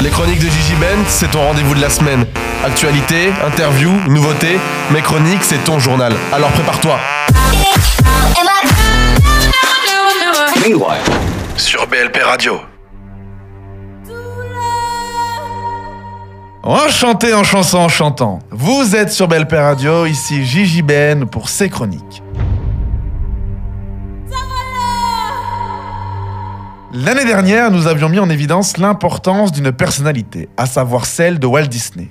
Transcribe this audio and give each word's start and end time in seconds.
Les 0.00 0.08
chroniques 0.08 0.38
de 0.38 0.48
Gigi 0.48 0.74
Ben, 0.80 0.98
c'est 1.08 1.30
ton 1.30 1.40
rendez-vous 1.40 1.74
de 1.74 1.80
la 1.80 1.90
semaine. 1.90 2.24
Actualité, 2.64 3.32
interview, 3.46 3.90
nouveautés, 4.08 4.58
mes 4.92 5.02
chroniques, 5.02 5.42
c'est 5.42 5.62
ton 5.64 5.78
journal. 5.78 6.14
Alors 6.32 6.50
prépare-toi. 6.52 6.98
Sur 11.58 11.86
BLP 11.86 12.22
Radio. 12.24 12.60
Enchanté 16.62 17.34
en 17.34 17.44
chanson 17.44 17.78
en 17.78 17.88
chantant. 17.88 18.38
Vous 18.50 18.96
êtes 18.96 19.10
sur 19.10 19.28
BLP 19.28 19.52
Radio, 19.52 20.06
ici 20.06 20.46
Gigi 20.46 20.80
Ben 20.80 21.26
pour 21.26 21.50
ses 21.50 21.68
chroniques. 21.68 22.22
L'année 26.92 27.24
dernière, 27.24 27.70
nous 27.70 27.86
avions 27.86 28.08
mis 28.08 28.18
en 28.18 28.28
évidence 28.28 28.76
l'importance 28.76 29.52
d'une 29.52 29.70
personnalité, 29.70 30.48
à 30.56 30.66
savoir 30.66 31.06
celle 31.06 31.38
de 31.38 31.46
Walt 31.46 31.68
Disney. 31.68 32.08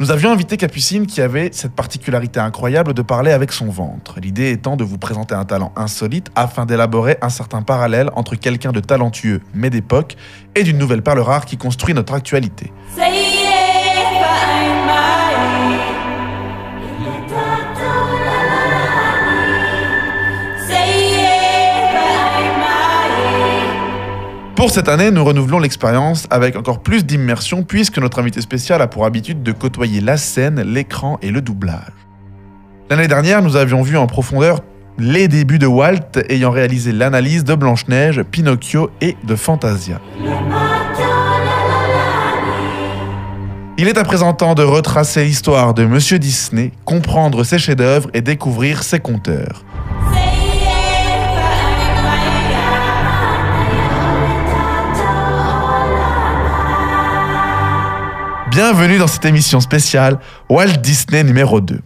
Nous 0.00 0.10
avions 0.10 0.32
invité 0.32 0.56
Capucine 0.56 1.06
qui 1.06 1.20
avait 1.20 1.50
cette 1.52 1.72
particularité 1.72 2.40
incroyable 2.40 2.94
de 2.94 3.02
parler 3.02 3.32
avec 3.32 3.52
son 3.52 3.66
ventre. 3.66 4.20
L'idée 4.20 4.50
étant 4.50 4.76
de 4.76 4.82
vous 4.82 4.96
présenter 4.96 5.34
un 5.34 5.44
talent 5.44 5.72
insolite 5.76 6.30
afin 6.36 6.64
d'élaborer 6.64 7.18
un 7.20 7.28
certain 7.28 7.60
parallèle 7.60 8.08
entre 8.16 8.34
quelqu'un 8.34 8.72
de 8.72 8.80
talentueux 8.80 9.42
mais 9.52 9.68
d'époque 9.68 10.16
et 10.54 10.62
d'une 10.62 10.78
nouvelle 10.78 11.02
perle 11.02 11.20
rare 11.20 11.44
qui 11.44 11.58
construit 11.58 11.92
notre 11.92 12.14
actualité. 12.14 12.72
Pour 24.64 24.70
cette 24.70 24.88
année, 24.88 25.10
nous 25.10 25.22
renouvelons 25.22 25.58
l'expérience 25.58 26.26
avec 26.30 26.56
encore 26.56 26.82
plus 26.82 27.04
d'immersion 27.04 27.64
puisque 27.64 27.98
notre 27.98 28.18
invité 28.18 28.40
spécial 28.40 28.80
a 28.80 28.86
pour 28.86 29.04
habitude 29.04 29.42
de 29.42 29.52
côtoyer 29.52 30.00
la 30.00 30.16
scène, 30.16 30.62
l'écran 30.62 31.18
et 31.20 31.30
le 31.30 31.42
doublage. 31.42 31.92
L'année 32.88 33.06
dernière, 33.06 33.42
nous 33.42 33.56
avions 33.56 33.82
vu 33.82 33.98
en 33.98 34.06
profondeur 34.06 34.60
les 34.96 35.28
débuts 35.28 35.58
de 35.58 35.66
Walt 35.66 36.18
ayant 36.30 36.50
réalisé 36.50 36.92
l'analyse 36.92 37.44
de 37.44 37.54
Blanche-Neige, 37.54 38.22
Pinocchio 38.22 38.88
et 39.02 39.18
de 39.22 39.36
Fantasia. 39.36 40.00
Il 43.76 43.86
est 43.86 43.98
à 43.98 44.04
présent 44.04 44.32
temps 44.32 44.54
de 44.54 44.62
retracer 44.62 45.24
l'histoire 45.24 45.74
de 45.74 45.84
Monsieur 45.84 46.18
Disney, 46.18 46.72
comprendre 46.86 47.44
ses 47.44 47.58
chefs-d'œuvre 47.58 48.08
et 48.14 48.22
découvrir 48.22 48.82
ses 48.82 48.98
conteurs. 48.98 49.63
Bienvenue 58.54 58.98
dans 58.98 59.08
cette 59.08 59.24
émission 59.24 59.58
spéciale 59.58 60.20
Walt 60.48 60.76
Disney 60.80 61.24
numéro 61.24 61.60
2. 61.60 61.76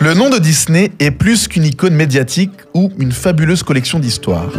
Le 0.00 0.12
nom 0.12 0.28
de 0.28 0.38
Disney 0.38 0.92
est 0.98 1.10
plus 1.10 1.48
qu'une 1.48 1.64
icône 1.64 1.94
médiatique 1.94 2.52
ou 2.74 2.92
une 2.98 3.12
fabuleuse 3.12 3.62
collection 3.62 3.98
d'histoires. 3.98 4.52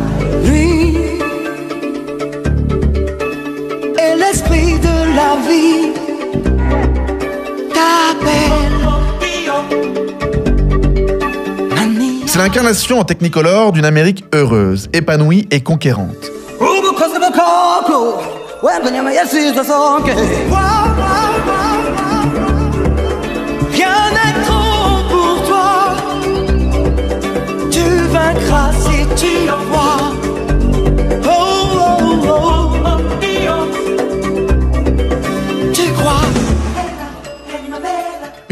C'est 12.37 12.43
l'incarnation 12.43 12.99
en 12.99 13.03
technicolor 13.03 13.71
d'une 13.71 13.83
Amérique 13.83 14.23
heureuse, 14.31 14.89
épanouie 14.93 15.47
et 15.49 15.61
conquérante. 15.61 16.29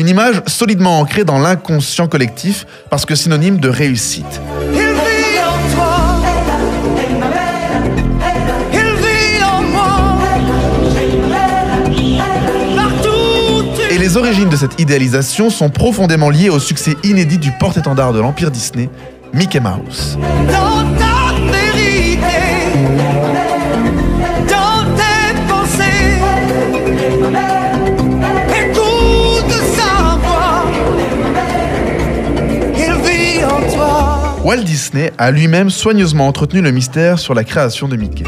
Une 0.05 0.11
image 0.11 0.43
solidement 0.45 0.99
ancrée 0.99 1.23
dans 1.23 1.39
l'inconscient 1.39 2.07
collectif 2.07 2.67
parce 2.91 3.07
que 3.07 3.15
synonyme 3.15 3.59
de 3.59 3.69
réussite. 3.69 4.39
Il 4.71 4.77
vit 4.77 5.39
en 5.39 5.75
toi. 5.75 5.95
Il 8.71 8.77
vit 8.77 9.43
en 9.43 9.63
moi. 9.63 10.19
Partout 12.75 13.09
où 13.09 13.63
tu 13.75 13.95
Et 13.95 13.97
les 13.97 14.15
origines 14.15 14.49
de 14.49 14.55
cette 14.55 14.79
idéalisation 14.79 15.49
sont 15.49 15.71
profondément 15.71 16.29
liées 16.29 16.49
au 16.51 16.59
succès 16.59 16.95
inédit 17.03 17.39
du 17.39 17.51
porte-étendard 17.53 18.13
de 18.13 18.19
l'Empire 18.19 18.51
Disney, 18.51 18.91
Mickey 19.33 19.59
Mouse. 19.59 20.19
dans 20.51 21.04
Walt 34.45 34.57
Disney 34.57 35.11
a 35.17 35.31
lui-même 35.31 35.71
soigneusement 35.71 36.27
entretenu 36.27 36.61
le 36.61 36.69
mystère 36.69 37.17
sur 37.17 37.33
la 37.33 37.43
création 37.43 37.87
de 37.87 37.95
Mickey. 37.95 38.25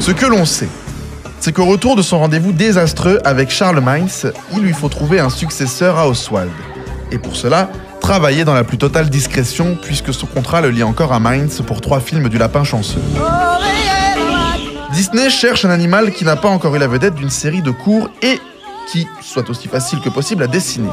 Ce 0.00 0.10
que 0.10 0.26
l'on 0.26 0.44
sait, 0.44 0.68
c'est 1.40 1.50
qu'au 1.50 1.64
retour 1.64 1.96
de 1.96 2.02
son 2.02 2.18
rendez-vous 2.18 2.52
désastreux 2.52 3.20
avec 3.24 3.48
Charles 3.48 3.80
Mines, 3.82 4.34
il 4.52 4.58
lui 4.58 4.74
faut 4.74 4.90
trouver 4.90 5.18
un 5.18 5.30
successeur 5.30 5.98
à 5.98 6.10
Oswald. 6.10 6.50
Et 7.10 7.16
pour 7.16 7.34
cela, 7.34 7.70
travailler 8.02 8.44
dans 8.44 8.52
la 8.52 8.64
plus 8.64 8.76
totale 8.76 9.08
discrétion 9.08 9.78
puisque 9.80 10.12
son 10.12 10.26
contrat 10.26 10.60
le 10.60 10.68
lie 10.68 10.82
encore 10.82 11.14
à 11.14 11.18
Mines 11.18 11.48
pour 11.66 11.80
trois 11.80 12.00
films 12.00 12.28
du 12.28 12.36
lapin 12.36 12.64
chanceux. 12.64 13.00
Disney 14.92 15.30
cherche 15.30 15.64
un 15.64 15.70
animal 15.70 16.12
qui 16.12 16.26
n'a 16.26 16.36
pas 16.36 16.50
encore 16.50 16.76
eu 16.76 16.78
la 16.78 16.86
vedette 16.86 17.14
d'une 17.14 17.30
série 17.30 17.62
de 17.62 17.70
cours 17.70 18.10
et 18.20 18.38
qui 18.92 19.06
soit 19.22 19.48
aussi 19.48 19.68
facile 19.68 20.00
que 20.00 20.10
possible 20.10 20.42
à 20.42 20.48
dessiner. 20.48 20.90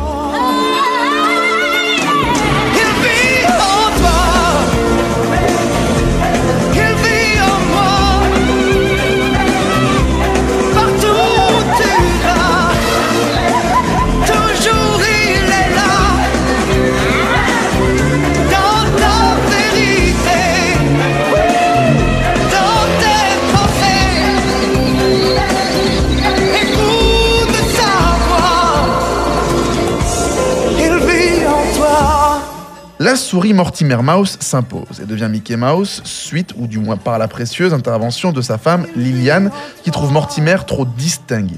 La 33.02 33.16
souris 33.16 33.54
Mortimer 33.54 34.00
Mouse 34.04 34.36
s'impose 34.42 35.00
et 35.02 35.06
devient 35.06 35.30
Mickey 35.32 35.56
Mouse 35.56 36.02
suite, 36.04 36.54
ou 36.58 36.68
du 36.68 36.80
moins 36.80 36.98
par 36.98 37.18
la 37.18 37.30
précieuse 37.30 37.74
intervention 37.74 38.34
de 38.34 38.42
sa 38.42 38.58
femme 38.58 38.88
Liliane, 38.94 39.52
qui 39.86 39.92
trouve 39.92 40.12
Mortimer 40.12 40.58
trop 40.68 40.84
distingué. 40.84 41.56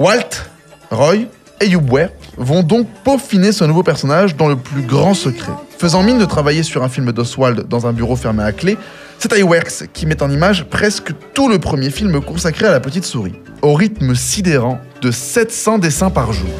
Walt, 0.00 0.48
Roy 0.90 1.26
et 1.60 1.76
Ware 1.76 2.08
vont 2.36 2.64
donc 2.64 2.88
peaufiner 3.04 3.52
ce 3.52 3.62
nouveau 3.62 3.84
personnage 3.84 4.34
dans 4.34 4.48
le 4.48 4.56
plus 4.56 4.82
grand 4.82 5.14
secret. 5.14 5.52
Faisant 5.78 6.02
mine 6.02 6.18
de 6.18 6.24
travailler 6.24 6.64
sur 6.64 6.82
un 6.82 6.88
film 6.88 7.12
d'Oswald 7.12 7.68
dans 7.68 7.86
un 7.86 7.92
bureau 7.92 8.16
fermé 8.16 8.42
à 8.42 8.50
clé, 8.50 8.76
c'est 9.20 9.38
iWorks 9.38 9.92
qui 9.92 10.06
met 10.06 10.20
en 10.24 10.30
image 10.30 10.64
presque 10.64 11.12
tout 11.34 11.48
le 11.48 11.60
premier 11.60 11.90
film 11.90 12.20
consacré 12.20 12.66
à 12.66 12.72
la 12.72 12.80
petite 12.80 13.04
souris, 13.04 13.34
au 13.62 13.74
rythme 13.74 14.16
sidérant 14.16 14.80
de 15.02 15.12
700 15.12 15.78
dessins 15.78 16.10
par 16.10 16.32
jour. 16.32 16.50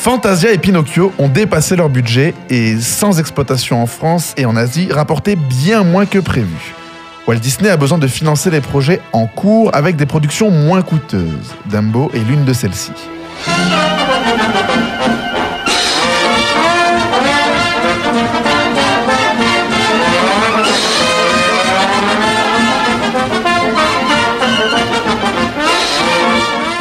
Fantasia 0.00 0.50
et 0.50 0.56
Pinocchio 0.56 1.12
ont 1.18 1.28
dépassé 1.28 1.76
leur 1.76 1.90
budget 1.90 2.32
et, 2.48 2.80
sans 2.80 3.20
exploitation 3.20 3.82
en 3.82 3.86
France 3.86 4.32
et 4.38 4.46
en 4.46 4.56
Asie, 4.56 4.88
rapportaient 4.90 5.36
bien 5.36 5.84
moins 5.84 6.06
que 6.06 6.18
prévu. 6.18 6.74
Walt 7.26 7.36
Disney 7.36 7.68
a 7.68 7.76
besoin 7.76 7.98
de 7.98 8.06
financer 8.06 8.50
les 8.50 8.62
projets 8.62 9.02
en 9.12 9.26
cours 9.26 9.74
avec 9.74 9.96
des 9.96 10.06
productions 10.06 10.50
moins 10.50 10.80
coûteuses. 10.80 11.54
Dumbo 11.66 12.10
est 12.14 12.26
l'une 12.26 12.46
de 12.46 12.54
celles-ci. 12.54 12.92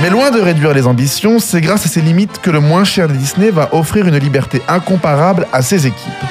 Mais 0.09 0.15
loin 0.15 0.31
de 0.31 0.41
réduire 0.41 0.73
les 0.73 0.88
ambitions, 0.88 1.38
c'est 1.38 1.61
grâce 1.61 1.85
à 1.85 1.88
ses 1.88 2.01
limites 2.01 2.41
que 2.41 2.50
le 2.50 2.59
moins 2.59 2.83
cher 2.83 3.07
de 3.07 3.13
Disney 3.13 3.51
va 3.51 3.69
offrir 3.73 4.07
une 4.07 4.17
liberté 4.17 4.59
incomparable 4.67 5.45
à 5.53 5.61
ses 5.61 5.85
équipes. 5.85 6.23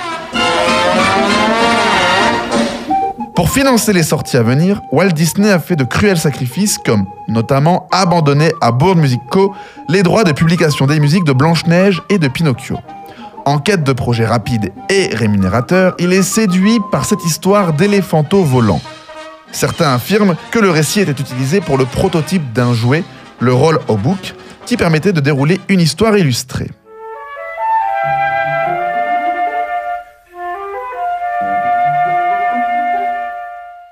Pour 3.36 3.50
financer 3.50 3.92
les 3.92 4.02
sorties 4.02 4.36
à 4.36 4.42
venir, 4.42 4.82
Walt 4.90 5.10
Disney 5.10 5.48
a 5.48 5.60
fait 5.60 5.76
de 5.76 5.84
cruels 5.84 6.18
sacrifices 6.18 6.76
comme 6.76 7.06
notamment 7.28 7.86
abandonner 7.92 8.50
à 8.60 8.72
Bourne 8.72 8.98
Music 8.98 9.20
Co. 9.30 9.54
les 9.88 10.02
droits 10.02 10.24
de 10.24 10.32
publication 10.32 10.86
des 10.88 10.98
musiques 10.98 11.24
de 11.24 11.32
Blanche-Neige 11.32 12.02
et 12.08 12.18
de 12.18 12.26
Pinocchio. 12.26 12.78
En 13.44 13.58
quête 13.58 13.84
de 13.84 13.92
projets 13.92 14.26
rapides 14.26 14.72
et 14.88 15.14
rémunérateurs, 15.14 15.94
il 16.00 16.12
est 16.12 16.24
séduit 16.24 16.80
par 16.90 17.04
cette 17.04 17.24
histoire 17.24 17.74
d'éléphanto 17.74 18.42
volant. 18.42 18.80
Certains 19.52 19.94
affirment 19.94 20.34
que 20.50 20.58
le 20.58 20.70
récit 20.70 21.00
était 21.00 21.12
utilisé 21.12 21.60
pour 21.60 21.78
le 21.78 21.84
prototype 21.84 22.52
d'un 22.52 22.74
jouet, 22.74 23.04
le 23.40 23.52
roll 23.52 23.78
au 23.88 23.96
book, 23.96 24.34
qui 24.66 24.76
permettait 24.76 25.12
de 25.12 25.20
dérouler 25.20 25.60
une 25.68 25.80
histoire 25.80 26.16
illustrée. 26.16 26.70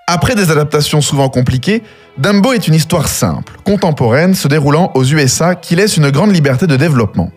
Après 0.08 0.34
des 0.34 0.50
adaptations 0.50 1.00
souvent 1.00 1.28
compliquées, 1.28 1.82
Dumbo 2.16 2.52
est 2.52 2.68
une 2.68 2.74
histoire 2.74 3.08
simple, 3.08 3.54
contemporaine, 3.64 4.34
se 4.34 4.48
déroulant 4.48 4.92
aux 4.94 5.04
USA 5.04 5.54
qui 5.54 5.76
laisse 5.76 5.96
une 5.96 6.10
grande 6.10 6.32
liberté 6.32 6.66
de 6.66 6.76
développement. 6.76 7.30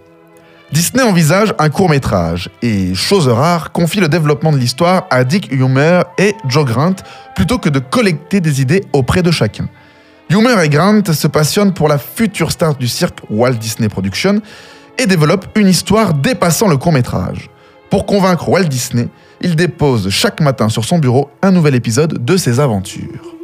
Disney 0.72 1.02
envisage 1.02 1.54
un 1.58 1.70
court 1.70 1.90
métrage 1.90 2.50
et, 2.62 2.94
chose 2.94 3.28
rare, 3.28 3.72
confie 3.72 4.00
le 4.00 4.08
développement 4.08 4.52
de 4.52 4.58
l'histoire 4.58 5.08
à 5.10 5.24
Dick 5.24 5.52
Humer 5.52 6.04
et 6.20 6.36
Joe 6.48 6.64
Grant 6.64 6.96
plutôt 7.36 7.58
que 7.58 7.70
de 7.70 7.80
collecter 7.80 8.40
des 8.40 8.62
idées 8.62 8.84
auprès 8.94 9.24
de 9.24 9.32
chacun. 9.32 9.68
Humer 10.30 10.64
et 10.64 10.70
Grant 10.70 11.02
se 11.12 11.28
passionnent 11.28 11.74
pour 11.74 11.88
la 11.88 11.98
future 11.98 12.52
star 12.52 12.76
du 12.76 12.88
cirque 12.88 13.20
Walt 13.32 13.54
Disney 13.54 13.90
Productions 13.90 14.42
et 15.00 15.08
développent 15.08 15.48
une 15.58 15.68
histoire 15.68 16.14
dépassant 16.14 16.68
le 16.68 16.78
court 16.78 16.92
métrage. 16.92 17.50
Pour 17.90 18.06
convaincre 18.06 18.48
Walt 18.48 18.66
Disney, 18.66 19.08
il 19.42 19.56
dépose 19.56 20.10
chaque 20.10 20.40
matin 20.40 20.70
sur 20.70 20.86
son 20.86 21.00
bureau 21.00 21.32
un 21.42 21.52
nouvel 21.52 21.74
épisode 21.74 22.24
de 22.24 22.38
ses 22.38 22.60
aventures. 22.60 23.36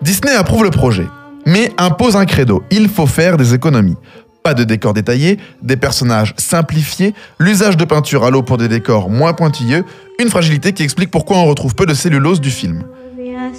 Disney 0.00 0.34
approuve 0.34 0.64
le 0.64 0.70
projet, 0.70 1.06
mais 1.46 1.72
impose 1.78 2.16
un 2.16 2.24
credo. 2.26 2.62
Il 2.70 2.88
faut 2.88 3.06
faire 3.06 3.36
des 3.36 3.54
économies. 3.54 3.96
Pas 4.42 4.54
de 4.54 4.64
décors 4.64 4.92
détaillés, 4.92 5.38
des 5.62 5.76
personnages 5.76 6.34
simplifiés, 6.36 7.14
l'usage 7.38 7.76
de 7.76 7.84
peinture 7.84 8.24
à 8.24 8.30
l'eau 8.30 8.42
pour 8.42 8.58
des 8.58 8.68
décors 8.68 9.08
moins 9.08 9.32
pointilleux, 9.32 9.84
une 10.20 10.28
fragilité 10.28 10.72
qui 10.72 10.82
explique 10.82 11.10
pourquoi 11.10 11.38
on 11.38 11.46
retrouve 11.46 11.74
peu 11.74 11.86
de 11.86 11.94
cellulose 11.94 12.40
du 12.40 12.50
film. 12.50 12.84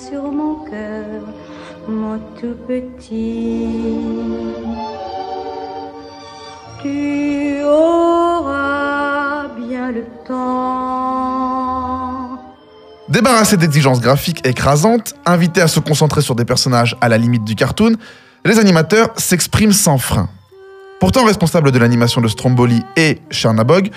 Sur 0.10 0.24
mon 0.24 0.56
cœur, 0.66 1.22
mon 1.88 2.20
tout 2.40 2.58
petit. 2.68 3.68
Tu 6.82 7.64
auras 7.64 9.48
bien 9.58 9.92
le 9.92 10.04
temps. 10.28 11.65
Débarrassés 13.16 13.56
d'exigences 13.56 14.02
graphiques 14.02 14.46
écrasantes, 14.46 15.16
invités 15.26 15.62
à 15.62 15.70
se 15.70 15.80
concentrer 15.80 16.22
sur 16.22 16.36
des 16.36 16.44
personnages 16.44 16.98
à 17.00 17.08
la 17.08 17.18
limite 17.18 17.46
du 17.46 17.56
cartoon, 17.56 17.94
les 18.44 18.60
animateurs 18.60 19.08
s'expriment 19.16 19.72
sans 19.72 19.98
frein. 19.98 20.28
Pourtant 21.00 21.24
responsable 21.24 21.72
de 21.72 21.80
l'animation 21.80 22.20
de 22.20 22.28
Stromboli 22.28 22.84
et 22.98 23.22
Chernabog, 23.32 23.90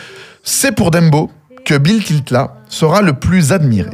c'est 0.44 0.70
pour 0.70 0.92
Dembo 0.92 1.32
que 1.64 1.76
Bill 1.76 2.04
Tiltla 2.04 2.58
sera 2.68 3.02
le 3.02 3.14
plus 3.14 3.50
admiré. 3.50 3.90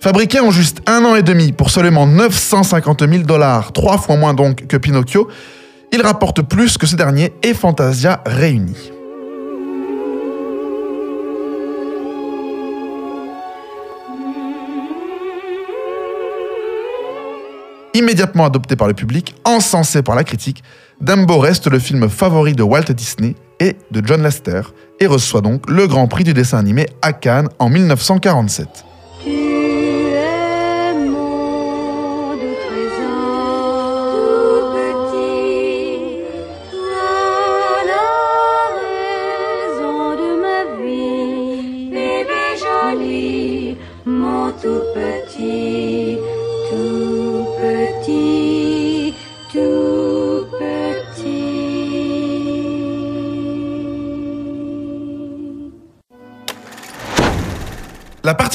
Fabriqué 0.00 0.38
en 0.38 0.52
juste 0.52 0.82
un 0.86 1.04
an 1.04 1.16
et 1.16 1.24
demi 1.24 1.50
pour 1.50 1.70
seulement 1.70 2.06
950 2.06 3.08
000 3.08 3.24
dollars, 3.24 3.72
trois 3.72 3.98
fois 3.98 4.16
moins 4.16 4.34
donc 4.34 4.68
que 4.68 4.76
Pinocchio, 4.76 5.26
il 5.92 6.00
rapporte 6.00 6.42
plus 6.42 6.78
que 6.78 6.86
ce 6.86 6.94
dernier 6.94 7.32
et 7.42 7.54
Fantasia 7.54 8.22
réunis. 8.24 8.92
Immédiatement 17.92 18.44
adopté 18.44 18.76
par 18.76 18.86
le 18.86 18.94
public, 18.94 19.34
encensé 19.44 20.02
par 20.02 20.14
la 20.14 20.22
critique, 20.22 20.62
Dumbo 21.00 21.38
reste 21.38 21.66
le 21.66 21.80
film 21.80 22.08
favori 22.08 22.54
de 22.54 22.62
Walt 22.62 22.92
Disney 22.92 23.34
et 23.58 23.76
de 23.90 24.00
John 24.06 24.22
Lasseter 24.22 24.62
et 25.00 25.06
reçoit 25.06 25.40
donc 25.40 25.68
le 25.68 25.88
Grand 25.88 26.06
Prix 26.06 26.22
du 26.24 26.32
dessin 26.32 26.58
animé 26.58 26.86
à 27.02 27.12
Cannes 27.12 27.48
en 27.58 27.68
1947. 27.68 28.68
Tu 29.24 29.30
es 29.30 30.94
mon 30.94 32.36
doux 32.36 32.54
trésor, 32.68 33.50
tout 44.62 44.82
petit. 44.94 46.19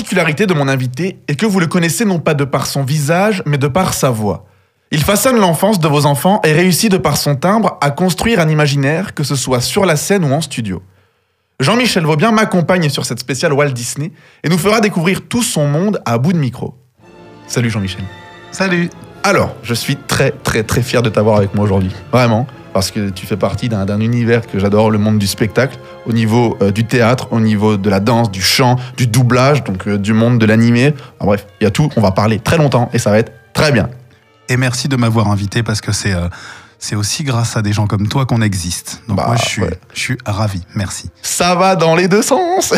Particularité 0.05 0.45
de 0.45 0.53
mon 0.53 0.67
invité 0.67 1.17
est 1.27 1.33
que 1.33 1.47
vous 1.47 1.59
le 1.59 1.65
connaissez 1.65 2.05
non 2.05 2.19
pas 2.19 2.35
de 2.35 2.43
par 2.43 2.67
son 2.67 2.83
visage, 2.83 3.41
mais 3.47 3.57
de 3.57 3.65
par 3.65 3.95
sa 3.95 4.11
voix. 4.11 4.45
Il 4.91 5.03
façonne 5.03 5.39
l'enfance 5.39 5.79
de 5.79 5.87
vos 5.87 6.05
enfants 6.05 6.41
et 6.43 6.53
réussit 6.53 6.91
de 6.91 6.97
par 6.97 7.17
son 7.17 7.35
timbre 7.35 7.79
à 7.81 7.89
construire 7.89 8.39
un 8.39 8.47
imaginaire, 8.47 9.15
que 9.15 9.23
ce 9.23 9.35
soit 9.35 9.61
sur 9.61 9.83
la 9.83 9.95
scène 9.95 10.23
ou 10.23 10.31
en 10.31 10.41
studio. 10.41 10.83
Jean-Michel 11.59 12.03
Vaubien 12.03 12.31
m'accompagne 12.31 12.87
sur 12.89 13.03
cette 13.03 13.17
spéciale 13.19 13.51
Walt 13.51 13.71
Disney 13.71 14.11
et 14.43 14.49
nous 14.49 14.59
fera 14.59 14.79
découvrir 14.79 15.27
tout 15.27 15.41
son 15.41 15.65
monde 15.65 15.99
à 16.05 16.19
bout 16.19 16.33
de 16.33 16.37
micro. 16.37 16.75
Salut 17.47 17.71
Jean-Michel. 17.71 18.03
Salut. 18.51 18.91
Alors, 19.23 19.55
je 19.63 19.73
suis 19.73 19.95
très 19.95 20.29
très 20.29 20.61
très 20.61 20.83
fier 20.83 21.01
de 21.01 21.09
t'avoir 21.09 21.37
avec 21.37 21.55
moi 21.55 21.65
aujourd'hui. 21.65 21.91
Vraiment. 22.11 22.45
Parce 22.75 22.91
que 22.91 23.09
tu 23.09 23.25
fais 23.25 23.37
partie 23.37 23.69
d'un 23.69 24.01
univers 24.01 24.45
que 24.45 24.59
j'adore, 24.59 24.91
le 24.91 24.97
monde 24.97 25.17
du 25.17 25.27
spectacle, 25.27 25.77
au 26.05 26.11
niveau 26.11 26.57
euh, 26.61 26.71
du 26.71 26.83
théâtre, 26.83 27.29
au 27.31 27.39
niveau 27.39 27.77
de 27.77 27.89
la 27.89 28.01
danse, 28.01 28.29
du 28.29 28.41
chant, 28.41 28.75
du 28.97 29.07
doublage, 29.07 29.63
donc 29.63 29.87
euh, 29.87 29.97
du 29.97 30.11
monde 30.11 30.39
de 30.39 30.45
l'animé. 30.45 30.93
Enfin, 31.17 31.25
bref, 31.25 31.47
il 31.61 31.63
y 31.63 31.67
a 31.67 31.71
tout. 31.71 31.89
On 31.95 32.01
va 32.01 32.11
parler 32.11 32.37
très 32.37 32.57
longtemps 32.57 32.89
et 32.91 32.99
ça 32.99 33.11
va 33.11 33.19
être 33.19 33.31
très 33.53 33.71
bien. 33.71 33.87
Et 34.49 34.57
merci 34.57 34.89
de 34.89 34.97
m'avoir 34.97 35.29
invité 35.29 35.63
parce 35.63 35.79
que 35.79 35.93
c'est 35.93 36.13
euh, 36.13 36.27
c'est 36.77 36.97
aussi 36.97 37.23
grâce 37.23 37.55
à 37.55 37.61
des 37.61 37.71
gens 37.71 37.87
comme 37.87 38.09
toi 38.09 38.25
qu'on 38.25 38.41
existe. 38.41 39.01
Donc 39.07 39.15
Bah, 39.15 39.27
moi 39.27 39.37
je 39.37 39.45
suis 39.45 39.61
ouais. 39.61 39.79
je 39.93 39.99
suis 40.01 40.17
ravi. 40.25 40.61
Merci. 40.75 41.09
Ça 41.21 41.55
va 41.55 41.77
dans 41.77 41.95
les 41.95 42.09
deux 42.09 42.21
sens. 42.23 42.73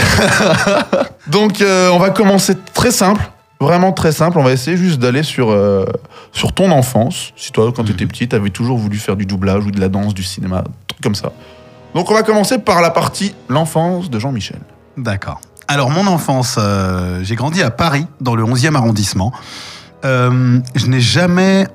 donc, 1.27 1.62
euh, 1.62 1.89
on 1.89 1.98
va 1.98 2.12
commencer 2.12 2.54
très 2.75 2.92
simple. 2.92 3.32
Vraiment 3.60 3.92
très 3.92 4.12
simple. 4.12 4.38
On 4.38 4.44
va 4.44 4.51
essayer 4.51 4.77
juste 4.77 5.00
d'aller 5.00 5.24
sur, 5.24 5.50
euh, 5.50 5.86
sur 6.32 6.54
ton 6.54 6.72
enfance. 6.72 7.34
Si 7.36 7.52
toi, 7.52 7.72
quand 7.76 7.84
tu 7.84 7.92
étais 7.92 8.06
petit, 8.06 8.28
tu 8.28 8.36
avais 8.36 8.50
toujours 8.50 8.78
voulu 8.78 8.98
faire 8.98 9.16
du 9.16 9.26
doublage 9.26 9.66
ou 9.66 9.72
de 9.72 9.80
la 9.80 9.90
danse, 9.90 10.14
du 10.14 10.24
cinéma, 10.24 10.64
truc 10.88 11.02
comme 11.02 11.16
ça. 11.16 11.32
Donc, 11.96 12.12
on 12.12 12.14
va 12.14 12.24
commencer 12.24 12.60
par 12.60 12.82
la 12.82 12.92
partie 12.92 13.34
l'enfance 13.50 14.10
de 14.10 14.20
Jean-Michel. 14.20 14.60
D'accord. 14.98 15.40
Alors 15.70 15.90
mon 15.92 16.08
enfance, 16.08 16.56
euh, 16.58 17.20
j'ai 17.24 17.36
grandi 17.36 17.62
à 17.62 17.72
Paris 17.72 18.08
dans 18.22 18.36
le 18.36 18.44
11e 18.44 18.76
arrondissement. 18.76 19.34
Euh, 20.06 20.60
je 20.76 20.86
n'ai 20.88 21.02
jamais 21.02 21.68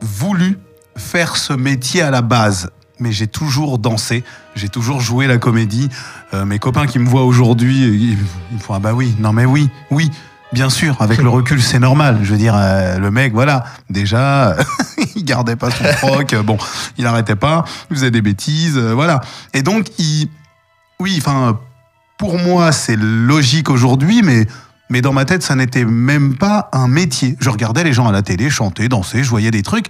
voulu 0.00 0.58
faire 0.96 1.36
ce 1.36 1.52
métier 1.52 2.00
à 2.00 2.10
la 2.10 2.22
base. 2.22 2.70
Mais 3.00 3.12
j'ai 3.12 3.26
toujours 3.26 3.78
dansé, 3.78 4.24
j'ai 4.54 4.68
toujours 4.68 5.00
joué 5.00 5.26
la 5.26 5.36
comédie. 5.36 5.90
Euh, 6.32 6.46
mes 6.46 6.58
copains 6.58 6.86
qui 6.86 6.98
me 6.98 7.06
voient 7.06 7.24
aujourd'hui, 7.24 7.82
ils, 7.82 8.12
ils 8.12 8.54
me 8.54 8.58
font 8.58 8.72
ah 8.72 8.78
bah 8.78 8.94
oui, 8.94 9.14
non 9.18 9.32
mais 9.32 9.44
oui, 9.44 9.68
oui, 9.90 10.10
bien 10.52 10.70
sûr. 10.70 10.96
Avec 11.00 11.20
le 11.20 11.28
recul, 11.28 11.62
c'est 11.62 11.78
normal. 11.78 12.20
Je 12.22 12.32
veux 12.32 12.38
dire, 12.38 12.54
euh, 12.56 12.98
le 12.98 13.10
mec, 13.10 13.32
voilà, 13.32 13.64
déjà, 13.90 14.56
il 15.16 15.24
gardait 15.24 15.56
pas 15.56 15.70
son 15.70 15.84
froc. 15.84 16.32
euh, 16.32 16.42
bon, 16.42 16.58
il 16.98 17.06
arrêtait 17.06 17.36
pas, 17.36 17.64
il 17.90 17.96
faisait 17.96 18.10
des 18.10 18.22
bêtises, 18.22 18.78
euh, 18.78 18.92
voilà. 18.94 19.20
Et 19.52 19.62
donc, 19.62 19.88
il, 19.98 20.28
oui, 21.00 21.16
enfin, 21.18 21.58
pour 22.18 22.38
moi, 22.38 22.72
c'est 22.72 22.96
logique 22.96 23.70
aujourd'hui, 23.70 24.22
mais 24.22 24.46
mais 24.90 25.00
dans 25.00 25.12
ma 25.12 25.24
tête, 25.24 25.42
ça 25.42 25.54
n'était 25.54 25.84
même 25.84 26.36
pas 26.36 26.68
un 26.72 26.88
métier. 26.88 27.36
Je 27.40 27.48
regardais 27.50 27.84
les 27.84 27.92
gens 27.92 28.06
à 28.06 28.12
la 28.12 28.22
télé 28.22 28.50
chanter, 28.50 28.88
danser, 28.88 29.24
je 29.24 29.30
voyais 29.30 29.50
des 29.50 29.62
trucs. 29.62 29.88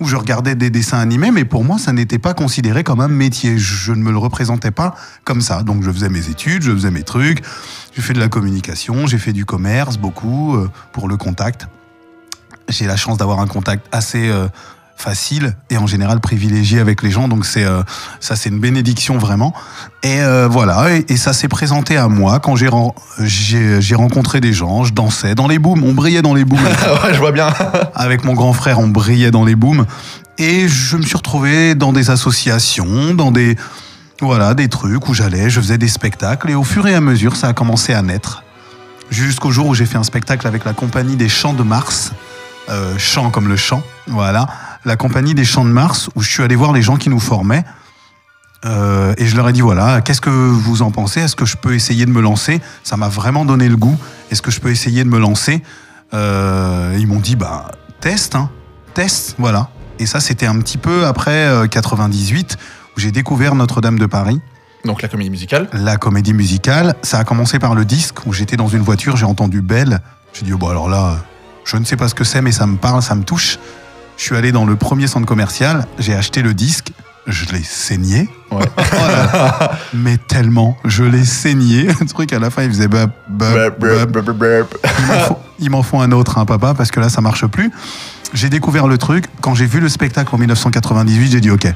Où 0.00 0.06
je 0.06 0.16
regardais 0.16 0.54
des 0.54 0.70
dessins 0.70 0.98
animés, 0.98 1.30
mais 1.30 1.44
pour 1.44 1.64
moi, 1.64 1.78
ça 1.78 1.92
n'était 1.92 2.18
pas 2.18 2.34
considéré 2.34 2.82
comme 2.82 3.00
un 3.00 3.08
métier. 3.08 3.58
Je 3.58 3.92
ne 3.92 4.02
me 4.02 4.10
le 4.10 4.18
représentais 4.18 4.70
pas 4.70 4.94
comme 5.24 5.40
ça. 5.40 5.62
Donc, 5.62 5.82
je 5.82 5.90
faisais 5.90 6.08
mes 6.08 6.28
études, 6.28 6.62
je 6.62 6.72
faisais 6.72 6.90
mes 6.90 7.02
trucs, 7.02 7.42
j'ai 7.94 8.02
fait 8.02 8.12
de 8.12 8.20
la 8.20 8.28
communication, 8.28 9.06
j'ai 9.06 9.18
fait 9.18 9.32
du 9.32 9.44
commerce, 9.44 9.98
beaucoup, 9.98 10.56
euh, 10.56 10.70
pour 10.92 11.08
le 11.08 11.16
contact. 11.16 11.68
J'ai 12.68 12.86
la 12.86 12.96
chance 12.96 13.18
d'avoir 13.18 13.40
un 13.40 13.46
contact 13.46 13.86
assez 13.92 14.28
euh, 14.28 14.48
facile 15.02 15.56
et 15.68 15.76
en 15.76 15.86
général 15.86 16.20
privilégié 16.20 16.78
avec 16.78 17.02
les 17.02 17.10
gens, 17.10 17.26
donc 17.26 17.44
c'est 17.44 17.64
euh, 17.64 17.82
ça, 18.20 18.36
c'est 18.36 18.48
une 18.50 18.60
bénédiction 18.60 19.18
vraiment. 19.18 19.52
Et 20.04 20.20
euh, 20.22 20.46
voilà, 20.48 20.94
et, 20.94 21.04
et 21.08 21.16
ça 21.16 21.32
s'est 21.32 21.48
présenté 21.48 21.96
à 21.96 22.06
moi 22.08 22.38
quand 22.38 22.54
j'ai 22.56 22.68
ren- 22.68 22.94
j'ai 23.18 23.94
rencontré 23.94 24.40
des 24.40 24.52
gens, 24.52 24.84
je 24.84 24.92
dansais 24.92 25.34
dans 25.34 25.48
les 25.48 25.58
booms, 25.58 25.82
on 25.84 25.92
brillait 25.92 26.22
dans 26.22 26.34
les 26.34 26.44
booms. 26.44 26.60
ouais, 27.04 27.12
je 27.12 27.18
vois 27.18 27.32
bien. 27.32 27.48
Avec 27.94 28.24
mon 28.24 28.34
grand 28.34 28.52
frère, 28.52 28.78
on 28.78 28.88
brillait 28.88 29.30
dans 29.32 29.44
les 29.44 29.56
booms. 29.56 29.86
Et 30.38 30.68
je 30.68 30.96
me 30.96 31.02
suis 31.02 31.16
retrouvé 31.16 31.74
dans 31.74 31.92
des 31.92 32.10
associations, 32.10 33.14
dans 33.14 33.32
des, 33.32 33.56
voilà, 34.20 34.54
des 34.54 34.68
trucs 34.68 35.08
où 35.08 35.14
j'allais, 35.14 35.50
je 35.50 35.60
faisais 35.60 35.78
des 35.78 35.88
spectacles. 35.88 36.50
Et 36.50 36.54
au 36.54 36.64
fur 36.64 36.86
et 36.86 36.94
à 36.94 37.00
mesure, 37.00 37.34
ça 37.36 37.48
a 37.48 37.52
commencé 37.52 37.92
à 37.92 38.02
naître. 38.02 38.42
Jusqu'au 39.10 39.50
jour 39.50 39.66
où 39.66 39.74
j'ai 39.74 39.84
fait 39.84 39.98
un 39.98 40.04
spectacle 40.04 40.46
avec 40.46 40.64
la 40.64 40.72
compagnie 40.72 41.16
des 41.16 41.28
Chants 41.28 41.52
de 41.54 41.62
Mars. 41.62 42.12
Euh, 42.70 42.94
chant 42.96 43.30
comme 43.30 43.48
le 43.48 43.56
chant, 43.56 43.82
voilà. 44.06 44.46
La 44.84 44.96
compagnie 44.96 45.34
des 45.34 45.44
Chants 45.44 45.64
de 45.64 45.70
Mars, 45.70 46.10
où 46.14 46.22
je 46.22 46.30
suis 46.30 46.42
allé 46.42 46.56
voir 46.56 46.72
les 46.72 46.82
gens 46.82 46.96
qui 46.96 47.08
nous 47.08 47.20
formaient. 47.20 47.64
Euh, 48.64 49.14
et 49.18 49.26
je 49.26 49.36
leur 49.36 49.48
ai 49.48 49.52
dit 49.52 49.60
voilà, 49.60 50.00
qu'est-ce 50.00 50.20
que 50.20 50.30
vous 50.30 50.82
en 50.82 50.90
pensez? 50.90 51.20
Est-ce 51.20 51.34
que 51.36 51.44
je 51.44 51.56
peux 51.56 51.74
essayer 51.74 52.06
de 52.06 52.10
me 52.10 52.20
lancer? 52.20 52.60
Ça 52.84 52.96
m'a 52.96 53.08
vraiment 53.08 53.44
donné 53.44 53.68
le 53.68 53.76
goût. 53.76 53.96
Est-ce 54.30 54.42
que 54.42 54.50
je 54.52 54.60
peux 54.60 54.70
essayer 54.70 55.02
de 55.04 55.08
me 55.08 55.18
lancer? 55.18 55.62
Euh, 56.14 56.96
Ils 56.98 57.06
m'ont 57.06 57.18
dit 57.20 57.34
bah 57.36 57.72
teste, 58.00 58.34
hein, 58.36 58.50
teste, 58.94 59.34
voilà. 59.38 59.68
Et 59.98 60.06
ça 60.06 60.20
c'était 60.20 60.46
un 60.46 60.58
petit 60.58 60.78
peu 60.78 61.06
après 61.06 61.46
euh, 61.46 61.66
98 61.66 62.56
où 62.96 63.00
j'ai 63.00 63.10
découvert 63.10 63.54
Notre-Dame 63.54 63.98
de 63.98 64.06
Paris, 64.06 64.40
Donc 64.84 65.00
la 65.02 65.08
comédie 65.08 65.30
musicale. 65.30 65.68
la 65.72 65.96
comédie 65.96 66.34
musicale. 66.34 66.94
Ça 67.02 67.18
a 67.18 67.24
commencé 67.24 67.58
par 67.58 67.74
le 67.74 67.84
disque 67.84 68.26
où 68.26 68.32
j'étais 68.32 68.56
dans 68.56 68.68
une 68.68 68.82
voiture, 68.82 69.16
j'ai 69.16 69.26
entendu 69.26 69.60
Belle. 69.60 70.00
J'ai 70.34 70.44
dit 70.44 70.52
oh, 70.52 70.58
bon 70.58 70.68
alors 70.68 70.88
là, 70.88 71.16
je 71.64 71.76
ne 71.76 71.84
sais 71.84 71.96
pas 71.96 72.08
ce 72.08 72.14
que 72.14 72.24
c'est 72.24 72.42
mais 72.42 72.52
ça 72.52 72.66
me 72.66 72.76
parle, 72.76 73.02
ça 73.02 73.14
me 73.16 73.24
touche. 73.24 73.58
Je 74.22 74.26
suis 74.28 74.36
allé 74.36 74.52
dans 74.52 74.64
le 74.64 74.76
premier 74.76 75.08
centre 75.08 75.26
commercial, 75.26 75.84
j'ai 75.98 76.14
acheté 76.14 76.42
le 76.42 76.54
disque, 76.54 76.92
je 77.26 77.44
l'ai 77.46 77.64
saigné. 77.64 78.28
Ouais. 78.52 78.64
Oh 78.78 79.08
là 79.08 79.26
là. 79.32 79.72
mais 79.94 80.16
tellement, 80.16 80.76
je 80.84 81.02
l'ai 81.02 81.24
saigné. 81.24 81.88
Le 82.00 82.06
truc 82.06 82.32
à 82.32 82.38
la 82.38 82.48
fin, 82.50 82.62
il 82.62 82.68
faisait 82.68 82.86
bap, 82.86 83.10
bap, 83.28 83.80
bap. 83.80 84.78
Il 85.58 85.70
m'en 85.70 85.82
faut 85.82 86.00
un 86.00 86.12
autre, 86.12 86.38
hein, 86.38 86.44
papa, 86.44 86.72
parce 86.72 86.92
que 86.92 87.00
là, 87.00 87.08
ça 87.08 87.20
marche 87.20 87.46
plus. 87.46 87.72
J'ai 88.32 88.48
découvert 88.48 88.86
le 88.86 88.96
truc. 88.96 89.24
Quand 89.40 89.56
j'ai 89.56 89.66
vu 89.66 89.80
le 89.80 89.88
spectacle 89.88 90.32
en 90.32 90.38
1998, 90.38 91.32
j'ai 91.32 91.40
dit 91.40 91.50
OK. 91.50 91.66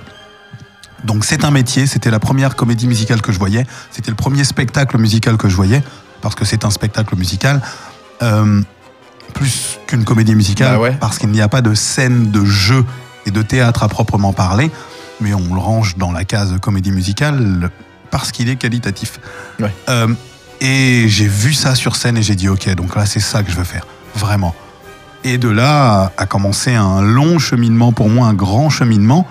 Donc 1.02 1.24
c'est 1.24 1.44
un 1.44 1.50
métier. 1.50 1.88
C'était 1.88 2.12
la 2.12 2.20
première 2.20 2.54
comédie 2.54 2.86
musicale 2.86 3.22
que 3.22 3.32
je 3.32 3.40
voyais. 3.40 3.66
C'était 3.90 4.12
le 4.12 4.16
premier 4.16 4.44
spectacle 4.44 4.98
musical 4.98 5.36
que 5.36 5.48
je 5.48 5.56
voyais, 5.56 5.82
parce 6.20 6.36
que 6.36 6.44
c'est 6.44 6.64
un 6.64 6.70
spectacle 6.70 7.16
musical. 7.16 7.60
Euh, 8.22 8.62
plus 9.34 9.75
qu'une 9.86 10.04
comédie 10.04 10.34
musicale, 10.34 10.74
Bah 10.76 10.80
ouais. 10.80 10.96
parce 11.00 11.18
qu'il 11.18 11.30
n'y 11.30 11.40
a 11.40 11.48
pas 11.48 11.62
de 11.62 11.74
scène 11.74 12.30
de 12.30 12.44
jeu 12.44 12.84
et 13.26 13.30
de 13.30 13.42
théâtre 13.42 13.82
à 13.82 13.88
proprement 13.88 14.32
parler, 14.32 14.70
mais 15.20 15.34
on 15.34 15.54
le 15.54 15.60
range 15.60 15.96
dans 15.96 16.12
la 16.12 16.24
case 16.24 16.54
comédie 16.60 16.90
musicale 16.92 17.70
parce 18.10 18.32
qu'il 18.32 18.48
est 18.48 18.56
qualitatif. 18.56 19.20
Ouais. 19.60 19.72
Euh, 19.88 20.08
et 20.60 21.04
j'ai 21.08 21.26
vu 21.28 21.52
ça 21.52 21.74
sur 21.74 21.96
scène 21.96 22.16
et 22.16 22.22
j'ai 22.22 22.34
dit 22.34 22.48
ok, 22.48 22.68
donc 22.74 22.96
là 22.96 23.04
c'est 23.06 23.20
ça 23.20 23.42
que 23.42 23.50
je 23.50 23.56
veux 23.56 23.64
faire, 23.64 23.86
vraiment. 24.14 24.54
Et 25.24 25.38
de 25.38 25.48
là 25.48 26.12
a 26.16 26.26
commencé 26.26 26.74
un 26.74 27.02
long 27.02 27.38
cheminement 27.38 27.92
pour 27.92 28.08
moi, 28.08 28.26
un 28.28 28.34
grand 28.34 28.70
cheminement, 28.70 29.26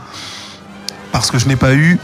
parce 1.11 1.31
que 1.31 1.39
je 1.39 1.47
n'ai 1.47 1.55
pas 1.55 1.73
eu 1.73 1.97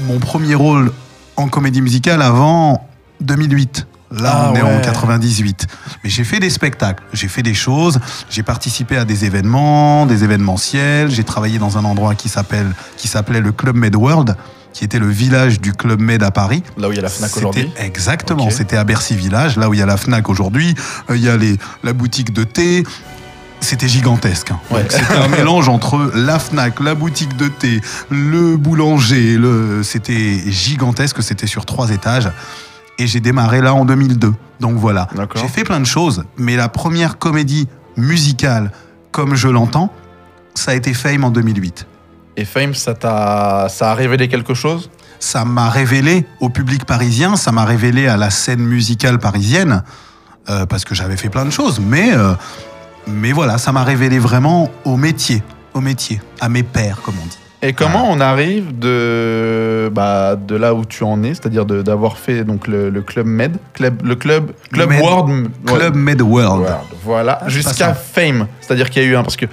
mon 0.00 0.18
premier 0.18 0.54
rôle 0.54 0.92
en 1.36 1.48
comédie 1.48 1.80
musicale 1.82 2.20
avant 2.22 2.86
2008. 3.20 3.86
Là, 4.10 4.32
Ah 4.34 4.50
on 4.52 4.56
est 4.56 4.62
en 4.62 4.76
ouais. 4.76 4.80
98. 4.82 5.66
Mais 6.02 6.08
j'ai 6.10 6.24
fait 6.24 6.40
des 6.40 6.48
spectacles, 6.50 7.02
j'ai 7.12 7.28
fait 7.28 7.42
des 7.42 7.52
choses, 7.54 8.00
j'ai 8.30 8.42
participé 8.42 8.96
à 8.96 9.04
des 9.04 9.24
événements, 9.26 10.06
des 10.06 10.24
événementiels, 10.24 11.10
j'ai 11.10 11.24
travaillé 11.24 11.58
dans 11.58 11.76
un 11.76 11.84
endroit 11.84 12.14
qui 12.14 12.28
s'appelle 12.30 12.72
qui 12.96 13.06
s'appelait 13.08 13.40
le 13.40 13.52
Club 13.52 13.76
Med 13.76 13.94
World, 13.96 14.34
qui 14.72 14.84
était 14.84 14.98
le 14.98 15.08
village 15.08 15.60
du 15.60 15.72
Club 15.74 16.00
Med 16.00 16.22
à 16.22 16.30
Paris. 16.30 16.62
Là 16.78 16.88
où 16.88 16.92
il 16.92 16.96
y 16.96 16.98
a 16.98 17.02
la 17.02 17.08
Fnac 17.10 17.36
aujourd'hui. 17.36 17.70
Exactement, 17.78 18.48
c'était 18.50 18.76
à 18.76 18.84
Bercy 18.84 19.14
Village, 19.14 19.56
là 19.58 19.68
où 19.68 19.74
il 19.74 19.80
y 19.80 19.82
a 19.82 19.86
la 19.86 19.96
Fnac 19.98 20.28
aujourd'hui, 20.30 20.74
euh, 21.10 21.16
il 21.16 21.22
y 21.22 21.28
a 21.28 21.36
les, 21.36 21.56
la 21.84 21.92
boutique 21.92 22.32
de 22.32 22.44
thé. 22.44 22.84
C'était 23.60 23.88
gigantesque. 23.88 24.52
hein. 24.52 24.60
Ouais. 24.70 24.86
C'était 24.88 25.16
un 25.16 25.26
mélange 25.36 25.68
entre 25.68 26.12
la 26.14 26.38
Fnac, 26.38 26.78
la 26.80 26.94
boutique 26.94 27.36
de 27.36 27.48
thé, 27.48 27.80
le 28.08 28.56
boulanger. 28.56 29.36
Le... 29.36 29.82
C'était 29.82 30.40
gigantesque, 30.46 31.22
c'était 31.24 31.48
sur 31.48 31.66
trois 31.66 31.90
étages. 31.90 32.30
Et 32.98 33.06
j'ai 33.06 33.20
démarré 33.20 33.60
là 33.60 33.74
en 33.74 33.84
2002. 33.84 34.32
Donc 34.60 34.76
voilà. 34.76 35.08
J'ai 35.36 35.48
fait 35.48 35.64
plein 35.64 35.80
de 35.80 35.86
choses, 35.86 36.24
mais 36.36 36.56
la 36.56 36.68
première 36.68 37.18
comédie 37.18 37.68
musicale, 37.96 38.72
comme 39.12 39.34
je 39.34 39.48
l'entends, 39.48 39.92
ça 40.54 40.72
a 40.72 40.74
été 40.74 40.94
Fame 40.94 41.24
en 41.24 41.30
2008. 41.30 41.86
Et 42.36 42.44
Fame, 42.44 42.74
ça 42.74 42.94
t'a, 42.94 43.68
ça 43.68 43.90
a 43.90 43.94
révélé 43.94 44.28
quelque 44.28 44.54
chose? 44.54 44.90
Ça 45.20 45.44
m'a 45.44 45.70
révélé 45.70 46.26
au 46.40 46.48
public 46.48 46.84
parisien, 46.84 47.36
ça 47.36 47.50
m'a 47.50 47.64
révélé 47.64 48.06
à 48.06 48.16
la 48.16 48.30
scène 48.30 48.60
musicale 48.60 49.18
parisienne, 49.18 49.82
euh, 50.48 50.66
parce 50.66 50.84
que 50.84 50.94
j'avais 50.94 51.16
fait 51.16 51.30
plein 51.30 51.44
de 51.44 51.50
choses, 51.50 51.80
mais, 51.80 52.12
euh, 52.12 52.34
mais 53.08 53.32
voilà, 53.32 53.58
ça 53.58 53.72
m'a 53.72 53.82
révélé 53.82 54.20
vraiment 54.20 54.70
au 54.84 54.96
métier, 54.96 55.42
au 55.74 55.80
métier, 55.80 56.20
à 56.40 56.48
mes 56.48 56.62
pères, 56.62 57.02
comme 57.02 57.16
on 57.20 57.26
dit. 57.26 57.38
Et 57.60 57.72
comment 57.72 58.08
on 58.08 58.20
arrive 58.20 58.78
de, 58.78 59.90
bah, 59.92 60.36
de 60.36 60.54
là 60.54 60.74
où 60.74 60.84
tu 60.84 61.02
en 61.02 61.22
es, 61.24 61.34
c'est-à-dire 61.34 61.64
d'avoir 61.66 62.16
fait 62.16 62.44
donc 62.44 62.68
le, 62.68 62.88
le 62.88 63.02
club 63.02 63.26
Med, 63.26 63.56
club, 63.74 64.00
le 64.04 64.14
club, 64.14 64.52
club 64.72 64.90
Med- 64.90 65.00
World, 65.02 65.48
Club 65.66 65.96
Med 65.96 66.22
World. 66.22 66.60
World, 66.62 66.76
voilà, 67.04 67.40
c'est 67.44 67.50
jusqu'à 67.50 67.94
Fame, 67.94 68.46
c'est-à-dire 68.60 68.88
qu'il 68.90 69.02
y 69.02 69.06
a 69.06 69.08
eu 69.08 69.16
un 69.16 69.22
parce 69.22 69.36
que 69.36 69.46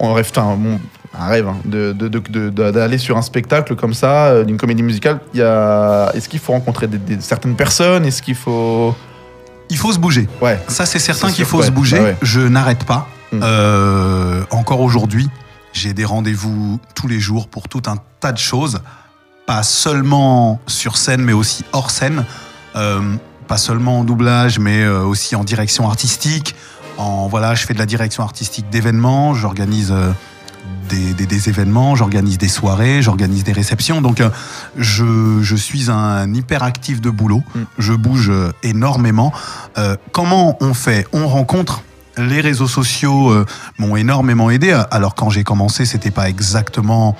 on 0.00 0.14
rêve, 0.14 0.30
bon, 0.34 0.78
un 1.18 1.26
rêve 1.26 1.46
hein, 1.48 1.56
de- 1.66 1.92
de- 1.92 2.08
de- 2.08 2.18
de- 2.18 2.48
de- 2.48 2.70
d'aller 2.70 2.96
sur 2.98 3.18
un 3.18 3.22
spectacle 3.22 3.76
comme 3.76 3.92
ça, 3.94 4.28
euh, 4.28 4.44
d'une 4.44 4.56
comédie 4.56 4.82
musicale. 4.82 5.20
Est-ce 5.34 6.28
qu'il 6.30 6.40
faut 6.40 6.52
rencontrer 6.52 6.86
des, 6.86 6.96
des- 6.98 7.20
certaines 7.20 7.56
personnes, 7.56 8.06
est-ce 8.06 8.22
qu'il 8.22 8.36
faut, 8.36 8.94
Il 9.68 9.76
faut 9.76 9.92
se 9.92 9.98
bouger. 9.98 10.28
ouais, 10.40 10.58
Ça, 10.68 10.86
c'est 10.86 10.98
certain 10.98 11.30
qu'il 11.30 11.44
faut 11.44 11.58
ouais. 11.58 11.66
se 11.66 11.70
bouger. 11.70 12.00
Ouais. 12.00 12.16
Je 12.22 12.40
n'arrête 12.40 12.84
pas. 12.84 13.06
Mm. 13.32 13.40
Euh, 13.42 14.40
encore 14.50 14.80
aujourd'hui, 14.80 15.28
j'ai 15.72 15.92
des 15.94 16.04
rendez-vous 16.04 16.80
tous 16.94 17.08
les 17.08 17.20
jours 17.20 17.48
pour 17.48 17.68
tout 17.68 17.82
un 17.86 17.96
tas 18.20 18.32
de 18.32 18.38
choses. 18.38 18.80
Pas 19.46 19.62
seulement 19.62 20.60
sur 20.66 20.96
scène, 20.96 21.22
mais 21.22 21.32
aussi 21.32 21.64
hors 21.72 21.90
scène. 21.90 22.24
Euh, 22.76 23.16
pas 23.46 23.56
seulement 23.58 24.00
en 24.00 24.04
doublage, 24.04 24.58
mais 24.58 24.82
euh, 24.82 25.02
aussi 25.02 25.34
en 25.36 25.44
direction 25.44 25.88
artistique. 25.88 26.54
En, 26.98 27.28
voilà, 27.28 27.54
je 27.54 27.64
fais 27.64 27.72
de 27.74 27.78
la 27.78 27.86
direction 27.86 28.22
artistique 28.22 28.68
d'événements. 28.70 29.32
J'organise 29.32 29.90
euh, 29.90 30.10
des, 30.90 31.14
des- 31.14 31.24
des 31.26 31.48
événements, 31.48 31.94
j'organise 31.96 32.36
des 32.36 32.48
soirées, 32.48 33.00
j'organise 33.00 33.44
des 33.44 33.52
réceptions. 33.52 34.02
Donc, 34.02 34.20
euh, 34.20 34.28
je, 34.76 35.38
je 35.42 35.56
suis 35.56 35.90
un 35.90 36.32
hyperactif 36.34 37.00
de 37.00 37.08
boulot. 37.08 37.42
Mm. 37.54 37.60
Je 37.78 37.92
bouge 37.94 38.32
énormément. 38.62 39.32
Euh, 39.78 39.96
comment 40.12 40.58
on 40.60 40.74
fait? 40.74 41.06
On 41.12 41.26
rencontre. 41.26 41.82
Les 42.18 42.40
réseaux 42.40 42.66
sociaux 42.68 43.30
euh, 43.30 43.46
m'ont 43.78 43.96
énormément 43.96 44.50
aidé. 44.50 44.76
Alors 44.90 45.14
quand 45.14 45.30
j'ai 45.30 45.44
commencé, 45.44 45.84
c'était 45.86 46.10
pas 46.10 46.28
exactement 46.28 47.16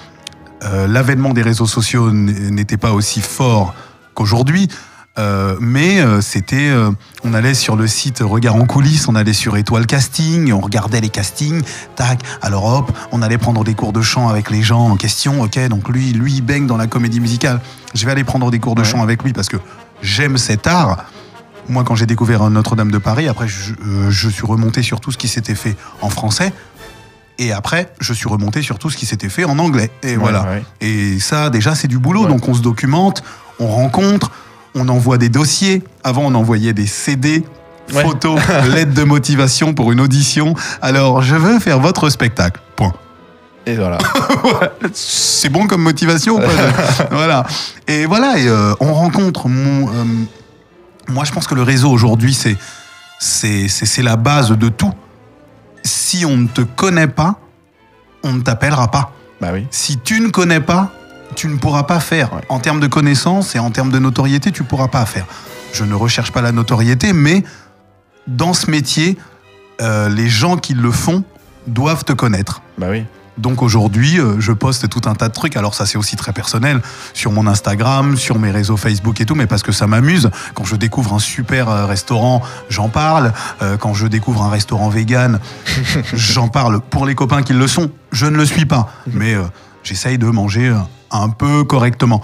euh, 0.64 0.86
l'avènement 0.88 1.32
des 1.32 1.42
réseaux 1.42 1.66
sociaux 1.66 2.10
n'était 2.12 2.76
pas 2.76 2.92
aussi 2.92 3.20
fort 3.20 3.74
qu'aujourd'hui. 4.14 4.68
Euh, 5.18 5.56
mais 5.60 6.00
euh, 6.00 6.20
c'était, 6.20 6.68
euh, 6.68 6.92
on 7.24 7.34
allait 7.34 7.54
sur 7.54 7.74
le 7.74 7.88
site 7.88 8.20
Regard 8.20 8.54
en 8.54 8.66
coulisses, 8.66 9.08
on 9.08 9.16
allait 9.16 9.32
sur 9.32 9.56
Étoile 9.56 9.84
Casting, 9.86 10.52
on 10.52 10.60
regardait 10.60 11.00
les 11.00 11.08
castings, 11.08 11.62
tac. 11.96 12.20
Alors 12.40 12.64
hop, 12.66 12.92
on 13.10 13.20
allait 13.20 13.38
prendre 13.38 13.64
des 13.64 13.74
cours 13.74 13.92
de 13.92 14.00
chant 14.00 14.28
avec 14.28 14.48
les 14.50 14.62
gens 14.62 14.90
en 14.90 14.96
question. 14.96 15.42
Ok, 15.42 15.58
donc 15.68 15.88
lui, 15.88 16.12
lui, 16.12 16.34
il 16.34 16.42
baigne 16.42 16.68
dans 16.68 16.76
la 16.76 16.86
comédie 16.86 17.18
musicale. 17.18 17.60
Je 17.94 18.06
vais 18.06 18.12
aller 18.12 18.22
prendre 18.22 18.48
des 18.52 18.60
cours 18.60 18.76
de 18.76 18.82
Ouais. 18.82 18.86
chant 18.86 19.02
avec 19.02 19.24
lui 19.24 19.32
parce 19.32 19.48
que 19.48 19.56
j'aime 20.02 20.38
cet 20.38 20.68
art. 20.68 21.04
Moi, 21.68 21.84
quand 21.84 21.94
j'ai 21.94 22.06
découvert 22.06 22.48
Notre-Dame 22.50 22.90
de 22.90 22.98
Paris, 22.98 23.28
après, 23.28 23.46
je, 23.46 23.72
euh, 23.72 24.10
je 24.10 24.28
suis 24.28 24.46
remonté 24.46 24.82
sur 24.82 25.00
tout 25.00 25.12
ce 25.12 25.18
qui 25.18 25.28
s'était 25.28 25.54
fait 25.54 25.76
en 26.00 26.08
français. 26.08 26.52
Et 27.38 27.52
après, 27.52 27.92
je 28.00 28.12
suis 28.12 28.28
remonté 28.28 28.62
sur 28.62 28.78
tout 28.78 28.90
ce 28.90 28.96
qui 28.96 29.06
s'était 29.06 29.28
fait 29.28 29.44
en 29.44 29.58
anglais. 29.58 29.90
Et 30.02 30.16
voilà. 30.16 30.42
ouais. 30.42 30.62
Et 30.80 31.20
ça, 31.20 31.50
déjà, 31.50 31.74
c'est 31.74 31.86
du 31.86 31.98
boulot. 31.98 32.22
Ouais. 32.22 32.28
Donc, 32.28 32.48
on 32.48 32.54
se 32.54 32.62
documente, 32.62 33.22
on 33.60 33.68
rencontre, 33.68 34.32
on 34.74 34.88
envoie 34.88 35.18
des 35.18 35.28
dossiers. 35.28 35.84
Avant, 36.02 36.22
on 36.22 36.34
envoyait 36.34 36.72
des 36.72 36.86
CD, 36.86 37.44
photos, 37.88 38.40
lettres 38.72 38.94
de 38.94 39.04
motivation 39.04 39.72
pour 39.74 39.92
une 39.92 40.00
audition. 40.00 40.54
Alors, 40.82 41.22
je 41.22 41.36
veux 41.36 41.60
faire 41.60 41.78
votre 41.78 42.08
spectacle. 42.08 42.60
Point. 42.76 42.94
Et 43.66 43.76
voilà. 43.76 43.98
C'est 44.94 45.50
bon 45.50 45.66
comme 45.66 45.82
motivation 45.82 46.36
ou 46.36 46.38
pas 46.38 47.08
Voilà. 47.10 47.46
Et 47.86 48.06
voilà, 48.06 48.38
et, 48.38 48.48
euh, 48.48 48.74
on 48.80 48.94
rencontre. 48.94 49.48
Mon, 49.48 49.88
euh, 49.88 50.04
moi, 51.08 51.24
je 51.24 51.32
pense 51.32 51.46
que 51.46 51.54
le 51.54 51.62
réseau 51.62 51.90
aujourd'hui, 51.90 52.34
c'est 52.34 52.56
c'est 53.18 54.02
la 54.02 54.16
base 54.16 54.50
de 54.50 54.68
tout. 54.68 54.92
Si 55.82 56.24
on 56.24 56.36
ne 56.36 56.46
te 56.46 56.60
connaît 56.60 57.08
pas, 57.08 57.40
on 58.22 58.32
ne 58.32 58.40
t'appellera 58.40 58.90
pas. 58.90 59.12
Bah 59.40 59.50
oui. 59.52 59.66
Si 59.70 59.98
tu 59.98 60.20
ne 60.20 60.28
connais 60.28 60.60
pas, 60.60 60.92
tu 61.34 61.48
ne 61.48 61.56
pourras 61.56 61.84
pas 61.84 62.00
faire. 62.00 62.32
Ouais. 62.32 62.42
En 62.48 62.60
termes 62.60 62.80
de 62.80 62.86
connaissances 62.86 63.54
et 63.54 63.58
en 63.58 63.70
termes 63.70 63.90
de 63.90 63.98
notoriété, 63.98 64.52
tu 64.52 64.64
pourras 64.64 64.88
pas 64.88 65.04
faire. 65.06 65.26
Je 65.72 65.84
ne 65.84 65.94
recherche 65.94 66.32
pas 66.32 66.42
la 66.42 66.52
notoriété, 66.52 67.12
mais 67.12 67.44
dans 68.26 68.52
ce 68.52 68.70
métier, 68.70 69.18
euh, 69.80 70.08
les 70.08 70.28
gens 70.28 70.56
qui 70.56 70.74
le 70.74 70.90
font 70.90 71.24
doivent 71.66 72.04
te 72.04 72.12
connaître. 72.12 72.62
Bah 72.78 72.86
oui. 72.90 73.04
Donc 73.38 73.62
aujourd'hui, 73.62 74.20
euh, 74.20 74.40
je 74.40 74.52
poste 74.52 74.88
tout 74.88 75.02
un 75.06 75.14
tas 75.14 75.28
de 75.28 75.32
trucs. 75.32 75.56
Alors 75.56 75.74
ça, 75.74 75.86
c'est 75.86 75.96
aussi 75.96 76.16
très 76.16 76.32
personnel 76.32 76.82
sur 77.14 77.32
mon 77.32 77.46
Instagram, 77.46 78.16
sur 78.16 78.38
mes 78.38 78.50
réseaux 78.50 78.76
Facebook 78.76 79.20
et 79.20 79.26
tout, 79.26 79.34
mais 79.34 79.46
parce 79.46 79.62
que 79.62 79.72
ça 79.72 79.86
m'amuse. 79.86 80.30
Quand 80.54 80.64
je 80.64 80.76
découvre 80.76 81.14
un 81.14 81.18
super 81.18 81.68
euh, 81.68 81.86
restaurant, 81.86 82.42
j'en 82.68 82.88
parle. 82.88 83.32
Euh, 83.62 83.76
quand 83.76 83.94
je 83.94 84.06
découvre 84.06 84.42
un 84.42 84.50
restaurant 84.50 84.88
vegan, 84.88 85.38
j'en 86.12 86.48
parle. 86.48 86.80
Pour 86.80 87.06
les 87.06 87.14
copains 87.14 87.42
qui 87.42 87.52
le 87.52 87.66
sont, 87.66 87.90
je 88.12 88.26
ne 88.26 88.36
le 88.36 88.44
suis 88.44 88.66
pas, 88.66 88.92
mais 89.12 89.36
j'essaye 89.82 90.18
de 90.18 90.26
manger 90.26 90.74
un 91.10 91.28
peu 91.28 91.64
correctement. 91.64 92.22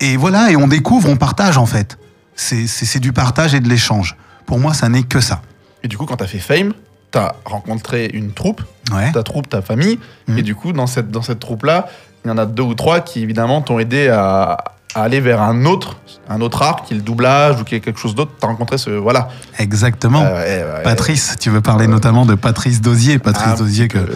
Et 0.00 0.16
voilà, 0.16 0.50
et 0.50 0.56
on 0.56 0.68
découvre, 0.68 1.08
on 1.08 1.16
partage 1.16 1.56
en 1.56 1.66
fait. 1.66 1.98
C'est 2.34 2.98
du 2.98 3.12
partage 3.12 3.54
et 3.54 3.60
de 3.60 3.68
l'échange. 3.68 4.16
Pour 4.44 4.58
moi, 4.58 4.74
ça 4.74 4.88
n'est 4.88 5.04
que 5.04 5.20
ça. 5.20 5.40
Et 5.82 5.88
du 5.88 5.96
coup, 5.96 6.04
quand 6.04 6.16
t'as 6.16 6.26
fait 6.26 6.38
Fame, 6.38 6.72
t'as 7.10 7.32
rencontré 7.44 8.10
une 8.12 8.32
troupe, 8.32 8.62
Ouais. 8.92 9.10
ta 9.12 9.22
troupe, 9.22 9.48
ta 9.48 9.62
famille, 9.62 9.98
Mhm. 10.28 10.38
et 10.38 10.42
du 10.42 10.54
coup, 10.54 10.72
dans 10.72 10.86
cette, 10.86 11.10
dans 11.10 11.22
cette 11.22 11.40
troupe-là, 11.40 11.86
il 12.24 12.28
y 12.28 12.30
en 12.30 12.38
a 12.38 12.46
deux 12.46 12.62
ou 12.62 12.74
trois 12.74 13.00
qui, 13.00 13.22
évidemment, 13.22 13.60
t'ont 13.62 13.78
aidé 13.78 14.08
à, 14.08 14.56
à 14.94 15.02
aller 15.02 15.20
vers 15.20 15.42
un 15.42 15.64
autre, 15.66 15.98
un 16.28 16.40
autre 16.40 16.62
art, 16.62 16.82
qui 16.84 16.94
est 16.94 16.96
le 16.96 17.02
doublage 17.02 17.60
ou 17.60 17.64
qui 17.64 17.74
est 17.74 17.80
quelque 17.80 17.98
chose 18.00 18.14
d'autre. 18.14 18.32
T'as 18.40 18.46
rencontré 18.46 18.78
ce. 18.78 18.90
Voilà. 18.90 19.28
Exactement. 19.58 20.22
Euh, 20.24 20.32
ouais, 20.34 20.76
ouais, 20.78 20.82
Patrice, 20.82 21.36
tu 21.38 21.50
veux 21.50 21.60
parler 21.60 21.86
notamment 21.86 22.24
de 22.26 22.34
Patrice 22.34 22.80
Dosier, 22.80 23.18
Patrice 23.18 23.50
Ah, 23.52 23.56
Dosier 23.56 23.88
que 23.88 23.98
euh, 23.98 24.06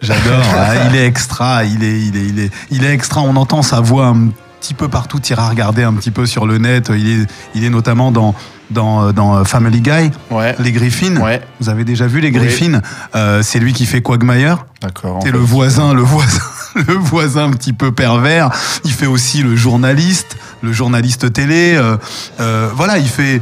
j'adore. 0.00 0.40
Ah, 0.56 0.86
il 0.88 0.96
est 0.96 1.06
extra, 1.06 1.64
il 1.64 1.82
est, 1.82 2.00
il 2.00 2.16
est, 2.16 2.26
il 2.26 2.38
est, 2.40 2.50
il 2.70 2.84
est 2.84 2.92
extra. 2.92 3.20
On 3.22 3.34
entend 3.36 3.62
sa 3.62 3.80
voix 3.80 4.06
un 4.06 4.28
petit 4.60 4.74
peu 4.74 4.88
partout. 4.88 5.20
Tu 5.20 5.32
iras 5.32 5.48
regarder 5.48 5.82
un 5.84 5.92
petit 5.94 6.10
peu 6.10 6.26
sur 6.26 6.46
le 6.46 6.58
net. 6.58 6.90
Il 6.94 7.08
est, 7.22 7.26
il 7.54 7.64
est 7.64 7.70
notamment 7.70 8.10
dans 8.12 8.34
dans, 8.70 9.12
dans 9.14 9.44
Family 9.46 9.80
Guy, 9.80 10.10
Ouais. 10.30 10.54
les 10.58 10.72
Griffins. 10.72 11.16
Ouais. 11.16 11.40
Vous 11.58 11.70
avez 11.70 11.84
déjà 11.84 12.06
vu 12.06 12.20
les 12.20 12.28
Oui. 12.28 12.34
Griffins 12.34 12.82
Euh, 13.14 13.42
C'est 13.42 13.60
lui 13.60 13.72
qui 13.72 13.86
fait 13.86 14.02
Quagmire. 14.02 14.66
D'accord. 14.82 15.20
C'est 15.22 15.30
le 15.30 15.38
voisin, 15.38 15.94
le 15.94 16.02
voisin, 16.02 16.42
le 16.74 16.92
voisin 16.94 17.44
un 17.44 17.50
petit 17.52 17.72
peu 17.72 17.92
pervers. 17.92 18.50
Il 18.84 18.92
fait 18.92 19.06
aussi 19.06 19.42
le 19.42 19.56
journaliste, 19.56 20.36
le 20.62 20.70
journaliste 20.74 21.32
télé. 21.32 21.76
euh, 21.76 21.96
euh, 22.40 22.68
voilà, 22.74 22.98
il 22.98 23.08
fait. 23.08 23.40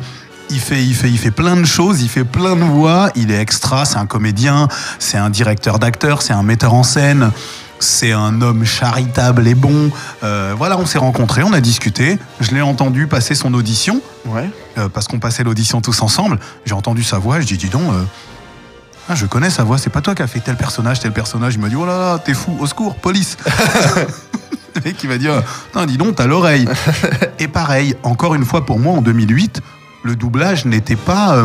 Il 0.49 0.61
fait, 0.61 0.81
il, 0.81 0.95
fait, 0.95 1.11
il 1.11 1.19
fait 1.19 1.33
plein 1.33 1.57
de 1.57 1.65
choses, 1.65 2.03
il 2.03 2.09
fait 2.09 2.23
plein 2.23 2.55
de 2.55 2.63
voix, 2.63 3.11
il 3.17 3.33
est 3.33 3.41
extra, 3.41 3.85
c'est 3.85 3.97
un 3.97 4.07
comédien, 4.07 4.69
c'est 5.01 5.19
un 5.19 5.29
directeur 5.29 5.81
d'acteurs, 5.81 6.23
c'est 6.23 6.35
un 6.35 6.45
metteur 6.45 6.73
en 6.73 6.85
scène, 6.85 7.33
c'est 7.79 8.13
un 8.13 8.41
homme 8.43 8.65
charitable 8.65 9.47
et 9.47 9.55
bon. 9.55 9.91
Euh, 10.25 10.55
voilà, 10.57 10.79
on 10.79 10.87
s'est 10.87 10.99
rencontrés, 10.99 11.43
on 11.43 11.53
a 11.53 11.61
discuté, 11.61 12.19
je 12.41 12.53
l'ai 12.53 12.63
entendu 12.63 13.07
passer 13.07 13.35
son 13.35 13.53
audition, 13.55 14.01
Ouais. 14.27 14.49
euh, 14.79 14.89
parce 14.89 15.09
qu'on 15.09 15.19
passait 15.19 15.45
l'audition 15.45 15.81
tous 15.81 16.01
ensemble. 16.03 16.39
J'ai 16.65 16.75
entendu 16.75 17.03
sa 17.05 17.19
voix, 17.19 17.41
je 17.41 17.47
dis 17.47 17.57
dis 17.57 17.69
donc, 17.69 17.83
euh, 17.93 18.03
ah, 19.09 19.15
je 19.15 19.27
connais 19.27 19.51
sa 19.51 19.63
voix, 19.65 19.79
c'est 19.79 19.91
pas 19.91 20.01
toi 20.01 20.15
qui 20.15 20.23
as 20.23 20.27
fait 20.27 20.41
tel 20.41 20.57
personnage, 20.57 21.01
tel 21.01 21.13
personnage. 21.13 21.55
Il 21.55 21.61
m'a 21.61 21.69
dit 21.69 21.77
oh 21.77 21.87
là 21.87 21.99
là, 21.99 22.19
t'es 22.19 22.35
fou, 22.35 22.57
au 22.59 22.67
secours, 22.67 22.97
police. 22.97 23.37
Le 24.75 24.81
mec 24.85 25.03
il 25.03 25.09
m'a 25.09 25.17
dit 25.19 25.29
non, 25.75 25.87
dis 25.87 25.97
donc, 25.97 26.17
t'as 26.17 26.27
l'oreille. 26.27 26.67
Et 27.39 27.49
pareil, 27.49 27.95
encore 28.03 28.35
une 28.35 28.45
fois 28.45 28.67
pour 28.67 28.79
moi 28.79 28.95
en 28.95 29.03
2008, 29.03 29.61
le 30.03 30.17
doublage 30.17 30.65
n'était 30.67 30.97
pas 30.97 31.45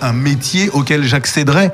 un 0.00 0.12
métier 0.12 0.70
auquel 0.70 1.04
j'accéderais. 1.04 1.72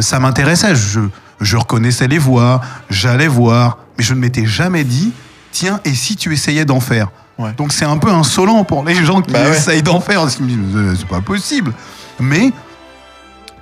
Ça 0.00 0.20
m'intéressait, 0.20 0.76
je, 0.76 1.00
je 1.40 1.56
reconnaissais 1.56 2.06
les 2.08 2.18
voix, 2.18 2.60
j'allais 2.90 3.28
voir, 3.28 3.78
mais 3.98 4.04
je 4.04 4.14
ne 4.14 4.20
m'étais 4.20 4.46
jamais 4.46 4.84
dit 4.84 5.12
tiens, 5.52 5.80
et 5.84 5.94
si 5.94 6.16
tu 6.16 6.32
essayais 6.32 6.64
d'en 6.64 6.80
faire 6.80 7.08
Ouais. 7.36 7.52
donc 7.56 7.72
c'est 7.72 7.84
un 7.84 7.98
peu 7.98 8.10
insolent 8.12 8.62
pour 8.62 8.84
les 8.84 8.94
gens 8.94 9.20
qui 9.20 9.32
Bah 9.32 9.42
ouais. 9.42 9.56
essayent 9.56 9.82
d'en 9.82 10.00
faire. 10.00 10.24
C'est 10.30 11.08
pas 11.08 11.20
possible. 11.20 11.72
Mais, 12.20 12.52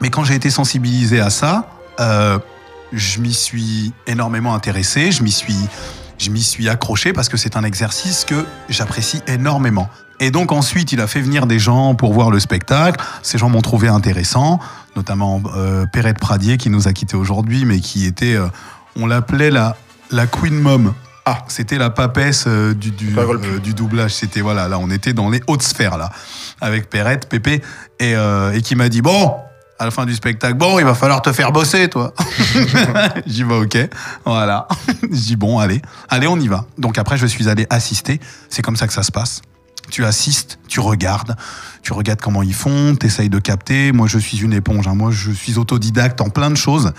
mais 0.02 0.10
quand 0.10 0.24
j'ai 0.24 0.34
été 0.34 0.50
sensibilisé 0.50 1.20
à 1.20 1.30
ça, 1.30 1.66
euh, 1.98 2.38
je 2.92 3.18
m'y 3.20 3.32
suis 3.32 3.94
énormément 4.06 4.54
intéressé. 4.54 5.10
Je 5.10 5.22
m'y 5.22 5.32
suis, 5.32 5.56
je 6.18 6.28
m'y 6.28 6.42
suis 6.42 6.68
accroché 6.68 7.14
parce 7.14 7.30
que 7.30 7.38
c'est 7.38 7.56
un 7.56 7.64
exercice 7.64 8.26
que 8.26 8.44
j'apprécie 8.68 9.22
énormément. 9.26 9.88
Et 10.22 10.30
donc 10.30 10.52
ensuite, 10.52 10.92
il 10.92 11.00
a 11.00 11.08
fait 11.08 11.20
venir 11.20 11.48
des 11.48 11.58
gens 11.58 11.96
pour 11.96 12.12
voir 12.12 12.30
le 12.30 12.38
spectacle. 12.38 13.04
Ces 13.22 13.38
gens 13.38 13.48
m'ont 13.48 13.60
trouvé 13.60 13.88
intéressant, 13.88 14.60
notamment 14.94 15.42
euh, 15.56 15.84
Perrette 15.86 16.20
Pradier 16.20 16.58
qui 16.58 16.70
nous 16.70 16.86
a 16.86 16.92
quittés 16.92 17.16
aujourd'hui, 17.16 17.64
mais 17.64 17.80
qui 17.80 18.06
était, 18.06 18.36
euh, 18.36 18.46
on 18.94 19.08
l'appelait 19.08 19.50
la, 19.50 19.76
la 20.12 20.28
Queen 20.28 20.54
Mom. 20.54 20.94
Ah, 21.26 21.38
c'était 21.48 21.76
la 21.76 21.90
papesse 21.90 22.44
euh, 22.46 22.72
du, 22.72 22.92
du, 22.92 23.18
euh, 23.18 23.58
du 23.58 23.74
doublage. 23.74 24.14
C'était 24.14 24.42
voilà, 24.42 24.68
là, 24.68 24.78
on 24.78 24.90
était 24.90 25.12
dans 25.12 25.28
les 25.28 25.40
hautes 25.48 25.64
sphères 25.64 25.98
là, 25.98 26.10
avec 26.60 26.88
Perrette, 26.88 27.28
Pépé, 27.28 27.60
et, 27.98 28.14
euh, 28.14 28.52
et 28.52 28.62
qui 28.62 28.76
m'a 28.76 28.88
dit 28.88 29.02
bon, 29.02 29.34
à 29.80 29.86
la 29.86 29.90
fin 29.90 30.06
du 30.06 30.14
spectacle, 30.14 30.54
bon, 30.54 30.78
il 30.78 30.84
va 30.84 30.94
falloir 30.94 31.20
te 31.22 31.32
faire 31.32 31.50
bosser, 31.50 31.88
toi. 31.88 32.14
J'y 33.26 33.42
vais, 33.42 33.54
ok, 33.54 33.76
voilà. 34.24 34.68
Je 35.02 35.16
dis 35.16 35.36
bon, 35.36 35.58
allez, 35.58 35.82
allez, 36.08 36.28
on 36.28 36.38
y 36.38 36.46
va. 36.46 36.64
Donc 36.78 36.96
après, 36.96 37.16
je 37.16 37.26
suis 37.26 37.48
allé 37.48 37.66
assister. 37.70 38.20
C'est 38.48 38.62
comme 38.62 38.76
ça 38.76 38.86
que 38.86 38.92
ça 38.92 39.02
se 39.02 39.10
passe. 39.10 39.42
Tu 39.90 40.04
assistes, 40.04 40.58
tu 40.68 40.80
regardes, 40.80 41.36
tu 41.82 41.92
regardes 41.92 42.20
comment 42.20 42.42
ils 42.42 42.54
font, 42.54 42.94
t'essayes 42.94 43.28
de 43.28 43.38
capter. 43.38 43.92
Moi, 43.92 44.06
je 44.06 44.18
suis 44.18 44.38
une 44.38 44.52
éponge. 44.54 44.88
hein. 44.88 44.94
Moi, 44.94 45.10
je 45.10 45.30
suis 45.32 45.58
autodidacte 45.58 46.20
en 46.20 46.30
plein 46.30 46.50
de 46.50 46.56
choses. 46.56 46.92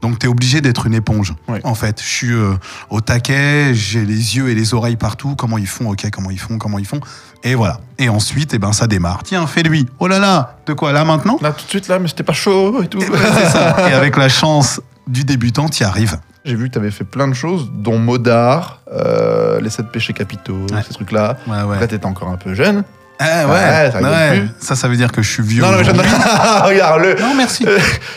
Donc, 0.00 0.20
tu 0.20 0.26
es 0.26 0.28
obligé 0.28 0.60
d'être 0.60 0.86
une 0.86 0.94
éponge. 0.94 1.34
En 1.64 1.74
fait, 1.74 2.00
je 2.00 2.06
suis 2.06 2.32
euh, 2.32 2.54
au 2.88 3.00
taquet, 3.00 3.74
j'ai 3.74 4.04
les 4.04 4.36
yeux 4.36 4.48
et 4.48 4.54
les 4.54 4.72
oreilles 4.72 4.96
partout. 4.96 5.34
Comment 5.34 5.58
ils 5.58 5.66
font? 5.66 5.90
Ok, 5.90 6.08
comment 6.12 6.30
ils 6.30 6.38
font? 6.38 6.56
Comment 6.56 6.78
ils 6.78 6.86
font? 6.86 7.00
Et 7.42 7.56
voilà. 7.56 7.80
Et 7.98 8.08
ensuite, 8.08 8.54
eh 8.54 8.58
ben, 8.58 8.72
ça 8.72 8.86
démarre. 8.86 9.22
Tiens, 9.24 9.46
fais-lui. 9.48 9.86
Oh 9.98 10.06
là 10.06 10.20
là 10.20 10.58
De 10.66 10.72
quoi? 10.72 10.92
Là, 10.92 11.04
maintenant? 11.04 11.36
Là, 11.42 11.50
tout 11.52 11.64
de 11.64 11.70
suite, 11.70 11.88
là, 11.88 11.98
mais 11.98 12.06
c'était 12.06 12.22
pas 12.22 12.32
chaud 12.32 12.80
et 12.82 12.86
tout. 12.86 13.00
Et 13.00 13.06
ça. 13.50 13.88
Et 13.90 13.92
avec 13.92 14.16
la 14.16 14.28
chance 14.28 14.80
du 15.08 15.24
débutant, 15.24 15.68
tu 15.68 15.82
y 15.82 15.86
arrives. 15.86 16.18
J'ai 16.48 16.54
vu 16.56 16.68
que 16.68 16.72
tu 16.72 16.78
avais 16.78 16.90
fait 16.90 17.04
plein 17.04 17.28
de 17.28 17.34
choses, 17.34 17.70
dont 17.74 17.98
Modard, 17.98 18.80
euh, 18.90 19.60
les 19.60 19.68
sept 19.68 19.88
péchés 19.92 20.14
capitaux, 20.14 20.66
Ouais. 20.72 20.82
ces 20.82 20.94
trucs-là. 20.94 21.36
Ouais, 21.46 21.62
ouais. 21.62 21.78
Là, 21.78 21.86
t'étais 21.86 22.06
encore 22.06 22.28
un 22.28 22.38
peu 22.38 22.54
jeune. 22.54 22.84
Ah 23.20 23.46
Ouais, 23.46 23.52
ouais, 23.52 23.90
ça 23.92 24.00
ouais. 24.00 24.38
plus. 24.38 24.50
Ça, 24.60 24.76
ça 24.76 24.88
veut 24.88 24.96
dire 24.96 25.10
que 25.10 25.22
je 25.22 25.28
suis 25.30 25.42
vieux. 25.42 25.62
Non, 25.62 25.72
non, 25.72 25.78
mais 25.78 25.84
je... 25.84 25.90
Regarde-le. 26.64 27.16
Non, 27.20 27.34
merci. 27.36 27.64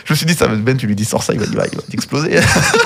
Je 0.06 0.14
me 0.14 0.16
suis 0.16 0.26
dit, 0.26 0.34
ça, 0.34 0.48
Ben, 0.48 0.78
tu 0.78 0.86
lui 0.88 0.96
dis, 0.96 1.06
sors 1.06 1.24
ça, 1.24 1.34
il 1.34 1.40
va, 1.40 1.46
il 1.50 1.56
va, 1.56 1.64
il 1.72 1.76
va 1.76 1.84
t'exploser. 1.90 2.40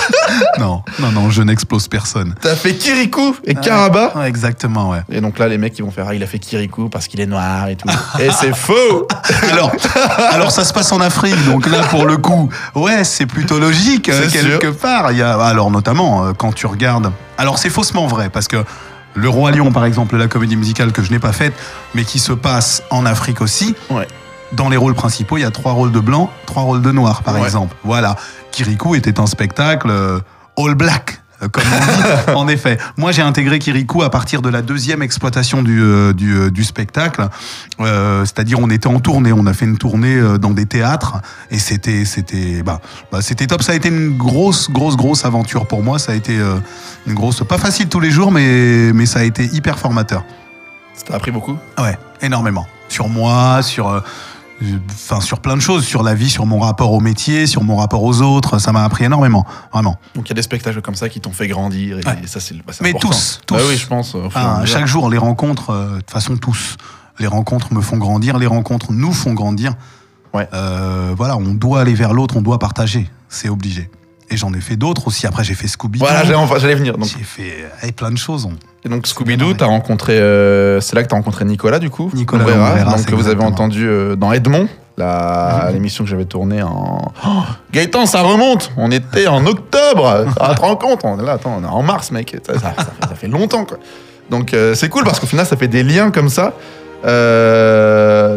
non, 0.60 0.84
non, 1.00 1.12
non, 1.12 1.30
je 1.30 1.42
n'explose 1.42 1.88
personne. 1.88 2.34
T'as 2.42 2.56
fait 2.56 2.74
Kirikou 2.74 3.36
et 3.46 3.56
Karaba. 3.56 4.14
Ouais, 4.16 4.28
exactement, 4.30 4.92
ouais. 4.92 5.02
Et 5.12 5.20
donc 5.22 5.40
là, 5.40 5.48
les 5.48 5.58
mecs, 5.58 5.78
ils 5.78 5.84
vont 5.84 5.92
faire, 5.92 6.06
ah, 6.10 6.16
il 6.16 6.24
a 6.24 6.28
fait 6.28 6.40
Kirikou 6.40 6.90
parce 6.90 7.08
qu'il 7.08 7.20
est 7.20 7.26
noir 7.26 7.68
et 7.68 7.76
tout. 7.76 7.88
et 8.20 8.30
c'est 8.32 8.56
faux 8.56 9.08
Alors, 9.52 9.72
alors, 10.32 10.52
ça 10.52 10.64
se 10.64 10.74
passe 10.74 10.92
en 10.92 11.02
Afrique, 11.02 11.44
donc 11.46 11.68
là, 11.68 11.80
pour 11.90 12.06
le 12.06 12.18
coup, 12.18 12.50
ouais, 12.76 13.04
c'est 13.04 13.26
plutôt 13.26 13.60
logique, 13.60 14.10
euh, 14.10 14.30
quelque 14.30 14.68
part. 14.68 15.12
Il 15.12 15.18
y 15.18 15.22
a, 15.22 15.38
alors, 15.40 15.70
notamment, 15.72 16.26
euh, 16.28 16.32
quand 16.34 16.54
tu 16.54 16.66
regardes. 16.68 17.12
Alors, 17.38 17.58
c'est 17.60 17.70
faussement 17.70 18.08
vrai, 18.08 18.30
parce 18.30 18.48
que 18.48 18.64
Le 19.16 19.30
Roi 19.30 19.52
Lion, 19.52 19.72
par 19.72 19.86
exemple, 19.86 20.18
la 20.18 20.28
comédie 20.28 20.56
musicale 20.58 20.92
que 20.92 21.02
je 21.02 21.10
n'ai 21.12 21.20
pas 21.20 21.32
faite, 21.32 21.54
mais 21.94 22.04
qui 22.04 22.20
se 22.20 22.34
passe 22.34 22.84
en 22.90 23.06
Afrique 23.06 23.42
aussi. 23.42 23.76
Ouais. 23.90 24.08
Dans 24.54 24.70
les 24.70 24.78
rôles 24.78 24.94
principaux, 24.94 25.38
il 25.38 25.42
y 25.42 25.46
a 25.46 25.52
trois 25.52 25.72
rôles 25.72 25.92
de 25.92 26.00
blanc, 26.00 26.30
trois 26.46 26.64
rôles 26.64 26.82
de 26.82 26.92
noir, 26.92 27.24
par 27.24 27.36
Ouais. 27.36 27.44
exemple. 27.44 27.76
Voilà. 27.84 28.16
Kirikou 28.52 28.94
était 28.96 29.20
un 29.20 29.26
spectacle 29.26 29.90
euh, 29.90 30.20
all 30.58 30.76
black. 30.76 31.22
Euh, 31.46 31.50
Comme 31.50 31.64
on 31.72 32.32
dit, 32.32 32.32
en 32.36 32.48
effet. 32.48 32.78
Moi, 32.98 33.12
j'ai 33.12 33.22
intégré 33.22 33.60
Kirikou 33.60 34.04
à 34.04 34.10
partir 34.10 34.42
de 34.42 34.50
la 34.50 34.62
deuxième 34.62 35.02
exploitation 35.02 35.64
du, 35.64 35.82
euh, 35.82 36.14
du, 36.14 36.36
euh, 36.36 36.52
du 36.52 36.64
spectacle. 36.64 37.28
Euh, 37.80 38.26
C'est-à-dire, 38.26 38.60
on 38.60 38.70
était 38.70 38.88
en 38.88 39.00
tournée, 39.00 39.32
on 39.32 39.46
a 39.46 39.54
fait 39.54 39.66
une 39.66 39.78
tournée 39.78 40.20
dans 40.40 40.52
des 40.52 40.66
théâtres, 40.66 41.16
et 41.52 41.60
c'était, 41.60 42.06
c'était, 42.06 42.64
bah, 42.64 42.82
bah, 43.12 43.22
c'était 43.22 43.48
top. 43.48 43.64
Ça 43.64 43.72
a 43.72 43.76
été 43.76 43.90
une 43.90 44.18
grosse, 44.18 44.70
grosse, 44.70 44.96
grosse 44.96 45.26
aventure 45.26 45.68
pour 45.68 45.84
moi. 45.84 46.00
Ça 46.00 46.12
a 46.12 46.16
été 46.16 46.38
euh, 46.38 46.56
une 47.08 47.14
grosse, 47.14 47.44
pas 47.48 47.58
facile 47.58 47.88
tous 47.88 48.00
les 48.00 48.12
jours, 48.12 48.32
mais, 48.32 48.92
mais 48.94 49.06
ça 49.06 49.20
a 49.20 49.24
été 49.24 49.46
hyper 49.46 49.80
formateur. 49.80 50.24
Ça 50.96 51.06
t'a 51.06 51.16
appris 51.16 51.32
beaucoup? 51.32 51.58
Ouais, 51.78 51.98
énormément. 52.22 52.66
Sur 52.88 53.10
moi, 53.10 53.62
sur, 53.62 53.90
euh, 53.90 54.00
enfin, 54.90 55.22
sur 55.22 55.40
plein 55.40 55.56
de 55.56 55.62
choses, 55.62 55.86
sur 55.86 56.04
la 56.04 56.14
vie, 56.14 56.30
sur 56.30 56.46
mon 56.46 56.60
rapport 56.60 56.92
au 56.92 57.00
métier, 57.00 57.48
sur 57.48 57.64
mon 57.64 57.76
rapport 57.78 58.04
aux 58.04 58.22
autres. 58.22 58.60
Ça 58.60 58.72
m'a 58.72 58.84
appris 58.84 59.04
énormément, 59.06 59.46
vraiment. 59.74 59.98
Donc 60.16 60.28
il 60.28 60.30
y 60.30 60.32
a 60.32 60.36
des 60.36 60.42
spectacles 60.42 60.82
comme 60.82 60.96
ça 60.96 61.10
qui 61.10 61.20
t'ont 61.22 61.32
fait 61.32 61.48
grandir. 61.48 62.00
Et 62.00 62.06
Ouais. 62.08 62.18
ça, 62.26 62.40
c'est 62.40 62.56
bah, 62.66 62.74
Mais 62.82 62.90
important. 62.90 63.10
tous, 63.10 63.42
tous. 63.46 63.56
Bah 63.56 63.62
oui, 63.68 63.78
je 63.78 63.88
pense. 63.88 64.16
mesure. 64.16 64.32
chaque 64.66 64.88
jour, 64.88 65.10
les 65.10 65.18
rencontres, 65.18 65.70
euh, 65.72 65.90
de 65.92 65.96
toute 65.98 66.12
façon, 66.12 66.38
tous. 66.38 66.78
Les 67.20 67.28
rencontres 67.28 67.74
me 67.74 67.82
font 67.82 67.98
grandir, 67.98 68.38
les 68.38 68.48
rencontres 68.48 68.92
nous 68.92 69.14
font 69.14 69.34
grandir. 69.34 69.74
Ouais. 70.34 70.48
Euh, 70.54 71.14
voilà, 71.16 71.38
on 71.38 71.54
doit 71.54 71.80
aller 71.82 71.94
vers 71.94 72.14
l'autre, 72.14 72.36
on 72.36 72.42
doit 72.42 72.60
partager. 72.60 73.10
C'est 73.30 73.48
obligé. 73.50 73.90
Et 74.30 74.38
j'en 74.38 74.54
ai 74.54 74.60
fait 74.60 74.76
d'autres 74.76 75.08
aussi. 75.08 75.28
Après, 75.28 75.44
j'ai 75.44 75.54
fait 75.54 75.68
Scooby. 75.68 76.00
Voilà, 76.00 76.24
j'allais 76.26 76.76
venir. 76.76 76.96
J'ai 77.04 77.24
fait 77.24 77.70
eh, 77.84 77.92
plein 77.92 78.12
de 78.12 78.18
choses. 78.18 78.46
on- 78.46 78.58
et 78.86 78.90
donc 78.90 79.08
Scooby-Doo, 79.08 79.56
t'as 79.56 79.66
rencontré. 79.66 80.14
euh, 80.20 80.80
c'est 80.80 80.96
là 80.96 81.04
que 81.04 81.08
t'as 81.08 81.16
rencontré 81.16 81.44
Nicolas, 81.46 81.80
du 81.80 81.90
coup? 81.90 82.10
Nicolas 82.14 82.44
Longuera, 82.46 82.76
Longuera, 82.76 82.96
donc 82.98 83.06
que 83.06 83.16
vous 83.16 83.28
avez 83.28 83.44
entendu 83.44 83.88
euh, 83.88 84.16
dans 84.16 84.32
Edmond. 84.32 84.68
la- 84.98 85.70
l'émission 85.74 86.04
que 86.04 86.10
j'avais 86.10 86.26
tournée 86.26 86.62
en. 86.62 87.12
Oh, 87.26 87.30
Gaëtan, 87.74 88.06
ça 88.06 88.22
remonte 88.22 88.72
On 88.78 88.92
était 88.92 89.28
en 89.28 89.46
octobre 89.46 90.26
Ah, 90.40 90.54
te 90.56 90.62
rends 90.62 90.76
compte? 90.76 91.02
On 91.04 91.20
est 91.20 91.26
là, 91.26 91.34
attends, 91.34 91.58
on 91.60 91.64
est 91.64 91.68
en 91.68 91.82
mars, 91.84 92.12
mec. 92.12 92.38
Ça, 92.46 92.54
ça- 92.54 92.60
ça 92.60 92.70
fait, 92.86 93.08
ça 93.10 93.16
fait 93.16 93.28
longtemps, 93.28 93.66
quoi. 93.66 93.78
Donc, 94.30 94.54
euh, 94.54 94.74
c'est 94.76 94.90
cool 94.90 95.04
parce 95.04 95.20
qu'au 95.20 95.28
final, 95.28 95.46
ça 95.46 95.58
fait 95.58 95.68
des 95.68 95.84
liens 95.84 96.12
comme 96.12 96.30
ça. 96.30 96.54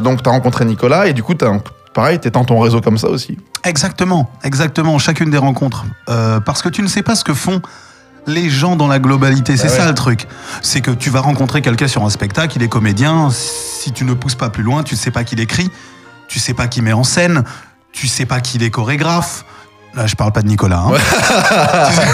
Donc, 0.02 0.22
tu 0.22 0.28
as 0.28 0.32
rencontré 0.32 0.64
Nicolas 0.64 1.06
et 1.06 1.12
du 1.12 1.22
coup, 1.22 1.34
t'as- 1.34 1.52
pareil, 1.94 2.18
tu 2.20 2.30
dans 2.30 2.44
ton 2.44 2.58
réseau 2.60 2.80
comme 2.80 2.98
ça 2.98 3.08
aussi. 3.08 3.38
Exactement, 3.64 4.30
exactement, 4.44 4.98
chacune 4.98 5.30
des 5.30 5.38
rencontres. 5.38 5.84
Parce 6.06 6.62
que 6.62 6.68
tu 6.68 6.82
ne 6.82 6.88
sais 6.88 7.02
pas 7.02 7.14
ce 7.14 7.24
que 7.24 7.34
font 7.34 7.60
les 8.28 8.48
gens 8.50 8.76
dans 8.76 8.86
la 8.86 8.98
globalité. 9.00 9.56
C'est 9.56 9.68
Bah 9.68 9.74
ça 9.74 9.82
ouais. 9.82 9.88
le 9.88 9.94
truc. 9.94 10.26
C'est 10.62 10.80
que 10.80 10.90
tu 10.92 11.10
vas 11.10 11.20
rencontrer 11.20 11.62
quelqu'un 11.62 11.88
sur 11.88 12.04
un 12.04 12.10
spectacle, 12.10 12.56
il 12.56 12.62
est 12.62 12.68
comédien. 12.68 13.30
Si 13.32 13.90
tu 13.92 14.04
ne 14.04 14.14
pousses 14.14 14.34
pas 14.36 14.50
plus 14.50 14.62
loin, 14.62 14.82
tu 14.84 14.94
ne 14.94 14.98
sais 14.98 15.10
pas 15.10 15.24
qu'il 15.24 15.40
écrit, 15.40 15.70
tu 16.28 16.38
sais 16.38 16.54
pas 16.54 16.68
qui 16.68 16.82
met 16.82 16.92
en 16.92 17.04
scène, 17.04 17.42
tu 17.92 18.06
sais 18.06 18.26
pas 18.26 18.40
qu'il 18.40 18.62
est 18.62 18.70
chorégraphe. 18.70 19.44
Là, 19.94 20.06
je 20.06 20.14
parle 20.14 20.32
pas 20.32 20.42
de 20.42 20.48
Nicolas. 20.48 20.84
hein. 20.86 20.92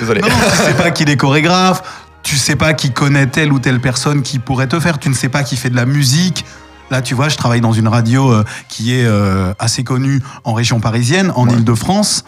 Désolé. 0.00 0.20
Non, 0.20 0.28
tu 0.28 0.56
sais 0.56 0.74
pas 0.74 0.90
qu'il 0.90 1.08
est 1.10 1.16
chorégraphe, 1.16 1.82
tu 2.22 2.36
sais 2.36 2.56
pas 2.56 2.74
qui 2.74 2.92
connaît 2.92 3.26
telle 3.26 3.52
ou 3.52 3.58
telle 3.58 3.80
personne 3.80 4.22
qui 4.22 4.38
pourrait 4.38 4.66
te 4.68 4.78
faire, 4.78 4.98
tu 4.98 5.08
ne 5.08 5.14
sais 5.14 5.28
pas 5.28 5.42
qui 5.42 5.56
fait 5.56 5.70
de 5.70 5.76
la 5.76 5.86
musique. 5.86 6.44
Là, 6.90 7.02
tu 7.02 7.14
vois, 7.14 7.28
je 7.28 7.36
travaille 7.36 7.60
dans 7.60 7.72
une 7.72 7.86
radio 7.88 8.30
euh, 8.32 8.44
qui 8.68 8.94
est 8.94 9.04
euh, 9.06 9.52
assez 9.60 9.84
connue 9.84 10.20
en 10.44 10.52
région 10.54 10.80
parisienne, 10.80 11.32
en 11.36 11.48
Ile-de-France, 11.48 12.24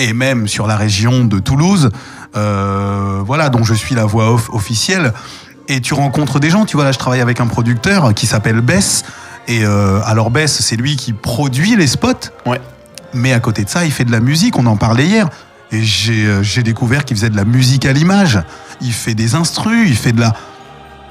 et 0.00 0.12
même 0.12 0.48
sur 0.48 0.66
la 0.66 0.76
région 0.76 1.24
de 1.24 1.38
Toulouse. 1.38 1.90
Euh, 2.36 3.20
voilà, 3.24 3.50
dont 3.50 3.62
je 3.62 3.74
suis 3.74 3.94
la 3.94 4.04
voix 4.06 4.32
off 4.32 4.48
officielle. 4.52 5.12
Et 5.68 5.80
tu 5.80 5.94
rencontres 5.94 6.40
des 6.40 6.50
gens, 6.50 6.64
tu 6.64 6.76
vois, 6.76 6.84
là, 6.84 6.90
je 6.92 6.98
travaille 6.98 7.20
avec 7.20 7.38
un 7.40 7.46
producteur 7.46 8.12
qui 8.14 8.26
s'appelle 8.26 8.60
Bess. 8.60 9.04
Et 9.46 9.64
euh, 9.64 10.00
alors, 10.04 10.30
Bess, 10.30 10.60
c'est 10.60 10.76
lui 10.76 10.96
qui 10.96 11.12
produit 11.12 11.76
les 11.76 11.86
spots. 11.86 12.30
Ouais. 12.46 12.60
Mais 13.14 13.32
à 13.32 13.40
côté 13.40 13.62
de 13.64 13.68
ça, 13.68 13.84
il 13.84 13.92
fait 13.92 14.04
de 14.04 14.12
la 14.12 14.20
musique, 14.20 14.56
on 14.58 14.66
en 14.66 14.76
parlait 14.76 15.06
hier. 15.06 15.28
Et 15.70 15.82
j'ai 15.82 16.26
euh, 16.26 16.42
j'ai 16.42 16.62
découvert 16.62 17.04
qu'il 17.04 17.16
faisait 17.16 17.30
de 17.30 17.36
la 17.36 17.44
musique 17.44 17.84
à 17.84 17.92
l'image. 17.92 18.40
Il 18.80 18.92
fait 18.92 19.14
des 19.14 19.34
instrus, 19.34 19.88
il 19.88 19.96
fait 19.96 20.12
de 20.12 20.20
la... 20.20 20.32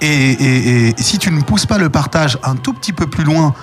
Et, 0.01 0.31
et- 0.31 0.87
et 0.89 0.95
si 0.97 1.17
tu 1.17 1.29
ne 1.31 1.41
pousses 1.41 1.65
pas 1.65 1.77
le 1.77 1.89
partage 1.89 2.37
un 2.43 2.55
tout 2.55 2.73
petit 2.73 2.93
peu 2.93 3.05
plus 3.07 3.23
loin 3.25 3.53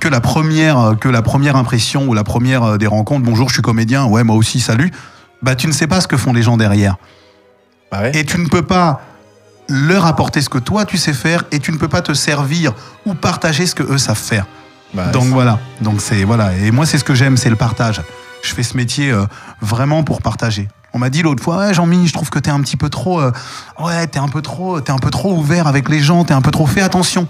que 0.00 0.08
la 0.08 0.20
première, 0.20 0.94
que 1.00 1.08
la 1.08 1.22
première 1.22 1.56
impression 1.56 2.06
ou 2.06 2.14
la 2.14 2.24
première 2.24 2.62
euh, 2.62 2.78
des 2.78 2.86
rencontres, 2.86 3.24
bonjour, 3.24 3.48
je 3.48 3.54
suis 3.54 3.62
comédien, 3.62 4.04
ouais, 4.04 4.24
moi 4.24 4.36
aussi, 4.36 4.60
salut, 4.60 4.90
bah 5.42 5.54
tu 5.54 5.66
ne 5.66 5.72
sais 5.72 5.86
pas 5.86 6.00
ce 6.00 6.08
que 6.08 6.16
font 6.16 6.32
les 6.32 6.42
gens 6.42 6.56
derrière. 6.56 6.96
Bah 7.90 8.02
ouais. 8.02 8.12
Et 8.14 8.24
tu 8.24 8.38
ne 8.38 8.48
peux 8.48 8.62
pas 8.62 9.00
leur 9.68 10.06
apporter 10.06 10.40
ce 10.40 10.48
que 10.48 10.58
toi 10.58 10.84
tu 10.84 10.98
sais 10.98 11.12
faire 11.12 11.44
et 11.50 11.58
tu 11.58 11.72
ne 11.72 11.78
peux 11.78 11.88
pas 11.88 12.02
te 12.02 12.12
servir 12.12 12.72
ou 13.06 13.14
partager 13.14 13.66
ce 13.66 13.74
que 13.74 13.82
eux 13.82 13.98
savent 13.98 14.18
faire. 14.18 14.46
Bah, 14.92 15.06
Donc 15.08 15.24
voilà. 15.26 15.58
Donc 15.80 16.00
c'est 16.00 16.24
voilà. 16.24 16.54
Et 16.56 16.70
moi 16.70 16.86
c'est 16.86 16.98
ce 16.98 17.04
que 17.04 17.14
j'aime, 17.14 17.36
c'est 17.36 17.50
le 17.50 17.56
partage. 17.56 18.00
Je 18.42 18.54
fais 18.54 18.62
ce 18.62 18.76
métier 18.76 19.10
euh, 19.10 19.24
vraiment 19.60 20.02
pour 20.02 20.20
partager. 20.20 20.68
On 20.92 20.98
m'a 20.98 21.10
dit 21.10 21.22
l'autre 21.22 21.42
fois, 21.42 21.58
ouais, 21.58 21.74
Jean-Mi, 21.74 22.06
je 22.06 22.12
trouve 22.12 22.30
que 22.30 22.38
t'es 22.38 22.50
un 22.50 22.60
petit 22.60 22.76
peu 22.76 22.88
trop, 22.88 23.20
euh, 23.20 23.32
ouais, 23.80 24.06
t'es 24.06 24.20
un 24.20 24.28
peu 24.28 24.42
trop, 24.42 24.80
t'es 24.80 24.92
un 24.92 24.98
peu 24.98 25.10
trop 25.10 25.34
ouvert 25.34 25.66
avec 25.66 25.88
les 25.88 25.98
gens, 25.98 26.24
t'es 26.24 26.34
un 26.34 26.42
peu 26.42 26.52
trop 26.52 26.66
fait 26.66 26.82
attention. 26.82 27.26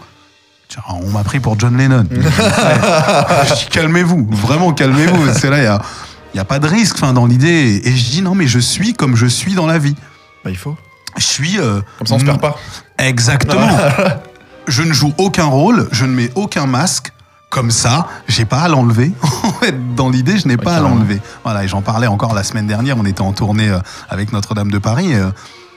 On 0.89 1.11
m'a 1.11 1.23
pris 1.25 1.41
pour 1.41 1.59
John 1.59 1.77
Lennon. 1.77 2.05
Calmez-vous, 3.71 4.27
vraiment 4.31 4.73
calmez-vous. 4.73 5.33
C'est 5.35 5.51
là, 5.51 5.59
il 5.59 5.65
y 5.65 5.67
a, 5.67 5.81
y 6.35 6.39
a 6.39 6.45
pas 6.45 6.59
de 6.59 6.67
risque, 6.67 6.97
enfin, 6.97 7.13
dans 7.13 7.27
l'idée. 7.27 7.81
Et 7.85 7.97
je 7.97 8.11
dis 8.11 8.23
non, 8.23 8.35
mais 8.35 8.47
je 8.47 8.59
suis 8.59 8.95
comme 8.95 9.17
je 9.17 9.27
suis 9.27 9.55
dans 9.55 9.67
la 9.67 9.79
vie. 9.79 9.95
bah, 10.45 10.51
il 10.51 10.57
faut. 10.57 10.77
Je 11.17 11.23
suis. 11.25 11.59
euh, 11.59 11.81
Comme 11.99 12.07
ça, 12.07 12.15
on 12.15 12.19
se 12.19 12.25
perd 12.25 12.41
pas. 12.41 12.57
Exactement. 12.99 13.77
je 14.67 14.83
ne 14.83 14.93
joue 14.93 15.13
aucun 15.19 15.45
rôle, 15.47 15.89
je 15.93 16.05
ne 16.07 16.13
mets 16.13 16.31
aucun 16.35 16.67
masque. 16.67 17.11
Comme 17.51 17.71
ça, 17.71 18.09
j'ai 18.27 18.45
pas 18.47 18.63
à 18.63 18.69
l'enlever. 18.69 19.13
Dans 19.97 20.09
l'idée, 20.11 20.39
je 20.39 20.49
n'ai 20.49 20.57
pas 20.57 20.75
à 20.77 20.81
l'enlever. 20.81 21.21
Voilà, 21.45 21.63
et 21.63 21.69
j'en 21.69 21.83
parlais 21.83 22.09
encore 22.09 22.35
la 22.35 22.43
semaine 22.43 22.67
dernière. 22.67 22.97
On 22.99 23.05
était 23.05 23.21
en 23.21 23.33
tournée 23.33 23.69
euh, 23.69 23.79
avec 24.11 24.33
Notre-Dame 24.33 24.73
de 24.73 24.79
Paris. 24.79 25.15
euh, 25.15 25.31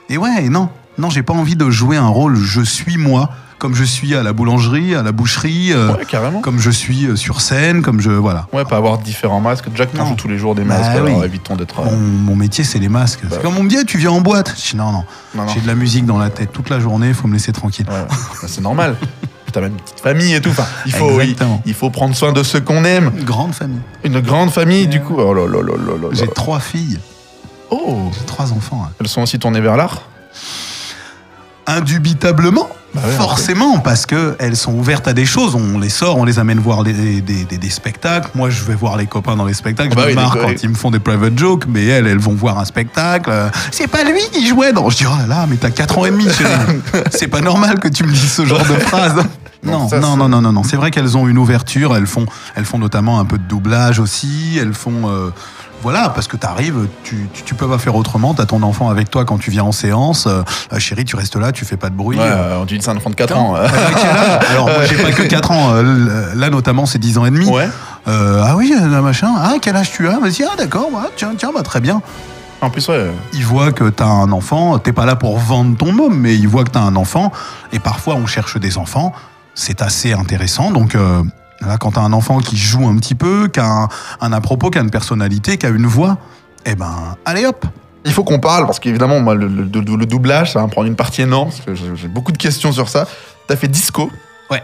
Et 0.09 0.17
ouais, 0.17 0.43
et 0.45 0.49
non, 0.49 0.69
non, 0.97 1.11
j'ai 1.11 1.21
pas 1.21 1.33
envie 1.33 1.55
de 1.55 1.69
jouer 1.69 1.95
un 1.97 2.07
rôle. 2.07 2.35
Je 2.35 2.61
suis 2.61 2.97
moi, 2.97 3.29
comme 3.57 3.73
je 3.75 3.83
suis 3.83 4.15
à 4.15 4.23
la 4.23 4.33
boulangerie, 4.33 4.95
à 4.95 5.03
la 5.03 5.11
boucherie, 5.11 5.71
euh, 5.73 5.93
Ouais, 5.93 6.41
comme 6.41 6.59
je 6.59 6.69
suis 6.69 7.05
euh, 7.05 7.15
sur 7.15 7.41
scène, 7.41 7.81
comme 7.81 7.99
je 8.01 8.11
voilà. 8.11 8.47
Ouais, 8.53 8.65
pas 8.65 8.77
avoir 8.77 8.97
différents 8.99 9.41
masques. 9.41 9.65
Jack 9.75 9.93
t'en 9.93 10.05
joue 10.07 10.15
tous 10.15 10.27
les 10.27 10.37
jours 10.37 10.55
des 10.55 10.63
Bah 10.63 10.77
masques, 10.77 10.91
alors 10.91 11.19
oui. 11.19 11.25
évitons 11.25 11.55
d'être. 11.55 11.83
Mon, 11.83 11.95
mon 11.97 12.35
métier, 12.35 12.63
c'est 12.63 12.79
les 12.79 12.89
masques. 12.89 13.21
Bah 13.29 13.37
comme 13.41 13.57
on 13.57 13.63
me 13.63 13.69
dit, 13.69 13.83
tu 13.85 13.97
viens 13.97 14.11
en 14.11 14.21
boîte. 14.21 14.53
Je 14.57 14.71
dis 14.71 14.75
non, 14.77 14.91
non, 14.91 15.03
Non, 15.35 15.43
non. 15.45 15.47
j'ai 15.53 15.61
de 15.61 15.67
la 15.67 15.75
musique 15.75 16.05
dans 16.05 16.17
la 16.17 16.29
tête 16.29 16.51
toute 16.51 16.69
la 16.69 16.79
journée. 16.79 17.13
Faut 17.13 17.27
me 17.27 17.33
laisser 17.33 17.51
tranquille. 17.51 17.85
Ouais. 17.89 18.05
Bah, 18.09 18.47
c'est 18.47 18.61
normal. 18.61 18.95
T'as 19.53 19.61
même 19.61 19.71
une 19.71 19.77
petite 19.77 20.01
famille 20.01 20.33
et 20.35 20.41
tout. 20.41 20.49
Enfin, 20.49 20.65
il 20.85 20.91
faut, 20.91 21.21
il, 21.21 21.35
il 21.65 21.73
prendre 21.89 22.13
soin 22.15 22.33
de 22.33 22.43
ceux 22.43 22.59
qu'on 22.59 22.83
aime. 22.83 23.11
Une 23.17 23.23
grande 23.23 23.55
famille. 23.55 23.79
Une 24.03 24.19
grande 24.19 24.51
famille, 24.51 24.87
du 24.87 24.99
coup. 25.01 25.15
Oh 25.17 25.33
là 25.33 25.47
là 25.47 25.61
là 25.63 25.73
là 25.77 25.93
là 25.93 25.93
là. 26.01 26.07
J'ai 26.11 26.27
trois 26.27 26.59
filles, 26.59 26.99
Oh 27.71 28.11
j'ai 28.17 28.25
trois 28.25 28.51
enfants. 28.51 28.83
hein. 28.85 28.91
Elles 28.99 29.07
sont 29.07 29.21
aussi 29.21 29.39
tournées 29.39 29.61
vers 29.61 29.77
l'art? 29.77 30.01
Indubitablement, 31.67 32.69
Bah 32.95 33.01
ouais, 33.05 33.11
forcément, 33.13 33.79
parce 33.79 34.05
que 34.05 34.35
elles 34.39 34.55
sont 34.55 34.73
ouvertes 34.73 35.07
à 35.07 35.13
des 35.13 35.25
choses. 35.25 35.53
On 35.55 35.77
les 35.79 35.89
sort, 35.89 36.17
on 36.17 36.23
les 36.23 36.39
amène 36.39 36.59
voir 36.59 36.83
des, 36.83 36.93
des- 37.21 37.43
des 37.43 37.69
spectacles. 37.69 38.29
Moi, 38.35 38.49
je 38.49 38.63
vais 38.63 38.73
voir 38.75 38.95
les 38.97 39.05
copains 39.05 39.35
dans 39.35 39.45
les 39.45 39.53
spectacles. 39.53 39.93
Bah 39.95 40.03
je 40.03 40.07
oui, 40.07 40.15
me 40.15 40.21
marre 40.21 40.37
quand 40.37 40.63
ils 40.63 40.69
me 40.69 40.75
font 40.75 40.91
des 40.91 40.99
private 40.99 41.37
jokes, 41.37 41.65
mais 41.67 41.85
elles, 41.85 42.07
elles 42.07 42.17
vont 42.19 42.33
voir 42.35 42.57
un 42.59 42.65
spectacle. 42.65 43.31
C'est 43.71 43.87
pas 43.87 44.03
lui 44.03 44.21
qui 44.31 44.47
jouait. 44.47 44.71
Non, 44.71 44.89
je 44.89 44.97
dis 44.97 45.05
oh 45.05 45.15
là 45.19 45.27
là, 45.27 45.45
mais 45.49 45.57
t'as 45.57 45.69
4 45.69 45.97
ans 45.99 46.05
et 46.05 46.11
demi. 46.11 46.25
C'est 47.11 47.27
pas 47.27 47.41
normal 47.41 47.79
que 47.79 47.87
tu 47.89 48.03
me 48.03 48.11
dises 48.11 48.31
ce 48.31 48.45
genre 48.45 48.59
de 48.59 48.75
phrase. 48.79 49.15
Non, 49.63 49.89
ça, 49.89 49.99
non, 49.99 50.15
non, 50.15 50.29
non, 50.29 50.41
non, 50.41 50.53
non. 50.53 50.63
C'est 50.63 50.77
vrai 50.77 50.91
qu'elles 50.91 51.17
ont 51.17 51.27
une 51.27 51.37
ouverture. 51.37 51.95
Elles 51.97 52.07
font, 52.07 52.25
elles 52.55 52.63
font 52.65 52.77
notamment 52.79 53.19
un 53.19 53.25
peu 53.25 53.37
de 53.37 53.43
doublage 53.43 53.99
aussi. 53.99 54.57
Elles 54.61 54.73
font. 54.73 55.09
euh, 55.09 55.29
voilà, 55.83 56.09
parce 56.09 56.27
que 56.27 56.35
t'arrives, 56.37 56.87
tu, 57.03 57.29
tu, 57.33 57.43
tu 57.43 57.53
peux 57.55 57.67
pas 57.67 57.77
faire 57.77 57.95
autrement. 57.95 58.33
T'as 58.33 58.45
ton 58.45 58.63
enfant 58.63 58.89
avec 58.89 59.09
toi 59.11 59.25
quand 59.25 59.37
tu 59.37 59.51
viens 59.51 59.63
en 59.63 59.71
séance. 59.71 60.25
Euh, 60.27 60.41
euh, 60.73 60.79
chérie, 60.79 61.05
tu 61.05 61.15
restes 61.15 61.35
là, 61.35 61.51
tu 61.51 61.65
fais 61.65 61.77
pas 61.77 61.89
de 61.89 61.95
bruit. 61.95 62.17
Ouais, 62.17 62.25
Euh, 62.27 62.57
on 62.59 62.65
dit 62.65 62.77
que 62.77 62.83
c'est 62.83 62.89
un 62.89 62.97
enfant 62.97 63.09
de 63.11 63.15
4 63.15 63.37
ans. 63.37 63.55
euh. 63.55 63.67
Alors, 64.49 64.65
moi, 64.65 64.85
j'ai 64.89 64.97
pas 64.97 65.11
que 65.11 65.23
4 65.23 65.51
ans. 65.51 65.73
Là, 66.35 66.49
notamment, 66.49 66.85
c'est 66.85 66.99
10 66.99 67.17
ans 67.19 67.25
et 67.25 67.31
demi. 67.31 67.47
Ouais. 67.49 67.69
Ah 68.07 68.55
oui, 68.55 68.73
machin. 69.01 69.33
Ah, 69.37 69.53
quel 69.61 69.75
âge 69.75 69.91
tu 69.91 70.07
as? 70.07 70.19
Vas-y, 70.19 70.43
ah, 70.43 70.55
d'accord. 70.57 70.89
tiens, 71.15 71.33
tiens, 71.37 71.51
bah, 71.53 71.61
très 71.63 71.79
bien. 71.79 72.01
En 72.59 72.71
plus, 72.71 72.87
ouais. 72.89 73.11
Il 73.33 73.45
voit 73.45 73.71
que 73.71 73.87
t'as 73.89 74.05
un 74.07 74.31
enfant. 74.31 74.79
T'es 74.79 74.93
pas 74.93 75.05
là 75.05 75.15
pour 75.15 75.37
vendre 75.37 75.77
ton 75.77 75.91
môme, 75.91 76.17
mais 76.17 76.35
il 76.35 76.47
voit 76.47 76.63
que 76.63 76.71
t'as 76.71 76.79
un 76.81 76.95
enfant. 76.95 77.31
Et 77.71 77.77
parfois, 77.79 78.15
on 78.15 78.25
cherche 78.25 78.57
des 78.59 78.77
enfants. 78.79 79.13
C'est 79.53 79.81
assez 79.83 80.11
intéressant. 80.13 80.71
Donc, 80.71 80.95
euh, 80.95 81.21
là, 81.61 81.77
quand 81.77 81.91
t'as 81.91 82.01
un 82.01 82.13
enfant 82.13 82.39
qui 82.39 82.57
joue 82.57 82.87
un 82.87 82.97
petit 82.97 83.15
peu, 83.15 83.47
qui 83.47 83.59
a 83.59 83.65
un, 83.65 83.87
un 84.21 84.33
à 84.33 84.41
propos, 84.41 84.69
qui 84.69 84.77
a 84.77 84.81
une 84.81 84.89
personnalité, 84.91 85.57
qui 85.57 85.65
a 85.65 85.69
une 85.69 85.85
voix, 85.87 86.17
eh 86.65 86.75
ben, 86.75 87.15
allez 87.25 87.45
hop. 87.45 87.65
Il 88.05 88.13
faut 88.13 88.23
qu'on 88.23 88.39
parle 88.39 88.65
parce 88.65 88.79
qu'évidemment, 88.79 89.19
moi, 89.19 89.35
le, 89.35 89.47
le- 89.47 89.65
le 89.65 90.05
doublage, 90.05 90.53
ça 90.53 90.59
va 90.59 90.65
me 90.65 90.71
prendre 90.71 90.87
une 90.87 90.95
partie 90.95 91.23
énorme 91.23 91.49
parce 91.49 91.61
que 91.61 91.75
j'ai 91.95 92.07
beaucoup 92.07 92.31
de 92.31 92.37
questions 92.37 92.71
sur 92.71 92.87
ça. 92.89 93.05
T'as 93.47 93.55
fait 93.57 93.67
disco. 93.67 94.09
Ouais. 94.49 94.61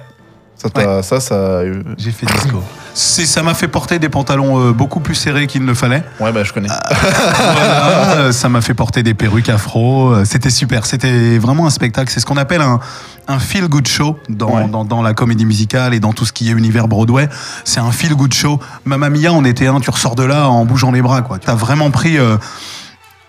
Ça, 0.63 0.69
t'a- 0.69 1.03
ça, 1.03 1.19
ça. 1.19 1.35
euh, 1.35 1.83
J'ai 1.97 2.11
fait 2.11 2.25
disco. 2.25 2.63
Ça 2.95 3.43
m'a 3.43 3.53
fait 3.53 3.67
porter 3.67 3.99
des 3.99 4.07
pantalons 4.09 4.59
euh, 4.69 4.71
beaucoup 4.71 4.99
plus 5.01 5.15
serrés 5.15 5.45
qu'il 5.47 5.61
ne 5.63 5.67
le 5.67 5.73
fallait. 5.73 6.03
Ouais, 6.19 6.31
bah, 6.31 6.43
je 6.43 6.53
connais. 6.53 6.69
Voilà, 6.69 8.11
euh, 8.17 8.31
ça 8.31 8.49
m'a 8.49 8.61
fait 8.61 8.73
porter 8.73 9.03
des 9.03 9.13
perruques 9.13 9.49
afro. 9.49 10.23
C'était 10.25 10.49
super. 10.49 10.85
C'était 10.85 11.37
vraiment 11.37 11.65
un 11.67 11.69
spectacle. 11.69 12.11
C'est 12.13 12.19
ce 12.19 12.25
qu'on 12.25 12.37
appelle 12.37 12.61
un, 12.61 12.79
un 13.27 13.39
feel 13.39 13.67
good 13.67 13.87
show 13.87 14.17
dans, 14.29 14.55
Ouais. 14.55 14.67
dans, 14.67 14.85
dans 14.85 15.01
la 15.01 15.13
comédie 15.13 15.45
musicale 15.45 15.93
et 15.93 15.99
dans 15.99 16.13
tout 16.13 16.25
ce 16.25 16.33
qui 16.33 16.49
est 16.49 16.53
univers 16.53 16.87
Broadway. 16.87 17.27
C'est 17.65 17.79
un 17.79 17.91
feel 17.91 18.15
good 18.15 18.33
show. 18.33 18.59
Mamma 18.85 19.09
Mia, 19.09 19.33
on 19.33 19.43
était 19.45 19.67
un, 19.67 19.79
tu 19.79 19.89
ressors 19.89 20.15
de 20.15 20.23
là 20.23 20.47
en 20.49 20.63
bougeant 20.65 20.91
les 20.91 21.01
bras. 21.01 21.21
quoi. 21.23 21.39
Tu 21.39 21.49
as 21.49 21.55
vraiment 21.55 21.89
pris 21.91 22.17
euh, 22.17 22.37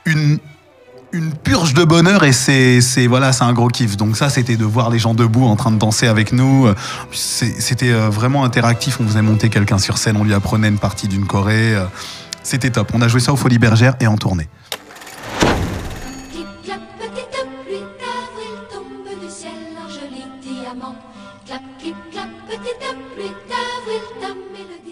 une 0.04 0.38
une 1.14 1.32
purge 1.32 1.74
de 1.74 1.84
bonheur 1.84 2.24
et 2.24 2.32
c'est 2.32 2.80
c'est 2.80 3.06
voilà 3.06 3.32
c'est 3.32 3.44
un 3.44 3.52
gros 3.52 3.68
kiff. 3.68 3.96
Donc 3.96 4.16
ça 4.16 4.28
c'était 4.28 4.56
de 4.56 4.64
voir 4.64 4.90
les 4.90 4.98
gens 4.98 5.14
debout 5.14 5.44
en 5.46 5.54
train 5.54 5.70
de 5.70 5.78
danser 5.78 6.08
avec 6.08 6.32
nous. 6.32 6.68
C'était 7.12 7.92
euh, 7.92 8.10
vraiment 8.10 8.44
interactif. 8.44 8.98
On 9.00 9.06
faisait 9.06 9.22
monter 9.22 9.48
quelqu'un 9.48 9.78
sur 9.78 9.96
scène. 9.96 10.16
On 10.16 10.24
lui 10.24 10.34
apprenait 10.34 10.68
une 10.68 10.78
partie 10.78 11.06
d'une 11.06 11.26
choré. 11.26 11.74
Euh, 11.74 11.84
c'était 12.42 12.70
top. 12.70 12.90
On 12.94 13.00
a 13.00 13.08
joué 13.08 13.20
ça 13.20 13.32
au 13.32 13.36
Folies 13.36 13.58
Bergères 13.58 13.94
et 14.00 14.08
en 14.08 14.16
tournée. 14.16 14.48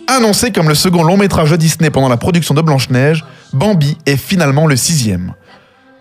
Annoncé 0.07 0.53
comme 0.53 0.69
le 0.69 0.75
second 0.75 1.03
long 1.03 1.17
métrage 1.17 1.51
de 1.51 1.57
Disney 1.57 1.91
pendant 1.91 2.09
la 2.09 2.19
production 2.19 2.55
de 2.55 2.61
Blanche-Neige, 2.61 3.25
Bambi 3.53 3.97
est 4.07 4.17
finalement 4.17 4.67
le 4.67 4.77
sixième. 4.77 5.35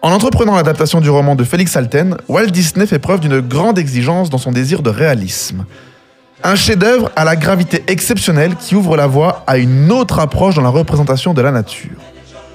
En 0.03 0.11
entreprenant 0.11 0.55
l'adaptation 0.55 0.99
du 0.99 1.11
roman 1.11 1.35
de 1.35 1.43
Félix 1.43 1.77
Alten, 1.77 2.17
Walt 2.27 2.47
Disney 2.47 2.87
fait 2.87 2.97
preuve 2.97 3.19
d'une 3.19 3.39
grande 3.39 3.77
exigence 3.77 4.31
dans 4.31 4.39
son 4.39 4.51
désir 4.51 4.81
de 4.81 4.89
réalisme. 4.89 5.65
Un 6.43 6.55
chef-d'œuvre 6.55 7.11
à 7.15 7.23
la 7.23 7.35
gravité 7.35 7.83
exceptionnelle 7.85 8.55
qui 8.55 8.73
ouvre 8.73 8.97
la 8.97 9.05
voie 9.05 9.43
à 9.45 9.59
une 9.59 9.91
autre 9.91 10.17
approche 10.17 10.55
dans 10.55 10.63
la 10.63 10.69
représentation 10.69 11.35
de 11.35 11.41
la 11.43 11.51
nature. 11.51 11.99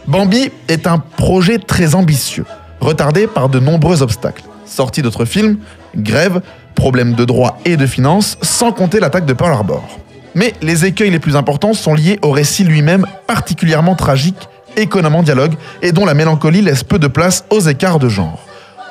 Bambi 0.09 0.51
est 0.67 0.89
un 0.89 0.99
projet 0.99 1.59
très 1.59 1.95
ambitieux, 1.95 2.47
retardé 2.81 3.29
par 3.29 3.49
de 3.49 3.61
nombreux 3.61 4.03
obstacles. 4.03 4.43
Sortie 4.65 5.03
d'autres 5.03 5.25
films, 5.25 5.59
grève, 5.95 6.41
problèmes 6.75 7.15
de 7.15 7.25
droit 7.25 7.61
et 7.65 7.77
de 7.77 7.87
finances, 7.87 8.39
sans 8.43 8.73
compter 8.73 8.99
l'attaque 8.99 9.25
de 9.25 9.33
Pearl 9.35 9.53
Harbor. 9.53 9.87
Mais 10.35 10.53
les 10.63 10.85
écueils 10.85 11.11
les 11.11 11.21
plus 11.21 11.37
importants 11.37 11.75
sont 11.75 11.95
liés 11.95 12.19
au 12.23 12.33
récit 12.33 12.65
lui-même 12.65 13.07
particulièrement 13.29 13.95
tragique, 13.95 14.49
économe 14.77 15.17
en 15.17 15.23
dialogue, 15.23 15.55
et 15.83 15.93
dont 15.93 16.05
la 16.05 16.15
mélancolie 16.15 16.63
laisse 16.63 16.85
peu 16.85 16.99
de 16.99 17.09
place 17.09 17.45
aux 17.51 17.61
écarts 17.61 17.99
de 17.99 18.09
genre. 18.09 18.45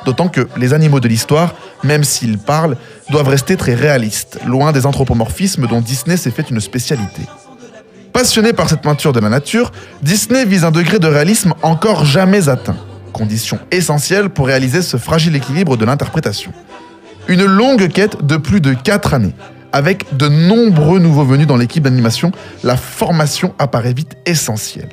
D'autant 0.06 0.28
que 0.28 0.48
les 0.58 0.74
animaux 0.74 1.00
de 1.00 1.08
l'histoire, 1.08 1.56
même 1.84 2.04
s'ils 2.04 2.38
parlent, 2.38 2.78
doivent 3.10 3.30
rester 3.30 3.58
très 3.58 3.74
réalistes, 3.74 4.40
loin 4.46 4.72
des 4.72 4.86
anthropomorphismes 4.86 5.68
dont 5.68 5.82
Disney 5.82 6.18
s'est 6.18 6.32
fait 6.32 6.50
une 6.50 6.60
spécialité. 6.60 7.24
Passionné 8.14 8.54
par 8.54 8.70
cette 8.70 8.82
peinture 8.82 9.14
de 9.14 9.20
la 9.20 9.30
nature, 9.30 9.72
Disney 10.04 10.46
vise 10.46 10.64
un 10.64 10.72
degré 10.72 11.00
de 11.00 11.08
réalisme 11.08 11.54
encore 11.64 12.06
jamais 12.06 12.50
atteint, 12.50 12.78
condition 13.12 13.60
essentielle 13.72 14.30
pour 14.30 14.48
réaliser 14.48 14.82
ce 14.82 14.98
fragile 14.98 15.36
équilibre 15.36 15.76
de 15.76 15.86
l'interprétation. 15.86 16.54
Une 17.28 17.44
longue 17.44 17.90
quête 17.90 18.24
de 18.24 18.38
plus 18.38 18.62
de 18.62 18.74
4 18.74 19.16
années. 19.16 19.34
Avec 19.74 20.16
de 20.16 20.30
nombreux 20.30 21.00
nouveaux 21.00 21.26
venus 21.26 21.48
dans 21.48 21.58
l'équipe 21.58 21.84
d'animation, 21.84 22.32
la 22.64 22.78
formation 22.78 23.54
apparaît 23.60 23.94
vite 23.94 24.16
essentielle. 24.26 24.90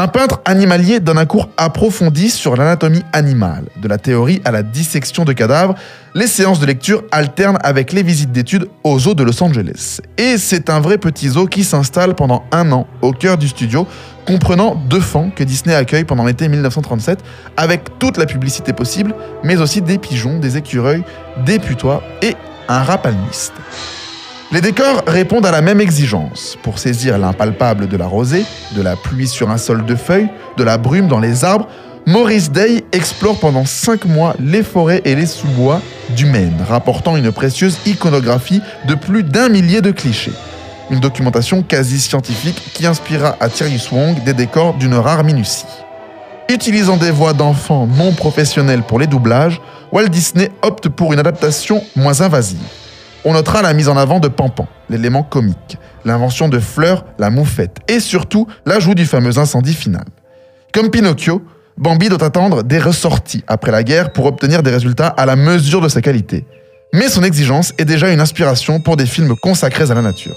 Un 0.00 0.06
peintre 0.06 0.40
animalier 0.44 1.00
donne 1.00 1.18
un 1.18 1.26
cours 1.26 1.48
approfondi 1.56 2.30
sur 2.30 2.54
l'anatomie 2.54 3.02
animale, 3.12 3.64
de 3.82 3.88
la 3.88 3.98
théorie 3.98 4.40
à 4.44 4.52
la 4.52 4.62
dissection 4.62 5.24
de 5.24 5.32
cadavres. 5.32 5.74
Les 6.14 6.28
séances 6.28 6.60
de 6.60 6.66
lecture 6.66 7.02
alternent 7.10 7.58
avec 7.64 7.92
les 7.92 8.04
visites 8.04 8.30
d'études 8.30 8.68
aux 8.84 8.96
zoos 9.00 9.16
de 9.16 9.24
Los 9.24 9.42
Angeles. 9.42 10.00
Et 10.16 10.38
c'est 10.38 10.70
un 10.70 10.78
vrai 10.78 10.98
petit 10.98 11.30
zoo 11.30 11.46
qui 11.46 11.64
s'installe 11.64 12.14
pendant 12.14 12.44
un 12.52 12.70
an 12.70 12.86
au 13.02 13.10
cœur 13.10 13.38
du 13.38 13.48
studio, 13.48 13.88
comprenant 14.24 14.76
deux 14.76 15.00
fans 15.00 15.30
que 15.34 15.42
Disney 15.42 15.74
accueille 15.74 16.04
pendant 16.04 16.24
l'été 16.24 16.48
1937, 16.48 17.18
avec 17.56 17.98
toute 17.98 18.18
la 18.18 18.26
publicité 18.26 18.72
possible, 18.72 19.16
mais 19.42 19.56
aussi 19.56 19.82
des 19.82 19.98
pigeons, 19.98 20.38
des 20.38 20.56
écureuils, 20.56 21.02
des 21.44 21.58
putois 21.58 22.04
et 22.22 22.36
un 22.68 22.84
rat 22.84 22.98
palmiste. 22.98 23.52
Les 24.50 24.62
décors 24.62 25.02
répondent 25.06 25.44
à 25.44 25.50
la 25.50 25.60
même 25.60 25.78
exigence. 25.78 26.56
Pour 26.62 26.78
saisir 26.78 27.18
l'impalpable 27.18 27.86
de 27.86 27.98
la 27.98 28.06
rosée, 28.06 28.46
de 28.74 28.80
la 28.80 28.96
pluie 28.96 29.28
sur 29.28 29.50
un 29.50 29.58
sol 29.58 29.84
de 29.84 29.94
feuilles, 29.94 30.30
de 30.56 30.64
la 30.64 30.78
brume 30.78 31.06
dans 31.06 31.20
les 31.20 31.44
arbres, 31.44 31.68
Maurice 32.06 32.50
Day 32.50 32.82
explore 32.92 33.38
pendant 33.38 33.66
cinq 33.66 34.06
mois 34.06 34.34
les 34.40 34.62
forêts 34.62 35.02
et 35.04 35.14
les 35.14 35.26
sous-bois 35.26 35.82
du 36.16 36.24
Maine, 36.24 36.56
rapportant 36.66 37.18
une 37.18 37.30
précieuse 37.30 37.76
iconographie 37.84 38.62
de 38.86 38.94
plus 38.94 39.22
d'un 39.22 39.50
millier 39.50 39.82
de 39.82 39.90
clichés. 39.90 40.32
Une 40.90 41.00
documentation 41.00 41.62
quasi 41.62 42.00
scientifique 42.00 42.72
qui 42.72 42.86
inspira 42.86 43.36
à 43.40 43.50
Thierry 43.50 43.78
Swong 43.78 44.24
des 44.24 44.32
décors 44.32 44.72
d'une 44.72 44.94
rare 44.94 45.24
minutie. 45.24 45.66
Utilisant 46.48 46.96
des 46.96 47.10
voix 47.10 47.34
d'enfants 47.34 47.86
non 47.86 48.12
professionnelles 48.12 48.82
pour 48.82 48.98
les 48.98 49.06
doublages, 49.06 49.60
Walt 49.92 50.08
Disney 50.08 50.50
opte 50.62 50.88
pour 50.88 51.12
une 51.12 51.18
adaptation 51.18 51.84
moins 51.94 52.22
invasive. 52.22 52.56
On 53.24 53.32
notera 53.32 53.62
la 53.62 53.72
mise 53.72 53.88
en 53.88 53.96
avant 53.96 54.20
de 54.20 54.28
Pampan, 54.28 54.68
l'élément 54.88 55.22
comique, 55.22 55.78
l'invention 56.04 56.48
de 56.48 56.58
Fleur, 56.58 57.04
la 57.18 57.30
moufette, 57.30 57.78
et 57.88 58.00
surtout 58.00 58.46
l'ajout 58.64 58.94
du 58.94 59.06
fameux 59.06 59.38
incendie 59.38 59.74
final. 59.74 60.04
Comme 60.72 60.90
Pinocchio, 60.90 61.42
Bambi 61.76 62.08
doit 62.08 62.24
attendre 62.24 62.62
des 62.62 62.78
ressorties 62.78 63.44
après 63.46 63.70
la 63.70 63.82
guerre 63.82 64.12
pour 64.12 64.26
obtenir 64.26 64.62
des 64.62 64.70
résultats 64.70 65.08
à 65.08 65.26
la 65.26 65.36
mesure 65.36 65.80
de 65.80 65.88
sa 65.88 66.00
qualité. 66.00 66.44
Mais 66.92 67.08
son 67.08 67.22
exigence 67.22 67.72
est 67.78 67.84
déjà 67.84 68.10
une 68.10 68.20
inspiration 68.20 68.80
pour 68.80 68.96
des 68.96 69.06
films 69.06 69.34
consacrés 69.36 69.90
à 69.90 69.94
la 69.94 70.02
nature. 70.02 70.36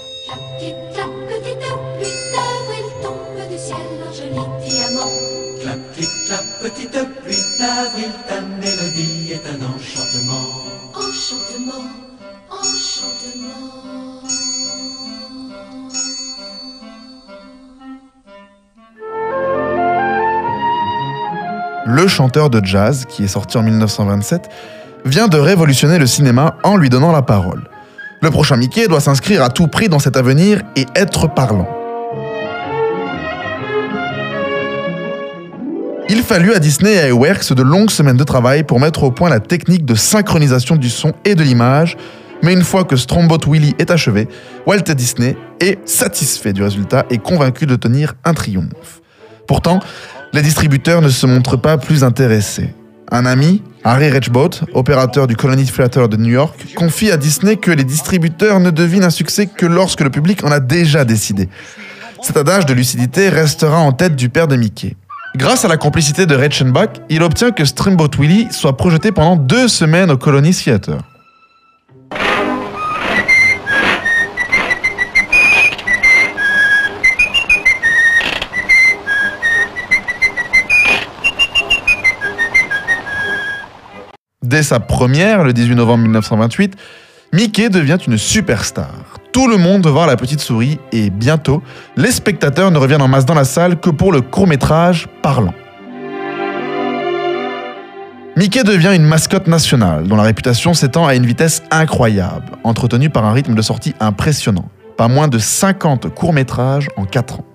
Le 21.94 22.08
chanteur 22.08 22.48
de 22.48 22.64
jazz, 22.64 23.04
qui 23.06 23.22
est 23.22 23.28
sorti 23.28 23.58
en 23.58 23.62
1927, 23.62 24.48
vient 25.04 25.28
de 25.28 25.36
révolutionner 25.36 25.98
le 25.98 26.06
cinéma 26.06 26.56
en 26.62 26.78
lui 26.78 26.88
donnant 26.88 27.12
la 27.12 27.20
parole. 27.20 27.68
Le 28.22 28.30
prochain 28.30 28.56
Mickey 28.56 28.88
doit 28.88 29.02
s'inscrire 29.02 29.42
à 29.42 29.50
tout 29.50 29.66
prix 29.66 29.90
dans 29.90 29.98
cet 29.98 30.16
avenir 30.16 30.62
et 30.74 30.86
être 30.96 31.26
parlant. 31.26 31.68
Il 36.08 36.22
fallut 36.22 36.54
à 36.54 36.60
Disney 36.60 36.94
et 36.94 37.00
à 37.00 37.08
Iwerks 37.08 37.52
de 37.52 37.62
longues 37.62 37.90
semaines 37.90 38.16
de 38.16 38.24
travail 38.24 38.62
pour 38.62 38.80
mettre 38.80 39.02
au 39.02 39.10
point 39.10 39.28
la 39.28 39.40
technique 39.40 39.84
de 39.84 39.94
synchronisation 39.94 40.76
du 40.76 40.88
son 40.88 41.12
et 41.26 41.34
de 41.34 41.42
l'image, 41.42 41.98
mais 42.42 42.54
une 42.54 42.64
fois 42.64 42.84
que 42.84 42.96
Strombot 42.96 43.46
Willie 43.46 43.74
est 43.78 43.90
achevé, 43.90 44.28
Walt 44.66 44.94
Disney 44.94 45.36
est 45.60 45.86
satisfait 45.86 46.54
du 46.54 46.62
résultat 46.62 47.04
et 47.10 47.18
convaincu 47.18 47.66
de 47.66 47.76
tenir 47.76 48.14
un 48.24 48.32
triomphe. 48.32 49.02
Pourtant, 49.46 49.80
les 50.32 50.42
distributeurs 50.42 51.02
ne 51.02 51.08
se 51.08 51.26
montrent 51.26 51.56
pas 51.56 51.78
plus 51.78 52.04
intéressés. 52.04 52.74
Un 53.10 53.26
ami, 53.26 53.62
Harry 53.84 54.10
Rechbot, 54.10 54.50
opérateur 54.72 55.26
du 55.26 55.36
Colony 55.36 55.66
Theatre 55.66 56.08
de 56.08 56.16
New 56.16 56.32
York, 56.32 56.74
confie 56.76 57.10
à 57.10 57.18
Disney 57.18 57.56
que 57.56 57.70
les 57.70 57.84
distributeurs 57.84 58.58
ne 58.58 58.70
devinent 58.70 59.04
un 59.04 59.10
succès 59.10 59.46
que 59.46 59.66
lorsque 59.66 60.00
le 60.00 60.10
public 60.10 60.44
en 60.44 60.50
a 60.50 60.60
déjà 60.60 61.04
décidé. 61.04 61.48
Cet 62.22 62.36
adage 62.36 62.64
de 62.64 62.72
lucidité 62.72 63.28
restera 63.28 63.78
en 63.78 63.92
tête 63.92 64.16
du 64.16 64.28
père 64.28 64.48
de 64.48 64.56
Mickey. 64.56 64.96
Grâce 65.36 65.64
à 65.64 65.68
la 65.68 65.76
complicité 65.76 66.24
de 66.24 66.34
Reichenbach, 66.34 66.90
il 67.10 67.22
obtient 67.22 67.50
que 67.50 67.64
Steamboat 67.64 68.10
Willie 68.18 68.48
soit 68.50 68.76
projeté 68.76 69.12
pendant 69.12 69.36
deux 69.36 69.68
semaines 69.68 70.10
au 70.10 70.16
Colony 70.16 70.54
Theatre. 70.54 70.98
Dès 84.52 84.62
sa 84.62 84.80
première, 84.80 85.44
le 85.44 85.54
18 85.54 85.76
novembre 85.76 86.02
1928, 86.02 86.76
Mickey 87.32 87.70
devient 87.70 87.96
une 88.06 88.18
superstar. 88.18 88.92
Tout 89.32 89.48
le 89.48 89.56
monde 89.56 89.86
voir 89.86 90.06
la 90.06 90.18
petite 90.18 90.40
souris 90.40 90.78
et 90.92 91.08
bientôt, 91.08 91.62
les 91.96 92.10
spectateurs 92.10 92.70
ne 92.70 92.76
reviennent 92.76 93.00
en 93.00 93.08
masse 93.08 93.24
dans 93.24 93.32
la 93.32 93.46
salle 93.46 93.80
que 93.80 93.88
pour 93.88 94.12
le 94.12 94.20
court-métrage 94.20 95.08
parlant. 95.22 95.54
Mickey 98.36 98.62
devient 98.62 98.92
une 98.94 99.06
mascotte 99.06 99.46
nationale 99.46 100.06
dont 100.06 100.16
la 100.16 100.24
réputation 100.24 100.74
s'étend 100.74 101.06
à 101.06 101.14
une 101.14 101.24
vitesse 101.24 101.62
incroyable, 101.70 102.52
entretenue 102.62 103.08
par 103.08 103.24
un 103.24 103.32
rythme 103.32 103.54
de 103.54 103.62
sortie 103.62 103.94
impressionnant. 104.00 104.68
Pas 104.98 105.08
moins 105.08 105.28
de 105.28 105.38
50 105.38 106.14
courts-métrages 106.14 106.88
en 106.98 107.06
4 107.06 107.40
ans. 107.40 107.46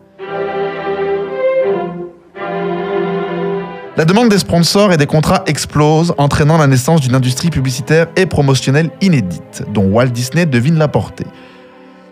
La 3.97 4.05
demande 4.05 4.29
des 4.29 4.37
sponsors 4.37 4.93
et 4.93 4.97
des 4.97 5.07
contrats 5.07 5.41
explose, 5.47 6.13
entraînant 6.19 6.59
la 6.59 6.67
naissance 6.67 7.01
d'une 7.01 7.15
industrie 7.15 7.49
publicitaire 7.49 8.05
et 8.15 8.27
promotionnelle 8.27 8.91
inédite, 9.01 9.63
dont 9.73 9.85
Walt 9.85 10.09
Disney 10.09 10.45
devine 10.45 10.77
la 10.77 10.87
portée. 10.87 11.25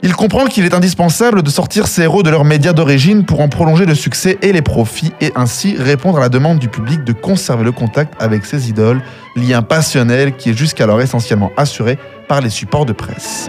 Il 0.01 0.15
comprend 0.15 0.45
qu'il 0.45 0.65
est 0.65 0.73
indispensable 0.73 1.43
de 1.43 1.49
sortir 1.51 1.85
ses 1.85 2.01
héros 2.01 2.23
de 2.23 2.31
leurs 2.31 2.43
médias 2.43 2.73
d'origine 2.73 3.23
pour 3.23 3.39
en 3.39 3.49
prolonger 3.49 3.85
le 3.85 3.93
succès 3.93 4.39
et 4.41 4.51
les 4.51 4.63
profits 4.63 5.13
et 5.21 5.31
ainsi 5.35 5.75
répondre 5.77 6.17
à 6.17 6.21
la 6.21 6.29
demande 6.29 6.57
du 6.57 6.69
public 6.69 7.03
de 7.03 7.13
conserver 7.13 7.63
le 7.63 7.71
contact 7.71 8.15
avec 8.19 8.47
ses 8.47 8.67
idoles, 8.67 9.03
lien 9.35 9.61
passionnel 9.61 10.35
qui 10.35 10.49
est 10.49 10.57
jusqu'alors 10.57 11.01
essentiellement 11.01 11.51
assuré 11.55 11.99
par 12.27 12.41
les 12.41 12.49
supports 12.49 12.87
de 12.87 12.93
presse. 12.93 13.47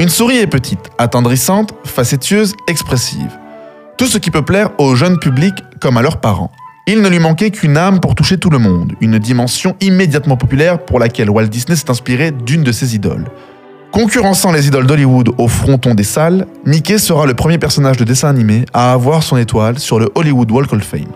Une 0.00 0.08
souris 0.08 0.38
est 0.38 0.46
petite, 0.46 0.88
attendrissante, 0.96 1.74
facétieuse, 1.84 2.54
expressive. 2.66 3.38
Tout 3.98 4.06
ce 4.06 4.16
qui 4.16 4.30
peut 4.30 4.42
plaire 4.42 4.70
au 4.78 4.94
jeune 4.94 5.18
public 5.18 5.52
comme 5.78 5.98
à 5.98 6.02
leurs 6.02 6.22
parents. 6.22 6.50
Il 6.86 7.02
ne 7.02 7.08
lui 7.10 7.18
manquait 7.18 7.50
qu'une 7.50 7.76
âme 7.76 8.00
pour 8.00 8.14
toucher 8.14 8.38
tout 8.38 8.48
le 8.48 8.56
monde, 8.56 8.94
une 9.02 9.18
dimension 9.18 9.76
immédiatement 9.82 10.38
populaire 10.38 10.82
pour 10.82 11.00
laquelle 11.00 11.28
Walt 11.28 11.48
Disney 11.48 11.76
s'est 11.76 11.90
inspiré 11.90 12.30
d'une 12.30 12.62
de 12.62 12.72
ses 12.72 12.94
idoles. 12.94 13.26
Concurrençant 13.92 14.52
les 14.52 14.68
idoles 14.68 14.86
d'Hollywood 14.86 15.34
au 15.36 15.48
fronton 15.48 15.94
des 15.94 16.02
salles, 16.02 16.46
Mickey 16.64 16.96
sera 16.96 17.26
le 17.26 17.34
premier 17.34 17.58
personnage 17.58 17.98
de 17.98 18.04
dessin 18.04 18.30
animé 18.30 18.64
à 18.72 18.94
avoir 18.94 19.22
son 19.22 19.36
étoile 19.36 19.78
sur 19.78 20.00
le 20.00 20.08
Hollywood 20.14 20.50
Walk 20.50 20.72
of 20.72 20.82
Fame. 20.82 21.12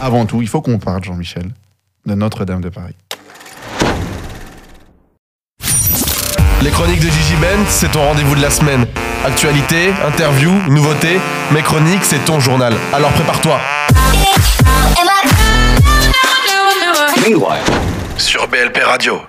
Avant 0.00 0.24
tout, 0.24 0.40
il 0.40 0.46
faut 0.46 0.60
qu'on 0.60 0.78
parle, 0.78 1.02
Jean-Michel, 1.02 1.50
de 2.06 2.14
Notre-Dame 2.14 2.60
de 2.60 2.68
Paris. 2.68 2.94
Les 6.60 6.70
chroniques 6.70 7.00
de 7.00 7.06
Gigi 7.06 7.36
Bent, 7.40 7.64
c'est 7.68 7.92
ton 7.92 8.04
rendez-vous 8.04 8.34
de 8.34 8.42
la 8.42 8.50
semaine. 8.50 8.84
Actualité, 9.24 9.92
interview, 10.06 10.50
nouveautés, 10.68 11.20
mes 11.52 11.62
chroniques, 11.62 12.02
c'est 12.02 12.24
ton 12.24 12.40
journal. 12.40 12.74
Alors 12.92 13.10
prépare-toi. 13.10 13.60
Sur 18.16 18.48
BLP 18.48 18.78
Radio. 18.84 19.20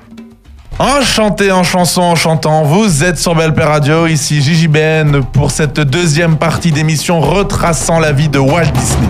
Enchanté 0.79 1.51
en 1.51 1.63
chanson 1.63 2.01
en 2.01 2.15
chantant, 2.15 2.63
vous 2.63 3.03
êtes 3.03 3.19
sur 3.19 3.35
Père 3.35 3.67
Radio, 3.67 4.07
ici 4.07 4.41
Gigi 4.41 4.67
Ben 4.67 5.23
pour 5.33 5.51
cette 5.51 5.79
deuxième 5.79 6.37
partie 6.37 6.71
d'émission 6.71 7.19
retraçant 7.19 7.99
la 7.99 8.11
vie 8.11 8.29
de 8.29 8.39
Walt 8.39 8.71
Disney. 8.73 9.09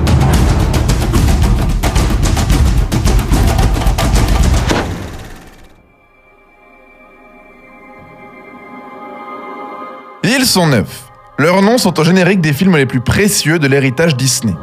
Ils 10.42 10.46
sont 10.46 10.68
neufs. 10.68 11.04
Leurs 11.38 11.62
noms 11.62 11.78
sont 11.78 12.00
au 12.00 12.04
générique 12.06 12.40
des 12.40 12.54
films 12.54 12.78
les 12.78 12.86
plus 12.86 13.02
précieux 13.02 13.60
de 13.60 13.68
l'héritage 13.68 14.16
Disney. 14.16 14.54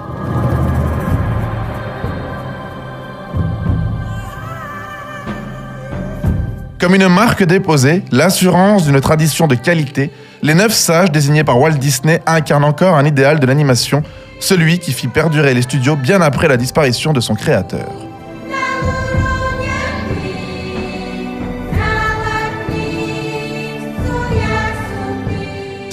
Comme 6.80 6.94
une 6.94 7.08
marque 7.08 7.44
déposée, 7.44 8.02
l'assurance 8.10 8.86
d'une 8.86 9.02
tradition 9.02 9.46
de 9.46 9.54
qualité, 9.54 10.10
les 10.42 10.54
neuf 10.54 10.72
sages 10.72 11.12
désignés 11.12 11.44
par 11.44 11.60
Walt 11.60 11.72
Disney 11.72 12.22
incarnent 12.24 12.64
encore 12.64 12.96
un 12.96 13.04
idéal 13.04 13.38
de 13.38 13.44
l'animation, 13.44 14.02
celui 14.40 14.78
qui 14.78 14.92
fit 14.92 15.08
perdurer 15.08 15.52
les 15.52 15.60
studios 15.60 15.96
bien 15.96 16.22
après 16.22 16.48
la 16.48 16.56
disparition 16.56 17.12
de 17.12 17.20
son 17.20 17.34
créateur. 17.34 18.05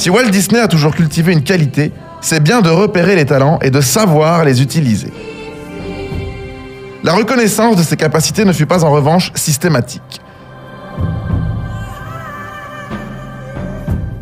Si 0.03 0.09
Walt 0.09 0.31
Disney 0.31 0.59
a 0.59 0.67
toujours 0.67 0.93
cultivé 0.93 1.31
une 1.31 1.43
qualité, 1.43 1.93
c'est 2.19 2.43
bien 2.43 2.59
de 2.59 2.69
repérer 2.69 3.15
les 3.15 3.25
talents 3.25 3.57
et 3.61 3.71
de 3.71 3.79
savoir 3.79 4.43
les 4.43 4.61
utiliser. 4.61 5.13
La 7.05 7.13
reconnaissance 7.13 7.77
de 7.77 7.83
ses 7.83 7.95
capacités 7.95 8.43
ne 8.43 8.51
fut 8.51 8.65
pas 8.65 8.83
en 8.83 8.91
revanche 8.91 9.31
systématique. 9.35 10.19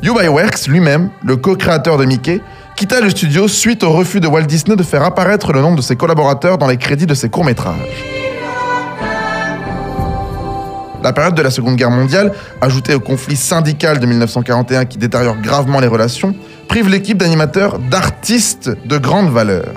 Ub 0.03 0.15
Iwerks 0.21 0.67
lui-même, 0.67 1.09
le 1.23 1.37
co-créateur 1.37 1.97
de 1.97 2.05
Mickey, 2.05 2.41
quitta 2.75 3.01
le 3.01 3.09
studio 3.09 3.47
suite 3.47 3.83
au 3.83 3.91
refus 3.91 4.19
de 4.19 4.27
Walt 4.27 4.43
Disney 4.43 4.75
de 4.75 4.83
faire 4.83 5.01
apparaître 5.01 5.51
le 5.51 5.61
nom 5.61 5.73
de 5.73 5.81
ses 5.81 5.95
collaborateurs 5.95 6.59
dans 6.59 6.67
les 6.67 6.77
crédits 6.77 7.07
de 7.07 7.15
ses 7.15 7.29
courts-métrages. 7.29 8.10
La 11.03 11.13
période 11.13 11.33
de 11.33 11.41
la 11.41 11.49
Seconde 11.49 11.75
Guerre 11.75 11.89
mondiale, 11.89 12.31
ajoutée 12.61 12.93
au 12.93 12.99
conflit 12.99 13.35
syndical 13.35 13.99
de 13.99 14.05
1941 14.05 14.85
qui 14.85 14.97
détériore 14.97 15.37
gravement 15.37 15.79
les 15.79 15.87
relations, 15.87 16.35
prive 16.67 16.89
l'équipe 16.89 17.17
d'animateurs 17.17 17.79
d'artistes 17.79 18.69
de 18.85 18.97
grande 18.97 19.31
valeur. 19.31 19.73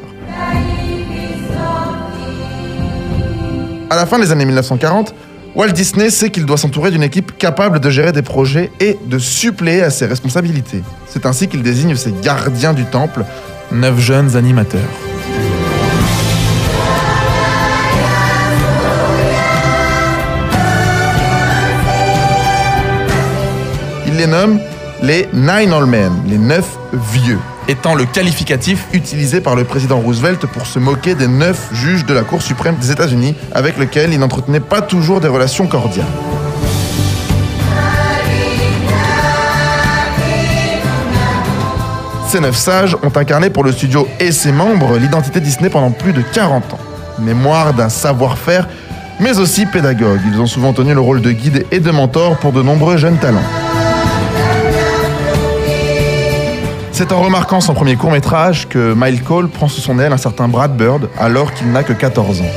À 3.90 3.96
la 3.96 4.06
fin 4.06 4.18
des 4.18 4.32
années 4.32 4.44
1940, 4.44 5.14
Walt 5.54 5.68
Disney 5.68 6.10
sait 6.10 6.30
qu'il 6.30 6.46
doit 6.46 6.56
s'entourer 6.56 6.90
d'une 6.90 7.02
équipe 7.04 7.38
capable 7.38 7.78
de 7.78 7.88
gérer 7.88 8.12
des 8.12 8.22
projets 8.22 8.70
et 8.80 8.98
de 9.06 9.18
suppléer 9.18 9.82
à 9.82 9.90
ses 9.90 10.06
responsabilités. 10.06 10.82
C'est 11.06 11.26
ainsi 11.26 11.48
qu'il 11.48 11.62
désigne 11.62 11.94
ses 11.94 12.12
gardiens 12.22 12.74
du 12.74 12.84
temple, 12.84 13.24
neuf 13.70 13.98
jeunes 14.00 14.36
animateurs. 14.36 14.80
Les 25.02 25.28
Nine 25.34 25.74
Old 25.74 25.86
Men, 25.86 26.10
les 26.26 26.38
neuf 26.38 26.78
vieux, 27.12 27.38
étant 27.68 27.94
le 27.94 28.06
qualificatif 28.06 28.86
utilisé 28.94 29.42
par 29.42 29.54
le 29.54 29.64
président 29.64 29.98
Roosevelt 29.98 30.46
pour 30.46 30.66
se 30.66 30.78
moquer 30.78 31.14
des 31.14 31.28
neuf 31.28 31.68
juges 31.74 32.06
de 32.06 32.14
la 32.14 32.22
Cour 32.22 32.40
suprême 32.40 32.76
des 32.76 32.90
États-Unis 32.90 33.34
avec 33.52 33.76
lesquels 33.76 34.14
il 34.14 34.18
n'entretenait 34.18 34.60
pas 34.60 34.80
toujours 34.80 35.20
des 35.20 35.28
relations 35.28 35.66
cordiales. 35.66 36.06
Ces 42.28 42.40
neuf 42.40 42.56
sages 42.56 42.96
ont 43.02 43.14
incarné 43.14 43.50
pour 43.50 43.62
le 43.62 43.72
studio 43.72 44.08
et 44.20 44.32
ses 44.32 44.52
membres 44.52 44.96
l'identité 44.96 45.40
Disney 45.40 45.68
pendant 45.68 45.90
plus 45.90 46.14
de 46.14 46.22
40 46.22 46.72
ans. 46.72 46.78
Mémoire 47.18 47.74
d'un 47.74 47.90
savoir-faire, 47.90 48.68
mais 49.20 49.38
aussi 49.38 49.66
pédagogue. 49.66 50.20
Ils 50.32 50.40
ont 50.40 50.46
souvent 50.46 50.72
tenu 50.72 50.94
le 50.94 51.00
rôle 51.00 51.20
de 51.20 51.30
guide 51.30 51.66
et 51.70 51.80
de 51.80 51.90
mentor 51.90 52.38
pour 52.38 52.52
de 52.52 52.62
nombreux 52.62 52.96
jeunes 52.96 53.18
talents. 53.18 53.63
C'est 56.96 57.10
en 57.10 57.20
remarquant 57.20 57.60
son 57.60 57.74
premier 57.74 57.96
court-métrage 57.96 58.68
que 58.68 58.94
Mile 58.96 59.20
Cole 59.24 59.48
prend 59.48 59.66
sous 59.66 59.80
son 59.80 59.98
aile 59.98 60.12
un 60.12 60.16
certain 60.16 60.46
Brad 60.46 60.76
Bird 60.76 61.10
alors 61.18 61.52
qu'il 61.52 61.72
n'a 61.72 61.82
que 61.82 61.92
14 61.92 62.42
ans. 62.42 62.52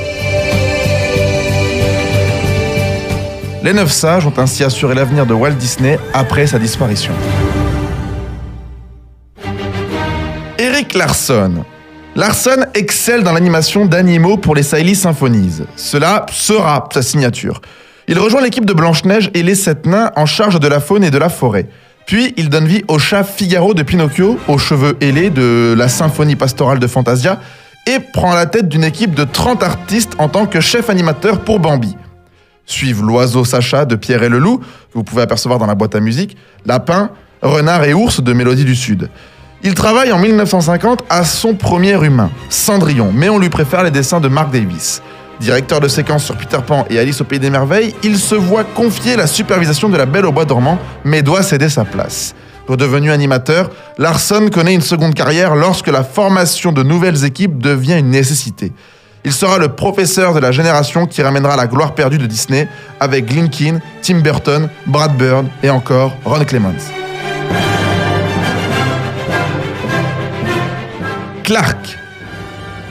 Les 3.63 3.73
Neuf 3.73 3.91
Sages 3.91 4.27
ont 4.27 4.33
ainsi 4.37 4.63
assuré 4.63 4.93
l'avenir 4.93 5.25
de 5.25 5.33
Walt 5.33 5.53
Disney 5.53 5.97
après 6.13 6.45
sa 6.45 6.59
disparition. 6.59 7.13
Eric 10.59 10.93
Larson. 10.93 11.65
Larson 12.15 12.63
excelle 12.75 13.23
dans 13.23 13.33
l'animation 13.33 13.87
d'animaux 13.87 14.37
pour 14.37 14.53
les 14.53 14.61
Siley 14.61 14.93
Symphonies. 14.93 15.63
Cela 15.75 16.27
sera 16.31 16.87
sa 16.93 17.01
signature. 17.01 17.59
Il 18.07 18.19
rejoint 18.19 18.41
l'équipe 18.41 18.65
de 18.65 18.73
Blanche-Neige 18.73 19.31
et 19.33 19.41
les 19.41 19.55
Sept 19.55 19.87
Nains 19.87 20.11
en 20.15 20.27
charge 20.27 20.59
de 20.59 20.67
la 20.67 20.79
faune 20.79 21.03
et 21.03 21.09
de 21.09 21.17
la 21.17 21.29
forêt. 21.29 21.67
Puis 22.07 22.33
il 22.37 22.47
donne 22.47 22.65
vie 22.65 22.83
au 22.87 22.99
chat 22.99 23.25
Figaro 23.25 23.73
de 23.73 23.83
Pinocchio, 23.83 24.39
aux 24.47 24.57
cheveux 24.57 24.95
ailés 25.01 25.29
de 25.29 25.75
la 25.77 25.89
symphonie 25.89 26.37
pastorale 26.37 26.79
de 26.79 26.87
Fantasia, 26.87 27.41
et 27.85 27.99
prend 27.99 28.33
la 28.33 28.45
tête 28.45 28.69
d'une 28.69 28.85
équipe 28.85 29.13
de 29.13 29.25
30 29.25 29.61
artistes 29.61 30.13
en 30.17 30.29
tant 30.29 30.45
que 30.45 30.61
chef 30.61 30.89
animateur 30.89 31.41
pour 31.41 31.59
Bambi. 31.59 31.97
Suivent 32.65 33.03
l'oiseau 33.03 33.43
Sacha 33.43 33.83
de 33.83 33.97
Pierre 33.97 34.23
et 34.23 34.29
le 34.29 34.39
Loup, 34.39 34.59
que 34.59 34.93
vous 34.93 35.03
pouvez 35.03 35.21
apercevoir 35.21 35.59
dans 35.59 35.65
la 35.65 35.75
boîte 35.75 35.95
à 35.95 35.99
musique, 35.99 36.37
lapin, 36.65 37.09
renard 37.41 37.83
et 37.83 37.93
ours 37.93 38.23
de 38.23 38.31
Mélodie 38.31 38.65
du 38.65 38.75
Sud. 38.75 39.09
Il 39.63 39.73
travaille 39.73 40.13
en 40.13 40.19
1950 40.19 41.03
à 41.09 41.25
son 41.25 41.55
premier 41.55 42.01
humain, 42.05 42.31
Cendrillon, 42.47 43.11
mais 43.13 43.27
on 43.27 43.37
lui 43.37 43.49
préfère 43.49 43.83
les 43.83 43.91
dessins 43.91 44.21
de 44.21 44.29
Mark 44.29 44.49
Davis. 44.51 45.01
Directeur 45.39 45.79
de 45.79 45.87
séquence 45.87 46.25
sur 46.25 46.35
Peter 46.35 46.57
Pan 46.65 46.85
et 46.89 46.97
Alice 46.97 47.21
au 47.21 47.23
Pays 47.23 47.39
des 47.39 47.49
Merveilles, 47.49 47.93
il 48.03 48.17
se 48.17 48.35
voit 48.35 48.63
confier 48.63 49.15
la 49.15 49.27
supervision 49.27 49.87
de 49.87 49.97
la 49.97 50.05
Belle 50.05 50.25
au 50.25 50.31
Bois 50.31 50.45
dormant, 50.45 50.79
mais 51.03 51.21
doit 51.21 51.43
céder 51.43 51.69
sa 51.69 51.85
place. 51.85 52.33
Redevenu 52.67 53.11
animateur, 53.11 53.69
Larson 53.97 54.49
connaît 54.51 54.73
une 54.73 54.81
seconde 54.81 55.13
carrière 55.13 55.55
lorsque 55.55 55.87
la 55.87 56.03
formation 56.03 56.71
de 56.71 56.83
nouvelles 56.83 57.23
équipes 57.23 57.59
devient 57.59 57.99
une 57.99 58.09
nécessité. 58.09 58.73
Il 59.23 59.31
sera 59.31 59.57
le 59.57 59.69
professeur 59.69 60.33
de 60.33 60.39
la 60.39 60.51
génération 60.51 61.05
qui 61.05 61.21
ramènera 61.21 61.55
la 61.55 61.67
gloire 61.67 61.93
perdue 61.95 62.17
de 62.17 62.25
Disney 62.25 62.67
avec 62.99 63.31
Linkin, 63.33 63.79
Tim 64.01 64.19
Burton, 64.19 64.69
Brad 64.85 65.15
Bird 65.17 65.47
et 65.63 65.69
encore 65.69 66.15
Ron 66.25 66.43
Clements. 66.45 66.73
Clark. 71.43 71.97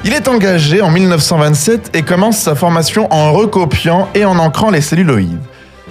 Il 0.06 0.12
est 0.12 0.28
engagé 0.28 0.82
en 0.82 0.90
1927 0.92 1.90
et 1.96 2.02
commence 2.02 2.38
sa 2.38 2.54
formation 2.54 3.12
en 3.12 3.32
recopiant 3.32 4.08
et 4.14 4.24
en 4.24 4.38
ancrant 4.38 4.70
les 4.70 4.80
celluloïdes. 4.80 5.40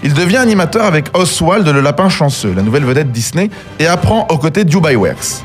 Il 0.04 0.13
devient 0.13 0.38
animateur 0.38 0.86
avec 0.86 1.08
Oswald 1.13 1.67
le 1.67 1.82
lapin 1.82 2.08
chanceux, 2.08 2.54
la 2.56 2.62
nouvelle 2.62 2.86
vedette 2.86 3.12
Disney, 3.12 3.49
et 3.78 3.88
apprend 3.88 4.25
aux 4.30 4.38
côtés 4.38 4.63
d'Ubai 4.63 4.95
Works. 4.95 5.43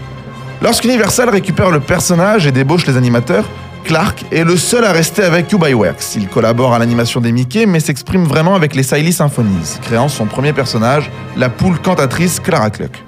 Lorsqu'Universal 0.63 1.31
récupère 1.31 1.73
le 1.73 1.81
personnage 1.81 2.47
et 2.47 2.53
débauche 2.53 2.87
les 2.87 2.97
animateurs, 2.97 3.45
Clark 3.83 4.25
est 4.31 4.45
le 4.45 4.57
seul 4.57 4.85
à 4.85 4.93
rester 4.93 5.25
avec 5.25 5.53
Ubai 5.53 5.75
Works. 5.75 6.15
Il 6.15 6.29
collabore 6.29 6.73
à 6.73 6.79
l'animation 6.79 7.21
des 7.21 7.33
Mickey, 7.33 7.67
mais 7.67 7.81
s'exprime 7.81 8.25
vraiment 8.25 8.55
avec 8.55 8.77
les 8.77 8.85
Siley 8.85 9.11
Symphonies, 9.11 9.79
créant 9.83 10.07
son 10.07 10.27
premier 10.27 10.53
personnage, 10.53 11.11
la 11.37 11.49
poule 11.49 11.81
cantatrice 11.81 12.39
Clara 12.39 12.71
Cluck. 12.71 13.03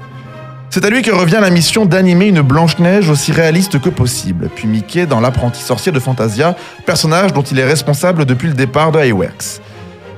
C'est 0.74 0.86
à 0.86 0.88
lui 0.88 1.02
que 1.02 1.10
revient 1.10 1.40
la 1.42 1.50
mission 1.50 1.84
d'animer 1.84 2.28
une 2.28 2.40
Blanche-Neige 2.40 3.10
aussi 3.10 3.30
réaliste 3.30 3.78
que 3.78 3.90
possible, 3.90 4.48
puis 4.48 4.66
Mickey 4.66 5.04
dans 5.04 5.20
L'apprenti 5.20 5.60
sorcier 5.60 5.92
de 5.92 6.00
Fantasia, 6.00 6.56
personnage 6.86 7.34
dont 7.34 7.42
il 7.42 7.58
est 7.58 7.66
responsable 7.66 8.24
depuis 8.24 8.48
le 8.48 8.54
départ 8.54 8.90
de 8.90 8.98
Iwerks. 9.04 9.60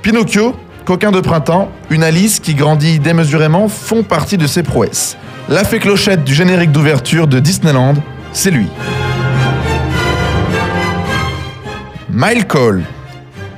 Pinocchio, 0.00 0.54
coquin 0.84 1.10
de 1.10 1.18
printemps, 1.18 1.72
une 1.90 2.04
Alice 2.04 2.38
qui 2.38 2.54
grandit 2.54 3.00
démesurément 3.00 3.66
font 3.66 4.04
partie 4.04 4.38
de 4.38 4.46
ses 4.46 4.62
prouesses. 4.62 5.16
La 5.48 5.64
fée 5.64 5.80
clochette 5.80 6.22
du 6.22 6.34
générique 6.34 6.70
d'ouverture 6.70 7.26
de 7.26 7.40
Disneyland, 7.40 7.94
c'est 8.32 8.52
lui. 8.52 8.68
Mile 12.10 12.46
Cole. 12.46 12.84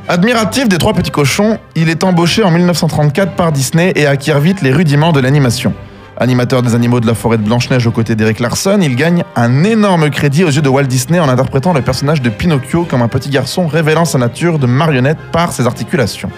Admiratif 0.09 0.67
des 0.67 0.79
trois 0.79 0.95
petits 0.95 1.11
cochons, 1.11 1.59
il 1.75 1.91
est 1.91 2.05
embauché 2.05 2.43
en 2.43 2.51
1934 2.51 3.33
par 3.33 3.53
Disney 3.53 3.93
et 3.97 4.07
acquiert 4.07 4.41
vite 4.41 4.63
les 4.63 4.73
rudiments 4.73 5.13
de 5.13 5.21
l'animation. 5.21 5.75
Animateur 6.19 6.63
des 6.63 6.75
animaux 6.75 7.01
de 7.01 7.07
la 7.07 7.15
forêt 7.15 7.37
de 7.37 7.43
Blanche-Neige 7.43 7.87
aux 7.87 7.91
côtés 7.91 8.15
d'Eric 8.15 8.41
Larson, 8.41 8.79
il 8.81 8.97
gagne 8.97 9.23
un 9.37 9.65
énorme 9.65 10.09
crédit 10.09 10.45
aux 10.45 10.51
yeux 10.51 10.63
de 10.63 10.69
Walt 10.69 10.85
Disney 10.85 11.21
en 11.21 11.29
interprétant 11.29 11.75
le 11.75 11.83
personnage 11.83 12.23
de 12.23 12.31
Pinocchio 12.31 12.85
comme 12.85 13.03
un 13.03 13.09
petit 13.09 13.29
garçon 13.29 13.67
révélant 13.67 14.07
sa 14.07 14.17
nature 14.17 14.59
de 14.59 14.67
marionnette 14.67 15.19
par 15.31 15.53
ses 15.53 15.67
articulations. 15.67 16.31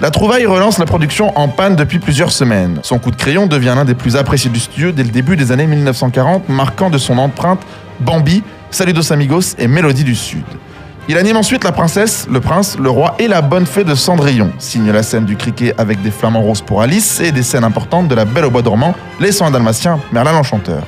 La 0.00 0.12
trouvaille 0.12 0.46
relance 0.46 0.78
la 0.78 0.86
production 0.86 1.36
en 1.36 1.48
panne 1.48 1.74
depuis 1.74 1.98
plusieurs 1.98 2.30
semaines. 2.30 2.78
Son 2.82 3.00
coup 3.00 3.10
de 3.10 3.16
crayon 3.16 3.48
devient 3.48 3.74
l'un 3.74 3.84
des 3.84 3.94
plus 3.94 4.14
appréciés 4.14 4.50
du 4.50 4.60
studio 4.60 4.92
dès 4.92 5.02
le 5.02 5.10
début 5.10 5.36
des 5.36 5.50
années 5.50 5.66
1940, 5.66 6.48
marquant 6.48 6.88
de 6.88 6.98
son 6.98 7.18
empreinte 7.18 7.62
Bambi, 7.98 8.44
Saludos 8.70 9.12
Amigos 9.12 9.56
et 9.58 9.66
Mélodie 9.66 10.04
du 10.04 10.14
Sud. 10.14 10.44
Il 11.06 11.18
anime 11.18 11.36
ensuite 11.36 11.64
La 11.64 11.72
Princesse, 11.72 12.26
Le 12.30 12.40
Prince, 12.40 12.78
Le 12.80 12.88
Roi 12.88 13.14
et 13.18 13.28
La 13.28 13.42
Bonne 13.42 13.66
Fée 13.66 13.84
de 13.84 13.94
Cendrillon, 13.94 14.50
signe 14.58 14.90
la 14.90 15.02
scène 15.02 15.26
du 15.26 15.36
cricket 15.36 15.74
avec 15.78 16.00
des 16.00 16.10
flamants 16.10 16.40
roses 16.40 16.62
pour 16.62 16.80
Alice 16.80 17.20
et 17.20 17.30
des 17.30 17.42
scènes 17.42 17.62
importantes 17.62 18.08
de 18.08 18.14
La 18.14 18.24
Belle 18.24 18.46
au 18.46 18.50
Bois 18.50 18.62
dormant, 18.62 18.94
Les 19.20 19.30
Cent 19.30 19.50
Dalmatiens, 19.50 19.98
Merlin 20.12 20.32
l'Enchanteur. 20.32 20.82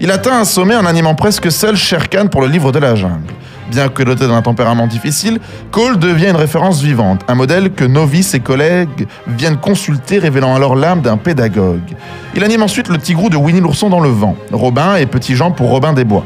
Il 0.00 0.10
atteint 0.10 0.40
un 0.40 0.46
sommet 0.46 0.74
en 0.74 0.86
animant 0.86 1.14
presque 1.14 1.52
seul 1.52 1.76
Shere 1.76 2.08
Khan 2.08 2.28
pour 2.28 2.40
le 2.40 2.48
livre 2.48 2.72
de 2.72 2.78
la 2.78 2.94
jungle. 2.94 3.30
Bien 3.70 3.90
que 3.90 4.02
doté 4.02 4.26
d'un 4.26 4.40
tempérament 4.40 4.86
difficile, 4.86 5.38
Cole 5.70 5.98
devient 5.98 6.30
une 6.30 6.36
référence 6.36 6.80
vivante, 6.80 7.20
un 7.28 7.34
modèle 7.34 7.72
que 7.72 7.84
novices 7.84 8.32
et 8.32 8.40
collègues 8.40 9.06
viennent 9.26 9.58
consulter, 9.58 10.18
révélant 10.18 10.54
alors 10.54 10.76
l'âme 10.76 11.02
d'un 11.02 11.18
pédagogue. 11.18 11.94
Il 12.34 12.42
anime 12.42 12.62
ensuite 12.62 12.88
le 12.88 12.96
tigrou 12.96 13.28
de 13.28 13.36
Winnie 13.36 13.60
l'ourson 13.60 13.90
dans 13.90 14.00
le 14.00 14.08
vent, 14.08 14.34
Robin 14.50 14.96
et 14.96 15.04
Petit 15.04 15.36
Jean 15.36 15.50
pour 15.50 15.68
Robin 15.68 15.92
des 15.92 16.04
Bois. 16.04 16.24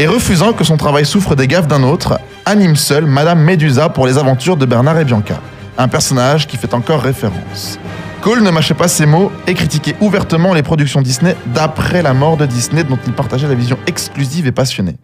Et 0.00 0.06
refusant 0.06 0.52
que 0.52 0.62
son 0.62 0.76
travail 0.76 1.04
souffre 1.04 1.34
des 1.34 1.48
gaffes 1.48 1.66
d'un 1.66 1.82
autre, 1.82 2.20
anime 2.46 2.76
seul 2.76 3.04
Madame 3.04 3.40
Médusa 3.40 3.88
pour 3.88 4.06
les 4.06 4.16
aventures 4.16 4.56
de 4.56 4.64
Bernard 4.64 5.00
et 5.00 5.04
Bianca, 5.04 5.40
un 5.76 5.88
personnage 5.88 6.46
qui 6.46 6.56
fait 6.56 6.72
encore 6.72 7.02
référence. 7.02 7.80
Cole 8.20 8.42
ne 8.42 8.50
mâchait 8.52 8.74
pas 8.74 8.86
ses 8.86 9.06
mots 9.06 9.32
et 9.48 9.54
critiquait 9.54 9.96
ouvertement 10.00 10.54
les 10.54 10.62
productions 10.62 11.02
Disney 11.02 11.34
d'après 11.46 12.02
la 12.02 12.14
mort 12.14 12.36
de 12.36 12.46
Disney 12.46 12.84
dont 12.84 12.98
il 13.06 13.12
partageait 13.12 13.48
la 13.48 13.56
vision 13.56 13.76
exclusive 13.88 14.46
et 14.46 14.52
passionnée. 14.52 14.94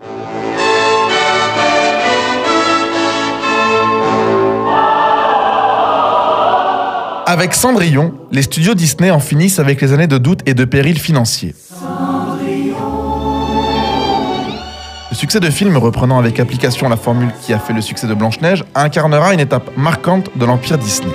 Avec 7.26 7.54
Cendrillon, 7.54 8.14
les 8.30 8.42
studios 8.42 8.74
Disney 8.74 9.10
en 9.10 9.18
finissent 9.18 9.58
avec 9.58 9.80
les 9.80 9.92
années 9.92 10.06
de 10.06 10.18
doute 10.18 10.42
et 10.46 10.54
de 10.54 10.64
péril 10.64 11.00
financier. 11.00 11.56
Le 15.14 15.16
succès 15.16 15.38
de 15.38 15.48
film 15.48 15.76
reprenant 15.76 16.18
avec 16.18 16.40
application 16.40 16.88
la 16.88 16.96
formule 16.96 17.30
qui 17.40 17.52
a 17.52 17.60
fait 17.60 17.72
le 17.72 17.80
succès 17.80 18.08
de 18.08 18.14
Blanche-Neige 18.14 18.64
incarnera 18.74 19.32
une 19.32 19.38
étape 19.38 19.70
marquante 19.76 20.28
de 20.34 20.44
l'empire 20.44 20.76
Disney. 20.76 21.12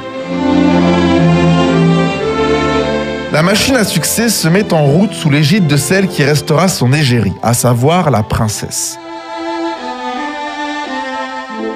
La 3.34 3.44
machine 3.44 3.76
à 3.76 3.84
succès 3.84 4.30
se 4.30 4.48
met 4.48 4.72
en 4.72 4.86
route 4.86 5.12
sous 5.12 5.30
l'égide 5.30 5.68
de 5.68 5.76
celle 5.76 6.08
qui 6.08 6.24
restera 6.24 6.70
son 6.70 6.94
égérie, 6.94 7.34
à 7.44 7.54
savoir 7.54 8.10
la 8.10 8.24
princesse. 8.24 8.98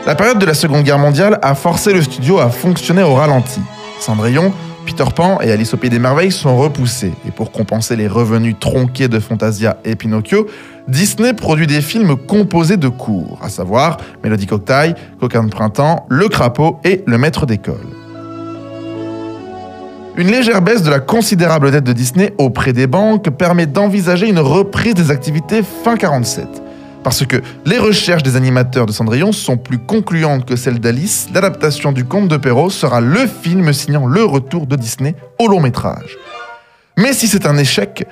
La 0.06 0.16
période 0.16 0.40
de 0.40 0.46
la 0.46 0.54
Seconde 0.54 0.84
Guerre 0.84 1.00
mondiale 1.00 1.40
a 1.42 1.56
forcé 1.56 1.92
le 1.92 2.02
studio 2.02 2.40
à 2.40 2.50
fonctionner 2.50 3.04
au 3.04 3.16
ralenti. 3.16 3.60
Cendrillon, 4.00 4.54
Peter 4.86 5.06
Pan 5.16 5.40
et 5.42 5.52
Alice 5.52 5.74
au 5.74 5.78
Pays 5.78 5.90
des 5.90 6.00
Merveilles 6.00 6.32
sont 6.32 6.58
repoussés. 6.58 7.14
Et 7.28 7.32
pour 7.32 7.52
compenser 7.52 7.96
les 7.96 8.08
revenus 8.08 8.56
tronqués 8.60 9.08
de 9.08 9.20
Fantasia 9.20 9.78
et 9.86 9.96
Pinocchio, 9.96 10.48
Disney 10.88 11.34
produit 11.34 11.68
des 11.68 11.82
films 11.82 12.16
composés 12.16 12.78
de 12.78 12.90
cours, 12.90 13.40
à 13.42 13.50
savoir 13.50 13.98
Mélodie 14.24 14.48
Cocktail, 14.48 14.96
Coquin 15.20 15.44
de 15.44 15.50
Printemps, 15.50 16.06
Le 16.10 16.28
Crapaud 16.28 16.80
et 16.84 17.04
Le 17.08 17.18
Maître 17.18 17.46
d'école. 17.46 17.88
Une 20.16 20.28
légère 20.28 20.62
baisse 20.62 20.84
de 20.84 20.92
la 20.92 21.00
considérable 21.00 21.72
dette 21.72 21.86
de 21.86 21.94
Disney 21.94 22.34
auprès 22.38 22.72
des 22.72 22.86
banques 22.86 23.30
permet 23.32 23.66
d'envisager 23.66 24.28
une 24.28 24.40
reprise 24.40 24.94
des 24.94 25.10
activités 25.10 25.64
fin 25.64 25.96
47. 25.96 26.48
Parce 27.04 27.26
que 27.26 27.42
les 27.66 27.78
recherches 27.78 28.24
des 28.24 28.38
animateurs 28.38 28.86
de 28.86 28.94
Cendrillon 28.94 29.34
sont 29.34 29.58
plus 29.58 29.78
concluantes 29.78 30.46
que 30.46 30.56
celles 30.56 30.80
d'Alice, 30.80 31.28
l'adaptation 31.34 31.92
du 31.92 32.06
conte 32.06 32.30
de 32.30 32.38
Perrault 32.38 32.70
sera 32.70 33.02
le 33.02 33.28
film 33.28 33.74
signant 33.74 34.06
le 34.06 34.24
retour 34.24 34.68
de 34.68 34.78
Disney 34.78 35.16
au 35.38 35.48
long 35.48 35.60
métrage. 35.60 36.18
Mais 36.98 37.12
si 37.12 37.28
c'est 37.28 37.46
un 37.46 37.58
échec, 37.58 38.06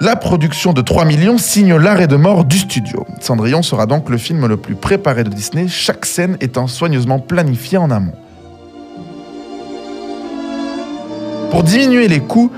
la 0.00 0.16
production 0.16 0.72
de 0.72 0.80
3 0.80 1.04
millions 1.04 1.38
signe 1.38 1.76
l'arrêt 1.76 2.08
de 2.08 2.16
mort 2.16 2.44
du 2.44 2.58
studio. 2.58 3.06
Cendrillon 3.20 3.62
sera 3.62 3.86
donc 3.86 4.10
le 4.10 4.18
film 4.18 4.46
le 4.46 4.56
plus 4.56 4.74
préparé 4.74 5.22
de 5.22 5.30
Disney, 5.30 5.68
chaque 5.68 6.04
scène 6.04 6.36
étant 6.40 6.66
soigneusement 6.66 7.20
planifiée 7.20 7.78
en 7.78 7.92
amont. 7.92 8.14
Pour 11.52 11.62
diminuer 11.62 12.08
les 12.08 12.18
coûts, 12.18 12.50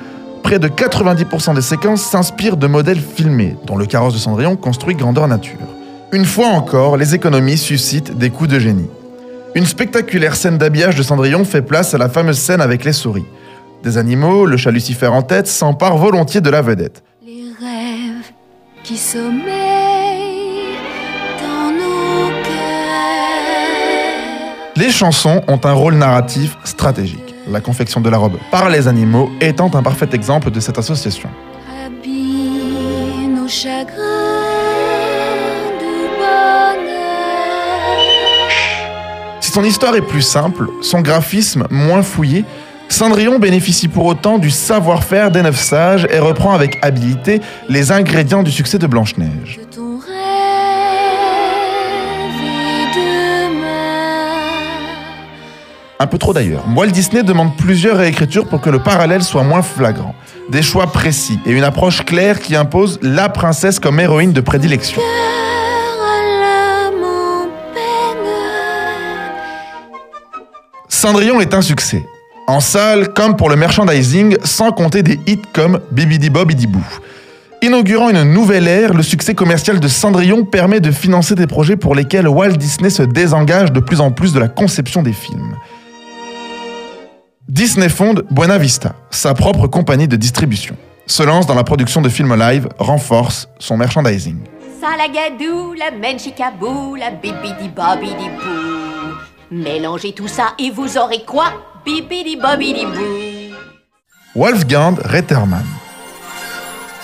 près 0.46 0.58
de 0.60 0.68
90% 0.68 1.56
des 1.56 1.60
séquences 1.60 2.02
s'inspirent 2.02 2.56
de 2.56 2.68
modèles 2.68 3.00
filmés, 3.00 3.56
dont 3.66 3.76
le 3.76 3.84
carrosse 3.84 4.14
de 4.14 4.20
Cendrillon 4.20 4.54
construit 4.54 4.94
grandeur 4.94 5.26
nature. 5.26 5.58
Une 6.12 6.24
fois 6.24 6.46
encore, 6.46 6.96
les 6.96 7.16
économies 7.16 7.58
suscitent 7.58 8.16
des 8.16 8.30
coups 8.30 8.50
de 8.50 8.60
génie. 8.60 8.88
Une 9.56 9.66
spectaculaire 9.66 10.36
scène 10.36 10.56
d'habillage 10.56 10.94
de 10.94 11.02
Cendrillon 11.02 11.44
fait 11.44 11.62
place 11.62 11.94
à 11.94 11.98
la 11.98 12.08
fameuse 12.08 12.38
scène 12.38 12.60
avec 12.60 12.84
les 12.84 12.92
souris. 12.92 13.24
Des 13.82 13.98
animaux, 13.98 14.46
le 14.46 14.56
chat 14.56 14.70
Lucifer 14.70 15.08
en 15.08 15.22
tête, 15.22 15.48
s'emparent 15.48 15.98
volontiers 15.98 16.40
de 16.40 16.50
la 16.50 16.62
vedette. 16.62 17.02
Les 17.26 17.46
rêves 17.60 18.30
qui 18.84 18.96
sommeillent 18.96 19.42
dans 21.42 21.72
nos 21.72 22.28
cœurs. 22.44 23.56
Les 24.76 24.92
chansons 24.92 25.42
ont 25.48 25.60
un 25.64 25.72
rôle 25.72 25.94
narratif 25.94 26.56
stratégique. 26.62 27.25
La 27.48 27.60
confection 27.60 28.00
de 28.00 28.10
la 28.10 28.18
robe 28.18 28.38
par 28.50 28.70
les 28.70 28.88
animaux 28.88 29.30
étant 29.40 29.70
un 29.74 29.82
parfait 29.82 30.08
exemple 30.12 30.50
de 30.50 30.58
cette 30.58 30.78
association. 30.78 31.28
Si 39.40 39.52
son 39.52 39.64
histoire 39.64 39.94
est 39.94 40.02
plus 40.02 40.22
simple, 40.22 40.68
son 40.82 41.00
graphisme 41.00 41.66
moins 41.70 42.02
fouillé, 42.02 42.44
Cendrillon 42.88 43.38
bénéficie 43.38 43.88
pour 43.88 44.06
autant 44.06 44.38
du 44.38 44.50
savoir-faire 44.50 45.30
des 45.30 45.42
neuf 45.42 45.60
sages 45.60 46.06
et 46.10 46.18
reprend 46.18 46.54
avec 46.54 46.78
habileté 46.82 47.40
les 47.68 47.92
ingrédients 47.92 48.42
du 48.42 48.50
succès 48.50 48.78
de 48.78 48.86
Blanche-Neige. 48.86 49.60
Un 55.98 56.06
peu 56.06 56.18
trop 56.18 56.34
d'ailleurs. 56.34 56.64
Walt 56.76 56.88
Disney 56.88 57.22
demande 57.22 57.56
plusieurs 57.56 57.96
réécritures 57.96 58.46
pour 58.46 58.60
que 58.60 58.68
le 58.68 58.78
parallèle 58.78 59.22
soit 59.22 59.42
moins 59.42 59.62
flagrant. 59.62 60.14
Des 60.50 60.62
choix 60.62 60.86
précis 60.88 61.38
et 61.46 61.52
une 61.52 61.64
approche 61.64 62.04
claire 62.04 62.40
qui 62.40 62.54
impose 62.54 62.98
la 63.00 63.30
princesse 63.30 63.78
comme 63.78 63.98
héroïne 63.98 64.32
de 64.32 64.42
prédilection. 64.42 65.00
Cendrillon 70.88 71.40
est 71.40 71.54
un 71.54 71.62
succès. 71.62 72.04
En 72.46 72.60
salle 72.60 73.14
comme 73.14 73.36
pour 73.36 73.48
le 73.48 73.56
merchandising, 73.56 74.36
sans 74.44 74.72
compter 74.72 75.02
des 75.02 75.18
hits 75.26 75.42
comme 75.52 75.80
Bibidi 75.92 76.28
Bobidi 76.30 76.66
Boo. 76.66 76.80
Inaugurant 77.62 78.10
une 78.10 78.22
nouvelle 78.22 78.68
ère, 78.68 78.92
le 78.92 79.02
succès 79.02 79.34
commercial 79.34 79.80
de 79.80 79.88
Cendrillon 79.88 80.44
permet 80.44 80.80
de 80.80 80.90
financer 80.90 81.34
des 81.34 81.46
projets 81.46 81.76
pour 81.76 81.94
lesquels 81.94 82.28
Walt 82.28 82.52
Disney 82.52 82.90
se 82.90 83.02
désengage 83.02 83.72
de 83.72 83.80
plus 83.80 84.00
en 84.00 84.10
plus 84.10 84.34
de 84.34 84.38
la 84.38 84.48
conception 84.48 85.02
des 85.02 85.14
films. 85.14 85.56
Disney 87.48 87.88
fonde 87.88 88.24
Buena 88.28 88.58
Vista, 88.58 88.96
sa 89.10 89.32
propre 89.32 89.68
compagnie 89.68 90.08
de 90.08 90.16
distribution. 90.16 90.76
Se 91.06 91.22
lance 91.22 91.46
dans 91.46 91.54
la 91.54 91.62
production 91.62 92.02
de 92.02 92.08
films 92.08 92.34
live, 92.34 92.68
renforce 92.80 93.48
son 93.60 93.76
merchandising. 93.76 94.38
Salagadou, 94.80 95.72
la 95.74 95.92
menchikabou, 95.92 96.96
la 96.96 97.12
bibidi 97.12 97.68
bobidi 97.68 98.28
bou. 98.30 99.14
Mélangez 99.52 100.12
tout 100.12 100.26
ça 100.26 100.54
et 100.58 100.72
vous 100.72 100.98
aurez 100.98 101.22
quoi? 101.24 101.44
Bibidi 101.84 102.36
bobidi 102.36 102.84
bou. 102.84 103.54
Wolfgang 104.34 104.96
Rettermann. 105.04 105.64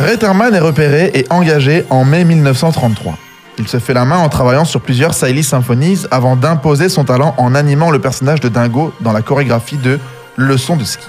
Rettermann 0.00 0.52
est 0.56 0.58
repéré 0.58 1.12
et 1.14 1.24
engagé 1.30 1.84
en 1.88 2.04
mai 2.04 2.24
1933. 2.24 3.14
Il 3.58 3.68
se 3.68 3.78
fait 3.78 3.94
la 3.94 4.04
main 4.04 4.18
en 4.18 4.28
travaillant 4.28 4.64
sur 4.64 4.80
plusieurs 4.80 5.14
Siley 5.14 5.44
Symphonies 5.44 6.00
avant 6.10 6.34
d'imposer 6.34 6.88
son 6.88 7.04
talent 7.04 7.32
en 7.38 7.54
animant 7.54 7.92
le 7.92 8.00
personnage 8.00 8.40
de 8.40 8.48
Dingo 8.48 8.92
dans 9.02 9.12
la 9.12 9.22
chorégraphie 9.22 9.76
de 9.76 10.00
Leçon 10.36 10.76
de 10.76 10.84
ski. 10.84 11.04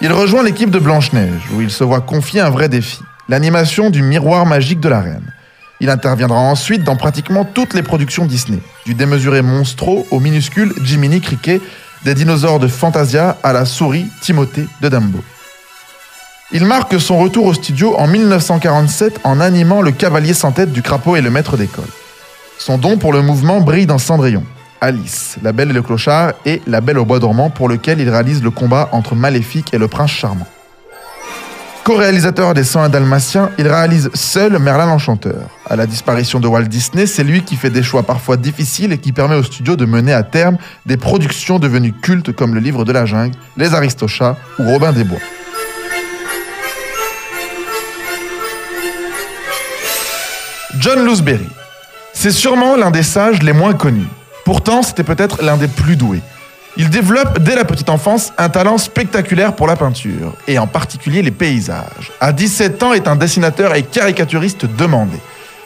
Il 0.00 0.12
rejoint 0.12 0.42
l'équipe 0.42 0.70
de 0.70 0.78
Blanche-Neige 0.78 1.42
où 1.54 1.60
il 1.60 1.70
se 1.70 1.84
voit 1.84 2.00
confier 2.00 2.40
un 2.40 2.50
vrai 2.50 2.68
défi, 2.68 3.00
l'animation 3.28 3.90
du 3.90 4.02
miroir 4.02 4.46
magique 4.46 4.80
de 4.80 4.88
la 4.88 5.00
reine. 5.00 5.32
Il 5.80 5.88
interviendra 5.88 6.38
ensuite 6.38 6.82
dans 6.82 6.96
pratiquement 6.96 7.44
toutes 7.44 7.74
les 7.74 7.82
productions 7.82 8.26
Disney, 8.26 8.58
du 8.84 8.94
démesuré 8.94 9.42
Monstro 9.42 10.08
au 10.10 10.18
minuscule 10.18 10.72
Jiminy 10.82 11.20
Cricket, 11.20 11.62
des 12.04 12.14
dinosaures 12.14 12.58
de 12.58 12.66
Fantasia 12.66 13.38
à 13.44 13.52
la 13.52 13.64
souris 13.64 14.06
Timothée 14.22 14.66
de 14.80 14.88
Dumbo. 14.88 15.22
Il 16.50 16.64
marque 16.64 17.00
son 17.00 17.18
retour 17.18 17.46
au 17.46 17.54
studio 17.54 17.94
en 17.96 18.08
1947 18.08 19.20
en 19.22 19.38
animant 19.38 19.82
le 19.82 19.92
cavalier 19.92 20.34
sans 20.34 20.50
tête 20.50 20.72
du 20.72 20.82
crapaud 20.82 21.14
et 21.14 21.20
le 21.20 21.30
maître 21.30 21.56
d'école. 21.56 21.84
Son 22.58 22.78
don 22.78 22.96
pour 22.96 23.12
le 23.12 23.22
mouvement 23.22 23.60
brille 23.60 23.86
dans 23.86 23.98
Cendrillon, 23.98 24.44
Alice, 24.80 25.36
La 25.42 25.52
Belle 25.52 25.70
et 25.70 25.72
le 25.72 25.82
Clochard 25.82 26.32
et 26.44 26.62
La 26.66 26.80
Belle 26.80 26.98
au 26.98 27.04
Bois 27.04 27.18
dormant 27.18 27.50
pour 27.50 27.68
lequel 27.68 28.00
il 28.00 28.08
réalise 28.08 28.42
le 28.42 28.50
combat 28.50 28.88
entre 28.92 29.14
Maléfique 29.14 29.72
et 29.74 29.78
le 29.78 29.88
Prince 29.88 30.10
Charmant. 30.10 30.46
Co-réalisateur 31.84 32.52
des 32.52 32.64
101 32.64 32.90
Dalmatiens, 32.90 33.50
il 33.56 33.66
réalise 33.66 34.10
seul 34.12 34.58
Merlin 34.58 34.84
l'Enchanteur. 34.84 35.48
À 35.64 35.74
la 35.74 35.86
disparition 35.86 36.38
de 36.38 36.46
Walt 36.46 36.64
Disney, 36.64 37.06
c'est 37.06 37.24
lui 37.24 37.42
qui 37.42 37.56
fait 37.56 37.70
des 37.70 37.82
choix 37.82 38.02
parfois 38.02 38.36
difficiles 38.36 38.92
et 38.92 38.98
qui 38.98 39.12
permet 39.12 39.36
au 39.36 39.42
studio 39.42 39.74
de 39.74 39.86
mener 39.86 40.12
à 40.12 40.22
terme 40.22 40.58
des 40.84 40.98
productions 40.98 41.58
devenues 41.58 41.94
cultes 41.94 42.32
comme 42.32 42.54
Le 42.54 42.60
Livre 42.60 42.84
de 42.84 42.92
la 42.92 43.06
Jungle, 43.06 43.34
Les 43.56 43.74
Aristochats 43.74 44.36
ou 44.58 44.64
Robin 44.64 44.92
des 44.92 45.04
Bois. 45.04 45.18
John 50.78 51.04
Looseberry. 51.04 51.48
C'est 52.12 52.32
sûrement 52.32 52.76
l'un 52.76 52.90
des 52.90 53.02
sages 53.02 53.42
les 53.42 53.54
moins 53.54 53.72
connus. 53.72 54.06
Pourtant, 54.48 54.82
c'était 54.82 55.04
peut-être 55.04 55.42
l'un 55.42 55.58
des 55.58 55.68
plus 55.68 55.96
doués. 55.96 56.22
Il 56.78 56.88
développe 56.88 57.38
dès 57.38 57.54
la 57.54 57.66
petite 57.66 57.90
enfance 57.90 58.32
un 58.38 58.48
talent 58.48 58.78
spectaculaire 58.78 59.54
pour 59.54 59.66
la 59.66 59.76
peinture, 59.76 60.32
et 60.46 60.58
en 60.58 60.66
particulier 60.66 61.20
les 61.20 61.30
paysages. 61.30 62.10
À 62.18 62.32
17 62.32 62.82
ans, 62.82 62.94
est 62.94 63.08
un 63.08 63.16
dessinateur 63.16 63.74
et 63.74 63.82
caricaturiste 63.82 64.64
demandé. 64.64 65.18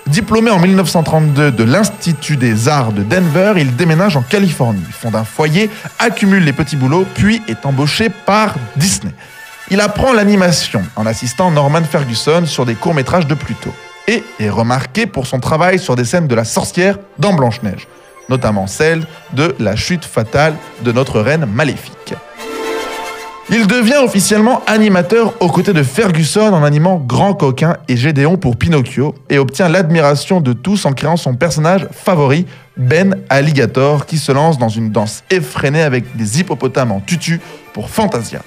Diplômé 0.08 0.50
en 0.50 0.58
1932 0.58 1.52
de 1.52 1.62
l'Institut 1.62 2.36
des 2.36 2.66
Arts 2.66 2.90
de 2.90 3.04
Denver, 3.04 3.52
il 3.56 3.76
déménage 3.76 4.16
en 4.16 4.22
Californie, 4.22 4.82
fonde 4.90 5.14
un 5.14 5.22
foyer, 5.22 5.70
accumule 6.00 6.42
les 6.42 6.52
petits 6.52 6.74
boulots, 6.74 7.06
puis 7.14 7.40
est 7.46 7.64
embauché 7.64 8.08
par 8.08 8.56
Disney. 8.74 9.14
Il 9.70 9.80
apprend 9.80 10.12
l'animation 10.12 10.82
en 10.96 11.06
assistant 11.06 11.52
Norman 11.52 11.84
Ferguson 11.84 12.46
sur 12.46 12.66
des 12.66 12.74
courts-métrages 12.74 13.28
de 13.28 13.34
Pluto 13.34 13.72
et 14.08 14.24
est 14.40 14.50
remarqué 14.50 15.06
pour 15.06 15.28
son 15.28 15.38
travail 15.38 15.78
sur 15.78 15.94
des 15.94 16.04
scènes 16.04 16.26
de 16.26 16.34
la 16.34 16.42
sorcière 16.42 16.98
dans 17.20 17.32
Blanche-Neige, 17.32 17.86
notamment 18.32 18.66
celle 18.66 19.04
de 19.34 19.54
la 19.58 19.76
chute 19.76 20.06
fatale 20.06 20.54
de 20.82 20.90
notre 20.90 21.20
reine 21.20 21.44
maléfique. 21.44 22.14
Il 23.50 23.66
devient 23.66 23.98
officiellement 24.02 24.62
animateur 24.66 25.34
aux 25.40 25.48
côtés 25.48 25.74
de 25.74 25.82
Ferguson 25.82 26.54
en 26.54 26.64
animant 26.64 26.96
Grand 26.96 27.34
Coquin 27.34 27.76
et 27.88 27.98
Gédéon 27.98 28.38
pour 28.38 28.56
Pinocchio 28.56 29.14
et 29.28 29.38
obtient 29.38 29.68
l'admiration 29.68 30.40
de 30.40 30.54
tous 30.54 30.86
en 30.86 30.92
créant 30.94 31.18
son 31.18 31.34
personnage 31.34 31.86
favori, 31.92 32.46
Ben 32.78 33.16
Alligator, 33.28 34.06
qui 34.06 34.16
se 34.16 34.32
lance 34.32 34.56
dans 34.56 34.70
une 34.70 34.90
danse 34.90 35.24
effrénée 35.28 35.82
avec 35.82 36.16
des 36.16 36.40
hippopotames 36.40 36.92
en 36.92 37.00
tutu 37.00 37.38
pour 37.74 37.90
Fantasia. 37.90 38.40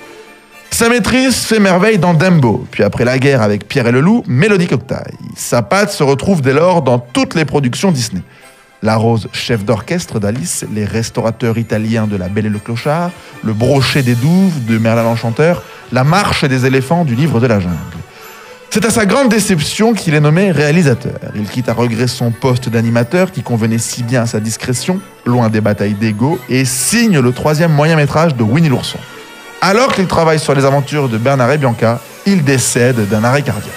Sa 0.72 0.90
maîtrise 0.90 1.36
fait 1.36 1.60
merveille 1.60 2.00
dans 2.00 2.16
Dumbo, 2.16 2.66
puis 2.72 2.84
après 2.84 3.06
la 3.06 3.20
guerre 3.20 3.44
avec 3.44 3.68
Pierre 3.68 3.88
et 3.88 3.92
le 3.92 4.02
Loup, 4.02 4.24
Mélodie 4.26 4.68
Cocktail. 4.68 5.14
Sa 5.36 5.62
patte 5.62 5.92
se 5.92 6.04
retrouve 6.04 6.42
dès 6.42 6.54
lors 6.54 6.82
dans 6.82 6.98
toutes 6.98 7.36
les 7.36 7.46
productions 7.46 7.92
Disney. 7.92 8.24
La 8.84 8.96
Rose, 8.98 9.28
chef 9.32 9.64
d'orchestre 9.66 10.20
d'Alice, 10.20 10.66
les 10.74 10.86
restaurateurs 10.86 11.58
italiens 11.58 12.08
de 12.08 12.18
La 12.18 12.30
Belle 12.30 12.46
et 12.46 12.50
le 12.50 12.60
Clochard, 12.60 13.12
le 13.44 13.54
brochet 13.54 14.04
des 14.04 14.16
douves 14.16 14.66
de 14.66 14.78
Merlin 14.78 15.04
l'Enchanteur, 15.04 15.64
la 15.92 16.04
marche 16.04 16.46
des 16.46 16.66
éléphants 16.66 17.06
du 17.06 17.16
livre 17.16 17.40
de 17.40 17.48
la 17.48 17.60
jungle. 17.60 17.76
C'est 18.70 18.86
à 18.86 18.90
sa 18.90 19.06
grande 19.06 19.30
déception 19.30 19.94
qu'il 19.94 20.16
est 20.16 20.20
nommé 20.20 20.52
réalisateur. 20.52 21.14
Il 21.34 21.48
quitte 21.48 21.70
à 21.70 21.74
regret 21.74 22.08
son 22.08 22.32
poste 22.32 22.68
d'animateur 22.68 23.32
qui 23.32 23.42
convenait 23.42 23.78
si 23.78 24.04
bien 24.04 24.24
à 24.24 24.26
sa 24.26 24.42
discrétion, 24.42 25.00
loin 25.26 25.48
des 25.48 25.62
batailles 25.62 25.94
d'ego, 25.94 26.38
et 26.50 26.66
signe 26.66 27.20
le 27.20 27.32
troisième 27.32 27.72
moyen 27.72 27.96
métrage 27.96 28.36
de 28.36 28.44
Winnie 28.44 28.68
l'ourson. 28.68 29.00
Alors 29.62 29.94
qu'il 29.94 30.08
travaille 30.08 30.40
sur 30.40 30.54
les 30.54 30.66
aventures 30.66 31.08
de 31.08 31.18
Bernard 31.18 31.54
et 31.54 31.58
Bianca, 31.58 32.02
il 32.26 32.44
décède 32.44 33.08
d'un 33.08 33.24
arrêt 33.24 33.44
cardiaque. 33.44 33.72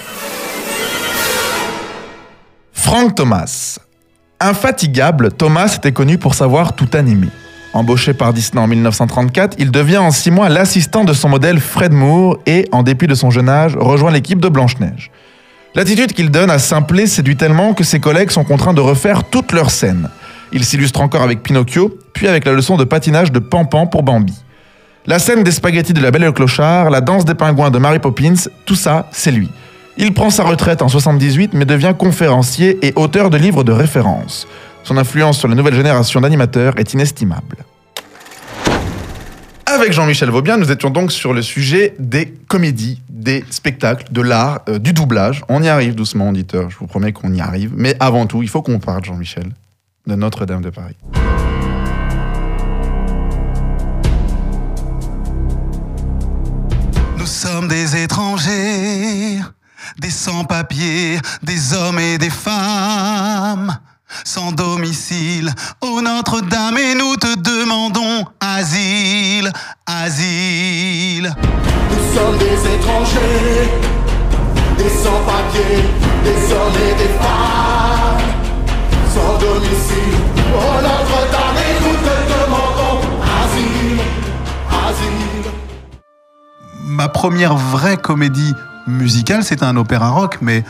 Frank 2.72 3.14
Thomas. 3.14 3.78
Infatigable, 4.40 5.32
Thomas 5.32 5.74
était 5.76 5.90
connu 5.90 6.16
pour 6.16 6.34
savoir 6.34 6.76
tout 6.76 6.88
animer. 6.92 7.26
Embauché 7.74 8.14
par 8.14 8.32
Disney 8.32 8.62
en 8.62 8.68
1934, 8.68 9.56
il 9.58 9.72
devient 9.72 9.98
en 9.98 10.12
six 10.12 10.30
mois 10.30 10.48
l'assistant 10.48 11.04
de 11.04 11.12
son 11.12 11.28
modèle 11.28 11.58
Fred 11.58 11.92
Moore 11.92 12.38
et, 12.46 12.68
en 12.70 12.84
dépit 12.84 13.08
de 13.08 13.16
son 13.16 13.30
jeune 13.30 13.48
âge, 13.48 13.76
rejoint 13.76 14.12
l'équipe 14.12 14.40
de 14.40 14.48
Blanche-Neige. 14.48 15.10
L'attitude 15.74 16.12
qu'il 16.12 16.30
donne 16.30 16.50
à 16.50 16.60
Simplet 16.60 17.08
séduit 17.08 17.36
tellement 17.36 17.74
que 17.74 17.82
ses 17.82 17.98
collègues 17.98 18.30
sont 18.30 18.44
contraints 18.44 18.74
de 18.74 18.80
refaire 18.80 19.24
toutes 19.24 19.50
leurs 19.50 19.70
scènes. 19.70 20.08
Il 20.52 20.64
s'illustre 20.64 21.00
encore 21.00 21.22
avec 21.22 21.42
Pinocchio, 21.42 21.98
puis 22.12 22.28
avec 22.28 22.44
la 22.44 22.52
leçon 22.52 22.76
de 22.76 22.84
patinage 22.84 23.32
de 23.32 23.40
Pampan 23.40 23.88
pour 23.88 24.04
Bambi. 24.04 24.34
La 25.06 25.18
scène 25.18 25.42
des 25.42 25.52
spaghettis 25.52 25.94
de 25.94 26.00
la 26.00 26.12
Belle 26.12 26.22
et 26.22 26.26
le 26.26 26.32
Clochard, 26.32 26.90
la 26.90 27.00
danse 27.00 27.24
des 27.24 27.34
pingouins 27.34 27.70
de 27.70 27.78
Mary 27.78 27.98
Poppins, 27.98 28.34
tout 28.66 28.76
ça, 28.76 29.08
c'est 29.10 29.32
lui. 29.32 29.50
Il 30.00 30.14
prend 30.14 30.30
sa 30.30 30.44
retraite 30.44 30.80
en 30.80 30.88
78 30.88 31.54
mais 31.54 31.64
devient 31.64 31.94
conférencier 31.98 32.78
et 32.86 32.92
auteur 32.94 33.30
de 33.30 33.36
livres 33.36 33.64
de 33.64 33.72
référence. 33.72 34.46
Son 34.84 34.96
influence 34.96 35.38
sur 35.38 35.48
la 35.48 35.56
nouvelle 35.56 35.74
génération 35.74 36.20
d'animateurs 36.20 36.78
est 36.78 36.94
inestimable. 36.94 37.56
Avec 39.66 39.92
Jean-Michel 39.92 40.30
Vaubien, 40.30 40.56
nous 40.56 40.70
étions 40.70 40.90
donc 40.90 41.12
sur 41.12 41.34
le 41.34 41.42
sujet 41.42 41.94
des 41.98 42.32
comédies, 42.48 43.02
des 43.10 43.44
spectacles, 43.50 44.06
de 44.12 44.22
l'art, 44.22 44.60
euh, 44.68 44.78
du 44.78 44.92
doublage. 44.92 45.42
On 45.48 45.62
y 45.62 45.68
arrive 45.68 45.94
doucement, 45.94 46.30
auditeur, 46.30 46.70
je 46.70 46.78
vous 46.78 46.86
promets 46.86 47.12
qu'on 47.12 47.34
y 47.34 47.40
arrive. 47.40 47.72
Mais 47.76 47.94
avant 48.00 48.26
tout, 48.26 48.42
il 48.42 48.48
faut 48.48 48.62
qu'on 48.62 48.78
parle, 48.78 49.04
Jean-Michel, 49.04 49.50
de 50.06 50.14
Notre-Dame 50.14 50.62
de 50.62 50.70
Paris. 50.70 50.96
Nous 57.18 57.26
sommes 57.26 57.68
des 57.68 58.02
étrangers, 58.02 59.40
des 59.98 60.10
sans-papiers, 60.10 61.18
des 61.42 61.72
hommes 61.72 61.98
et 61.98 62.18
des 62.18 62.30
femmes, 62.30 63.76
sans 64.24 64.52
domicile. 64.52 65.52
Ô 65.80 66.00
Notre-Dame, 66.00 66.78
et 66.78 66.94
nous 66.94 67.16
te 67.16 67.36
demandons 67.36 68.24
asile, 68.40 69.52
asile. 69.86 71.34
Nous 71.90 72.14
sommes 72.14 72.38
des 72.38 72.74
étrangers, 72.74 73.70
des 74.76 74.90
sans-papiers, 74.90 75.84
des 76.24 76.52
hommes 76.52 76.78
et 76.90 76.94
des 77.02 77.12
femmes, 77.18 78.22
sans 79.14 79.38
domicile. 79.38 80.18
Oh 80.54 80.80
Notre-Dame, 80.82 81.58
et 81.58 81.76
nous 81.84 81.96
te 81.96 82.16
demandons 82.32 83.00
asile, 83.42 84.00
asile. 84.70 85.52
Ma 86.84 87.08
première 87.08 87.56
vraie 87.56 87.96
comédie 87.96 88.54
musicale, 88.88 89.44
c'était 89.44 89.64
un 89.64 89.76
opéra 89.76 90.10
rock, 90.10 90.38
mais, 90.40 90.64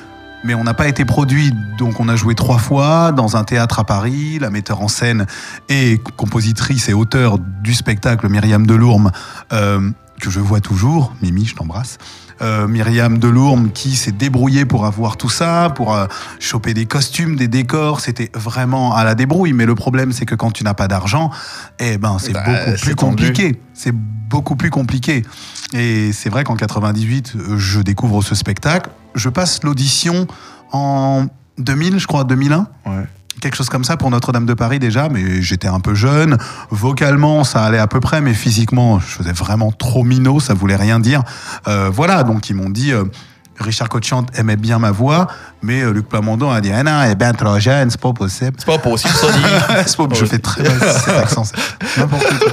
mais 0.45 0.55
on 0.55 0.65
n'a 0.65 0.75
pas 0.75 0.89
été 0.89 1.05
produit. 1.05 1.53
Donc 1.79 2.01
on 2.01 2.09
a 2.09 2.17
joué 2.17 2.35
trois 2.35 2.59
fois 2.59 3.13
dans 3.13 3.37
un 3.37 3.45
théâtre 3.45 3.79
à 3.79 3.85
Paris. 3.85 4.39
La 4.39 4.51
metteur 4.51 4.83
en 4.83 4.89
scène 4.89 5.27
et 5.69 5.99
compositrice 6.17 6.89
et 6.89 6.93
auteur 6.93 7.39
du 7.39 7.75
spectacle, 7.75 8.29
Myriam 8.29 8.67
Delourme, 8.67 9.11
euh, 9.53 9.91
que 10.21 10.31
je 10.31 10.41
vois 10.41 10.61
toujours. 10.61 11.15
Mimi, 11.23 11.47
je 11.47 11.55
t'embrasse. 11.55 11.99
Euh, 12.41 12.69
Myriam 12.69 13.19
Delourme 13.19 13.71
qui 13.73 13.97
s'est 13.97 14.13
débrouillée 14.13 14.65
pour 14.65 14.87
avoir 14.87 15.17
tout 15.17 15.29
ça, 15.29 15.71
pour 15.75 15.95
euh, 15.95 16.07
choper 16.39 16.73
des 16.75 16.87
costumes, 16.87 17.35
des 17.37 17.49
décors. 17.49 18.01
C'était 18.01 18.31
vraiment 18.35 18.95
à 18.95 19.03
la 19.05 19.15
débrouille. 19.17 19.53
Mais 19.53 19.67
le 19.67 19.75
problème, 19.75 20.13
c'est 20.13 20.25
que 20.27 20.35
quand 20.37 20.53
tu 20.53 20.63
n'as 20.65 20.75
pas 20.75 20.87
d'argent, 20.89 21.31
eh 21.81 21.99
ben, 21.99 22.17
c'est 22.21 22.33
Bah, 22.33 22.45
beaucoup 22.47 22.77
plus 22.81 22.95
tendu. 22.95 23.17
compliqué. 23.27 23.61
C'est 23.75 23.93
beaucoup 23.95 24.55
plus 24.57 24.71
compliqué. 24.71 25.25
Et 25.73 26.13
c'est 26.13 26.29
vrai 26.31 26.45
qu'en 26.45 26.55
98, 26.57 27.35
euh, 27.37 27.59
je 27.59 27.81
découvre 27.81 28.23
ce 28.23 28.35
spectacle. 28.35 28.91
Je 29.15 29.29
passe 29.29 29.63
l'audition 29.65 30.27
en 30.73 31.27
2000, 31.59 31.99
je 31.99 32.07
crois, 32.07 32.25
2001 32.25 32.69
Ouais. 32.87 33.05
Quelque 33.41 33.57
chose 33.57 33.69
comme 33.69 33.85
ça 33.85 33.97
pour 33.97 34.11
Notre-Dame 34.11 34.47
de 34.47 34.55
Paris 34.55 34.79
déjà, 34.79 35.09
mais 35.09 35.43
j'étais 35.43 35.69
un 35.69 35.81
peu 35.81 35.95
jeune. 35.95 36.37
Vocalement, 36.71 37.45
ça 37.45 37.63
allait 37.65 37.79
à 37.79 37.87
peu 37.87 38.01
près, 38.01 38.21
mais 38.21 38.35
physiquement, 38.35 38.99
je 39.01 39.07
faisais 39.07 39.33
vraiment 39.33 39.73
trop 39.73 40.03
minot, 40.05 40.41
ça 40.41 40.55
voulait 40.55 40.77
rien 40.77 41.01
dire. 41.01 41.23
Euh, 41.67 41.91
voilà, 41.93 42.23
donc 42.23 42.49
ils 42.51 42.55
m'ont 42.55 42.71
dit. 42.71 42.93
euh, 42.93 43.05
Richard 43.61 43.89
Cochiant 43.89 44.25
aimait 44.37 44.55
bien 44.55 44.79
ma 44.79 44.93
voix, 44.93 45.27
mais 45.63 45.83
euh, 45.83 45.91
Luc 45.93 46.09
Plamondon 46.09 46.49
a 46.53 46.61
dit 46.61 46.71
Ah 46.73 46.85
non, 46.85 47.03
elle 47.03 47.11
est 47.11 47.15
bien 47.17 47.33
trop 47.33 47.59
jeune, 47.59 47.91
c'est 47.91 48.01
pas 48.01 48.13
possible. 48.13 48.53
C'est 48.57 48.67
pas 48.67 48.79
possible, 48.79 49.13
ça 49.15 49.33
dit. 49.33 49.39
C'est 49.87 49.97
pas- 49.97 50.15
je 50.15 50.25
fais 50.27 50.39
très 50.39 50.63
mal 50.63 50.79
cet 50.81 51.09
accent, 51.17 51.43
n'importe 51.97 52.23
quoi. 52.39 52.53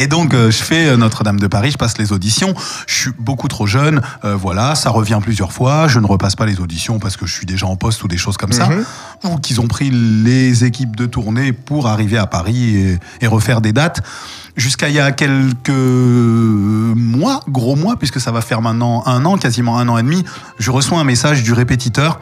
Et 0.00 0.06
donc, 0.06 0.32
euh, 0.32 0.50
je 0.50 0.62
fais 0.62 0.88
euh, 0.88 0.96
Notre-Dame 0.96 1.38
de 1.38 1.46
Paris, 1.46 1.72
je 1.72 1.76
passe 1.76 1.98
les 1.98 2.10
auditions. 2.10 2.54
Je 2.86 2.94
suis 2.94 3.10
beaucoup 3.18 3.48
trop 3.48 3.66
jeune, 3.66 4.00
euh, 4.24 4.34
voilà, 4.34 4.74
ça 4.74 4.88
revient 4.88 5.18
plusieurs 5.22 5.52
fois. 5.52 5.88
Je 5.88 5.98
ne 5.98 6.06
repasse 6.06 6.36
pas 6.36 6.46
les 6.46 6.58
auditions 6.58 6.98
parce 6.98 7.18
que 7.18 7.26
je 7.26 7.34
suis 7.34 7.44
déjà 7.44 7.66
en 7.66 7.76
poste 7.76 8.02
ou 8.02 8.08
des 8.08 8.16
choses 8.16 8.38
comme 8.38 8.52
ça. 8.52 8.68
Mhm. 8.68 8.84
Ou 9.24 9.36
qu'ils 9.36 9.60
ont 9.60 9.68
pris 9.68 9.90
les 9.90 10.64
équipes 10.64 10.96
de 10.96 11.04
tournée 11.04 11.52
pour 11.52 11.86
arriver 11.86 12.16
à 12.16 12.26
Paris 12.26 12.76
et, 12.76 12.98
et 13.20 13.26
refaire 13.26 13.60
des 13.60 13.74
dates. 13.74 14.00
Jusqu'à 14.56 14.88
il 14.88 14.94
y 14.94 15.00
a 15.00 15.12
quelques 15.12 15.68
mois, 15.68 17.42
gros 17.46 17.76
mois, 17.76 17.96
puisque 17.96 18.22
ça 18.22 18.32
va 18.32 18.40
faire 18.40 18.62
maintenant 18.62 19.02
un 19.04 19.26
an, 19.26 19.36
quasiment 19.36 19.78
un 19.78 19.88
an 19.90 19.98
et 19.98 20.02
demi, 20.02 20.24
je 20.58 20.70
reçois 20.70 20.98
un 20.98 21.04
message 21.04 21.42
du 21.42 21.52
répétiteur 21.52 22.20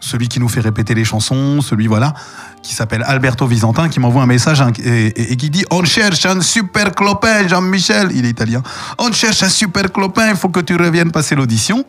celui 0.00 0.28
qui 0.28 0.40
nous 0.40 0.48
fait 0.48 0.60
répéter 0.60 0.94
les 0.94 1.04
chansons, 1.04 1.60
celui 1.60 1.86
voilà, 1.86 2.14
qui 2.62 2.74
s'appelle 2.74 3.02
Alberto 3.06 3.46
Visantin, 3.46 3.88
qui 3.88 4.00
m'envoie 4.00 4.22
un 4.22 4.26
message 4.26 4.60
hein, 4.62 4.72
et, 4.82 5.06
et- 5.06 5.32
et 5.32 5.36
qui 5.36 5.50
dit 5.50 5.64
On 5.70 5.84
cherche 5.84 6.24
un 6.26 6.40
super 6.40 6.92
clopin, 6.94 7.46
Jean-Michel, 7.46 8.10
il 8.14 8.24
est 8.24 8.30
italien. 8.30 8.62
On 8.98 9.12
cherche 9.12 9.42
un 9.42 9.48
super 9.50 9.92
clopin, 9.92 10.30
il 10.30 10.36
faut 10.36 10.48
que 10.48 10.60
tu 10.60 10.74
reviennes 10.76 11.12
passer 11.12 11.34
l'audition. 11.34 11.84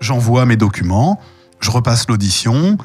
J'envoie 0.00 0.44
mes 0.44 0.56
documents, 0.56 1.20
je 1.60 1.70
repasse 1.70 2.08
l'audition. 2.08 2.76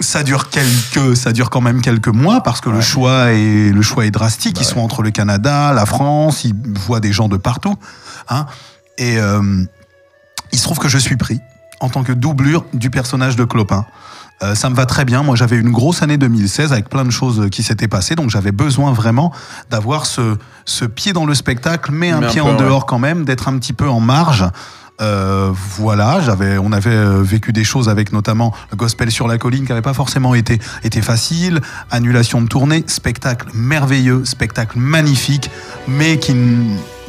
Ça 0.00 0.22
dure 0.22 0.48
quelques, 0.48 1.16
ça 1.16 1.32
dure 1.32 1.50
quand 1.50 1.60
même 1.60 1.82
quelques 1.82 2.08
mois 2.08 2.40
parce 2.42 2.60
que 2.60 2.70
le 2.70 2.80
choix 2.80 3.32
est 3.32 3.72
le 3.72 3.82
choix 3.82 4.06
est 4.06 4.10
drastique. 4.12 4.58
ils 4.60 4.64
sont 4.64 4.80
entre 4.80 5.02
le 5.02 5.10
Canada, 5.10 5.72
la 5.72 5.86
France, 5.86 6.44
ils 6.44 6.54
voient 6.78 7.00
des 7.00 7.12
gens 7.12 7.28
de 7.28 7.36
partout, 7.36 7.74
hein. 8.28 8.46
Et 8.96 9.18
euh, 9.18 9.64
il 10.52 10.58
se 10.58 10.64
trouve 10.64 10.78
que 10.78 10.88
je 10.88 10.98
suis 10.98 11.16
pris 11.16 11.40
en 11.80 11.88
tant 11.88 12.02
que 12.02 12.12
doublure 12.12 12.64
du 12.72 12.90
personnage 12.90 13.36
de 13.36 13.44
Clopin. 13.44 13.86
Euh, 14.42 14.54
ça 14.54 14.70
me 14.70 14.74
va 14.74 14.86
très 14.86 15.04
bien. 15.04 15.22
Moi, 15.22 15.34
j'avais 15.36 15.56
une 15.56 15.72
grosse 15.72 16.02
année 16.02 16.16
2016 16.16 16.72
avec 16.72 16.88
plein 16.88 17.04
de 17.04 17.10
choses 17.10 17.48
qui 17.50 17.62
s'étaient 17.62 17.88
passées, 17.88 18.14
donc 18.14 18.30
j'avais 18.30 18.52
besoin 18.52 18.92
vraiment 18.92 19.32
d'avoir 19.70 20.06
ce, 20.06 20.36
ce 20.64 20.84
pied 20.84 21.12
dans 21.12 21.26
le 21.26 21.34
spectacle, 21.34 21.90
mais 21.92 22.10
un 22.10 22.20
Mais 22.20 22.26
un 22.26 22.30
pied 22.30 22.40
peu, 22.40 22.46
en 22.46 22.52
ouais. 22.52 22.58
dehors 22.58 22.86
quand 22.86 22.98
même, 22.98 23.24
d'être 23.24 23.48
un 23.48 23.58
petit 23.58 23.72
peu 23.72 23.88
en 23.88 24.00
marge. 24.00 24.44
Euh, 25.00 25.52
voilà, 25.76 26.20
j'avais, 26.20 26.58
on 26.58 26.72
avait 26.72 26.90
euh, 26.90 27.22
vécu 27.22 27.52
des 27.52 27.62
choses 27.62 27.88
avec 27.88 28.12
notamment 28.12 28.52
le 28.72 28.76
gospel 28.76 29.12
sur 29.12 29.28
la 29.28 29.38
colline 29.38 29.62
qui 29.64 29.68
n'avait 29.68 29.80
pas 29.80 29.94
forcément 29.94 30.34
été, 30.34 30.58
été 30.82 31.02
facile, 31.02 31.60
annulation 31.90 32.40
de 32.42 32.48
tournée, 32.48 32.82
spectacle 32.88 33.48
merveilleux, 33.54 34.24
spectacle 34.24 34.76
magnifique, 34.78 35.50
mais 35.86 36.18
qui, 36.18 36.34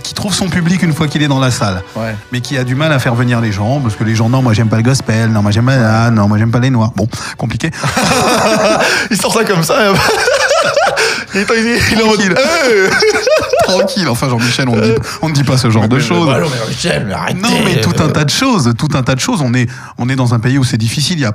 qui 0.10 0.16
trouve 0.16 0.34
son 0.34 0.50
public 0.50 0.82
une 0.82 0.92
fois 0.92 1.08
qu'il 1.08 1.22
est 1.22 1.28
dans 1.28 1.40
la 1.40 1.52
salle, 1.52 1.84
Ouais. 1.96 2.16
mais 2.32 2.42
qui 2.42 2.58
a 2.58 2.64
du 2.64 2.74
mal 2.74 2.92
à 2.92 2.98
faire 2.98 3.14
venir 3.14 3.42
les 3.42 3.52
gens 3.52 3.80
parce 3.80 3.96
que 3.96 4.04
les 4.04 4.16
gens 4.16 4.28
non 4.28 4.42
moi 4.42 4.54
j'aime 4.54 4.68
pas 4.68 4.78
le 4.78 4.82
gospel, 4.82 5.30
non 5.30 5.44
moi 5.44 5.52
j'aime 5.52 5.68
pas, 5.68 5.74
ah, 6.06 6.10
non 6.10 6.28
moi 6.28 6.40
j'aime 6.40 6.50
pas 6.50 6.58
les 6.58 6.72
noirs, 6.72 6.92
bon 6.96 7.08
compliqué. 7.38 7.70
Il 9.12 9.18
sort 9.22 9.32
ça 9.32 9.44
comme 9.44 9.62
ça. 9.64 9.76
Il 11.36 11.42
est, 11.42 11.46
il 11.60 11.68
est-. 11.68 12.00
Tranquille. 12.02 12.36
Tranquille, 13.64 14.10
enfin 14.10 14.30
Jean-Michel, 14.30 14.68
on 14.68 14.76
ne 14.78 14.82
dit, 14.82 14.96
on 15.22 15.30
ne 15.30 15.34
dit 15.34 15.44
pas 15.44 15.58
ce 15.58 15.70
genre 15.70 15.88
de 15.88 15.98
Mais- 15.98 16.02
choses. 16.02 16.28
mais-. 16.28 17.34
Non, 17.36 17.50
mais 17.64 17.82
tout 17.82 17.94
un 18.02 18.10
tas 18.10 18.26
de 18.26 18.32
choses, 18.32 18.74
tout 18.76 18.88
un 18.96 19.04
tas 19.04 19.14
de 19.14 19.20
choses. 19.20 19.42
On 19.44 19.54
est, 19.54 19.70
on 20.00 20.10
est 20.10 20.16
dans 20.16 20.34
un 20.34 20.40
pays 20.40 20.58
où 20.58 20.64
c'est 20.64 20.78
difficile. 20.78 21.20
Il 21.20 21.22
y 21.22 21.26
a, 21.26 21.34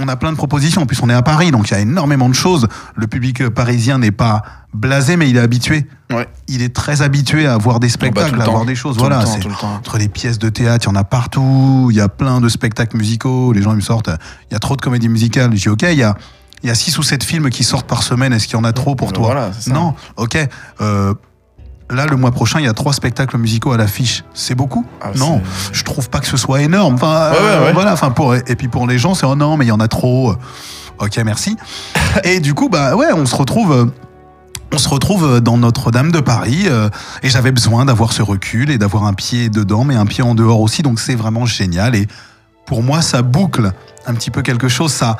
on 0.00 0.08
a 0.08 0.16
plein 0.16 0.32
de 0.32 0.36
propositions. 0.36 0.82
En 0.82 0.86
plus, 0.86 1.00
on 1.02 1.08
est 1.08 1.14
à 1.14 1.22
Paris, 1.22 1.50
donc 1.50 1.70
il 1.70 1.74
y 1.74 1.76
a 1.76 1.80
énormément 1.80 2.28
de 2.28 2.34
choses. 2.34 2.66
Le 2.96 3.06
public 3.06 3.48
parisien 3.48 3.98
n'est 3.98 4.10
pas 4.10 4.42
blasé, 4.72 5.16
mais 5.16 5.30
il 5.30 5.36
est 5.36 5.40
habitué. 5.40 5.86
Ouais. 6.12 6.28
Il 6.48 6.62
est 6.62 6.74
très 6.74 7.02
habitué 7.02 7.46
à 7.46 7.56
voir 7.56 7.78
des 7.80 7.88
spectacles, 7.88 8.30
tout 8.30 8.36
le 8.36 8.42
à 8.42 8.44
voir 8.46 8.64
des 8.64 8.74
choses. 8.74 8.96
Tout 8.96 9.04
le 9.04 9.08
voilà, 9.08 9.24
temps, 9.24 9.30
c'est 9.32 9.40
tout 9.40 9.48
le 9.48 9.54
temps. 9.54 9.74
entre 9.74 9.98
les 9.98 10.08
pièces 10.08 10.38
de 10.38 10.48
théâtre, 10.48 10.86
il 10.86 10.88
y 10.88 10.92
en 10.92 10.96
a 10.96 11.04
partout. 11.04 11.88
Il 11.90 11.96
y 11.96 12.00
a 12.00 12.08
plein 12.08 12.40
de 12.40 12.48
spectacles 12.48 12.96
musicaux. 12.96 13.52
Les 13.52 13.62
gens 13.62 13.70
ils 13.72 13.76
me 13.76 13.80
sortent. 13.80 14.10
Il 14.50 14.54
y 14.54 14.56
a 14.56 14.58
trop 14.58 14.74
de 14.76 14.80
comédies 14.80 15.08
musicales. 15.08 15.50
Je 15.54 15.60
dis 15.62 15.68
ok, 15.68 15.82
il 15.82 15.98
y 15.98 16.02
a. 16.02 16.16
Il 16.62 16.68
y 16.68 16.70
a 16.70 16.74
six 16.74 16.96
ou 16.96 17.02
sept 17.02 17.22
films 17.22 17.50
qui 17.50 17.62
sortent 17.62 17.86
par 17.86 18.02
semaine. 18.02 18.32
Est-ce 18.32 18.46
qu'il 18.46 18.56
y 18.56 18.60
en 18.60 18.64
a 18.64 18.72
trop 18.72 18.94
pour 18.94 19.08
Ben 19.08 19.14
toi? 19.16 19.24
voilà. 19.26 19.50
Non. 19.66 19.94
Ok. 20.16 20.38
Euh, 20.80 21.12
là, 21.90 22.06
le 22.06 22.16
mois 22.16 22.30
prochain, 22.30 22.60
il 22.60 22.64
y 22.64 22.68
a 22.68 22.72
trois 22.72 22.92
spectacles 22.92 23.36
musicaux 23.38 23.72
à 23.72 23.76
l'affiche. 23.76 24.24
C'est 24.34 24.54
beaucoup 24.54 24.84
Ah, 25.00 25.10
Non 25.16 25.40
je 25.72 25.82
trouve 25.84 26.08
pas 26.10 26.20
que 26.20 26.26
ce 26.26 26.36
soit 26.36 26.62
énorme. 26.62 26.94
Enfin, 26.94 27.30
Ouais, 27.30 27.36
euh, 27.40 27.60
ouais, 27.60 27.66
ouais. 27.66 27.72
voilà. 27.72 27.92
Enfin, 27.92 28.10
pour 28.10 28.34
et 28.34 28.42
puis 28.56 28.68
pour 28.68 28.86
les 28.86 28.98
gens, 28.98 29.14
c'est 29.14 29.26
oh 29.26 29.34
non, 29.36 29.56
mais 29.56 29.64
il 29.64 29.68
y 29.68 29.72
en 29.72 29.80
a 29.80 29.88
trop. 29.88 30.34
Ok, 30.98 31.16
merci. 31.24 31.56
et 32.24 32.40
du 32.40 32.54
coup, 32.54 32.68
bah 32.68 32.94
ouais, 32.96 33.12
on 33.12 33.26
se 33.26 33.34
retrouve. 33.36 33.72
euh, 33.72 33.86
On 34.72 34.78
se 34.78 34.88
retrouve 34.88 35.40
dans 35.40 35.56
Notre-Dame 35.58 36.10
de 36.12 36.20
Paris 36.20 36.64
euh, 36.66 36.88
et 37.22 37.28
j'avais 37.30 37.52
besoin 37.52 37.84
d'avoir 37.84 38.12
ce 38.12 38.22
recul 38.22 38.70
et 38.70 38.78
d'avoir 38.78 39.04
un 39.04 39.12
pied 39.14 39.48
dedans 39.48 39.84
mais 39.84 39.94
un 39.94 40.06
pied 40.06 40.24
en 40.24 40.34
dehors 40.34 40.60
aussi 40.60 40.82
donc 40.82 40.98
c'est 40.98 41.14
vraiment 41.14 41.46
génial 41.46 41.94
et 41.94 42.08
pour 42.66 42.82
moi 42.82 43.00
ça 43.02 43.22
boucle 43.22 43.70
un 44.06 44.14
petit 44.14 44.30
peu 44.32 44.42
quelque 44.42 44.66
chose 44.68 44.92
ça 44.92 45.16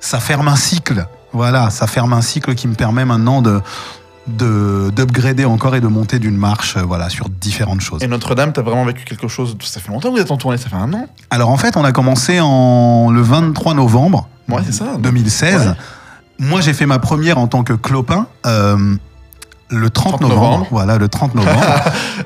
ça 0.00 0.18
ferme 0.18 0.48
un 0.48 0.56
cycle 0.56 1.06
voilà 1.32 1.70
ça 1.70 1.86
ferme 1.86 2.14
un 2.14 2.20
cycle 2.22 2.54
qui 2.56 2.66
me 2.66 2.74
permet 2.74 3.04
maintenant 3.04 3.42
de 3.42 3.60
d'upgrader 4.28 5.44
encore 5.44 5.76
et 5.76 5.80
de 5.80 5.86
monter 5.86 6.18
d'une 6.18 6.36
marche 6.36 6.76
euh, 6.76 6.82
voilà 6.82 7.08
sur 7.08 7.28
différentes 7.28 7.80
choses. 7.80 8.02
Et 8.02 8.08
Notre-Dame, 8.08 8.52
t'as 8.52 8.62
vraiment 8.62 8.84
vécu 8.84 9.04
quelque 9.04 9.28
chose. 9.28 9.56
Ça 9.62 9.80
fait 9.80 9.90
longtemps 9.92 10.10
que 10.10 10.16
vous 10.16 10.20
êtes 10.20 10.30
en 10.30 10.36
tournée, 10.36 10.56
ça 10.56 10.68
fait 10.68 10.76
un 10.76 10.92
an. 10.92 11.06
Alors 11.30 11.50
en 11.50 11.56
fait, 11.56 11.76
on 11.76 11.84
a 11.84 11.92
commencé 11.92 12.40
en 12.40 13.10
le 13.10 13.20
23 13.20 13.74
novembre 13.74 14.28
Ouais, 14.48 14.62
c'est 14.64 14.72
ça. 14.72 14.96
2016. 14.98 15.66
Ouais. 15.68 15.72
Moi, 16.38 16.60
j'ai 16.60 16.72
fait 16.72 16.86
ma 16.86 16.98
première 16.98 17.38
en 17.38 17.46
tant 17.46 17.62
que 17.64 17.72
clopin 17.72 18.26
euh, 18.46 18.94
le 19.70 19.90
30, 19.90 20.18
30 20.18 20.20
novembre. 20.20 20.42
novembre. 20.42 20.66
Voilà, 20.70 20.98
le 20.98 21.08
30 21.08 21.34
novembre. 21.34 21.60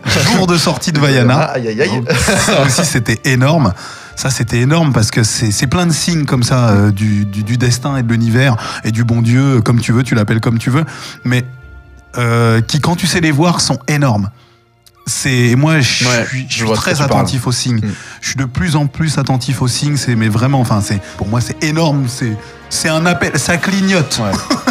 jour 0.37 0.47
de 0.47 0.57
sortie 0.57 0.93
de 0.93 0.99
Vaiana. 0.99 1.39
Aïe, 1.41 1.69
aïe, 1.69 1.81
aïe. 1.83 1.97
Donc, 1.97 2.11
ça 2.13 2.63
aussi, 2.63 2.85
c'était 2.85 3.19
énorme. 3.25 3.73
Ça, 4.17 4.29
c'était 4.29 4.59
énorme 4.59 4.93
parce 4.93 5.11
que 5.11 5.23
c'est 5.23 5.51
c'est 5.51 5.67
plein 5.67 5.87
de 5.87 5.93
signes 5.93 6.27
comme 6.27 6.43
ça 6.43 6.69
euh, 6.69 6.91
du, 6.91 7.25
du, 7.25 7.43
du 7.43 7.57
destin 7.57 7.97
et 7.97 8.03
de 8.03 8.13
l'univers 8.13 8.57
et 8.85 8.91
du 8.93 9.05
bon 9.05 9.23
Dieu, 9.23 9.63
comme 9.63 9.81
tu 9.81 9.93
veux, 9.93 10.03
tu 10.03 10.15
l'appelles 10.15 10.41
comme 10.41 10.59
tu 10.59 10.69
veux, 10.69 10.85
mais 11.25 11.47
euh, 12.19 12.61
qui, 12.61 12.81
quand 12.81 12.97
tu 12.97 13.07
sais 13.07 13.21
les 13.21 13.31
voir, 13.31 13.61
sont 13.61 13.79
énormes. 13.89 14.31
C'est 15.07 15.55
moi, 15.57 15.81
je 15.81 16.05
Ouais, 16.05 16.27
suis, 16.29 16.47
je 16.49 16.65
suis 16.65 16.73
très 16.75 17.03
attentif 17.03 17.47
aux 17.47 17.53
signes. 17.53 17.81
Mm. 17.81 17.93
Je 18.21 18.27
suis 18.29 18.37
de 18.37 18.45
plus 18.45 18.77
en 18.77 18.87
plus 18.87 19.19
attentif 19.19 19.61
aux 19.63 19.69
signes. 19.69 19.97
C'est 19.97 20.15
mais 20.15 20.29
vraiment, 20.29 20.61
enfin, 20.61 20.81
c'est 20.81 21.01
pour 21.17 21.27
moi, 21.27 21.41
c'est 21.41 21.63
énorme. 21.65 22.05
C'est 22.09 22.37
c'est 22.69 22.89
un 22.89 23.05
appel, 23.07 23.39
ça 23.39 23.57
clignote. 23.57 24.21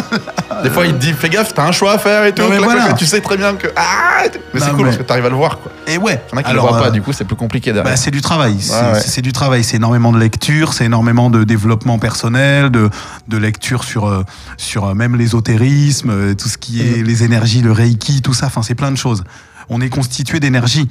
Des 0.62 0.70
fois, 0.70 0.86
il 0.86 0.94
te 0.94 0.98
dit, 0.98 1.12
fais 1.12 1.28
gaffe, 1.28 1.54
t'as 1.54 1.66
un 1.66 1.72
choix 1.72 1.92
à 1.92 1.98
faire 1.98 2.24
et 2.24 2.34
tout. 2.34 2.42
Mais 2.48 2.58
voilà. 2.58 2.92
Tu 2.94 3.06
sais 3.06 3.20
très 3.20 3.36
bien 3.36 3.54
que. 3.54 3.68
Ah 3.76 4.24
Mais 4.52 4.60
c'est 4.60 4.70
cool 4.70 4.78
mais- 4.78 4.84
parce 4.84 4.96
que 4.96 5.02
t'arrives 5.02 5.26
à 5.26 5.28
le 5.28 5.36
voir, 5.36 5.58
quoi. 5.58 5.70
Et 5.86 5.96
ouais. 5.96 6.22
Il 6.28 6.32
y 6.32 6.34
en 6.34 6.38
a 6.38 6.42
qui 6.42 6.52
le 6.52 6.58
voient 6.60 6.78
pas, 6.78 6.88
euh, 6.88 6.90
du 6.90 7.02
coup, 7.02 7.12
c'est 7.12 7.24
plus 7.24 7.36
compliqué 7.36 7.72
derrière. 7.72 7.90
Bah, 7.92 7.96
c'est 7.96 8.10
du 8.10 8.20
travail. 8.20 8.56
C'est 8.60 9.16
Ouais, 9.16 9.22
du 9.22 9.32
travail. 9.32 9.64
C'est 9.64 9.76
énormément 9.76 10.12
de 10.12 10.18
lecture, 10.18 10.72
c'est 10.72 10.84
énormément 10.84 11.30
de 11.30 11.44
développement 11.44 11.98
personnel, 11.98 12.70
de, 12.70 12.90
de 13.28 13.36
lecture 13.36 13.84
sur, 13.84 14.06
euh, 14.06 14.24
sur 14.56 14.86
euh, 14.86 14.94
même 14.94 15.16
l'ésotérisme, 15.16 16.34
tout 16.34 16.48
ce 16.48 16.58
qui 16.58 16.80
est 16.80 17.02
les 17.02 17.22
énergies, 17.24 17.62
le 17.62 17.72
reiki, 17.72 18.22
tout 18.22 18.34
ça. 18.34 18.46
Enfin, 18.46 18.62
c'est 18.62 18.74
plein 18.74 18.90
de 18.90 18.96
choses. 18.96 19.24
On 19.68 19.80
est 19.80 19.88
constitué 19.88 20.40
d'énergie. 20.40 20.88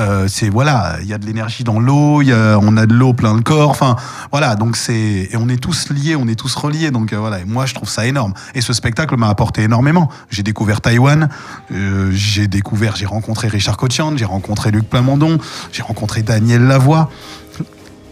Euh, 0.00 0.28
c'est 0.28 0.48
voilà, 0.48 0.96
il 1.02 1.08
y 1.08 1.12
a 1.12 1.18
de 1.18 1.26
l'énergie 1.26 1.62
dans 1.62 1.78
l'eau, 1.78 2.22
on 2.22 2.76
a 2.76 2.86
de 2.86 2.94
l'eau 2.94 3.12
plein 3.12 3.34
le 3.34 3.42
corps. 3.42 3.70
Enfin, 3.70 3.96
voilà, 4.30 4.56
donc 4.56 4.76
c'est 4.76 4.94
et 4.94 5.36
on 5.36 5.48
est 5.48 5.60
tous 5.60 5.90
liés, 5.90 6.16
on 6.16 6.26
est 6.26 6.34
tous 6.34 6.54
reliés. 6.54 6.90
Donc 6.90 7.12
euh, 7.12 7.18
voilà, 7.18 7.40
et 7.40 7.44
moi 7.44 7.66
je 7.66 7.74
trouve 7.74 7.88
ça 7.88 8.06
énorme. 8.06 8.32
Et 8.54 8.62
ce 8.62 8.72
spectacle 8.72 9.16
m'a 9.16 9.28
apporté 9.28 9.62
énormément. 9.62 10.08
J'ai 10.30 10.42
découvert 10.42 10.80
Taïwan, 10.80 11.28
euh, 11.72 12.10
j'ai 12.12 12.48
découvert, 12.48 12.96
j'ai 12.96 13.04
rencontré 13.06 13.48
Richard 13.48 13.76
Cochian, 13.76 14.16
j'ai 14.16 14.24
rencontré 14.24 14.70
Luc 14.70 14.88
Plamondon, 14.88 15.38
j'ai 15.70 15.82
rencontré 15.82 16.22
Daniel 16.22 16.62
Lavoie. 16.62 17.10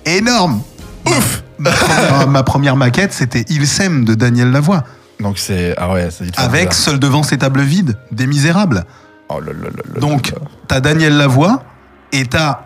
Énorme. 0.04 0.62
Ouf. 1.06 1.42
Ma 1.58 1.70
première, 1.70 2.28
ma 2.28 2.42
première 2.42 2.76
maquette, 2.76 3.12
c'était 3.12 3.44
Il 3.48 3.66
s'aime 3.66 4.04
de 4.04 4.14
Daniel 4.14 4.50
Lavoie, 4.50 4.84
Donc 5.20 5.38
c'est. 5.38 5.74
Ah 5.78 5.90
ouais, 5.90 6.08
vite 6.20 6.36
fait 6.36 6.42
avec. 6.42 6.74
Seul 6.74 6.98
devant 6.98 7.22
ses 7.22 7.38
tables 7.38 7.62
vides, 7.62 7.96
des 8.12 8.26
Misérables. 8.26 8.84
Oh 9.30 9.40
là 9.40 9.52
là 9.52 9.68
là 9.94 10.00
Donc, 10.00 10.34
t'as 10.68 10.80
Daniel 10.80 11.16
Lavoie 11.16 11.62
et 12.12 12.24
t'as 12.26 12.60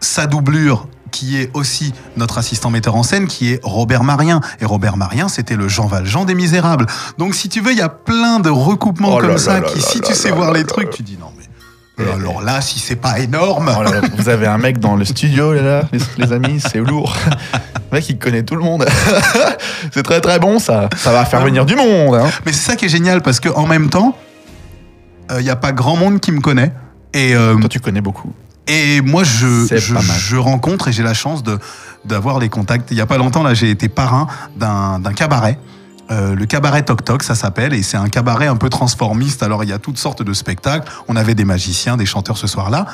sa 0.00 0.26
doublure 0.26 0.86
qui 1.10 1.36
est 1.38 1.50
aussi 1.54 1.92
notre 2.16 2.38
assistant 2.38 2.70
metteur 2.70 2.96
en 2.96 3.02
scène, 3.02 3.26
qui 3.26 3.52
est 3.52 3.60
Robert 3.62 4.02
Marien. 4.02 4.40
Et 4.60 4.64
Robert 4.64 4.96
Marien, 4.96 5.28
c'était 5.28 5.56
le 5.56 5.68
Jean 5.68 5.86
Valjean 5.86 6.24
des 6.24 6.34
Misérables. 6.34 6.86
Donc, 7.18 7.34
si 7.34 7.50
tu 7.50 7.60
veux, 7.60 7.72
il 7.72 7.78
y 7.78 7.82
a 7.82 7.90
plein 7.90 8.40
de 8.40 8.48
recoupements 8.48 9.16
Oh 9.16 9.18
comme 9.18 9.30
là 9.32 9.38
ça 9.38 9.60
là 9.60 9.68
qui, 9.68 9.78
là 9.78 9.84
si 9.86 10.00
tu 10.00 10.14
sais 10.14 10.30
voir 10.30 10.52
les 10.52 10.64
trucs, 10.64 10.88
tu 10.88 11.02
dis 11.02 11.18
non, 11.20 11.26
mais. 11.36 12.04
euh, 12.04 12.14
Alors 12.14 12.40
là, 12.40 12.62
si 12.62 12.78
c'est 12.78 12.96
pas 12.96 13.18
énorme. 13.18 13.70
Oh 13.78 13.82
là 13.82 13.90
là, 13.90 14.00
vous 14.16 14.30
avez 14.30 14.46
un 14.46 14.56
mec 14.56 14.78
dans 14.80 14.96
le 14.96 15.04
studio, 15.04 15.52
là, 15.52 15.82
les, 15.92 15.98
les 16.16 16.32
amis, 16.32 16.60
c'est 16.60 16.78
lourd. 16.80 17.14
Le 17.90 17.98
mec, 17.98 18.08
il 18.08 18.18
connaît 18.18 18.42
tout 18.42 18.56
le 18.56 18.62
monde. 18.62 18.86
c'est 19.92 20.02
très 20.02 20.22
très 20.22 20.38
bon, 20.38 20.58
ça. 20.58 20.88
Ça 20.96 21.12
va 21.12 21.26
faire 21.26 21.42
venir 21.42 21.66
du 21.66 21.76
monde. 21.76 22.14
Hein. 22.14 22.30
Mais 22.46 22.52
c'est 22.52 22.70
ça 22.70 22.74
qui 22.74 22.86
est 22.86 22.88
génial 22.88 23.20
parce 23.20 23.38
qu'en 23.38 23.66
même 23.66 23.90
temps, 23.90 24.16
il 25.38 25.44
n'y 25.44 25.50
a 25.50 25.56
pas 25.56 25.72
grand 25.72 25.96
monde 25.96 26.20
qui 26.20 26.32
me 26.32 26.40
connaît. 26.40 26.72
Et, 27.12 27.34
euh, 27.36 27.54
Toi, 27.56 27.68
tu 27.68 27.80
connais 27.80 28.00
beaucoup. 28.00 28.32
Et 28.68 29.00
moi, 29.00 29.24
je, 29.24 29.66
je, 29.76 30.36
rencontre 30.36 30.88
et 30.88 30.92
j'ai 30.92 31.02
la 31.02 31.14
chance 31.14 31.42
de 31.42 31.58
d'avoir 32.04 32.38
les 32.38 32.48
contacts. 32.48 32.90
Il 32.90 32.96
y 32.96 33.00
a 33.00 33.06
pas 33.06 33.18
longtemps, 33.18 33.42
là, 33.42 33.54
j'ai 33.54 33.70
été 33.70 33.88
parrain 33.88 34.26
d'un 34.56 34.98
d'un 34.98 35.12
cabaret. 35.12 35.58
Euh, 36.10 36.34
le 36.34 36.46
cabaret 36.46 36.82
Toc 36.82 37.04
Toc, 37.04 37.22
ça 37.22 37.34
s'appelle, 37.34 37.72
et 37.72 37.82
c'est 37.82 37.96
un 37.96 38.08
cabaret 38.08 38.46
un 38.46 38.56
peu 38.56 38.68
transformiste. 38.68 39.42
Alors, 39.42 39.64
il 39.64 39.70
y 39.70 39.72
a 39.72 39.78
toutes 39.78 39.98
sortes 39.98 40.22
de 40.22 40.32
spectacles. 40.32 40.90
On 41.08 41.16
avait 41.16 41.34
des 41.34 41.44
magiciens, 41.44 41.96
des 41.96 42.06
chanteurs 42.06 42.36
ce 42.36 42.46
soir-là. 42.46 42.86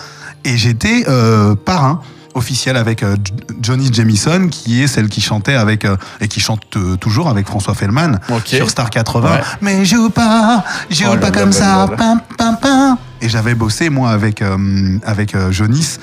Et 0.45 0.57
j'étais 0.57 1.05
euh, 1.09 1.55
parrain 1.55 2.01
officiel 2.35 2.77
avec 2.77 3.03
euh, 3.03 3.17
Johnny 3.61 3.93
Jamison, 3.93 4.49
qui 4.49 4.83
est 4.83 4.87
celle 4.87 5.09
qui 5.09 5.21
chantait 5.21 5.55
avec, 5.55 5.85
euh, 5.85 5.97
et 6.21 6.29
qui 6.29 6.41
chante 6.41 6.77
euh, 6.77 6.97
toujours 6.97 7.29
avec 7.29 7.47
François 7.47 7.75
Fellman 7.75 8.19
Ok. 8.31 8.49
sur 8.49 8.71
Star 8.71 8.89
80. 8.91 9.31
Ouais. 9.31 9.41
Mais 9.61 9.85
joue 9.85 10.09
pas, 10.11 10.65
joue 10.91 11.07
Oh 11.13 11.17
pas 11.17 11.31
comme 11.31 11.53
ça, 11.53 11.67
là 11.67 11.87
là. 11.91 11.97
pam, 11.97 12.21
pam, 12.37 12.57
pam. 12.61 12.97
Et 13.21 13.29
j'avais 13.29 13.55
bossé, 13.55 13.91
moi, 13.91 14.11
avec, 14.11 14.43
euh, 14.43 14.99
avec 15.05 15.35
euh, 15.35 15.51
Jonis 15.51 15.99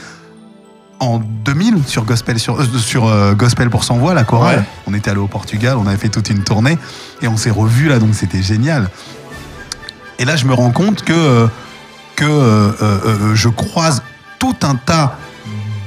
en 0.99 1.19
2000 1.19 1.83
sur 1.85 2.03
Gospel, 2.05 2.39
sur, 2.39 2.59
euh, 2.59 2.65
sur 2.77 3.07
euh, 3.07 3.33
Gospel 3.33 3.69
pour 3.69 3.83
sans 3.83 3.97
voix, 3.97 4.13
la 4.13 4.23
chorale. 4.23 4.59
Ouais. 4.59 4.63
On 4.87 4.93
était 4.93 5.11
allé 5.11 5.19
au 5.19 5.27
Portugal, 5.27 5.77
on 5.77 5.87
avait 5.87 5.97
fait 5.97 6.09
toute 6.09 6.29
une 6.29 6.43
tournée 6.43 6.77
et 7.21 7.27
on 7.27 7.37
s'est 7.37 7.51
revus 7.51 7.87
là, 7.89 7.99
donc 7.99 8.13
c'était 8.15 8.41
génial. 8.41 8.89
Et 10.19 10.25
là, 10.25 10.35
je 10.35 10.45
me 10.45 10.53
rends 10.53 10.71
compte 10.71 11.03
que, 11.03 11.13
euh, 11.13 11.47
que 12.15 13.33
je 13.33 13.49
croise 13.49 14.01
tout 14.39 14.55
un 14.63 14.75
tas 14.75 15.17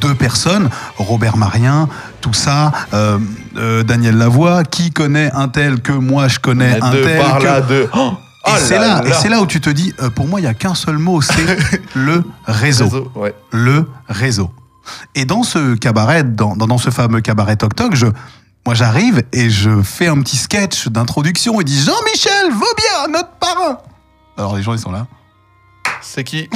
de 0.00 0.12
personnes, 0.12 0.68
Robert 0.96 1.36
Marien, 1.36 1.88
tout 2.20 2.32
ça, 2.34 2.72
euh, 2.92 3.18
euh, 3.56 3.82
Daniel 3.82 4.16
Lavoie, 4.16 4.62
qui 4.64 4.90
connaît 4.92 5.30
un 5.34 5.48
tel 5.48 5.80
que 5.80 5.92
moi 5.92 6.28
je 6.28 6.38
connais 6.38 6.78
un 6.80 6.92
de 6.92 7.02
tel 7.02 7.20
par 7.20 7.38
que- 7.38 7.44
là, 7.44 7.60
de. 7.62 7.88
Oh, 7.94 8.12
et 8.49 8.61
oh 8.61 8.64
c'est 8.66 8.78
là, 8.78 9.03
là. 9.03 9.28
là 9.28 9.40
où 9.40 9.46
tu 9.46 9.61
te 9.61 9.70
dis, 9.70 9.92
euh, 10.01 10.11
pour 10.11 10.26
moi, 10.26 10.40
il 10.40 10.44
n'y 10.44 10.49
a 10.49 10.55
qu'un 10.55 10.74
seul 10.74 10.99
mot, 10.99 11.20
c'est 11.20 11.80
le 11.94 12.24
réseau. 12.46 12.84
Réseau, 12.84 13.12
ouais. 13.14 13.34
Le 13.53 13.88
réseau. 14.09 14.51
Et 15.14 15.24
dans 15.24 15.42
ce 15.42 15.74
cabaret, 15.74 16.24
dans, 16.24 16.57
dans, 16.57 16.78
ce 16.78 16.90
fameux 16.90 17.20
cabaret 17.20 17.57
Toc 17.57 17.74
Toc, 17.74 17.94
je, 17.94 18.07
moi 18.66 18.74
j'arrive 18.74 19.22
et 19.32 19.51
je 19.51 19.82
fais 19.82 20.09
un 20.09 20.20
petit 20.22 20.36
sketch 20.36 20.88
d'introduction 20.88 21.61
et 21.61 21.64
dis 21.64 21.82
Jean-Michel 21.82 22.51
Vaubien, 22.51 23.12
notre 23.12 23.32
parrain. 23.32 23.78
Alors 24.36 24.57
les 24.57 24.62
gens 24.62 24.72
ils 24.72 24.78
sont 24.78 24.92
là. 24.92 25.07
C'est 26.01 26.24
qui? 26.24 26.49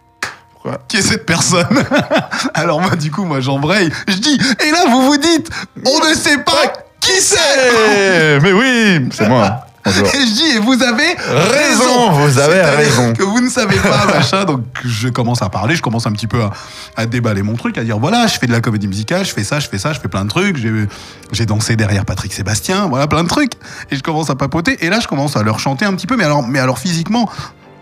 Pourquoi? 0.52 0.78
Qui 0.88 0.98
est 0.98 1.02
cette 1.02 1.26
personne? 1.26 1.84
Alors 2.54 2.80
moi 2.80 2.94
du 2.96 3.10
coup 3.10 3.24
moi 3.24 3.40
j'embraye, 3.40 3.90
je 4.08 4.16
dis 4.16 4.34
et 4.34 4.70
là 4.70 4.84
vous 4.90 5.02
vous 5.02 5.16
dites 5.16 5.50
on 5.86 6.08
ne 6.08 6.14
sait 6.14 6.38
pas 6.38 6.72
qui 7.00 7.20
c'est 7.20 8.40
Mais 8.40 8.52
oui, 8.52 9.08
c'est 9.12 9.28
moi. 9.28 9.66
Bonjour. 9.84 10.06
Et 10.08 10.20
je 10.26 10.32
dis, 10.34 10.46
et 10.56 10.58
vous 10.58 10.82
avez 10.82 11.14
Raison, 11.26 12.10
vous 12.12 12.38
avez 12.38 12.60
raison. 12.62 13.12
Que 13.14 13.22
vous 13.22 13.40
ne 13.40 13.48
savez 13.48 13.76
pas, 13.78 14.04
machin. 14.14 14.44
Donc, 14.44 14.62
je 14.84 15.08
commence 15.08 15.40
à 15.42 15.48
parler, 15.48 15.74
je 15.74 15.82
commence 15.82 16.06
un 16.06 16.12
petit 16.12 16.26
peu 16.26 16.42
à, 16.42 16.50
à 16.96 17.06
déballer 17.06 17.42
mon 17.42 17.54
truc, 17.54 17.78
à 17.78 17.82
dire 17.84 17.98
voilà, 17.98 18.26
je 18.26 18.38
fais 18.38 18.46
de 18.46 18.52
la 18.52 18.60
comédie 18.60 18.88
musicale, 18.88 19.24
je 19.24 19.32
fais 19.32 19.42
ça, 19.44 19.58
je 19.58 19.68
fais 19.68 19.78
ça, 19.78 19.92
je 19.94 20.00
fais 20.00 20.08
plein 20.08 20.24
de 20.24 20.28
trucs. 20.30 20.56
J'ai- 20.58 20.86
J'ai 21.32 21.46
dansé 21.46 21.76
derrière 21.76 22.04
Patrick 22.04 22.32
Sébastien, 22.32 22.86
voilà, 22.88 23.06
plein 23.06 23.22
de 23.24 23.28
trucs. 23.28 23.52
Et 23.90 23.96
je 23.96 24.02
commence 24.02 24.28
à 24.30 24.34
papoter. 24.34 24.84
Et 24.84 24.90
là, 24.90 25.00
je 25.00 25.06
commence 25.08 25.36
à 25.36 25.42
leur 25.42 25.58
chanter 25.60 25.84
un 25.86 25.94
petit 25.94 26.06
peu, 26.06 26.16
mais 26.16 26.24
alors, 26.24 26.42
mais 26.46 26.58
alors 26.58 26.78
physiquement. 26.78 27.30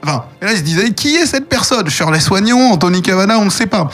Enfin, 0.04 0.24
et 0.40 0.44
là, 0.44 0.52
ils 0.52 0.58
se 0.58 0.62
disaient, 0.62 0.90
qui 0.92 1.16
est 1.16 1.26
cette 1.26 1.48
personne? 1.48 1.88
Shirley 1.90 2.20
Soignon, 2.20 2.72
Anthony 2.72 3.02
Cavana, 3.02 3.38
on 3.40 3.46
ne 3.46 3.50
sait 3.50 3.66
pas. 3.66 3.88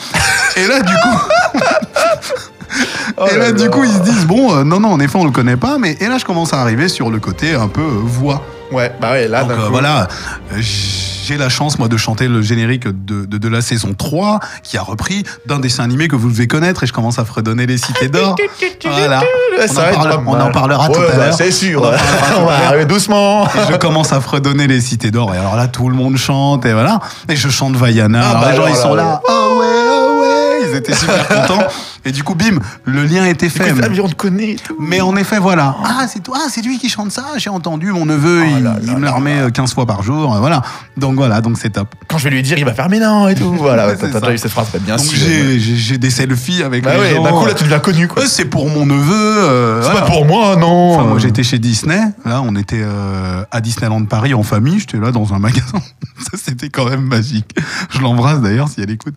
Et 0.55 0.67
là, 0.67 0.81
du 0.81 0.93
coup. 0.93 1.19
Oh 3.17 3.25
et 3.31 3.37
là, 3.37 3.51
du 3.51 3.69
coup, 3.69 3.83
ils 3.83 3.91
se 3.93 3.99
disent, 3.99 4.25
bon, 4.25 4.53
euh, 4.55 4.63
non, 4.63 4.79
non, 4.79 4.89
en 4.89 4.99
effet, 4.99 5.17
on 5.17 5.23
le 5.25 5.31
connaît 5.31 5.55
pas, 5.57 5.77
mais 5.79 5.95
et 6.01 6.07
là, 6.07 6.17
je 6.17 6.25
commence 6.25 6.53
à 6.53 6.59
arriver 6.61 6.89
sur 6.89 7.09
le 7.11 7.19
côté 7.19 7.53
un 7.55 7.67
peu 7.67 7.81
euh, 7.81 8.01
voix. 8.03 8.41
Ouais, 8.71 8.91
bah 8.99 9.11
ouais, 9.11 9.27
là, 9.27 9.43
Donc 9.43 9.51
euh, 9.51 9.55
coup- 9.65 9.71
voilà, 9.71 10.07
euh, 10.51 10.55
j'ai 10.59 11.37
la 11.37 11.49
chance, 11.49 11.77
moi, 11.79 11.87
de 11.87 11.97
chanter 11.97 12.27
le 12.27 12.41
générique 12.41 12.87
de, 12.87 13.25
de, 13.25 13.37
de 13.37 13.47
la 13.47 13.61
saison 13.61 13.93
3, 13.95 14.39
qui 14.63 14.77
a 14.77 14.81
repris 14.81 15.23
d'un 15.45 15.59
dessin 15.59 15.83
animé 15.83 16.07
que 16.07 16.15
vous 16.15 16.29
devez 16.29 16.47
connaître, 16.47 16.83
et 16.83 16.87
je 16.87 16.93
commence 16.93 17.19
à 17.19 17.25
fredonner 17.25 17.67
les 17.67 17.77
cités 17.77 18.09
d'or. 18.09 18.35
voilà. 18.83 19.21
On 19.63 19.67
ça 19.73 19.91
en, 19.91 19.93
parle- 19.95 20.23
on 20.25 20.39
en 20.41 20.51
parlera 20.51 20.87
tout 20.89 20.99
Ouais, 20.99 21.07
à 21.13 21.15
bah, 21.15 21.25
l'heure. 21.27 21.33
C'est 21.35 21.51
sûr. 21.51 21.83
On 21.83 21.91
tout 21.91 22.41
On 22.41 22.47
à 22.49 22.57
va 22.59 22.67
arriver 22.67 22.85
doucement. 22.85 23.45
Et 23.45 23.71
je 23.71 23.77
commence 23.77 24.11
à 24.13 24.19
fredonner 24.19 24.67
les 24.67 24.81
cités 24.81 25.11
d'or. 25.11 25.33
Et 25.33 25.37
alors 25.37 25.55
là, 25.55 25.67
tout 25.67 25.87
le 25.89 25.95
monde 25.95 26.17
chante, 26.17 26.65
et 26.65 26.73
voilà. 26.73 26.99
Et 27.29 27.35
je 27.35 27.49
chante 27.49 27.75
Vaiana. 27.75 28.21
Ah 28.23 28.29
alors 28.31 28.41
bah 28.41 28.49
les 28.51 28.57
gens, 28.57 28.63
alors 28.63 28.75
ils 28.75 28.81
sont 28.81 28.95
là, 28.95 29.03
là. 29.03 29.21
Oh 29.29 29.57
ouais, 29.59 29.65
oh 29.67 30.21
ouais. 30.21 30.69
Ils 30.71 30.75
étaient 30.77 30.95
super 30.95 31.27
contents. 31.27 31.63
Et 32.07 32.11
du 32.11 32.23
coup, 32.23 32.35
bim, 32.35 32.59
le 32.85 33.03
lien 33.05 33.25
était 33.25 33.49
fait. 33.49 33.73
Mais 33.73 33.99
on 33.99 34.07
te 34.07 34.13
connaît. 34.15 34.57
tout. 34.63 34.75
Mais 34.79 35.01
en 35.01 35.15
effet, 35.15 35.39
voilà. 35.39 35.75
Ah, 35.83 36.05
c'est 36.07 36.21
toi, 36.21 36.37
ah, 36.39 36.47
c'est 36.49 36.61
lui 36.61 36.77
qui 36.77 36.87
chante 36.87 37.11
ça. 37.11 37.25
J'ai 37.37 37.49
entendu, 37.49 37.91
mon 37.91 38.05
neveu, 38.05 38.43
Oh 38.43 38.55
il, 38.57 38.63
là 38.63 38.75
il 38.81 38.87
là 38.87 38.93
me 38.99 39.03
la 39.05 39.11
remet 39.11 39.35
là. 39.37 39.41
euh, 39.45 39.49
15 39.49 39.73
fois 39.73 39.85
par 39.87 40.03
jour. 40.03 40.35
euh, 40.35 40.39
Voilà. 40.39 40.61
Donc 40.97 41.15
voilà, 41.15 41.41
donc 41.41 41.57
c'est 41.57 41.71
top. 41.71 41.95
Quand 42.07 42.17
je 42.19 42.25
vais 42.25 42.29
lui 42.29 42.43
dire, 42.43 42.57
il 42.59 42.65
va 42.65 42.73
faire 42.73 42.89
mais 42.89 42.99
non 42.99 43.27
et 43.27 43.35
tout. 43.35 43.51
Voilà, 43.57 43.95
t'as 43.95 44.07
déjà 44.19 44.33
eu 44.33 44.37
cette 44.37 44.51
phrase, 44.51 44.67
bah, 44.71 44.79
bien 44.79 44.97
donc 44.97 45.05
sûr. 45.05 45.17
j'ai- 45.17 45.97
des 45.97 46.09
selfies 46.11 46.61
avec 46.61 46.83
Bah 46.83 46.93
les 46.93 46.99
ouais, 46.99 47.15
gens. 47.15 47.23
d'un 47.23 47.31
coup 47.31 47.45
là 47.45 47.53
tu 47.53 47.63
deviens 47.63 47.79
connu 47.79 48.07
quoi. 48.07 48.25
C'est 48.27 48.45
pour 48.45 48.69
mon 48.69 48.85
neveu. 48.85 49.13
euh, 49.15 49.81
C'est 49.81 49.89
voilà. 49.89 50.05
pas 50.05 50.11
pour 50.11 50.25
moi, 50.25 50.55
non. 50.57 50.93
Enfin, 50.99 51.03
moi 51.07 51.17
j'étais 51.19 51.41
chez 51.43 51.57
Disney, 51.57 51.99
là 52.25 52.41
on 52.43 52.55
était 52.55 52.81
euh, 52.83 53.43
à 53.49 53.61
Disneyland 53.61 54.03
Paris 54.05 54.33
en 54.33 54.43
famille, 54.43 54.79
j'étais 54.79 54.97
là 54.99 55.11
dans 55.11 55.33
un 55.33 55.39
magasin, 55.39 55.79
ça 56.19 56.37
c'était 56.37 56.69
quand 56.69 56.87
même 56.89 57.01
magique. 57.01 57.55
Je 57.89 57.99
l'embrasse 58.01 58.41
d'ailleurs 58.41 58.67
si 58.69 58.81
elle 58.81 58.91
écoute. 58.91 59.15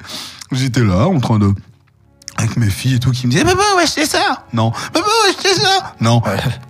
J'étais 0.53 0.83
là 0.85 1.07
en 1.09 1.19
train 1.21 1.39
de... 1.39 1.53
Avec 2.39 2.57
mes 2.57 2.71
filles 2.71 2.95
et 2.95 2.99
tout 3.01 3.11
qui 3.11 3.27
me 3.27 3.33
disaient 3.33 3.45
Papa, 3.45 3.63
va 3.77 3.83
acheter 3.83 4.07
ça 4.07 4.45
Non. 4.53 4.71
Papa, 4.71 5.07
va 5.07 5.29
acheter 5.29 5.61
ça 5.61 5.95
Non. 6.01 6.23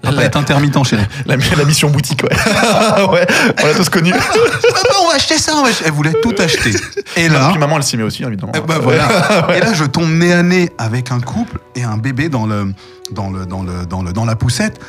Papa 0.03 0.25
est 0.25 0.35
intermittent 0.35 0.83
chérie. 0.83 1.05
La, 1.27 1.37
la 1.37 1.65
mission 1.65 1.91
boutique, 1.91 2.23
ouais. 2.23 2.31
ouais, 3.13 3.27
on 3.63 3.67
l'a 3.67 3.75
tous 3.75 3.91
connu. 3.91 4.11
Papa, 4.11 4.95
on 5.03 5.09
va 5.09 5.15
acheter 5.15 5.37
ça 5.37 5.53
va 5.53 5.69
Elle 5.85 5.93
voulait 5.93 6.15
tout 6.23 6.35
acheter. 6.39 6.73
Et 7.17 7.29
là... 7.29 7.51
Puis 7.51 7.59
maman, 7.59 7.77
elle 7.77 7.83
s'y 7.83 7.99
met 7.99 8.03
aussi, 8.03 8.25
évidemment. 8.25 8.53
Eh 8.57 8.61
ben 8.61 8.79
voilà. 8.79 9.09
Et 9.55 9.61
là, 9.61 9.75
je 9.75 9.85
tombe 9.85 10.11
nez 10.11 10.33
à 10.33 10.43
nez 10.43 10.73
avec 10.79 11.13
un 11.13 11.21
couple 11.21 11.59
et 11.77 11.85
un 11.85 11.99
bébé 11.99 12.31
dans 12.31 12.47
le, 12.47 12.73
dans 13.13 13.31
le, 13.31 13.45
dans 13.45 13.63
le, 13.63 13.85
dans 13.87 14.03
le, 14.03 14.13
dans 14.13 14.25
la 14.25 14.37
poussette. 14.37 14.81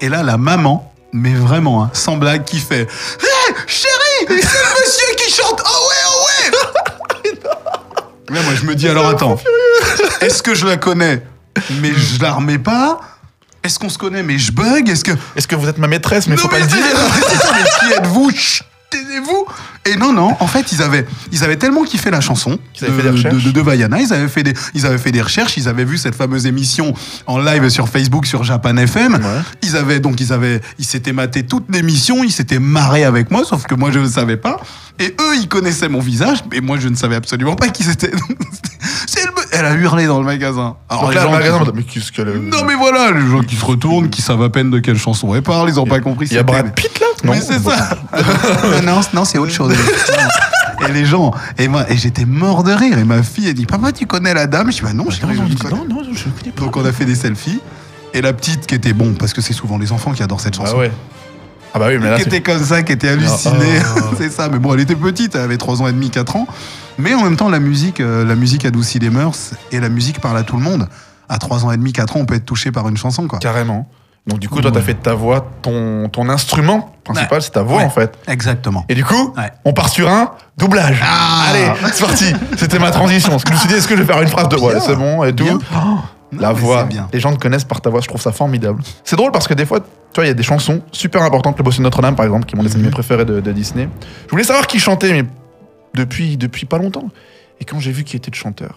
Et 0.00 0.08
là, 0.08 0.24
la 0.24 0.36
maman, 0.36 0.92
mais 1.12 1.32
vraiment, 1.32 1.84
hein, 1.84 1.90
sans 1.92 2.16
blague, 2.16 2.44
qui 2.44 2.58
fait 2.58 2.82
Hé, 2.82 3.54
chérie, 3.68 4.42
Là, 8.34 8.42
moi, 8.42 8.54
je 8.60 8.64
me 8.66 8.74
dis 8.74 8.88
alors, 8.88 9.08
attends, 9.08 9.38
est-ce 10.20 10.42
que 10.42 10.54
je 10.54 10.66
la 10.66 10.76
connais, 10.76 11.22
mais 11.80 11.92
je 11.94 12.20
la 12.20 12.32
remets 12.32 12.58
pas. 12.58 13.00
Est-ce 13.62 13.78
qu'on 13.78 13.88
se 13.88 13.96
connaît, 13.96 14.22
mais 14.22 14.38
je 14.38 14.52
bug. 14.52 14.88
Est-ce 14.88 15.04
que. 15.04 15.12
Est-ce 15.36 15.46
que 15.48 15.54
vous 15.56 15.68
êtes 15.68 15.78
ma 15.78 15.86
maîtresse, 15.86 16.26
mais 16.26 16.34
Non, 16.36 16.42
faut 16.42 16.48
pas 16.48 16.56
mais 16.58 16.62
le 16.64 16.68
dire. 16.68 16.84
c'est 17.30 17.36
ça, 17.38 17.52
mais 17.54 17.88
qui 17.88 17.94
êtes-vous? 17.94 18.30
Chut, 18.32 18.64
Taisez-vous 19.14 19.46
Et 19.86 19.96
non, 19.96 20.12
non, 20.12 20.34
en 20.40 20.46
fait, 20.46 20.72
ils 20.72 20.82
avaient, 20.82 21.06
ils 21.32 21.44
avaient 21.44 21.56
tellement 21.56 21.84
kiffé 21.84 22.10
la 22.10 22.20
chanson 22.20 22.58
avaient 22.82 22.90
de, 22.90 22.96
fait 22.96 23.02
des 23.02 23.10
recherches 23.10 23.34
de, 23.34 23.40
de, 23.40 23.50
de 23.50 23.60
Vaiana, 23.60 24.00
ils 24.00 24.12
avaient, 24.12 24.28
fait 24.28 24.42
des, 24.42 24.54
ils 24.74 24.86
avaient 24.86 24.98
fait 24.98 25.12
des 25.12 25.22
recherches, 25.22 25.56
ils 25.56 25.68
avaient 25.68 25.84
vu 25.84 25.98
cette 25.98 26.14
fameuse 26.14 26.46
émission 26.46 26.92
en 27.26 27.38
live 27.38 27.68
sur 27.68 27.88
Facebook, 27.88 28.26
sur 28.26 28.44
Japan 28.44 28.76
FM. 28.76 29.14
Ouais. 29.14 29.20
Ils 29.62 29.76
avaient, 29.76 30.00
donc, 30.00 30.20
ils 30.20 30.32
avaient, 30.32 30.60
ils 30.78 30.84
s'étaient 30.84 31.12
maté 31.12 31.44
toute 31.44 31.66
l'émission, 31.70 32.24
ils 32.24 32.32
s'étaient 32.32 32.58
marrés 32.58 33.04
avec 33.04 33.30
moi, 33.30 33.44
sauf 33.44 33.64
que 33.64 33.74
moi, 33.74 33.90
je 33.90 33.98
ne 34.00 34.08
savais 34.08 34.36
pas. 34.36 34.60
Et 34.98 35.14
eux, 35.20 35.36
ils 35.36 35.48
connaissaient 35.48 35.88
mon 35.88 36.00
visage, 36.00 36.38
mais 36.50 36.60
moi, 36.60 36.78
je 36.78 36.88
ne 36.88 36.94
savais 36.94 37.16
absolument 37.16 37.56
pas 37.56 37.68
qui 37.68 37.82
c'était. 37.84 38.10
Elle 39.56 39.66
a 39.66 39.74
hurlé 39.74 40.06
dans 40.06 40.18
le 40.18 40.24
magasin. 40.24 40.76
Alors, 40.88 41.02
Donc 41.04 41.10
les 41.10 41.16
là, 41.16 41.22
gens 41.22 41.30
le 41.30 41.38
magasin, 41.38 41.72
mais 41.74 41.82
qu'est-ce 41.84 42.10
qu'elle 42.10 42.28
est- 42.28 42.38
non 42.38 42.64
mais 42.66 42.74
voilà, 42.74 43.12
les 43.12 43.24
gens 43.30 43.40
qui 43.40 43.54
se 43.54 43.64
retournent, 43.64 44.10
qui 44.10 44.20
savent 44.20 44.42
à 44.42 44.50
peine 44.50 44.70
de 44.70 44.80
quelle 44.80 44.98
chanson 44.98 45.32
elle 45.32 45.42
parle, 45.42 45.68
ils 45.68 45.78
ont 45.78 45.86
pas 45.86 46.00
compris. 46.00 46.26
Il 46.28 46.34
y 46.34 46.38
a 46.38 46.42
Brad 46.42 46.74
Pitt 46.74 46.98
là? 46.98 47.06
Oui, 47.24 47.36
c'est 47.40 47.60
ça. 47.62 47.96
non, 48.84 49.00
non, 49.12 49.24
c'est 49.24 49.38
autre 49.38 49.52
chose. 49.52 49.74
et 50.88 50.92
les 50.92 51.04
gens, 51.04 51.32
et 51.58 51.68
moi, 51.68 51.84
et 51.90 51.96
j'étais 51.96 52.24
mort 52.24 52.64
de 52.64 52.72
rire. 52.72 52.98
Et 52.98 53.04
ma 53.04 53.22
fille, 53.22 53.48
elle 53.48 53.54
dit, 53.54 53.66
papa, 53.66 53.92
tu 53.92 54.06
connais 54.06 54.34
la 54.34 54.46
dame? 54.46 54.70
Je 54.70 54.76
dis, 54.78 54.82
bah 54.82 54.92
non, 54.92 55.10
chérie, 55.10 55.34
je 55.34 55.56
connais 55.56 55.76
non, 55.76 55.86
non, 55.88 56.02
je 56.12 56.24
connais 56.24 56.52
pas. 56.52 56.60
Donc 56.60 56.76
on 56.76 56.84
a 56.84 56.92
fait 56.92 57.04
des 57.04 57.14
selfies. 57.14 57.60
Et 58.12 58.22
la 58.22 58.32
petite 58.32 58.66
qui 58.66 58.74
était 58.76 58.92
bon, 58.92 59.14
parce 59.14 59.32
que 59.32 59.40
c'est 59.40 59.52
souvent 59.52 59.76
les 59.76 59.90
enfants 59.90 60.12
qui 60.12 60.22
adorent 60.22 60.40
cette 60.40 60.54
chanson. 60.54 60.74
Ah 60.76 60.80
ouais. 60.80 60.92
Ah 61.76 61.80
bah 61.80 61.86
oui, 61.88 61.98
mais 62.00 62.08
là, 62.08 62.16
qui 62.16 62.22
était 62.22 62.40
comme 62.40 62.62
ça, 62.62 62.84
qui 62.84 62.92
était 62.92 63.08
hallucinée. 63.08 63.80
Ah, 63.80 63.94
ah. 63.96 64.00
c'est 64.18 64.30
ça. 64.30 64.48
Mais 64.48 64.60
bon, 64.60 64.72
elle 64.74 64.80
était 64.80 64.94
petite, 64.94 65.34
elle 65.34 65.40
avait 65.40 65.56
3 65.56 65.82
ans 65.82 65.88
et 65.88 65.92
demi, 65.92 66.08
4 66.08 66.36
ans. 66.36 66.46
Mais 66.98 67.14
en 67.14 67.24
même 67.24 67.36
temps, 67.36 67.48
la 67.48 67.58
musique, 67.58 68.00
euh, 68.00 68.24
la 68.24 68.36
musique 68.36 68.64
adoucit 68.64 69.00
les 69.00 69.10
mœurs 69.10 69.54
et 69.72 69.80
la 69.80 69.88
musique 69.88 70.20
parle 70.20 70.38
à 70.38 70.44
tout 70.44 70.56
le 70.56 70.62
monde. 70.62 70.86
À 71.28 71.38
3 71.38 71.64
ans 71.64 71.72
et 71.72 71.76
demi, 71.76 71.92
4 71.92 72.16
ans, 72.16 72.20
on 72.20 72.26
peut 72.26 72.36
être 72.36 72.46
touché 72.46 72.70
par 72.70 72.88
une 72.88 72.96
chanson, 72.96 73.26
quoi. 73.26 73.40
carrément. 73.40 73.88
Donc 74.26 74.38
du 74.38 74.48
coup, 74.48 74.60
toi, 74.62 74.72
t'as 74.72 74.80
fait 74.80 74.94
de 74.94 75.00
ta 75.00 75.12
voix 75.12 75.46
ton, 75.60 76.08
ton 76.08 76.28
instrument 76.30 76.94
principal, 77.04 77.38
Ouais. 77.38 77.40
c'est 77.42 77.50
ta 77.50 77.62
voix 77.62 77.78
Ouais. 77.78 77.84
en 77.84 77.90
fait. 77.90 78.16
Exactement. 78.26 78.86
Et 78.88 78.94
du 78.94 79.04
coup, 79.04 79.34
Ouais. 79.36 79.50
on 79.66 79.74
part 79.74 79.90
sur 79.90 80.08
un 80.08 80.30
doublage. 80.56 80.98
Ah. 81.04 81.44
Allez, 81.50 81.66
c'est 81.92 82.04
parti. 82.06 82.32
C'était 82.56 82.78
ma 82.78 82.90
transition. 82.90 83.30
Parce 83.32 83.44
que 83.44 83.50
je 83.50 83.54
me 83.54 83.58
suis 83.60 83.68
dit, 83.68 83.74
est-ce 83.74 83.86
que 83.86 83.96
je 83.96 84.02
vais 84.02 84.10
faire 84.10 84.22
une 84.22 84.28
phrase 84.28 84.48
de 84.48 84.56
ouais, 84.56 84.80
c'est 84.80 84.96
bon 84.96 85.22
et 85.24 85.34
tout. 85.34 85.44
Oh, 85.50 85.78
Non, 86.32 86.40
la 86.40 86.52
voix. 86.52 86.84
bien. 86.84 87.06
Les 87.12 87.20
gens 87.20 87.34
te 87.34 87.38
connaissent 87.38 87.64
par 87.64 87.82
ta 87.82 87.90
voix. 87.90 88.00
Je 88.00 88.08
trouve 88.08 88.20
ça 88.20 88.32
formidable. 88.32 88.82
C'est 89.04 89.16
drôle 89.16 89.30
parce 89.30 89.46
que 89.46 89.52
des 89.54 89.66
fois, 89.66 89.80
tu 89.80 89.86
vois, 90.14 90.24
il 90.24 90.28
y 90.28 90.30
a 90.30 90.34
des 90.34 90.42
chansons 90.42 90.80
super 90.90 91.22
importantes. 91.22 91.58
Le 91.58 91.62
Bossu 91.64 91.78
de 91.78 91.82
Notre-Dame, 91.82 92.16
par 92.16 92.24
exemple, 92.24 92.46
qui 92.46 92.54
est 92.54 92.56
mon 92.56 92.62
dessin 92.62 92.76
animé 92.76 92.88
Mhm. 92.88 92.94
préféré 92.94 93.24
de, 93.26 93.40
de 93.40 93.52
Disney. 93.52 93.88
Je 94.26 94.30
voulais 94.30 94.42
savoir 94.44 94.66
qui 94.66 94.78
chantait, 94.78 95.12
mais 95.12 95.24
depuis, 95.94 96.38
depuis 96.38 96.64
pas 96.64 96.78
longtemps. 96.78 97.10
Et 97.60 97.64
quand 97.66 97.78
j'ai 97.78 97.92
vu 97.92 98.04
qui 98.04 98.16
était 98.16 98.30
le 98.30 98.36
chanteur, 98.36 98.76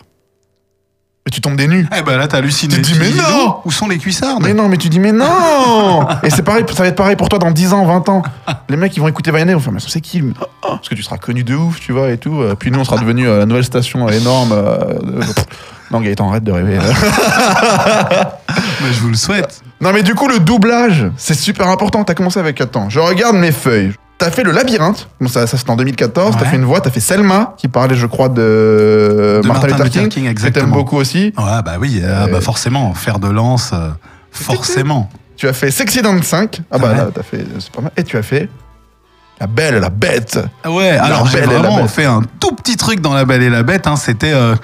mais 1.28 1.32
tu 1.32 1.42
tombes 1.42 1.58
des 1.58 1.68
nues. 1.68 1.86
Eh 1.94 2.04
ben 2.04 2.16
là, 2.18 2.26
t'as 2.30 2.38
halluciné. 2.38 2.74
Tu 2.76 2.82
te 2.84 2.88
dis, 2.88 2.98
mais 2.98 3.10
non 3.12 3.58
Où 3.66 3.72
sont 3.72 3.90
les 3.90 3.98
cuissardes 3.98 4.42
Mais 4.44 4.54
non, 4.54 4.70
mais 4.70 4.78
tu 4.78 4.88
dis, 4.88 4.98
mais 5.02 5.12
non 5.12 6.08
Et 6.24 6.30
c'est 6.30 6.42
pareil, 6.42 6.64
ça 6.74 6.84
va 6.84 6.88
être 6.88 6.96
pareil 6.96 7.18
pour 7.18 7.28
toi 7.28 7.38
dans 7.38 7.52
10 7.52 7.74
ans, 7.74 7.86
20 7.86 8.08
ans. 8.08 8.22
Les 8.70 8.78
mecs, 8.78 8.96
ils 8.96 9.02
vont 9.02 9.10
écouter 9.10 9.30
Vaiana, 9.32 9.52
ils 9.52 9.56
vont 9.56 9.60
faire, 9.62 9.74
mais 9.74 9.82
c'est 9.86 10.00
qui 10.00 10.20
lui 10.20 10.34
Parce 10.62 10.88
que 10.88 10.96
tu 10.96 11.04
seras 11.04 11.18
connu 11.18 11.44
de 11.44 11.54
ouf, 11.54 11.82
tu 11.82 11.92
vois, 11.92 12.12
et 12.12 12.18
tout. 12.18 12.40
Euh, 12.42 12.56
Puis 12.58 12.72
nous, 12.72 12.80
on 12.80 12.86
sera 12.86 12.98
devenu 12.98 13.28
euh, 13.28 13.40
la 13.40 13.46
nouvelle 13.46 13.66
station 13.66 14.08
énorme. 14.08 14.54
euh, 14.54 14.78
de- 15.04 15.20
Non, 15.92 16.00
Gaëtan, 16.00 16.30
arrête 16.30 16.44
de 16.46 16.52
rêver. 16.54 16.78
Mais 18.82 18.94
je 18.94 19.00
vous 19.02 19.10
le 19.10 19.16
souhaite. 19.16 19.62
non, 19.82 19.92
mais 19.94 20.04
du 20.04 20.16
coup, 20.16 20.28
le 20.30 20.40
doublage, 20.40 21.08
c'est 21.18 21.34
super 21.34 21.68
important. 21.68 22.04
T'as 22.06 22.14
commencé 22.14 22.40
avec, 22.40 22.60
attends, 22.62 22.90
je 22.90 23.00
regarde 23.00 23.36
mes 23.36 23.52
feuilles. 23.52 23.92
T'as 24.18 24.32
fait 24.32 24.44
le 24.44 24.52
labyrinthe, 24.52 25.08
bon, 25.22 25.28
ça, 25.28 25.46
ça 25.46 25.58
c'était 25.58 25.70
en 25.70 25.76
2014. 25.76 26.38
T'as 26.40 26.46
fait 26.46 26.56
une 26.56 26.66
voix, 26.66 26.82
t'as 26.82 26.90
fait 26.90 27.00
Selma, 27.00 27.54
qui 27.58 27.68
parlait, 27.68 27.96
je 27.96 28.08
crois, 28.08 28.30
de, 28.30 29.42
De 29.44 29.48
Martin 29.48 29.68
Martin 29.68 29.84
Luther 29.84 29.90
King, 30.02 30.10
King, 30.10 30.24
que 30.26 30.30
exactement. 30.32 30.66
t'aimes 30.66 30.74
beaucoup 30.74 30.98
aussi. 30.98 31.34
Ouais, 31.38 31.62
bah 31.64 31.76
oui, 31.80 32.00
euh, 32.04 32.26
Euh, 32.26 32.32
bah 32.32 32.42
forcément, 32.42 32.94
faire 32.96 33.20
de 33.20 33.30
lance, 33.30 33.72
euh, 33.74 33.90
forcément. 34.32 35.10
Tu 35.36 35.48
as 35.48 35.54
fait 35.54 35.70
Sexy 35.70 36.02
dans 36.02 36.20
5. 36.20 36.62
Ah 36.72 36.80
bah 36.80 36.88
Ouais. 36.90 36.96
là, 36.98 37.08
t'as 37.14 37.22
fait, 37.22 37.46
c'est 37.60 37.72
pas 37.72 37.82
mal. 37.82 37.92
Et 37.96 38.04
tu 38.04 38.18
as 38.18 38.24
fait 38.24 38.50
La 39.40 39.46
Belle, 39.46 39.76
la 39.76 39.90
Bête. 39.92 40.40
Ouais, 40.66 40.90
alors 40.98 41.28
j'ai 41.28 41.38
et 41.38 41.42
vraiment 41.42 41.88
fait 41.88 42.06
un 42.06 42.24
tout 42.40 42.56
petit 42.56 42.76
truc 42.76 43.02
dans 43.02 43.14
La 43.14 43.24
Belle 43.24 43.44
et 43.44 43.50
la 43.52 43.62
Bête. 43.62 43.86
hein, 43.86 43.98
C'était 43.98 44.34
euh, 44.34 44.56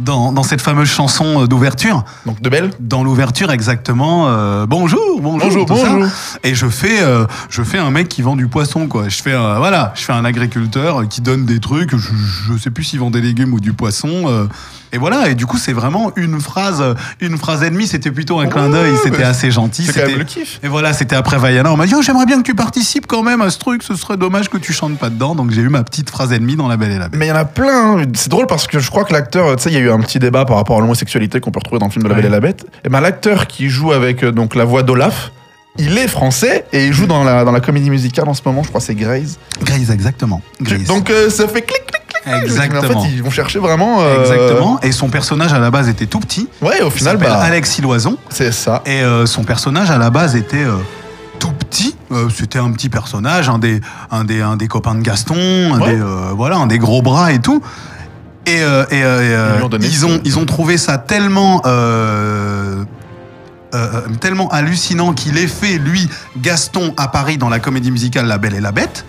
dans, 0.00 0.32
dans 0.32 0.42
cette 0.42 0.60
fameuse 0.60 0.88
chanson 0.88 1.42
euh, 1.42 1.46
d'ouverture. 1.46 2.04
Donc 2.26 2.40
de 2.42 2.48
Belle 2.48 2.70
Dans 2.80 3.04
l'ouverture, 3.04 3.50
exactement. 3.52 4.28
euh, 4.28 4.66
bonjour, 4.66 5.20
bonjour, 5.20 5.66
Bonjour. 5.66 6.06
Et 6.42 6.54
je 6.54 6.66
fais, 6.66 7.02
euh, 7.02 7.26
je 7.48 7.62
fais 7.62 7.78
un 7.78 7.90
mec 7.90 8.08
qui 8.08 8.22
vend 8.22 8.36
du 8.36 8.48
poisson, 8.48 8.86
quoi. 8.88 9.08
Je 9.08 9.22
fais, 9.22 9.32
un- 9.34 9.58
voilà, 9.58 9.92
je 9.94 10.02
fais 10.02 10.12
un 10.12 10.24
agriculteur 10.24 11.02
euh, 11.02 11.06
qui 11.06 11.20
donne 11.20 11.44
des 11.46 11.60
trucs. 11.60 11.94
Je, 11.96 12.08
je 12.52 12.58
sais 12.58 12.70
plus 12.70 12.84
s'il 12.84 13.00
vend 13.00 13.10
des 13.10 13.20
légumes 13.20 13.52
ou 13.54 13.60
du 13.60 13.72
poisson. 13.72 14.48
Et 14.94 14.98
voilà. 14.98 15.28
Et 15.28 15.34
du 15.34 15.44
coup, 15.46 15.58
c'est 15.58 15.72
vraiment 15.72 16.12
une 16.16 16.40
phrase, 16.40 16.80
euh, 16.80 16.94
une 17.20 17.36
phrase 17.36 17.62
ennemie. 17.62 17.86
C'était 17.86 18.10
plutôt 18.10 18.38
un 18.40 18.46
clin 18.46 18.70
d'œil. 18.70 18.92
C'était 19.02 19.22
assez 19.24 19.50
gentil. 19.50 19.84
C'est 19.84 19.92
quand 19.92 19.98
C'était- 20.00 20.10
même 20.12 20.18
le 20.20 20.24
kiff. 20.24 20.60
Et 20.62 20.68
voilà, 20.68 20.92
c'était 20.92 21.16
après 21.16 21.36
Vaiana. 21.36 21.72
On 21.72 21.76
m'a 21.76 21.86
dit, 21.86 21.94
oh, 21.96 22.02
j'aimerais 22.02 22.26
bien 22.26 22.38
que 22.38 22.42
tu 22.46 22.54
participes 22.54 23.06
quand 23.06 23.22
même 23.22 23.42
à 23.42 23.50
ce 23.50 23.58
truc. 23.58 23.82
Ce 23.82 23.94
serait 23.96 24.16
dommage 24.16 24.48
que 24.48 24.56
tu 24.58 24.72
chantes 24.72 24.98
pas 24.98 25.10
dedans. 25.10 25.34
Donc 25.34 25.50
j'ai 25.50 25.60
eu 25.60 25.68
ma 25.68 25.82
petite 25.84 26.08
phrase 26.10 26.32
ennemie 26.32 26.56
dans 26.56 26.68
La 26.68 26.76
Belle 26.76 26.92
et 26.92 26.98
la 26.98 27.08
Bête. 27.08 27.18
Mais 27.18 27.26
il 27.26 27.30
y 27.30 27.32
en 27.32 27.36
a 27.36 27.44
plein. 27.44 27.98
hein. 27.98 28.04
C'est 28.14 28.28
drôle 28.30 28.46
parce 28.46 28.66
que 28.66 28.78
je 28.78 28.88
crois 28.90 29.04
que 29.04 29.12
l'acteur, 29.12 29.56
tu 29.56 29.62
sais, 29.64 29.70
il 29.70 29.74
y 29.74 29.78
a 29.78 29.80
eu 29.80 29.90
un 29.90 29.98
petit 30.00 30.18
débat 30.18 30.44
par 30.44 30.56
rapport 30.56 30.78
à 30.78 30.80
l'homosexualité 30.80 31.40
qu'on 31.40 31.50
peut 31.50 31.58
retrouver 31.58 31.80
dans 31.80 31.86
le 31.86 31.92
film 31.92 32.04
de 32.04 32.08
La 32.08 32.14
Belle 32.14 32.26
et 32.26 32.28
la 32.30 32.40
Bête. 32.40 32.64
Et 32.84 32.88
ben 32.88 33.00
l'acteur 33.00 33.46
qui 33.46 33.68
joue 33.68 33.92
avec 33.92 34.22
euh, 34.22 34.30
donc 34.32 34.54
la 34.54 34.64
voix 34.64 34.82
d'Olaf, 34.84 35.32
il 35.76 35.98
est 35.98 36.06
français 36.06 36.66
et 36.72 36.86
il 36.86 36.92
joue 36.92 37.06
dans 37.06 37.24
la, 37.24 37.44
dans 37.44 37.50
la 37.50 37.58
comédie 37.60 37.90
musicale 37.90 38.28
en 38.28 38.34
ce 38.34 38.42
moment. 38.46 38.62
Je 38.62 38.68
crois 38.68 38.80
c'est 38.80 38.94
Grace. 38.94 39.38
Grace, 39.64 39.90
exactement. 39.90 40.40
Grace. 40.60 40.84
Donc 40.84 41.10
euh, 41.10 41.28
ça 41.30 41.48
fait 41.48 41.62
clic 41.62 41.83
Exactement. 42.26 42.98
En 43.00 43.02
fait, 43.04 43.10
ils 43.10 43.22
vont 43.22 43.30
chercher 43.30 43.58
vraiment. 43.58 44.00
euh, 44.02 44.20
Exactement. 44.20 44.80
Et 44.82 44.92
son 44.92 45.08
personnage 45.08 45.52
à 45.52 45.58
la 45.58 45.70
base 45.70 45.88
était 45.88 46.06
tout 46.06 46.20
petit. 46.20 46.48
Ouais, 46.62 46.80
au 46.82 46.90
final, 46.90 47.16
bah, 47.16 47.38
Alexis 47.38 47.80
Loison. 47.82 48.16
c'est 48.30 48.52
ça. 48.52 48.82
Et 48.86 49.02
euh, 49.02 49.26
son 49.26 49.44
personnage 49.44 49.90
à 49.90 49.98
la 49.98 50.10
base 50.10 50.36
était 50.36 50.64
euh, 50.64 50.76
tout 51.38 51.52
petit. 51.52 51.96
Euh, 52.12 52.28
C'était 52.34 52.58
un 52.58 52.70
petit 52.72 52.88
personnage, 52.88 53.48
un 53.48 53.58
des, 53.58 53.80
un 54.10 54.24
des, 54.24 54.40
un 54.40 54.56
des 54.56 54.68
copains 54.68 54.94
de 54.94 55.02
Gaston, 55.02 55.34
un 55.74 55.80
Ouais. 55.80 55.94
des, 55.96 56.00
euh, 56.00 56.30
voilà, 56.34 56.56
un 56.56 56.66
des 56.66 56.78
gros 56.78 57.02
bras 57.02 57.32
et 57.32 57.40
tout. 57.40 57.60
Et, 58.46 58.62
euh, 58.62 58.84
Ils 59.58 59.64
ont 59.64 59.68
donné 59.68 59.86
ils, 59.86 60.04
ont, 60.06 60.20
ils 60.24 60.38
ont 60.38 60.44
trouvé 60.44 60.76
ça 60.76 60.98
tellement, 60.98 61.62
tellement 64.20 64.48
hallucinant 64.50 65.12
qu'il 65.12 65.38
ait 65.38 65.46
fait, 65.46 65.78
lui, 65.78 66.08
Gaston, 66.38 66.94
à 66.96 67.08
Paris 67.08 67.38
dans 67.38 67.48
la 67.48 67.58
comédie 67.58 67.90
musicale 67.90 68.26
La 68.26 68.38
Belle 68.38 68.54
et 68.54 68.60
la 68.60 68.72
Bête. 68.72 69.04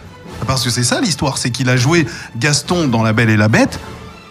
Parce 0.48 0.64
que 0.64 0.70
c'est 0.70 0.84
ça 0.84 1.02
l'histoire, 1.02 1.38
c'est 1.38 1.50
qu'il 1.52 1.70
a 1.70 1.78
joué 1.78 2.06
Gaston 2.38 2.88
dans 2.88 3.04
La 3.04 3.14
Belle 3.14 3.30
et 3.30 3.38
la 3.38 3.48
Bête. 3.48 3.80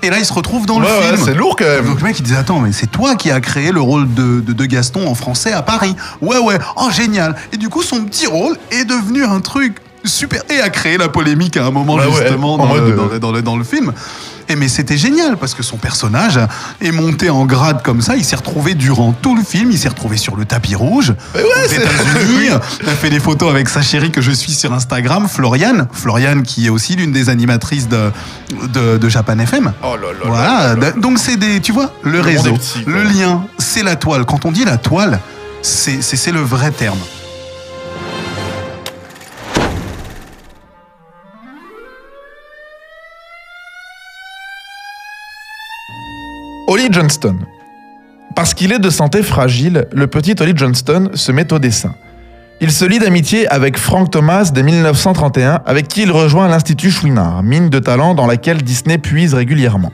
Et 0.02 0.10
là, 0.10 0.18
il 0.18 0.24
se 0.26 0.32
retrouve 0.34 0.66
dans 0.66 0.80
Ouais, 0.80 0.86
le 0.86 0.86
ouais, 1.10 1.14
film. 1.14 1.24
c'est 1.24 1.34
lourd 1.34 1.56
quand 1.56 1.64
même. 1.64 1.86
Donc 1.86 1.98
le 2.00 2.04
mec 2.04 2.18
il 2.18 2.22
disait 2.24 2.36
attends 2.36 2.58
mais 2.60 2.72
c'est 2.72 2.88
toi 2.90 3.16
qui 3.16 3.30
as 3.30 3.40
créé 3.40 3.72
le 3.72 3.80
rôle 3.80 4.12
de, 4.12 4.40
de, 4.40 4.52
de 4.52 4.64
Gaston 4.66 5.06
en 5.08 5.14
français 5.14 5.52
à 5.52 5.62
Paris. 5.62 5.96
Ouais 6.20 6.36
ouais 6.38 6.58
oh 6.76 6.90
génial. 6.90 7.34
Et 7.52 7.56
du 7.56 7.70
coup 7.70 7.82
son 7.82 8.04
petit 8.04 8.26
rôle 8.26 8.56
est 8.70 8.84
devenu 8.84 9.24
un 9.24 9.40
truc 9.40 9.76
super 10.04 10.42
et 10.50 10.60
a 10.60 10.68
créé 10.70 10.98
la 10.98 11.08
polémique 11.08 11.56
à 11.56 11.64
un 11.66 11.70
moment 11.70 11.96
Bah 11.96 12.04
justement 12.10 12.56
dans, 12.58 12.74
le, 12.74 12.80
euh, 12.80 12.96
dans, 12.96 13.06
le, 13.08 13.18
dans 13.18 13.32
le- 13.32 13.42
dans 13.42 13.56
le 13.56 13.64
film. 13.64 13.92
Et 14.46 14.56
mais 14.56 14.68
c'était 14.68 14.98
génial 14.98 15.38
parce 15.38 15.54
que 15.54 15.62
son 15.62 15.78
personnage 15.78 16.38
est 16.82 16.92
monté 16.92 17.30
en 17.30 17.46
grade 17.46 17.82
comme 17.82 18.02
ça. 18.02 18.14
Il 18.14 18.24
s'est 18.24 18.36
retrouvé 18.36 18.74
durant 18.74 19.12
tout 19.12 19.34
le 19.34 19.42
film. 19.42 19.70
Il 19.70 19.78
s'est 19.78 19.88
retrouvé 19.88 20.18
sur 20.18 20.36
le 20.36 20.44
tapis 20.44 20.74
rouge 20.74 21.14
ouais, 21.34 21.42
aux 21.42 21.66
États-Unis. 21.72 22.48
Il 22.82 22.88
a 22.88 22.92
fait 22.92 23.08
des 23.08 23.20
photos 23.20 23.48
avec 23.48 23.70
sa 23.70 23.80
chérie 23.80 24.10
que 24.10 24.20
je 24.20 24.30
suis 24.32 24.52
sur 24.52 24.74
Instagram, 24.74 25.28
Floriane. 25.28 25.88
Floriane 25.92 26.42
qui 26.42 26.66
est 26.66 26.70
aussi 26.70 26.94
l'une 26.94 27.10
des 27.10 27.30
animatrices 27.30 27.88
de, 27.88 28.10
de, 28.74 28.98
de 28.98 29.08
Japan 29.08 29.38
FM. 29.38 29.72
Oh 29.82 29.96
là 29.96 30.12
là. 30.12 30.74
Voilà, 30.76 30.90
donc 30.92 31.18
c'est 31.18 31.38
des, 31.38 31.60
tu 31.60 31.72
vois, 31.72 31.90
le, 32.02 32.20
réseau, 32.20 32.52
petit, 32.52 32.84
le 32.86 33.02
lien, 33.02 33.44
c'est 33.56 33.82
la 33.82 33.96
toile. 33.96 34.26
Quand 34.26 34.44
on 34.44 34.52
dit 34.52 34.66
la 34.66 34.76
toile, 34.76 35.20
c'est 35.62 36.32
le 36.32 36.40
vrai 36.40 36.70
terme. 36.70 36.98
Holly 46.66 46.88
Johnston. 46.90 47.36
Parce 48.34 48.54
qu'il 48.54 48.72
est 48.72 48.78
de 48.78 48.88
santé 48.88 49.22
fragile, 49.22 49.86
le 49.92 50.06
petit 50.06 50.34
Holly 50.40 50.54
Johnston 50.56 51.10
se 51.12 51.30
met 51.30 51.52
au 51.52 51.58
dessin. 51.58 51.94
Il 52.62 52.72
se 52.72 52.86
lie 52.86 52.98
d'amitié 52.98 53.46
avec 53.48 53.76
Frank 53.76 54.10
Thomas 54.10 54.50
dès 54.52 54.62
1931, 54.62 55.60
avec 55.66 55.88
qui 55.88 56.02
il 56.02 56.10
rejoint 56.10 56.48
l'Institut 56.48 56.90
Chouinard, 56.90 57.42
mine 57.42 57.68
de 57.68 57.78
talent 57.80 58.14
dans 58.14 58.26
laquelle 58.26 58.62
Disney 58.62 58.96
puise 58.96 59.34
régulièrement. 59.34 59.92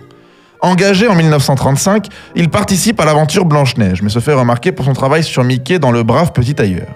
Engagé 0.61 1.09
en 1.09 1.17
1935, 1.17 2.07
il 2.37 2.51
participe 2.51 3.01
à 3.01 3.05
l'aventure 3.05 3.47
Blanche-Neige, 3.47 4.03
mais 4.03 4.11
se 4.11 4.21
fait 4.21 4.33
remarquer 4.33 4.71
pour 4.71 4.85
son 4.85 4.93
travail 4.93 5.25
sur 5.25 5.43
Mickey 5.43 5.81
dans 5.81 5.91
Le 5.91 6.05
Brave 6.05 6.33
Petit 6.33 6.61
Ailleurs. 6.61 6.95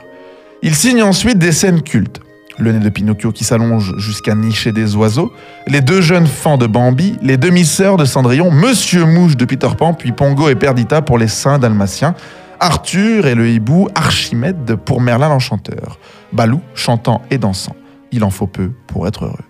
Il 0.62 0.77
signe 0.77 1.03
ensuite 1.03 1.39
des 1.39 1.51
scènes 1.51 1.83
cultes. 1.83 2.20
Le 2.59 2.70
nez 2.70 2.78
de 2.78 2.88
Pinocchio 2.88 3.32
qui 3.32 3.42
s'allonge 3.42 3.94
jusqu'à 3.98 4.34
nicher 4.34 4.70
des 4.70 4.94
oiseaux, 4.94 5.32
les 5.66 5.80
deux 5.80 6.00
jeunes 6.00 6.26
fans 6.26 6.57
de 6.57 6.66
Bambi, 6.66 7.16
les 7.20 7.36
demi-sœurs 7.36 7.96
de 7.96 8.05
Cendrillon, 8.05 8.52
Monsieur 8.52 9.05
Mouche 9.05 9.36
de 9.36 9.44
Peter 9.44 9.68
Pan, 9.76 9.92
puis 9.92 10.12
Pongo 10.12 10.48
et 10.48 10.55
Perdita 10.55 11.02
pour 11.02 11.18
les 11.18 11.26
saints 11.26 11.59
dalmatiens, 11.59 12.14
Arthur 12.61 13.26
et 13.26 13.34
le 13.34 13.48
hibou 13.48 13.88
Archimède 13.96 14.76
pour 14.76 15.00
Merlin 15.00 15.28
l'Enchanteur, 15.28 15.98
Balou 16.32 16.61
chantant 16.74 17.22
et 17.30 17.38
dansant. 17.38 17.74
Il 18.12 18.22
en 18.22 18.30
faut 18.30 18.46
peu 18.46 18.70
pour 18.86 19.09
être 19.09 19.24
heureux. 19.24 19.44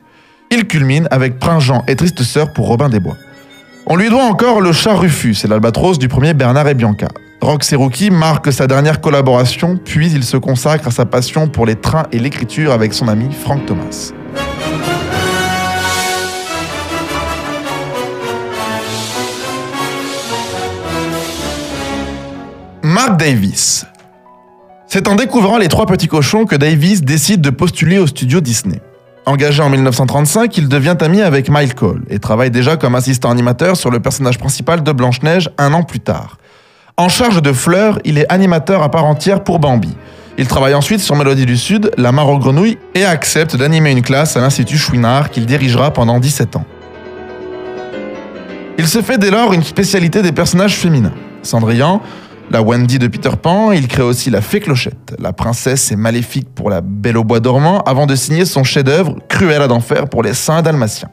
Il 0.50 0.66
culmine 0.66 1.07
avec 1.11 1.38
Prince 1.38 1.64
Jean 1.64 1.84
et 1.86 1.96
Triste 1.96 2.22
Sœur 2.22 2.52
pour 2.55 2.68
Robin 2.68 2.88
des 2.88 3.00
Bois. 3.00 3.16
On 3.86 3.96
lui 3.96 4.09
doit 4.09 4.24
encore 4.24 4.62
le 4.62 4.72
chat 4.72 4.94
Rufus 4.94 5.36
et 5.44 5.48
l'albatros 5.48 5.98
du 5.98 6.09
premier 6.09 6.32
Bernard 6.32 6.68
et 6.68 6.74
Bianca. 6.74 7.09
Et 7.43 7.76
Rookie 7.76 8.11
marque 8.11 8.53
sa 8.53 8.66
dernière 8.66 9.01
collaboration, 9.01 9.76
puis 9.76 10.11
il 10.11 10.22
se 10.22 10.37
consacre 10.37 10.89
à 10.89 10.91
sa 10.91 11.07
passion 11.07 11.49
pour 11.49 11.66
les 11.66 11.76
trains 11.76 12.05
et 12.12 12.18
l'écriture 12.18 12.72
avec 12.72 12.95
son 12.95 13.09
ami 13.09 13.32
Frank 13.32 13.66
Thomas. 13.66 14.12
Mark 22.82 23.18
Davis. 23.18 23.87
C'est 24.87 25.09
en 25.09 25.16
découvrant 25.16 25.59
les 25.59 25.68
trois 25.68 25.87
petits 25.87 26.07
cochons 26.07 26.45
que 26.45 26.55
Davis 26.55 27.03
décide 27.03 27.41
de 27.41 27.51
postuler 27.51 27.99
au 27.99 28.07
studio 28.07 28.41
Disney. 28.41 28.80
Engagé 29.26 29.62
en 29.62 29.70
1935, 29.70 30.57
il 30.59 30.68
devient 30.68 30.97
ami 31.01 31.22
avec 31.22 31.49
Mike 31.49 31.74
Cole 31.74 32.05
et 32.09 32.18
travaille 32.18 32.51
déjà 32.51 32.76
comme 32.76 32.95
assistant 32.95 33.30
animateur 33.30 33.76
sur 33.76 33.91
le 33.91 34.01
personnage 34.01 34.39
principal 34.39 34.82
de 34.82 34.93
Blanche-Neige 34.93 35.51
un 35.59 35.72
an 35.72 35.82
plus 35.82 36.01
tard. 36.01 36.39
En 36.97 37.09
charge 37.09 37.42
de 37.42 37.53
Fleur, 37.53 37.99
il 38.05 38.18
est 38.18 38.32
animateur 38.32 38.80
à 38.84 38.88
part 38.88 39.05
entière 39.05 39.42
pour 39.42 39.59
Bambi. 39.59 39.97
Il 40.38 40.47
travaille 40.47 40.74
ensuite 40.74 41.01
sur 41.01 41.16
Mélodie 41.16 41.45
du 41.45 41.57
Sud, 41.57 41.90
La 41.99 42.12
Mare 42.12 42.28
aux 42.28 42.38
Grenouilles 42.38 42.78
et 42.95 43.05
accepte 43.05 43.57
d'animer 43.57 43.90
une 43.90 44.03
classe 44.03 44.36
à 44.36 44.40
l'Institut 44.40 44.78
Chouinard 44.78 45.30
qu'il 45.30 45.45
dirigera 45.45 45.92
pendant 45.92 46.20
17 46.20 46.55
ans. 46.55 46.64
Il 48.78 48.86
se 48.86 49.03
fait 49.03 49.18
dès 49.18 49.32
lors 49.32 49.53
une 49.53 49.64
spécialité 49.64 50.22
des 50.22 50.30
personnages 50.30 50.76
féminins. 50.76 51.14
Cendrillon, 51.42 52.01
la 52.53 52.62
Wendy 52.62 53.01
de 53.01 53.09
Peter 53.09 53.30
Pan, 53.42 53.72
il 53.72 53.88
crée 53.88 54.03
aussi 54.03 54.30
la 54.30 54.40
Fée 54.40 54.61
Clochette, 54.61 55.16
la 55.18 55.32
princesse 55.32 55.90
et 55.90 55.97
maléfique 55.97 56.49
pour 56.55 56.70
la 56.70 56.80
Belle 56.80 57.16
au 57.16 57.24
bois 57.24 57.40
dormant, 57.40 57.80
avant 57.80 58.07
de 58.07 58.14
signer 58.14 58.45
son 58.45 58.62
chef-d'œuvre 58.62 59.16
Cruella 59.28 59.66
d'enfer 59.66 60.09
pour 60.09 60.22
les 60.22 60.32
Saints 60.32 60.62
dalmatiens. 60.62 61.11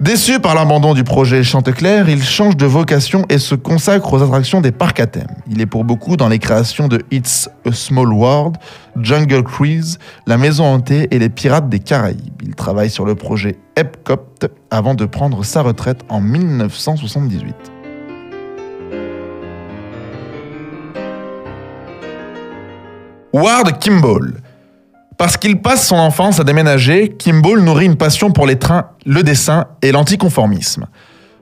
Déçu 0.00 0.40
par 0.40 0.54
l'abandon 0.54 0.94
du 0.94 1.04
projet 1.04 1.44
Chanteclair, 1.44 2.08
il 2.08 2.22
change 2.22 2.56
de 2.56 2.66
vocation 2.66 3.24
et 3.28 3.38
se 3.38 3.54
consacre 3.54 4.12
aux 4.14 4.22
attractions 4.22 4.60
des 4.60 4.72
parcs 4.72 4.98
à 4.98 5.06
thème. 5.06 5.28
Il 5.48 5.60
est 5.60 5.66
pour 5.66 5.84
beaucoup 5.84 6.16
dans 6.16 6.28
les 6.28 6.38
créations 6.38 6.88
de 6.88 7.02
It's 7.10 7.48
a 7.66 7.72
Small 7.72 8.12
World, 8.12 8.56
Jungle 9.00 9.44
Cruise, 9.44 9.98
La 10.26 10.38
Maison 10.38 10.64
Hantée 10.64 11.08
et 11.10 11.18
Les 11.18 11.28
Pirates 11.28 11.68
des 11.68 11.78
Caraïbes. 11.78 12.42
Il 12.42 12.54
travaille 12.54 12.90
sur 12.90 13.04
le 13.04 13.14
projet 13.14 13.58
Epcot 13.76 14.48
avant 14.70 14.94
de 14.94 15.04
prendre 15.04 15.44
sa 15.44 15.62
retraite 15.62 16.00
en 16.08 16.20
1978. 16.20 17.54
Ward 23.32 23.78
Kimball. 23.78 24.42
Parce 25.22 25.36
qu'il 25.36 25.60
passe 25.60 25.86
son 25.86 25.98
enfance 25.98 26.40
à 26.40 26.42
déménager, 26.42 27.14
Kimball 27.16 27.60
nourrit 27.60 27.86
une 27.86 27.94
passion 27.94 28.32
pour 28.32 28.44
les 28.44 28.58
trains, 28.58 28.86
le 29.06 29.22
dessin 29.22 29.66
et 29.80 29.92
l'anticonformisme. 29.92 30.86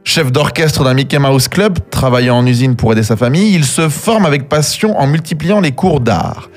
Chef 0.05 0.31
d'orchestre 0.31 0.85
d'un 0.85 0.93
Mickey 0.93 1.19
Mouse 1.19 1.49
Club, 1.49 1.79
travaillant 1.89 2.37
en 2.37 2.47
usine 2.47 2.77
pour 2.77 2.93
aider 2.93 3.03
sa 3.03 3.17
famille, 3.17 3.55
il 3.55 3.65
se 3.65 3.89
forme 3.89 4.27
avec 4.27 4.51
passion 4.51 5.01
en 5.01 5.07
multipliant 5.07 5.61
les 5.61 5.73
cours 5.73 6.01
d'art. 6.01 6.51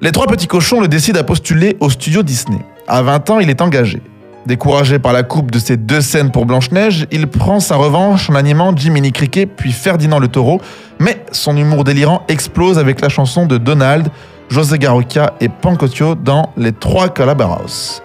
Les 0.00 0.10
trois 0.10 0.26
petits 0.26 0.48
cochons 0.48 0.80
le 0.80 0.88
décident 0.88 1.20
à 1.20 1.22
postuler 1.22 1.76
au 1.78 1.88
studio 1.88 2.24
Disney. 2.24 2.58
À 2.88 3.02
20 3.02 3.30
ans, 3.30 3.38
il 3.38 3.48
est 3.48 3.62
engagé. 3.62 4.02
Découragé 4.44 4.98
par 4.98 5.12
la 5.12 5.22
coupe 5.22 5.52
de 5.52 5.60
ses 5.60 5.76
deux 5.76 6.00
scènes 6.00 6.32
pour 6.32 6.46
Blanche-Neige, 6.46 7.06
il 7.12 7.28
prend 7.28 7.60
sa 7.60 7.76
revanche 7.76 8.28
en 8.28 8.34
animant 8.34 8.76
Jiminy 8.76 9.12
Cricket 9.12 9.48
puis 9.54 9.70
Ferdinand 9.70 10.18
le 10.18 10.26
taureau, 10.26 10.60
mais 10.98 11.24
son 11.30 11.56
humour 11.56 11.84
délirant 11.84 12.22
explose 12.26 12.76
avec 12.76 13.00
la 13.00 13.08
chanson 13.08 13.46
de 13.46 13.56
Donald, 13.56 14.08
José 14.48 14.78
Garocchia 14.78 15.34
et 15.40 15.48
Pancotio 15.48 16.14
dans 16.14 16.52
Les 16.56 16.72
Trois 16.72 17.08
Calabaros. 17.08 18.02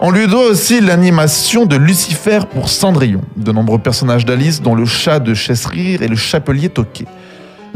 On 0.00 0.10
lui 0.10 0.26
doit 0.26 0.48
aussi 0.48 0.80
l'animation 0.80 1.66
de 1.66 1.76
Lucifer 1.76 2.40
pour 2.52 2.68
Cendrillon, 2.68 3.22
de 3.36 3.52
nombreux 3.52 3.78
personnages 3.78 4.24
d'Alice 4.24 4.60
dont 4.60 4.74
le 4.74 4.84
chat 4.84 5.20
de 5.20 5.34
Chesserir 5.34 6.02
et 6.02 6.08
le 6.08 6.16
chapelier 6.16 6.68
Toqué. 6.68 7.06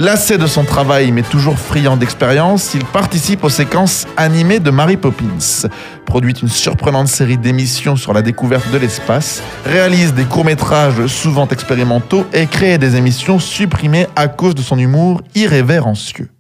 Lassé 0.01 0.39
de 0.39 0.47
son 0.47 0.63
travail 0.63 1.11
mais 1.11 1.23
toujours 1.23 1.59
friand 1.59 1.97
d'expérience, 1.97 2.73
il 2.75 2.85
participe 2.85 3.43
aux 3.43 3.49
séquences 3.49 4.07
animées 4.17 4.61
de 4.61 4.71
Mary 4.71 4.97
Poppins, 4.97 5.69
produit 6.07 6.35
une 6.35 6.49
surprenante 6.49 7.09
série 7.09 7.37
d'émissions 7.37 7.97
sur 7.97 8.13
la 8.13 8.23
découverte 8.23 8.71
de 8.71 8.79
l'espace, 8.79 9.43
réalise 9.65 10.15
des 10.15 10.25
courts-métrages 10.25 11.07
souvent 11.07 11.49
expérimentaux 11.49 12.27
et 12.33 12.47
crée 12.47 12.79
des 12.79 12.95
émissions 12.95 13.41
supprimées 13.41 14.07
à 14.15 14.29
cause 14.29 14.55
de 14.55 14.63
son 14.63 14.79
humour 14.79 15.21
irrévérencieux. 15.35 16.31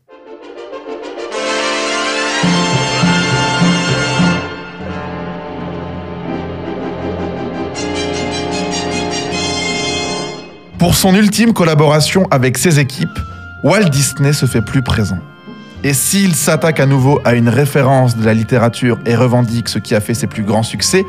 Pour 10.78 10.94
son 10.94 11.14
ultime 11.14 11.52
collaboration 11.52 12.26
avec 12.30 12.56
ses 12.56 12.78
équipes, 12.78 13.18
Walt 13.62 13.90
Disney 13.90 14.32
se 14.32 14.46
fait 14.46 14.62
plus 14.62 14.82
présent. 14.82 15.18
Et 15.84 15.92
s'il 15.92 16.34
s'attaque 16.34 16.80
à 16.80 16.86
nouveau 16.86 17.20
à 17.24 17.34
une 17.34 17.48
référence 17.48 18.16
de 18.16 18.24
la 18.24 18.32
littérature 18.32 18.98
et 19.04 19.14
revendique 19.14 19.68
ce 19.68 19.78
qui 19.78 19.94
a 19.94 20.00
fait 20.00 20.14
ses 20.14 20.26
plus 20.26 20.44
grands 20.44 20.62
succès, 20.62 21.04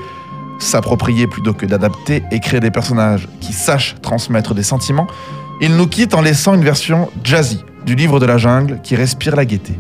s'approprier 0.60 1.28
plutôt 1.28 1.54
que 1.54 1.66
d'adapter 1.66 2.24
et 2.32 2.40
créer 2.40 2.60
des 2.60 2.72
personnages 2.72 3.28
qui 3.40 3.54
sachent 3.54 3.96
transmettre 4.02 4.54
des 4.54 4.64
sentiments, 4.64 5.08
il 5.62 5.76
nous 5.76 5.88
quitte 5.88 6.14
en 6.14 6.22
laissant 6.22 6.56
une 6.56 6.64
version 6.64 7.10
jazzy 7.24 7.64
du 7.86 7.96
livre 7.96 8.20
de 8.20 8.26
la 8.26 8.38
jungle 8.38 8.80
qui 8.84 8.96
respire 8.96 9.36
la 9.36 9.46
gaieté. 9.46 9.80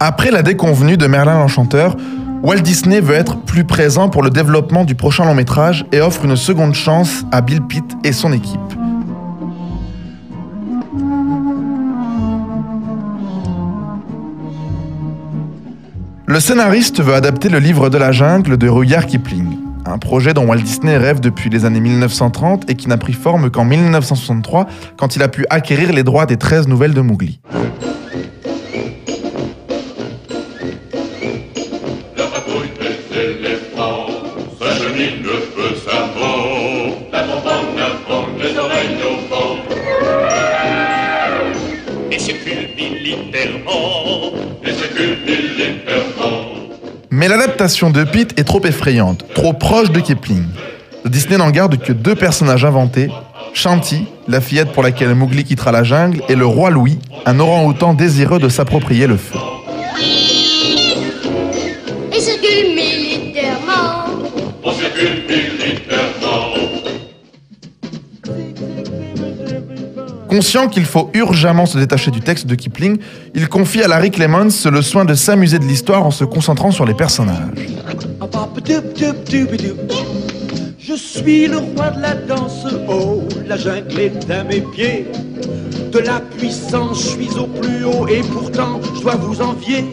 Après 0.00 0.30
la 0.30 0.42
déconvenue 0.42 0.96
de 0.96 1.06
Merlin 1.06 1.38
l'Enchanteur, 1.38 1.96
Walt 2.42 2.60
Disney 2.60 3.00
veut 3.00 3.14
être 3.14 3.38
plus 3.38 3.64
présent 3.64 4.08
pour 4.08 4.22
le 4.22 4.30
développement 4.30 4.84
du 4.84 4.94
prochain 4.94 5.24
long 5.24 5.34
métrage 5.34 5.86
et 5.92 6.00
offre 6.00 6.24
une 6.24 6.36
seconde 6.36 6.74
chance 6.74 7.24
à 7.32 7.40
Bill 7.40 7.62
Pitt 7.62 7.84
et 8.02 8.12
son 8.12 8.32
équipe. 8.32 8.60
Le 16.26 16.40
scénariste 16.40 17.00
veut 17.00 17.14
adapter 17.14 17.48
le 17.48 17.60
livre 17.60 17.88
de 17.88 17.98
la 17.98 18.10
jungle 18.10 18.56
de 18.56 18.68
Rudyard 18.68 19.06
Kipling, 19.06 19.56
un 19.86 19.98
projet 19.98 20.34
dont 20.34 20.46
Walt 20.46 20.58
Disney 20.58 20.96
rêve 20.96 21.20
depuis 21.20 21.48
les 21.48 21.64
années 21.64 21.80
1930 21.80 22.68
et 22.68 22.74
qui 22.74 22.88
n'a 22.88 22.96
pris 22.96 23.12
forme 23.12 23.50
qu'en 23.50 23.64
1963 23.64 24.66
quand 24.96 25.14
il 25.16 25.22
a 25.22 25.28
pu 25.28 25.46
acquérir 25.50 25.92
les 25.92 26.02
droits 26.02 26.26
des 26.26 26.36
13 26.36 26.66
nouvelles 26.66 26.94
de 26.94 27.00
Mowgli. 27.00 27.40
Mais 47.24 47.30
l'adaptation 47.30 47.88
de 47.88 48.04
Pitt 48.04 48.38
est 48.38 48.44
trop 48.44 48.62
effrayante, 48.66 49.24
trop 49.32 49.54
proche 49.54 49.90
de 49.90 49.98
Kipling. 49.98 50.44
Disney 51.06 51.38
n'en 51.38 51.48
garde 51.48 51.78
que 51.78 51.94
deux 51.94 52.14
personnages 52.14 52.66
inventés, 52.66 53.08
Shanti, 53.54 54.04
la 54.28 54.42
fillette 54.42 54.72
pour 54.72 54.82
laquelle 54.82 55.14
Mowgli 55.14 55.42
quittera 55.42 55.72
la 55.72 55.84
jungle, 55.84 56.20
et 56.28 56.34
le 56.34 56.44
roi 56.44 56.68
Louis, 56.68 56.98
un 57.24 57.40
orang-outan 57.40 57.94
désireux 57.94 58.38
de 58.38 58.50
s'approprier 58.50 59.06
le 59.06 59.16
feu. 59.16 59.38
Et 62.12 62.20
circule 62.20 62.74
militairement. 62.74 64.04
On 64.62 64.72
circule 64.74 65.24
militairement. 65.26 66.13
Conscient 70.34 70.66
qu'il 70.66 70.84
faut 70.84 71.10
urgemment 71.14 71.64
se 71.64 71.78
détacher 71.78 72.10
du 72.10 72.20
texte 72.20 72.48
de 72.48 72.56
Kipling, 72.56 72.98
il 73.36 73.48
confie 73.48 73.84
à 73.84 73.86
Larry 73.86 74.10
Clemens 74.10 74.66
le 74.68 74.82
soin 74.82 75.04
de 75.04 75.14
s'amuser 75.14 75.60
de 75.60 75.64
l'histoire 75.64 76.04
en 76.04 76.10
se 76.10 76.24
concentrant 76.24 76.72
sur 76.72 76.84
les 76.84 76.94
personnages. 76.94 77.54
Je 80.76 80.94
suis 80.94 81.46
le 81.46 81.58
roi 81.58 81.90
de 81.90 82.02
la 82.02 82.14
danse, 82.14 82.66
oh, 82.88 83.22
la 83.46 83.56
jungle 83.56 84.00
est 84.00 84.28
à 84.28 84.42
mes 84.42 84.60
pieds. 84.60 85.06
De 85.92 86.00
la 86.00 86.18
puissance, 86.18 87.00
je 87.00 87.08
suis 87.10 87.38
au 87.38 87.46
plus 87.46 87.84
haut 87.84 88.08
et 88.08 88.22
pourtant 88.22 88.80
je 88.96 89.02
dois 89.02 89.14
vous 89.14 89.40
envier. 89.40 89.84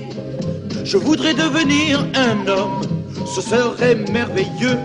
Je 0.84 0.98
voudrais 0.98 1.36
devenir 1.36 2.04
un 2.16 2.48
homme, 2.48 2.82
ce 3.28 3.42
serait 3.42 3.94
merveilleux. 4.12 4.80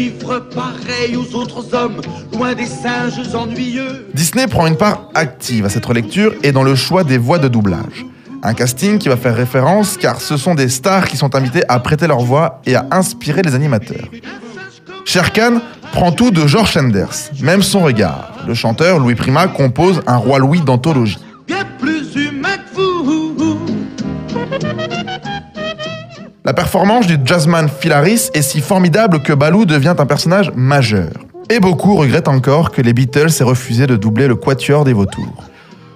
De 0.00 0.18
Vivre 0.18 0.40
pareil 0.54 1.16
aux 1.16 1.34
autres 1.34 1.74
hommes, 1.74 2.00
loin 2.32 2.54
des 2.54 2.66
singes 2.66 3.34
ennuyeux. 3.34 4.06
Disney 4.14 4.46
prend 4.46 4.66
une 4.66 4.76
part 4.76 5.10
active 5.14 5.66
à 5.66 5.68
cette 5.68 5.84
relecture 5.84 6.32
et 6.42 6.52
dans 6.52 6.62
le 6.62 6.74
choix 6.74 7.04
des 7.04 7.18
voix 7.18 7.38
de 7.38 7.48
doublage. 7.48 8.06
Un 8.42 8.54
casting 8.54 8.98
qui 8.98 9.08
va 9.08 9.16
faire 9.16 9.36
référence 9.36 9.98
car 9.98 10.20
ce 10.20 10.36
sont 10.36 10.54
des 10.54 10.68
stars 10.68 11.06
qui 11.06 11.16
sont 11.16 11.34
invités 11.34 11.62
à 11.68 11.78
prêter 11.80 12.06
leur 12.06 12.20
voix 12.20 12.62
et 12.64 12.74
à 12.74 12.86
inspirer 12.90 13.42
les 13.42 13.54
animateurs. 13.54 14.08
Sher 15.04 15.32
Khan 15.32 15.60
prend 15.92 16.12
tout 16.12 16.30
de 16.30 16.46
George 16.46 16.72
Sanders, 16.72 17.30
même 17.42 17.62
son 17.62 17.80
regard. 17.80 18.32
Le 18.46 18.54
chanteur 18.54 18.98
Louis 18.98 19.14
Prima 19.14 19.48
compose 19.48 20.00
un 20.06 20.16
roi 20.16 20.38
Louis 20.38 20.60
d'anthologie. 20.60 21.18
Bien 21.46 21.66
plus 21.78 21.99
La 26.42 26.54
performance 26.54 27.06
du 27.06 27.18
jazzman 27.22 27.68
Phil 27.68 27.92
Harris 27.92 28.30
est 28.32 28.40
si 28.40 28.62
formidable 28.62 29.20
que 29.20 29.34
Baloo 29.34 29.66
devient 29.66 29.94
un 29.98 30.06
personnage 30.06 30.50
majeur. 30.56 31.10
Et 31.50 31.60
beaucoup 31.60 31.96
regrettent 31.96 32.28
encore 32.28 32.70
que 32.70 32.80
les 32.80 32.94
Beatles 32.94 33.28
aient 33.40 33.44
refusé 33.44 33.86
de 33.86 33.94
doubler 33.96 34.26
le 34.26 34.36
quatuor 34.36 34.84
des 34.84 34.94
vautours. 34.94 35.44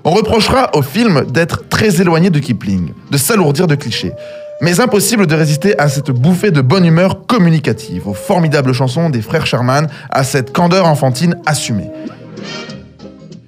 On 0.05 0.11
reprochera 0.11 0.71
au 0.75 0.83
film 0.83 1.25
d'être 1.31 1.67
très 1.71 2.03
éloigné 2.03 2.29
de 2.29 2.39
Kipling, 2.41 2.93
de 3.11 3.17
s'alourdir 3.17 3.67
de 3.67 3.75
clichés. 3.75 4.13
Mais 4.61 4.81
impossible 4.81 5.27
de 5.27 5.35
résister 5.35 5.79
à 5.79 5.89
cette 5.89 6.11
bouffée 6.11 6.51
de 6.51 6.61
bonne 6.61 6.85
humeur 6.85 7.25
communicative, 7.27 8.07
aux 8.07 8.15
formidables 8.15 8.75
chansons 8.75 9.09
des 9.09 9.23
frères 9.23 9.47
Sherman, 9.47 9.89
à 10.11 10.25
cette 10.25 10.53
candeur 10.53 10.85
enfantine 10.85 11.37
assumée. 11.47 11.91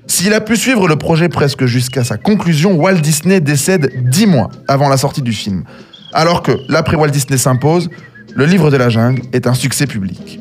S'il 0.06 0.32
a 0.32 0.40
pu 0.40 0.56
suivre 0.56 0.88
le 0.88 0.96
projet 0.96 1.28
presque 1.28 1.66
jusqu'à 1.66 2.04
sa 2.04 2.16
conclusion, 2.16 2.76
Walt 2.76 3.00
Disney 3.00 3.40
décède 3.40 3.92
dix 4.08 4.26
mois 4.26 4.48
avant 4.66 4.88
la 4.88 4.96
sortie 4.96 5.20
du 5.20 5.32
film. 5.32 5.64
Alors 6.12 6.42
que 6.42 6.52
l'après 6.68 6.96
Walt 6.96 7.10
Disney 7.10 7.38
s'impose, 7.38 7.88
le 8.34 8.44
livre 8.44 8.70
de 8.70 8.76
la 8.76 8.88
jungle 8.88 9.22
est 9.32 9.46
un 9.46 9.54
succès 9.54 9.86
public. 9.86 10.40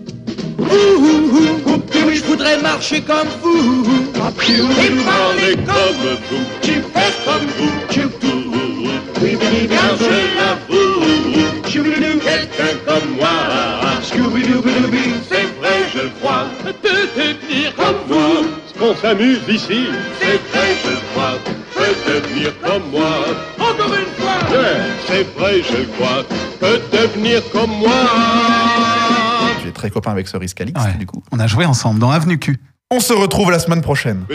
Je 0.60 2.24
voudrais 2.24 2.62
marcher 2.62 3.02
comme 3.02 3.28
vous 3.42 3.86
quelqu'un 12.26 12.78
comme 12.86 13.16
moi. 13.18 13.30
C'est 15.30 15.48
vrai, 15.60 15.78
je 15.94 16.08
crois. 16.20 16.46
Peut 21.76 21.96
devenir 22.08 22.54
comme 22.62 22.90
moi. 22.92 23.10
Encore 23.60 23.94
une 23.94 24.24
fois. 24.24 24.58
Ouais, 24.58 24.78
c'est 25.08 25.28
vrai, 25.38 25.62
je 25.70 25.78
le 25.78 25.86
crois. 25.86 26.24
Peut 26.60 26.82
devenir 26.92 27.42
comme 27.52 27.70
moi. 27.72 27.92
Es 29.68 29.72
très 29.72 29.90
copain 29.90 30.12
avec 30.12 30.28
Cerise 30.28 30.54
Calix, 30.54 30.80
Ouais. 30.82 30.94
du 30.98 31.06
coup. 31.06 31.24
On 31.32 31.40
a 31.40 31.48
joué 31.48 31.66
ensemble 31.66 32.00
dans 32.00 32.12
Avenue 32.12 32.38
Q. 32.40 32.58
On 32.92 33.00
se 33.00 33.14
retrouve 33.14 33.50
la 33.52 33.60
semaine 33.60 33.82
prochaine. 33.82 34.26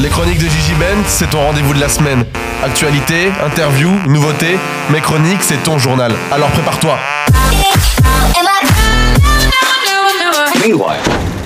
Les 0.00 0.08
chroniques 0.10 0.38
de 0.38 0.44
Gigi 0.44 0.74
Ben, 0.78 0.98
c'est 1.06 1.30
ton 1.30 1.40
rendez-vous 1.40 1.72
de 1.74 1.80
la 1.80 1.88
semaine. 1.88 2.24
Actualité, 2.62 3.30
interview, 3.44 3.88
nouveautés, 4.06 4.58
mes 4.90 5.00
chroniques, 5.00 5.42
c'est 5.42 5.62
ton 5.62 5.78
journal. 5.78 6.12
Alors 6.30 6.50
prépare-toi. 6.50 6.98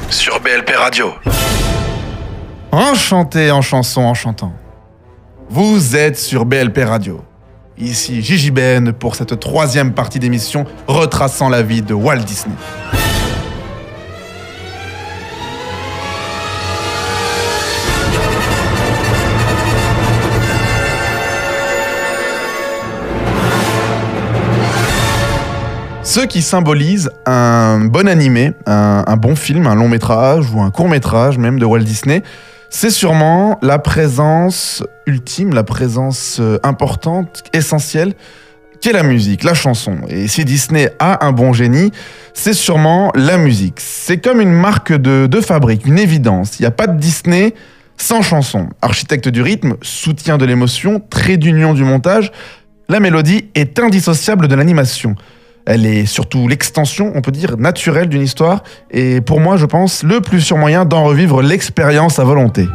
Sur 0.09 0.41
BLP 0.41 0.71
Radio. 0.79 1.12
Enchanté 2.73 3.51
en 3.51 3.61
chanson 3.61 4.01
en 4.01 4.14
chantant. 4.14 4.55
Vous 5.51 5.95
êtes 5.95 6.16
sur 6.16 6.47
BLP 6.47 6.79
Radio. 6.87 7.21
Ici 7.77 8.23
Gigi 8.23 8.51
Ben 8.51 8.95
pour 8.95 9.16
cette 9.16 9.39
troisième 9.39 9.93
partie 9.93 10.21
d'émission 10.21 10.64
retraçant 10.87 11.51
la 11.51 11.61
vie 11.61 11.83
de 11.83 11.93
Walt 11.93 12.21
Disney. 12.21 12.55
Ce 26.11 26.18
qui 26.18 26.42
symbolise 26.42 27.08
un 27.24 27.84
bon 27.84 28.08
animé, 28.08 28.50
un, 28.66 29.16
bon 29.16 29.36
film, 29.36 29.68
un 29.68 29.76
long 29.76 29.88
métrage 29.88 30.50
ou 30.52 30.61
un 30.61 30.72
court 30.72 30.88
métrage 30.88 31.38
même 31.38 31.61
de 31.61 31.64
Walt 31.64 31.84
Disney, 31.84 32.24
c'est 32.68 32.90
sûrement 32.90 33.61
la 33.62 33.78
présence 33.78 34.82
ultime, 35.06 35.54
la 35.54 35.62
présence 35.62 36.38
euh, 36.40 36.58
importante, 36.64 37.44
essentielle, 37.52 38.14
qu'est 38.80 38.90
la 38.92 39.04
musique, 39.04 39.44
la 39.44 39.54
chanson. 39.54 39.98
Et 40.08 40.26
si 40.26 40.44
Disney 40.44 40.90
a 40.98 41.24
un 41.24 41.30
bon 41.30 41.52
génie, 41.52 41.92
c'est 42.34 42.54
sûrement 42.54 43.12
la 43.14 43.38
musique. 43.38 43.78
C'est 43.78 44.18
comme 44.18 44.40
une 44.40 44.50
marque 44.50 44.92
de 44.92 45.40
fabrique, 45.40 45.86
une 45.86 46.00
évidence. 46.00 46.58
Il 46.58 46.62
n'y 46.62 46.66
a 46.66 46.72
pas 46.72 46.88
de 46.88 46.98
Disney 46.98 47.54
sans 47.96 48.22
chanson. 48.22 48.68
Architecte 48.82 49.28
du 49.28 49.42
rythme, 49.42 49.76
soutien 49.80 50.38
de 50.38 50.44
l'émotion, 50.44 51.00
trait 51.08 51.36
d'union 51.36 51.72
du 51.72 51.84
montage, 51.84 52.32
la 52.88 52.98
mélodie 52.98 53.48
est 53.54 53.78
indissociable 53.78 54.48
de 54.48 54.56
l'animation. 54.56 55.14
Elle 55.66 55.86
est 55.86 56.06
surtout 56.06 56.48
l'extension, 56.48 57.12
on 57.14 57.20
peut 57.20 57.32
dire, 57.32 57.56
naturelle 57.58 58.08
d'une 58.08 58.22
histoire, 58.22 58.62
et 58.90 59.20
pour 59.20 59.40
moi, 59.40 59.56
je 59.56 59.66
pense, 59.66 60.02
le 60.02 60.20
plus 60.20 60.40
sûr 60.40 60.56
moyen 60.56 60.84
d'en 60.84 61.04
revivre 61.04 61.42
l'expérience 61.42 62.18
à 62.18 62.24
volonté. 62.24 62.66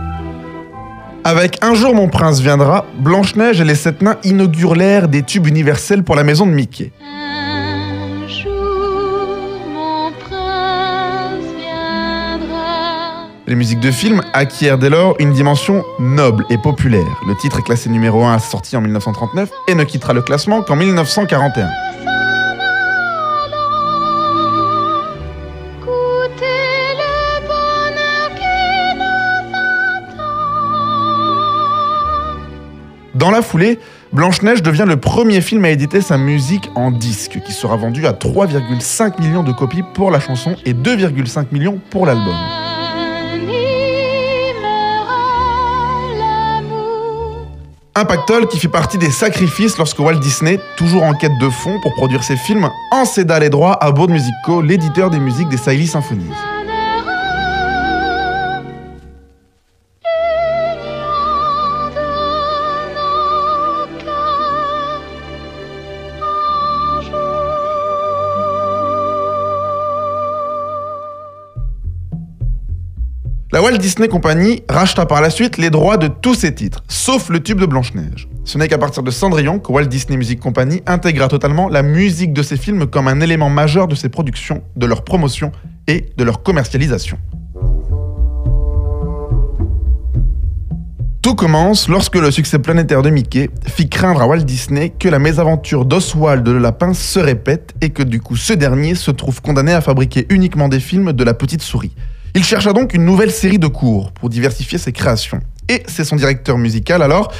Avec 1.24 1.58
Un 1.64 1.74
jour 1.74 1.96
mon 1.96 2.08
prince 2.08 2.40
viendra, 2.40 2.86
Blanche-Neige 3.00 3.60
et 3.60 3.64
les 3.64 3.74
sept 3.74 4.04
nains 4.04 4.18
inaugurent 4.24 4.76
l'ère 4.76 5.08
des 5.08 5.24
tubes 5.24 5.48
universels 5.48 6.04
pour 6.04 6.16
la 6.16 6.24
maison 6.24 6.46
de 6.46 6.52
Mickey. 6.52 6.92
Un 7.04 8.28
jour, 8.28 9.40
mon 9.74 10.12
prince 10.12 11.46
viendra. 11.58 13.26
Les 13.48 13.56
musiques 13.56 13.80
de 13.80 13.90
film 13.90 14.22
acquièrent 14.34 14.78
dès 14.78 14.92
lors 14.92 15.16
une 15.18 15.34
dimension 15.34 15.84
noble 15.98 16.46
et 16.52 16.60
populaire. 16.60 17.20
Le 17.28 17.36
titre 17.36 17.58
est 17.58 17.64
classé 17.64 17.90
numéro 17.90 18.24
1 18.24 18.36
à 18.36 18.38
sa 18.38 18.52
sortie 18.52 18.78
en 18.78 18.82
1939 18.82 19.50
et 19.68 19.74
ne 19.74 19.84
quittera 19.84 20.14
le 20.14 20.22
classement 20.22 20.62
qu'en 20.62 20.76
1941. 20.76 21.68
Dans 33.16 33.32
la 33.32 33.42
foulée, 33.42 33.80
Blanche-Neige 34.12 34.62
devient 34.62 34.84
le 34.86 34.98
premier 34.98 35.40
film 35.40 35.64
à 35.64 35.70
éditer 35.70 36.02
sa 36.02 36.18
musique 36.18 36.70
en 36.76 36.92
disque, 36.92 37.40
qui 37.46 37.54
sera 37.54 37.78
vendu 37.78 38.06
à 38.06 38.12
3,5 38.12 39.22
millions 39.22 39.42
de 39.42 39.54
copies 39.54 39.84
pour 39.94 40.12
la 40.12 40.20
chanson 40.20 40.58
et 40.66 40.74
2,5 40.74 41.46
millions 41.54 41.80
pour 41.92 42.06
l'album. 42.06 42.36
Un 47.98 48.04
pactole 48.04 48.48
qui 48.50 48.60
fit 48.60 48.68
partie 48.68 48.98
des 48.98 49.12
sacrifices 49.12 49.78
lorsque 49.78 50.00
Walt 50.00 50.20
Disney, 50.20 50.60
toujours 50.76 51.04
en 51.04 51.14
quête 51.14 51.38
de 51.40 51.50
fonds 51.50 51.80
pour 51.82 51.94
produire 51.94 52.22
ses 52.22 52.36
films, 52.36 52.70
en 52.92 53.06
céda 53.06 53.40
les 53.40 53.50
droits 53.50 53.82
à 53.82 53.94
Bourne 53.94 54.12
Music 54.12 54.34
Co., 54.44 54.62
l'éditeur 54.62 55.10
des 55.10 55.20
musiques 55.20 55.48
des 55.48 55.56
Siley 55.56 55.86
Symphonies. 55.86 56.34
Walt 73.76 73.82
Disney 73.82 74.08
Company 74.08 74.64
racheta 74.70 75.06
par 75.06 75.20
la 75.20 75.30
suite 75.30 75.58
les 75.58 75.70
droits 75.70 75.98
de 75.98 76.08
tous 76.08 76.34
ses 76.34 76.56
titres, 76.56 76.82
sauf 76.88 77.28
le 77.28 77.42
tube 77.44 77.60
de 77.60 77.66
Blanche-Neige. 77.66 78.30
Ce 78.46 78.58
n'est 78.58 78.70
qu'à 78.70 78.78
partir 78.78 79.04
de 79.04 79.12
Cendrillon 79.12 79.60
que 79.60 79.70
Walt 79.70 79.88
Disney 79.88 80.16
Music 80.16 80.40
Company 80.40 80.82
intégra 80.86 81.28
totalement 81.28 81.68
la 81.68 81.84
musique 81.84 82.32
de 82.32 82.42
ses 82.42 82.56
films 82.56 82.86
comme 82.88 83.10
un 83.10 83.20
élément 83.20 83.50
majeur 83.50 83.90
de 83.90 83.96
ses 83.96 84.08
productions, 84.08 84.64
de 84.78 84.86
leur 84.86 85.04
promotion 85.04 85.52
et 85.88 86.06
de 86.16 86.24
leur 86.24 86.42
commercialisation. 86.42 87.18
Tout 91.22 91.36
commence 91.36 91.90
lorsque 91.90 92.16
le 92.16 92.32
succès 92.32 92.60
planétaire 92.60 93.02
de 93.02 93.10
Mickey 93.10 93.50
fit 93.68 93.90
craindre 93.90 94.22
à 94.22 94.26
Walt 94.28 94.44
Disney 94.44 94.94
que 94.98 95.10
la 95.10 95.20
mésaventure 95.20 95.84
d'Oswald 95.84 96.48
le 96.48 96.60
lapin 96.60 96.94
se 96.94 97.20
répète 97.20 97.74
et 97.82 97.90
que 97.90 98.04
du 98.04 98.22
coup 98.22 98.38
ce 98.38 98.54
dernier 98.54 98.96
se 98.96 99.12
trouve 99.12 99.42
condamné 99.42 99.74
à 99.74 99.82
fabriquer 99.82 100.28
uniquement 100.30 100.70
des 100.70 100.80
films 100.80 101.12
de 101.12 101.24
la 101.26 101.34
petite 101.34 101.62
souris. 101.62 101.92
Il 102.36 102.44
chercha 102.44 102.74
donc 102.74 102.94
une 102.94 103.06
nouvelle 103.06 103.32
série 103.32 103.60
de 103.60 103.68
cours 103.68 104.12
pour 104.12 104.30
diversifier 104.30 104.78
ses 104.78 104.92
créations. 104.92 105.40
Et 105.70 105.84
c'est 105.88 106.04
son 106.04 106.18
directeur 106.18 106.58
musical 106.58 107.02
alors, 107.02 107.32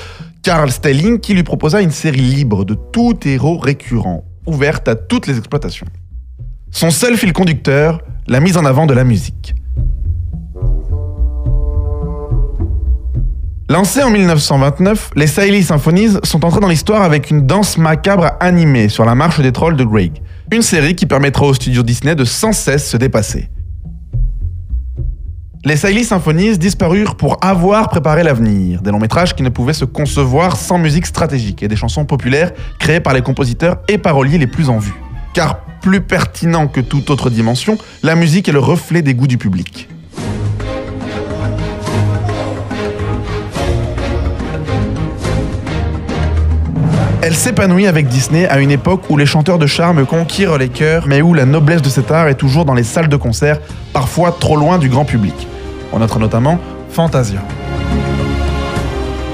Carl 0.42 0.72
Stelling, 0.72 1.20
qui 1.20 1.34
lui 1.34 1.44
proposa 1.44 1.82
une 1.82 1.92
série 1.92 2.22
libre 2.22 2.64
de 2.64 2.76
tout 2.76 3.20
héros 3.26 3.58
récurrent, 3.58 4.24
ouverte 4.46 4.88
à 4.88 4.96
toutes 4.96 5.28
les 5.28 5.38
exploitations. 5.38 5.86
Son 6.72 6.92
seul 6.92 7.18
fil 7.18 7.34
conducteur, 7.34 8.02
la 8.28 8.40
mise 8.40 8.56
en 8.56 8.64
avant 8.64 8.86
de 8.86 8.94
la 8.94 9.04
musique. 9.04 9.54
Lancés 13.68 14.02
en 14.02 14.12
1929, 14.12 15.10
les 15.18 15.28
Siley 15.28 15.62
Symphonies 15.62 16.20
sont 16.24 16.46
entrés 16.46 16.62
dans 16.62 16.70
l'histoire 16.70 17.02
avec 17.02 17.32
une 17.32 17.46
danse 17.46 17.78
macabre 17.78 18.32
animée 18.40 18.88
sur 18.88 19.04
la 19.04 19.16
marche 19.16 19.42
des 19.42 19.52
trolls 19.52 19.76
de 19.76 19.84
Greg. 19.84 20.22
Une 20.54 20.62
série 20.62 20.96
qui 20.96 21.06
permettra 21.06 21.46
au 21.48 21.54
studio 21.54 21.84
Disney 21.84 22.16
de 22.16 22.24
sans 22.24 22.54
cesse 22.54 22.90
se 22.90 22.96
dépasser. 22.96 23.50
Les 25.68 25.78
Siley 25.78 26.04
Symphonies 26.04 26.60
disparurent 26.60 27.16
pour 27.16 27.44
avoir 27.44 27.90
préparé 27.90 28.22
l'avenir, 28.22 28.84
des 28.84 28.92
longs 28.92 29.00
métrages 29.00 29.34
qui 29.34 29.42
ne 29.42 29.50
pouvaient 29.50 29.74
se 29.74 29.84
concevoir 29.84 30.58
sans 30.58 30.78
musique 30.78 31.08
stratégique 31.08 31.64
et 31.64 31.68
des 31.68 31.76
chansons 31.76 32.06
populaires 32.06 32.52
créées 32.78 33.00
par 33.00 33.16
les 33.16 33.24
compositeurs 33.24 33.78
et 33.88 33.98
paroliers 33.98 34.38
les 34.38 34.46
plus 34.46 34.70
en 34.70 34.78
vue. 34.78 34.94
Car 35.34 35.62
plus 35.82 36.02
pertinent 36.02 36.68
que 36.68 36.82
toute 36.82 37.10
autre 37.10 37.32
dimension, 37.32 37.80
la 38.04 38.14
musique 38.14 38.48
est 38.48 38.52
le 38.52 38.60
reflet 38.60 39.02
des 39.02 39.16
goûts 39.16 39.26
du 39.26 39.40
public. 39.40 39.90
Elle 47.24 47.34
s'épanouit 47.34 47.88
avec 47.88 48.08
Disney 48.08 48.48
à 48.48 48.60
une 48.60 48.70
époque 48.70 49.10
où 49.10 49.18
les 49.18 49.26
chanteurs 49.26 49.58
de 49.58 49.66
charme 49.66 50.06
conquirent 50.06 50.60
les 50.60 50.70
cœurs, 50.70 51.08
mais 51.08 51.24
où 51.24 51.34
la 51.34 51.46
noblesse 51.46 51.82
de 51.82 51.90
cet 51.90 52.12
art 52.12 52.28
est 52.28 52.36
toujours 52.36 52.66
dans 52.66 52.76
les 52.76 52.84
salles 52.84 53.10
de 53.10 53.18
concert, 53.18 53.60
parfois 53.94 54.32
trop 54.40 54.58
loin 54.58 54.78
du 54.78 54.90
grand 54.90 55.06
public. 55.06 55.48
On 55.96 56.00
notera 56.00 56.20
notamment 56.20 56.60
Fantasia. 56.90 57.40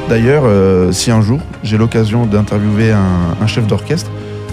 D'ailleurs, 0.07 0.43
euh, 0.45 0.91
si 0.91 1.09
un 1.09 1.21
jour 1.21 1.39
j'ai 1.63 1.77
l'occasion 1.77 2.27
d'interviewer 2.27 2.91
un, 2.91 3.35
un 3.41 3.47
chef 3.47 3.65
d'orchestre, 3.65 4.11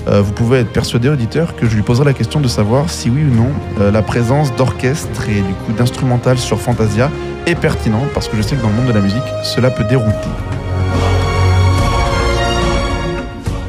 euh, 0.08 0.22
vous 0.22 0.32
pouvez 0.32 0.60
être 0.60 0.72
persuadé, 0.72 1.10
auditeur, 1.10 1.54
que 1.54 1.68
je 1.68 1.76
lui 1.76 1.82
poserai 1.82 2.06
la 2.06 2.14
question 2.14 2.40
de 2.40 2.48
savoir 2.48 2.88
si 2.88 3.10
oui 3.10 3.24
ou 3.30 3.34
non 3.34 3.50
euh, 3.80 3.90
la 3.90 4.00
présence 4.00 4.56
d'orchestre 4.56 5.28
et 5.28 5.42
du 5.42 5.52
coup 5.52 5.72
d'instrumental 5.76 6.38
sur 6.38 6.58
Fantasia 6.58 7.10
est 7.46 7.54
pertinente, 7.54 8.08
parce 8.14 8.26
que 8.26 8.38
je 8.38 8.42
sais 8.42 8.56
que 8.56 8.62
dans 8.62 8.68
le 8.68 8.74
monde 8.74 8.86
de 8.86 8.92
la 8.92 9.00
musique, 9.00 9.22
cela 9.42 9.70
peut 9.70 9.84
dérouter. 9.84 10.16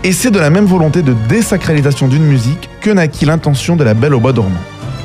Et 0.06 0.14
c'est 0.14 0.32
de 0.32 0.40
la 0.40 0.50
même 0.50 0.66
volonté 0.66 1.02
de 1.02 1.14
désacralisation 1.28 2.08
d'une 2.08 2.24
musique 2.24 2.70
que 2.80 2.90
naquit 2.90 3.26
l'intention 3.26 3.76
de 3.76 3.84
la 3.84 3.94
Belle 3.94 4.14
au 4.14 4.22
bois 4.22 4.32
dormant. 4.32 4.62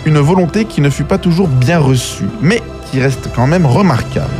Une 0.06 0.18
volonté 0.18 0.66
qui 0.66 0.80
ne 0.80 0.90
fut 0.90 1.04
pas 1.04 1.18
toujours 1.18 1.48
bien 1.48 1.80
reçue, 1.80 2.28
mais 2.40 2.62
qui 2.94 3.00
reste 3.00 3.28
quand 3.34 3.48
même 3.48 3.66
remarquable. 3.66 4.30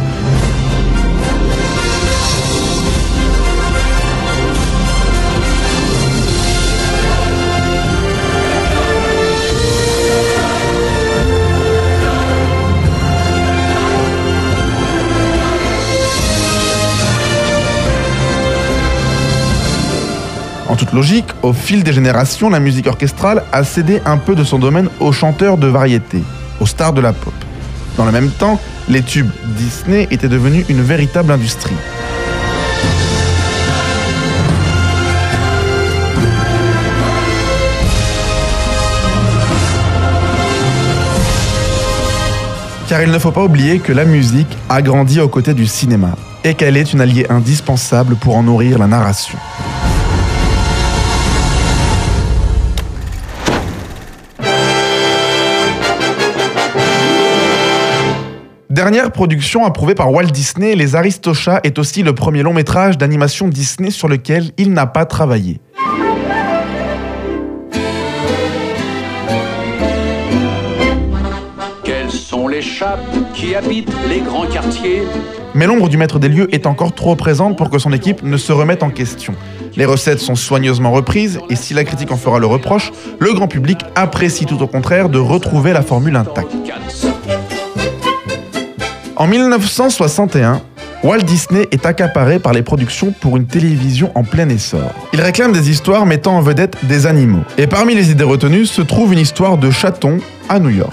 En 20.68 20.76
toute 20.76 20.92
logique, 20.92 21.24
au 21.42 21.52
fil 21.52 21.82
des 21.82 21.92
générations, 21.92 22.50
la 22.50 22.60
musique 22.60 22.86
orchestrale 22.86 23.42
a 23.50 23.64
cédé 23.64 24.00
un 24.06 24.16
peu 24.16 24.36
de 24.36 24.44
son 24.44 24.60
domaine 24.60 24.88
aux 25.00 25.10
chanteurs 25.10 25.58
de 25.58 25.66
variété, 25.66 26.22
aux 26.60 26.66
stars 26.66 26.92
de 26.92 27.00
la 27.00 27.12
pop. 27.12 27.34
Dans 27.96 28.04
le 28.04 28.12
même 28.12 28.30
temps, 28.30 28.60
les 28.88 29.02
tubes 29.02 29.30
Disney 29.44 30.08
étaient 30.10 30.28
devenus 30.28 30.66
une 30.68 30.82
véritable 30.82 31.30
industrie. 31.30 31.76
Car 42.88 43.02
il 43.02 43.10
ne 43.10 43.18
faut 43.18 43.32
pas 43.32 43.42
oublier 43.42 43.78
que 43.78 43.92
la 43.92 44.04
musique 44.04 44.58
a 44.68 44.82
grandi 44.82 45.20
aux 45.20 45.28
côtés 45.28 45.54
du 45.54 45.66
cinéma 45.66 46.16
et 46.44 46.54
qu'elle 46.54 46.76
est 46.76 46.92
une 46.92 47.00
alliée 47.00 47.26
indispensable 47.30 48.14
pour 48.16 48.36
en 48.36 48.42
nourrir 48.42 48.78
la 48.78 48.86
narration. 48.86 49.38
Dernière 58.84 59.12
production 59.12 59.64
approuvée 59.64 59.94
par 59.94 60.12
Walt 60.12 60.24
Disney, 60.24 60.74
Les 60.74 60.94
Aristochats 60.94 61.60
est 61.64 61.78
aussi 61.78 62.02
le 62.02 62.14
premier 62.14 62.42
long 62.42 62.52
métrage 62.52 62.98
d'animation 62.98 63.48
Disney 63.48 63.90
sur 63.90 64.08
lequel 64.08 64.50
il 64.58 64.74
n'a 64.74 64.84
pas 64.84 65.06
travaillé. 65.06 65.58
Quels 71.82 72.10
sont 72.10 72.46
les 72.46 72.60
chats 72.60 72.98
qui 73.32 73.54
habitent 73.54 73.90
les 74.06 74.20
grands 74.20 74.46
quartiers? 74.46 75.04
Mais 75.54 75.66
l'ombre 75.66 75.88
du 75.88 75.96
maître 75.96 76.18
des 76.18 76.28
lieux 76.28 76.54
est 76.54 76.66
encore 76.66 76.94
trop 76.94 77.16
présente 77.16 77.56
pour 77.56 77.70
que 77.70 77.78
son 77.78 77.90
équipe 77.94 78.22
ne 78.22 78.36
se 78.36 78.52
remette 78.52 78.82
en 78.82 78.90
question. 78.90 79.34
Les 79.76 79.86
recettes 79.86 80.20
sont 80.20 80.34
soigneusement 80.34 80.92
reprises 80.92 81.40
et 81.48 81.56
si 81.56 81.72
la 81.72 81.84
critique 81.84 82.12
en 82.12 82.18
fera 82.18 82.38
le 82.38 82.46
reproche, 82.46 82.92
le 83.18 83.32
grand 83.32 83.48
public 83.48 83.78
apprécie 83.94 84.44
tout 84.44 84.62
au 84.62 84.66
contraire 84.66 85.08
de 85.08 85.18
retrouver 85.18 85.72
la 85.72 85.80
formule 85.80 86.16
intacte. 86.16 86.52
En 89.16 89.28
1961, 89.28 90.60
Walt 91.04 91.22
Disney 91.22 91.68
est 91.70 91.86
accaparé 91.86 92.40
par 92.40 92.52
les 92.52 92.62
productions 92.62 93.12
pour 93.20 93.36
une 93.36 93.46
télévision 93.46 94.10
en 94.16 94.24
plein 94.24 94.48
essor. 94.48 94.90
Il 95.12 95.20
réclame 95.20 95.52
des 95.52 95.70
histoires 95.70 96.04
mettant 96.04 96.36
en 96.36 96.40
vedette 96.40 96.76
des 96.84 97.06
animaux. 97.06 97.42
Et 97.56 97.68
parmi 97.68 97.94
les 97.94 98.10
idées 98.10 98.24
retenues 98.24 98.66
se 98.66 98.82
trouve 98.82 99.12
une 99.12 99.20
histoire 99.20 99.56
de 99.56 99.70
chaton 99.70 100.18
à 100.48 100.58
New 100.58 100.70
York. 100.70 100.92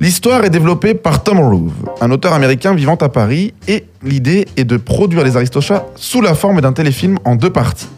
L'histoire 0.00 0.44
est 0.44 0.50
développée 0.50 0.94
par 0.94 1.22
Tom 1.22 1.38
Roove, 1.38 1.72
un 2.00 2.10
auteur 2.10 2.32
américain 2.32 2.74
vivant 2.74 2.96
à 2.96 3.08
Paris, 3.08 3.54
et 3.68 3.84
l'idée 4.02 4.48
est 4.56 4.64
de 4.64 4.76
produire 4.76 5.22
les 5.22 5.36
Aristochats 5.36 5.86
sous 5.94 6.22
la 6.22 6.34
forme 6.34 6.60
d'un 6.60 6.72
téléfilm 6.72 7.18
en 7.24 7.36
deux 7.36 7.50
parties. 7.50 7.88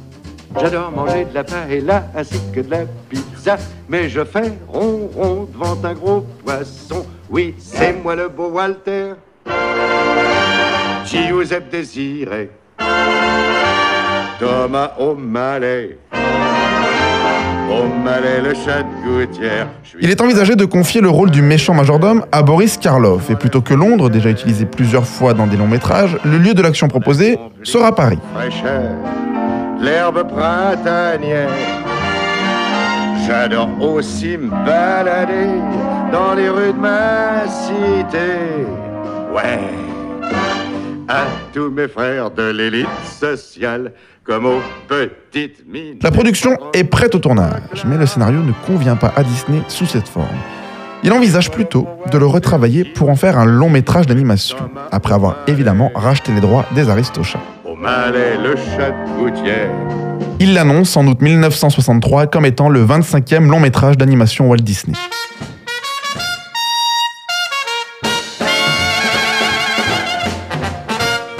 J'adore 0.58 0.90
manger 0.90 1.26
de 1.26 1.34
la 1.34 1.44
paella 1.44 2.06
ainsi 2.16 2.40
que 2.52 2.60
de 2.60 2.70
la 2.70 2.78
pizza, 3.08 3.56
mais 3.88 4.08
je 4.08 4.24
fais 4.24 4.52
ronron 4.68 5.48
devant 5.52 5.78
un 5.84 5.94
gros 5.94 6.26
poisson. 6.44 7.06
Oui, 7.28 7.54
c'est 7.58 7.92
moi 7.92 8.16
le 8.16 8.28
beau 8.28 8.48
Walter. 8.48 9.12
Giuseppe 11.04 11.70
Désiré. 11.70 12.50
Thomas 14.38 14.92
O'Malley. 14.98 15.98
Il 20.00 20.10
est 20.10 20.20
envisagé 20.20 20.56
de 20.56 20.64
confier 20.64 21.00
le 21.00 21.08
rôle 21.08 21.30
du 21.30 21.42
méchant 21.42 21.74
majordome 21.74 22.24
à 22.32 22.42
Boris 22.42 22.76
Karloff. 22.76 23.30
Et 23.30 23.36
plutôt 23.36 23.60
que 23.60 23.74
Londres, 23.74 24.10
déjà 24.10 24.30
utilisé 24.30 24.66
plusieurs 24.66 25.06
fois 25.06 25.34
dans 25.34 25.46
des 25.46 25.56
longs 25.56 25.68
métrages, 25.68 26.18
le 26.24 26.38
lieu 26.38 26.54
de 26.54 26.62
l'action 26.62 26.88
proposé 26.88 27.38
sera 27.62 27.94
Paris. 27.94 28.18
L'herbe 29.80 30.28
printanière. 30.28 31.50
J'adore 33.26 33.70
aussi 33.80 34.36
me 34.36 34.50
balader 34.50 35.60
dans 36.12 36.34
les 36.34 36.48
rues 36.48 36.72
de 36.72 36.78
ma 36.78 37.46
cité. 37.48 38.66
Ouais. 39.32 39.60
À 41.08 41.24
tous 41.52 41.70
mes 41.70 41.88
frères 41.88 42.30
de 42.30 42.50
l'élite 42.50 42.86
sociale, 43.04 43.92
comme 44.24 44.46
aux 44.46 44.60
petites 44.86 45.66
mines. 45.66 45.98
La 46.02 46.10
production 46.10 46.56
est 46.72 46.84
prête 46.84 47.14
au 47.14 47.18
tournage, 47.18 47.84
mais 47.84 47.96
le 47.96 48.06
scénario 48.06 48.40
ne 48.40 48.52
convient 48.66 48.96
pas 48.96 49.12
à 49.16 49.22
Disney 49.22 49.62
sous 49.68 49.86
cette 49.86 50.08
forme. 50.08 50.26
Il 51.02 51.12
envisage 51.12 51.50
plutôt 51.50 51.88
de 52.12 52.18
le 52.18 52.26
retravailler 52.26 52.84
pour 52.84 53.08
en 53.08 53.16
faire 53.16 53.38
un 53.38 53.46
long 53.46 53.70
métrage 53.70 54.06
d'animation, 54.06 54.58
après 54.92 55.14
avoir 55.14 55.36
évidemment 55.46 55.90
racheté 55.94 56.32
les 56.32 56.40
droits 56.40 56.66
des 56.74 56.88
Aristochats. 56.90 57.40
Malais, 57.80 58.36
le 58.36 58.56
chat 58.56 58.90
de 58.90 59.18
gouttière. 59.18 59.70
Il 60.38 60.52
l'annonce 60.52 60.98
en 60.98 61.06
août 61.06 61.22
1963 61.22 62.26
comme 62.26 62.44
étant 62.44 62.68
le 62.68 62.84
25e 62.84 63.46
long 63.46 63.58
métrage 63.58 63.96
d'animation 63.96 64.48
Walt 64.48 64.58
Disney. 64.58 64.98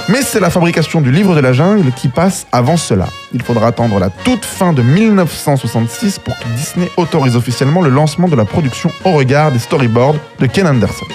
Mais 0.09 0.23
c'est 0.23 0.41
la 0.41 0.49
fabrication 0.49 1.03
du 1.03 1.13
livre 1.13 1.35
de 1.35 1.41
la 1.41 1.53
jungle 1.53 1.93
qui 1.93 2.09
passe 2.09 2.47
avant 2.53 2.79
cela. 2.79 3.07
Il 3.35 3.43
faudra 3.43 3.67
attendre 3.67 3.99
la 3.99 4.09
toute 4.09 4.47
fin 4.47 4.73
de 4.73 4.81
1966 4.81 6.21
pour 6.21 6.39
que 6.39 6.49
Disney 6.57 6.89
autorise 6.97 7.37
officiellement 7.37 7.83
le 7.83 7.91
lancement 7.91 8.29
de 8.29 8.37
la 8.37 8.47
production 8.47 8.91
au 9.05 9.13
regard 9.13 9.53
des 9.53 9.59
storyboards 9.59 10.17
de 10.39 10.47
Ken 10.47 10.67
Anderson. 10.67 11.07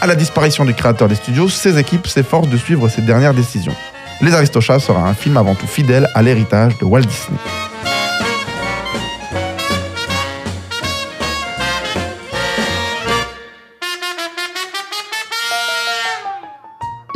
À 0.00 0.06
la 0.06 0.14
disparition 0.14 0.64
du 0.64 0.74
créateur 0.74 1.08
des 1.08 1.16
studios, 1.16 1.48
ses 1.48 1.76
équipes 1.76 2.06
s'efforcent 2.06 2.48
de 2.48 2.56
suivre 2.56 2.88
ses 2.88 3.02
dernières 3.02 3.34
décisions. 3.34 3.74
Les 4.20 4.32
Aristochats 4.32 4.78
sera 4.78 5.08
un 5.08 5.14
film 5.14 5.36
avant 5.36 5.56
tout 5.56 5.66
fidèle 5.66 6.08
à 6.14 6.22
l'héritage 6.22 6.78
de 6.78 6.84
Walt 6.84 7.00
Disney. 7.00 7.38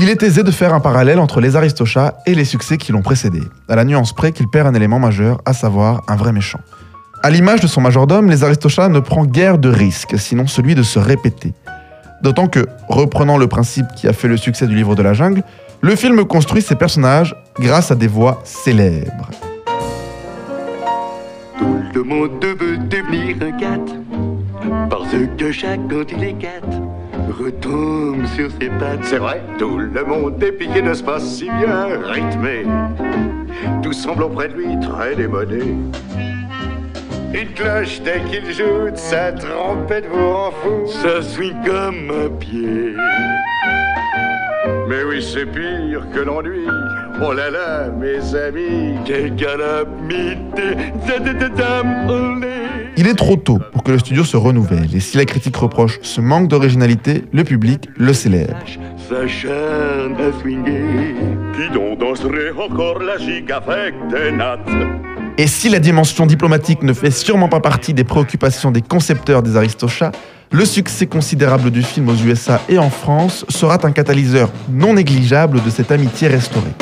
Il 0.00 0.08
est 0.08 0.24
aisé 0.24 0.42
de 0.42 0.50
faire 0.50 0.74
un 0.74 0.80
parallèle 0.80 1.20
entre 1.20 1.40
les 1.40 1.54
Aristochats 1.54 2.16
et 2.26 2.34
les 2.34 2.44
succès 2.44 2.78
qui 2.78 2.90
l'ont 2.90 3.02
précédé, 3.02 3.42
à 3.68 3.76
la 3.76 3.84
nuance 3.84 4.12
près 4.12 4.32
qu'il 4.32 4.48
perd 4.48 4.66
un 4.66 4.74
élément 4.74 4.98
majeur, 4.98 5.40
à 5.44 5.52
savoir 5.52 6.02
un 6.08 6.16
vrai 6.16 6.32
méchant. 6.32 6.58
À 7.22 7.30
l'image 7.30 7.60
de 7.60 7.68
son 7.68 7.80
majordome, 7.80 8.28
les 8.28 8.42
Aristochats 8.42 8.88
ne 8.88 8.98
prend 8.98 9.24
guère 9.24 9.58
de 9.58 9.68
risque, 9.68 10.18
sinon 10.18 10.48
celui 10.48 10.74
de 10.74 10.82
se 10.82 10.98
répéter. 10.98 11.54
D'autant 12.22 12.46
que, 12.46 12.66
reprenant 12.88 13.36
le 13.36 13.48
principe 13.48 13.86
qui 13.96 14.06
a 14.06 14.12
fait 14.12 14.28
le 14.28 14.36
succès 14.36 14.66
du 14.68 14.76
livre 14.76 14.94
de 14.94 15.02
la 15.02 15.12
jungle, 15.12 15.42
le 15.80 15.96
film 15.96 16.24
construit 16.24 16.62
ses 16.62 16.76
personnages 16.76 17.34
grâce 17.58 17.90
à 17.90 17.96
des 17.96 18.06
voix 18.06 18.40
célèbres. 18.44 19.28
Tout 21.92 22.04
le 22.04 22.04
monde 22.04 22.44
veut 22.44 22.78
devenir 22.78 23.36
un 23.42 23.52
cat. 23.52 23.80
Parce 24.88 25.14
que 25.36 25.50
chaque 25.50 25.80
quand 25.88 26.04
il 26.16 26.22
est 26.22 26.34
cat, 26.34 26.60
retombe 27.36 28.24
sur 28.36 28.50
ses 28.52 28.68
pattes. 28.68 29.00
C'est 29.02 29.18
vrai, 29.18 29.42
tout 29.58 29.78
le 29.78 30.04
monde 30.04 30.40
est 30.40 30.52
piqué 30.52 30.80
de 30.80 30.94
ce 30.94 31.02
pas 31.02 31.18
si 31.18 31.50
bien 31.50 31.88
rythmé? 32.04 32.64
Tout 33.82 33.92
semble 33.92 34.22
auprès 34.22 34.48
de 34.48 34.54
lui 34.54 34.78
très 34.80 35.16
démodé. 35.16 35.74
Une 37.34 37.48
cloche 37.54 38.00
dès 38.02 38.20
qu'il 38.30 38.52
joue 38.52 38.90
de 38.90 38.96
sa 38.96 39.32
trompette 39.32 40.04
vous 40.12 40.30
rend 40.30 40.50
fou. 40.50 40.86
Ça 40.86 41.22
swing 41.22 41.54
comme 41.64 42.10
un 42.10 42.28
pied. 42.28 42.94
Mais 44.88 45.02
oui, 45.08 45.22
c'est 45.22 45.46
pire 45.46 46.04
que 46.14 46.20
l'ennui. 46.20 46.66
Oh 47.24 47.32
là 47.32 47.50
là, 47.50 47.88
mes 47.88 48.34
amis, 48.34 48.98
quelle 49.06 49.34
calamité. 49.34 50.76
Il 52.96 53.06
est 53.06 53.14
trop 53.14 53.36
tôt 53.36 53.58
pour 53.72 53.82
que 53.82 53.92
le 53.92 53.98
studio 53.98 54.24
se 54.24 54.36
renouvelle, 54.36 54.94
et 54.94 55.00
si 55.00 55.16
la 55.16 55.24
critique 55.24 55.56
reproche 55.56 55.98
ce 56.02 56.20
manque 56.20 56.48
d'originalité, 56.48 57.24
le 57.32 57.44
public 57.44 57.88
le 57.96 58.12
célèbre. 58.12 58.56
s'acharne 59.08 60.16
à 60.20 60.40
swinguer. 60.40 61.14
Qui 61.54 61.72
donc 61.72 61.98
danserait 61.98 62.50
encore 62.50 62.98
la 62.98 63.16
gigue 63.16 63.50
avec 63.50 63.94
des 64.10 64.32
nattes 64.32 64.68
Et 65.38 65.46
si 65.46 65.70
la 65.70 65.78
dimension 65.78 66.26
diplomatique 66.26 66.82
ne 66.82 66.92
fait 66.92 67.10
sûrement 67.10 67.48
pas 67.48 67.60
partie 67.60 67.94
des 67.94 68.04
préoccupations 68.04 68.70
des 68.70 68.82
concepteurs 68.82 69.42
des 69.42 69.56
Aristochats, 69.56 70.12
le 70.50 70.66
succès 70.66 71.06
considérable 71.06 71.70
du 71.70 71.82
film 71.82 72.10
aux 72.10 72.16
USA 72.16 72.60
et 72.68 72.78
en 72.78 72.90
France 72.90 73.46
sera 73.48 73.78
un 73.82 73.92
catalyseur 73.92 74.50
non 74.70 74.92
négligeable 74.92 75.62
de 75.62 75.70
cette 75.70 75.90
amitié 75.90 76.28
restaurée. 76.28 76.74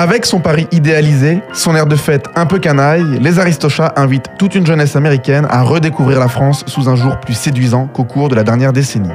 Avec 0.00 0.24
son 0.24 0.40
pari 0.40 0.66
idéalisé, 0.72 1.42
son 1.52 1.76
air 1.76 1.84
de 1.84 1.94
fête 1.94 2.24
un 2.34 2.46
peu 2.46 2.58
canaille, 2.58 3.18
les 3.20 3.38
Aristochats 3.38 3.92
invitent 3.96 4.30
toute 4.38 4.54
une 4.54 4.64
jeunesse 4.64 4.96
américaine 4.96 5.46
à 5.50 5.60
redécouvrir 5.62 6.18
la 6.18 6.28
France 6.28 6.64
sous 6.66 6.88
un 6.88 6.96
jour 6.96 7.20
plus 7.20 7.34
séduisant 7.34 7.86
qu'au 7.86 8.04
cours 8.04 8.30
de 8.30 8.34
la 8.34 8.42
dernière 8.42 8.72
décennie. 8.72 9.10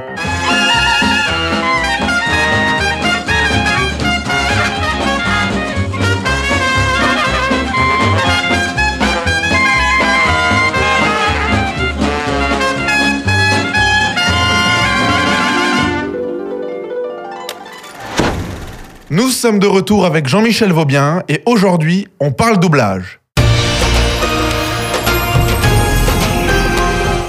Nous 19.16 19.30
sommes 19.30 19.58
de 19.58 19.66
retour 19.66 20.04
avec 20.04 20.28
Jean-Michel 20.28 20.74
Vaubien 20.74 21.22
et 21.26 21.42
aujourd'hui, 21.46 22.06
on 22.20 22.32
parle 22.32 22.58
doublage. 22.58 23.18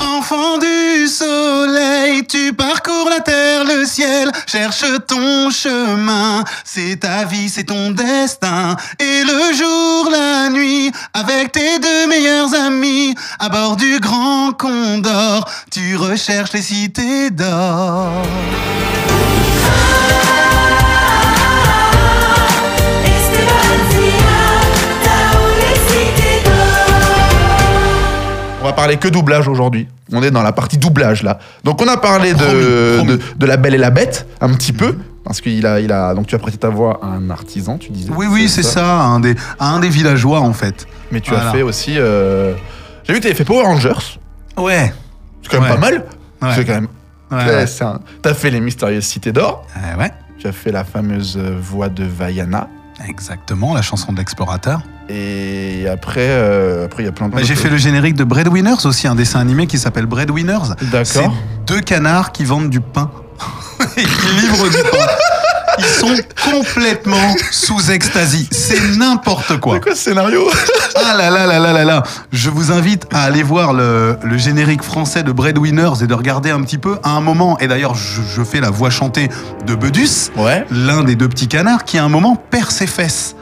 Enfant 0.02 0.58
du 0.58 1.08
soleil, 1.08 2.28
tu 2.28 2.52
parcours 2.52 3.10
la 3.10 3.22
terre, 3.22 3.64
le 3.64 3.86
ciel, 3.86 4.30
cherche 4.48 4.84
ton 5.08 5.50
chemin. 5.50 6.44
C'est 6.66 7.00
ta 7.00 7.24
vie, 7.24 7.48
c'est 7.48 7.64
ton 7.64 7.92
destin. 7.92 8.76
Et 9.00 9.24
le 9.24 9.56
jour, 9.56 10.10
la 10.12 10.50
nuit, 10.50 10.92
avec 11.14 11.54
tes 11.54 11.80
deux 11.80 12.08
meilleurs 12.10 12.54
amis, 12.54 13.16
à 13.40 13.48
bord 13.48 13.78
du 13.78 14.02
grand 14.02 14.52
Condor, 14.52 15.50
tu 15.72 15.96
recherches 15.96 16.52
les 16.52 16.64
cités 16.64 17.30
d'or. 17.30 18.12
Va 28.68 28.74
parler 28.74 28.98
que 28.98 29.08
doublage 29.08 29.48
aujourd'hui. 29.48 29.88
On 30.14 30.22
est 30.24 30.32
dans 30.32 30.44
la 30.44 30.52
partie 30.54 30.78
doublage 30.78 31.24
là. 31.24 31.40
Donc 31.64 31.82
on 31.82 31.88
a 31.88 31.98
parlé 31.98 32.34
de, 32.34 33.04
de, 33.06 33.20
de 33.38 33.46
La 33.46 33.58
Belle 33.58 33.76
et 33.76 33.78
la 33.80 33.90
Bête 33.90 34.28
un 34.42 34.54
petit 34.54 34.74
peu. 34.74 34.96
Parce 35.24 35.42
qu'il 35.42 35.66
a, 35.66 35.82
il 35.82 35.92
a, 35.92 36.14
donc 36.14 36.28
tu 36.28 36.36
as 36.36 36.40
prêté 36.40 36.58
ta 36.58 36.70
voix 36.70 37.02
à 37.04 37.08
un 37.08 37.30
artisan, 37.30 37.78
tu 37.78 37.92
disais. 37.92 38.10
Oui, 38.16 38.28
oui, 38.30 38.48
c'est 38.48 38.64
ça, 38.64 39.02
un 39.02 39.20
des, 39.20 39.36
un 39.60 39.80
des 39.82 39.90
villageois 39.90 40.40
en 40.40 40.54
fait. 40.54 40.88
Mais 41.12 41.20
tu 41.20 41.32
Voilà. 41.32 41.50
as 41.50 41.52
fait 41.52 41.64
aussi. 41.64 41.96
euh, 41.98 42.54
J'ai 43.04 43.12
vu 43.14 43.20
que 43.20 43.24
tu 43.24 43.28
avais 43.28 43.36
fait 43.38 43.44
Power 43.44 43.64
Rangers. 43.64 43.92
Ouais. 44.58 44.94
C'est 45.42 45.50
quand 45.52 45.60
même 45.62 45.70
Ouais. 45.72 45.76
pas 45.76 45.82
mal. 45.82 46.06
Ouais. 46.42 46.50
C'est 46.56 46.64
quand 46.66 46.74
même. 46.76 46.88
Ouais, 47.30 47.66
un- 47.82 48.00
T'as 48.22 48.34
fait 48.34 48.50
les 48.50 48.62
mystérieuses 48.62 49.04
cités 49.04 49.34
d'or. 49.34 49.66
Euh, 49.76 50.00
ouais. 50.00 50.12
Tu 50.40 50.48
as 50.48 50.54
fait 50.54 50.72
la 50.72 50.86
fameuse 50.86 51.38
euh, 51.38 51.58
voix 51.62 51.90
de 51.90 52.06
Vaiana. 52.06 52.70
Exactement, 53.06 53.74
la 53.74 53.82
chanson 53.82 54.12
de 54.12 54.18
l'explorateur. 54.18 54.82
Et 55.10 55.88
après, 55.88 56.28
euh, 56.28 56.86
après 56.86 57.04
il 57.04 57.06
y 57.06 57.10
a 57.10 57.12
plein 57.12 57.30
de. 57.30 57.36
Bah, 57.36 57.42
J'ai 57.44 57.56
fait 57.56 57.70
le 57.70 57.78
générique 57.78 58.16
de 58.16 58.24
Breadwinners 58.24 58.86
aussi, 58.86 59.08
un 59.08 59.16
dessin 59.16 59.40
animé 59.40 59.68
qui 59.68 59.78
s'appelle 59.78 60.06
Breadwinners. 60.06 60.76
D'accord. 60.92 61.06
C'est 61.06 61.30
deux 61.66 61.82
canards 61.82 62.32
qui 62.32 62.44
vendent 62.44 62.70
du 62.70 62.82
pain 62.82 63.12
et 63.98 64.04
qui 64.04 64.28
livrent 64.42 64.70
du 64.70 64.84
pain. 64.92 65.06
Ils 65.80 65.86
sont 65.86 66.16
complètement 66.52 67.36
sous 67.52 67.92
ecstasy. 67.92 68.48
C'est 68.52 68.96
n'importe 68.98 69.60
quoi. 69.60 69.76
C'est 69.76 69.82
quoi 69.82 69.96
ce 69.96 70.02
scénario 70.04 70.48
Ah 70.96 71.16
là 71.16 71.30
là 71.30 71.46
là 71.46 71.60
là 71.60 71.74
là 71.74 71.84
là 71.86 72.04
Je 72.32 72.50
vous 72.50 72.72
invite 72.72 73.06
à 73.14 73.24
aller 73.24 73.44
voir 73.44 73.74
le, 73.74 74.18
le 74.24 74.38
générique 74.38 74.84
français 74.84 75.24
de 75.24 75.32
Breadwinners 75.32 76.02
et 76.04 76.08
de 76.08 76.14
regarder 76.14 76.50
un 76.52 76.62
petit 76.62 76.78
peu 76.78 76.98
à 77.04 77.10
un 77.12 77.22
moment, 77.22 77.58
et 77.60 77.68
d'ailleurs 77.68 77.96
je, 77.96 78.22
je 78.36 78.44
fais 78.44 78.60
la 78.60 78.70
voix 78.70 78.90
chantée 78.90 79.30
de 79.66 79.76
Bedus, 79.76 80.32
Ouais. 80.36 80.66
l'un 80.72 81.04
des 81.04 81.16
deux 81.16 81.30
petits 81.30 81.48
canards, 81.48 81.84
qui 81.86 81.98
à 81.98 82.04
un 82.04 82.10
moment 82.10 82.36
perd 82.36 82.72
ses 82.72 82.88
fesses. 82.88 83.36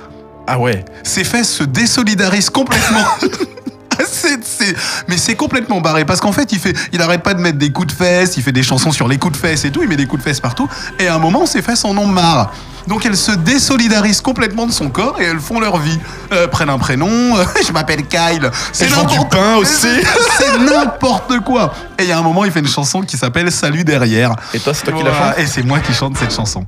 Ah 0.48 0.60
ouais. 0.60 0.84
Ses 1.04 1.24
fesses 1.24 1.50
se 1.52 1.64
désolidarisent 1.64 2.50
complètement. 2.50 3.04
C'est- 4.12 4.44
c'est- 4.44 4.76
mais 5.08 5.18
c'est 5.18 5.36
complètement 5.36 5.82
barré 5.82 6.06
parce 6.06 6.20
qu'en 6.20 6.32
fait 6.32 6.52
il 6.52 6.60
fait 6.60 6.74
il 6.94 7.02
arrête 7.02 7.22
pas 7.24 7.34
de 7.34 7.42
mettre 7.42 7.58
des 7.58 7.72
coups 7.72 7.88
de 7.88 7.92
fesses 7.92 8.38
il 8.38 8.44
fait 8.44 8.52
des 8.52 8.64
chansons 8.64 8.92
sur 8.92 9.08
les 9.08 9.18
coups 9.18 9.34
de 9.34 9.38
fesses 9.38 9.66
et 9.66 9.72
tout 9.72 9.82
il 9.84 9.90
met 9.90 9.96
des 9.98 10.06
coups 10.08 10.24
de 10.24 10.28
fesses 10.28 10.40
partout 10.40 10.68
et 11.00 11.08
à 11.08 11.16
un 11.16 11.20
moment 11.20 11.46
ses 11.46 11.62
fesses 11.62 11.86
en 11.86 11.98
ont 11.98 12.08
marre. 12.08 12.52
Donc 12.88 13.04
elles 13.06 13.18
se 13.18 13.32
désolidarisent 13.32 14.22
complètement 14.22 14.68
de 14.68 14.72
son 14.72 14.90
corps 14.90 15.20
et 15.20 15.24
elles 15.26 15.40
font 15.40 15.60
leur 15.60 15.78
vie. 15.80 15.98
Euh, 16.32 16.48
prennent 16.48 16.70
un 16.70 16.78
prénom 16.78 17.36
euh, 17.38 17.44
je 17.68 17.72
m'appelle 17.72 18.06
Kyle. 18.08 18.50
C'est 18.74 18.90
n'importe- 18.90 19.32
pain 19.32 19.56
aussi. 19.56 19.88
c'est 20.38 20.60
n'importe 20.60 21.40
quoi. 21.40 21.74
Et 22.00 22.04
il 22.04 22.10
y 22.10 22.12
a 22.12 22.18
un 22.20 22.22
moment 22.24 22.46
il 22.46 22.52
fait 22.52 22.60
une 22.60 22.68
chanson 22.68 23.02
qui 23.02 23.18
s'appelle 23.18 23.52
Salut 23.52 23.84
derrière. 23.84 24.36
Et 24.54 24.60
toi, 24.60 24.74
c'est 24.74 24.84
toi 24.84 24.94
qui 24.94 25.04
la 25.04 25.10
Voilà, 25.12 25.28
chantes? 25.32 25.40
Et 25.40 25.48
c'est 25.48 25.64
moi 25.64 25.80
qui 25.80 25.94
chante 25.94 26.18
cette 26.18 26.34
chanson 26.34 26.66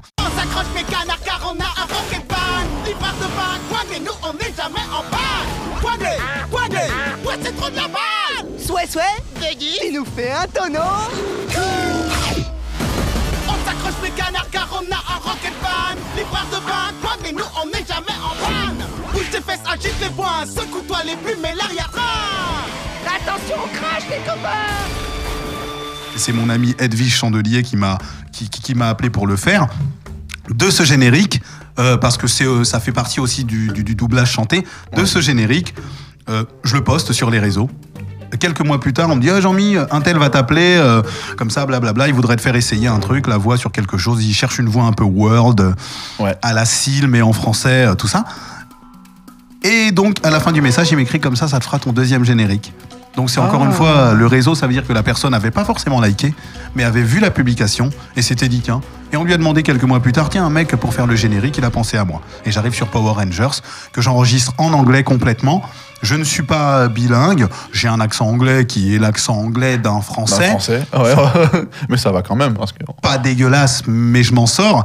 Souhait, 8.89 9.03
Veggie, 9.35 9.77
Il 9.87 9.93
nous 9.95 10.05
fait 10.05 10.31
un 10.31 10.47
tonneau. 10.47 10.79
On 13.47 13.65
s'accroche 13.65 14.01
mes 14.03 14.11
canards 14.11 14.49
car 14.51 14.67
on 14.71 14.91
a 14.93 14.97
un 15.15 15.19
rocket 15.29 15.53
ban 15.61 15.95
Livreur 16.15 16.45
de 16.51 16.65
pain, 16.65 16.93
poignée, 17.01 17.33
nous 17.35 17.43
on 17.61 17.65
n'est 17.67 17.85
jamais 17.85 18.17
en 18.23 18.35
panne. 18.45 18.85
Bouge 19.13 19.29
tes 19.31 19.41
fesses, 19.41 19.59
agite 19.69 19.93
les 20.01 20.09
poings, 20.09 20.45
secoue-toi 20.45 20.97
les 21.05 21.15
plumes 21.17 21.43
et 21.45 21.55
l'arrière-train. 21.55 22.01
Attention, 23.05 23.55
on 23.63 23.67
crache 23.77 24.03
les 24.09 24.17
copains. 24.19 24.75
C'est 26.15 26.33
mon 26.33 26.49
ami 26.49 26.75
Edwige 26.79 27.15
Chandelier 27.15 27.63
qui 27.63 27.75
m'a 27.77 27.97
qui, 28.31 28.49
qui- 28.49 28.61
qui 28.61 28.73
m'a 28.75 28.89
appelé 28.89 29.09
pour 29.09 29.27
le 29.27 29.35
faire. 29.35 29.67
De 30.49 30.69
ce 30.69 30.83
générique 30.83 31.41
euh, 31.77 31.97
parce 31.97 32.17
que 32.17 32.27
c'est 32.27 32.45
euh, 32.45 32.63
ça 32.63 32.79
fait 32.79 32.93
partie 32.93 33.19
aussi 33.19 33.43
du, 33.43 33.67
du- 33.67 33.83
du 33.83 33.95
doublage 33.95 34.31
chanté 34.31 34.65
de 34.95 35.03
ce 35.05 35.19
générique 35.19 35.75
euh, 36.29 36.43
je 36.63 36.75
le 36.75 36.83
poste 36.83 37.11
sur 37.13 37.29
les 37.29 37.39
réseaux 37.39 37.69
Quelques 38.39 38.61
mois 38.61 38.79
plus 38.79 38.93
tard, 38.93 39.09
on 39.09 39.15
me 39.15 39.21
dit 39.21 39.29
ah, 39.29 39.39
Jean-Mi, 39.41 39.77
un 39.91 40.01
tel 40.01 40.17
va 40.17 40.29
t'appeler, 40.29 40.75
euh, 40.77 41.01
comme 41.37 41.49
ça, 41.49 41.65
blablabla. 41.65 42.07
Il 42.07 42.13
voudrait 42.13 42.35
te 42.35 42.41
faire 42.41 42.55
essayer 42.55 42.87
un 42.87 42.99
truc, 42.99 43.27
la 43.27 43.37
voix 43.37 43.57
sur 43.57 43.71
quelque 43.71 43.97
chose. 43.97 44.23
Il 44.25 44.33
cherche 44.33 44.59
une 44.59 44.67
voix 44.69 44.83
un 44.83 44.93
peu 44.93 45.03
world, 45.05 45.61
euh, 45.61 46.33
à 46.41 46.53
la 46.53 46.65
cile, 46.65 47.07
mais 47.07 47.21
en 47.21 47.33
français, 47.33 47.85
euh, 47.87 47.95
tout 47.95 48.07
ça. 48.07 48.25
Et 49.63 49.91
donc, 49.91 50.17
à 50.23 50.29
la 50.29 50.39
fin 50.39 50.51
du 50.51 50.61
message, 50.61 50.91
il 50.91 50.97
m'écrit 50.97 51.19
comme 51.19 51.35
ça, 51.35 51.47
ça 51.47 51.59
te 51.59 51.65
fera 51.65 51.79
ton 51.79 51.91
deuxième 51.91 52.23
générique. 52.23 52.73
Donc, 53.15 53.31
c'est 53.31 53.39
encore 53.39 53.61
Ah. 53.63 53.65
une 53.65 53.71
fois, 53.71 54.13
le 54.13 54.27
réseau, 54.27 54.53
ça 54.53 54.67
veut 54.67 54.73
dire 54.73 54.85
que 54.85 54.93
la 54.93 55.01
personne 55.01 55.31
n'avait 55.31 55.49
pas 55.49 55.65
forcément 55.65 55.99
liké, 55.99 56.35
mais 56.75 56.83
avait 56.83 57.01
vu 57.01 57.19
la 57.19 57.31
publication 57.31 57.89
et 58.15 58.21
s'était 58.21 58.47
dit, 58.47 58.61
tiens. 58.61 58.81
Et 59.11 59.17
on 59.17 59.23
lui 59.23 59.33
a 59.33 59.37
demandé 59.37 59.63
quelques 59.63 59.83
mois 59.83 59.99
plus 60.01 60.11
tard, 60.11 60.29
tiens, 60.29 60.45
un 60.45 60.51
mec, 60.51 60.75
pour 60.75 60.93
faire 60.93 61.07
le 61.07 61.15
générique, 61.15 61.57
il 61.57 61.65
a 61.65 61.71
pensé 61.71 61.97
à 61.97 62.05
moi. 62.05 62.21
Et 62.45 62.51
j'arrive 62.51 62.75
sur 62.75 62.87
Power 62.87 63.13
Rangers, 63.13 63.61
que 63.91 64.01
j'enregistre 64.01 64.53
en 64.59 64.71
anglais 64.73 65.03
complètement. 65.03 65.63
Je 66.01 66.15
ne 66.15 66.23
suis 66.23 66.43
pas 66.43 66.87
bilingue, 66.87 67.47
j'ai 67.73 67.87
un 67.87 67.99
accent 67.99 68.27
anglais 68.27 68.65
qui 68.65 68.95
est 68.95 68.99
l'accent 68.99 69.35
anglais 69.35 69.77
d'un 69.77 69.91
Dans 69.91 69.95
le 69.97 70.01
français. 70.03 70.49
français. 70.49 70.83
Ouais, 70.93 71.13
ouais. 71.15 71.61
Mais 71.89 71.97
ça 71.97 72.11
va 72.11 72.21
quand 72.21 72.35
même. 72.35 72.53
Parce 72.53 72.71
que... 72.71 72.79
Pas 73.01 73.17
dégueulasse, 73.17 73.83
mais 73.87 74.23
je 74.23 74.33
m'en 74.33 74.45
sors. 74.45 74.83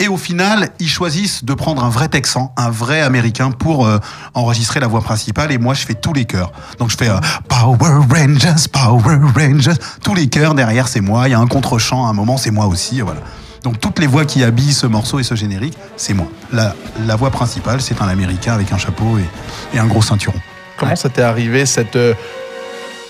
Et 0.00 0.06
au 0.06 0.16
final, 0.16 0.68
ils 0.78 0.88
choisissent 0.88 1.44
de 1.44 1.54
prendre 1.54 1.82
un 1.82 1.88
vrai 1.88 2.08
texan, 2.08 2.52
un 2.56 2.70
vrai 2.70 3.00
américain 3.00 3.50
pour 3.50 3.84
euh, 3.84 3.98
enregistrer 4.34 4.78
la 4.78 4.86
voix 4.86 5.00
principale. 5.00 5.50
Et 5.50 5.58
moi, 5.58 5.74
je 5.74 5.84
fais 5.84 5.94
tous 5.94 6.12
les 6.12 6.24
chœurs. 6.24 6.52
Donc, 6.78 6.90
je 6.90 6.96
fais 6.96 7.08
euh, 7.08 7.18
Power 7.48 8.04
Rangers, 8.08 8.68
Power 8.72 9.18
Rangers. 9.36 9.78
Tous 10.04 10.14
les 10.14 10.28
chœurs 10.28 10.54
derrière, 10.54 10.86
c'est 10.86 11.00
moi. 11.00 11.26
Il 11.28 11.32
y 11.32 11.34
a 11.34 11.40
un 11.40 11.48
contre-champ 11.48 12.06
à 12.06 12.10
un 12.10 12.12
moment, 12.12 12.36
c'est 12.36 12.52
moi 12.52 12.66
aussi. 12.66 13.00
Voilà. 13.00 13.20
Donc, 13.62 13.80
toutes 13.80 13.98
les 13.98 14.06
voix 14.06 14.24
qui 14.24 14.44
habillent 14.44 14.72
ce 14.72 14.86
morceau 14.86 15.18
et 15.18 15.22
ce 15.22 15.34
générique, 15.34 15.76
c'est 15.96 16.14
moi. 16.14 16.26
La, 16.52 16.74
la 17.06 17.16
voix 17.16 17.30
principale, 17.30 17.80
c'est 17.80 18.00
un 18.00 18.08
américain 18.08 18.54
avec 18.54 18.70
un 18.72 18.78
chapeau 18.78 19.18
et, 19.18 19.76
et 19.76 19.78
un 19.80 19.86
gros 19.86 20.02
ceinturon. 20.02 20.38
Comment 20.76 20.96
ça 20.96 21.08
t'est 21.08 21.22
arrivé 21.22 21.66
cette. 21.66 21.96
euh, 21.96 22.14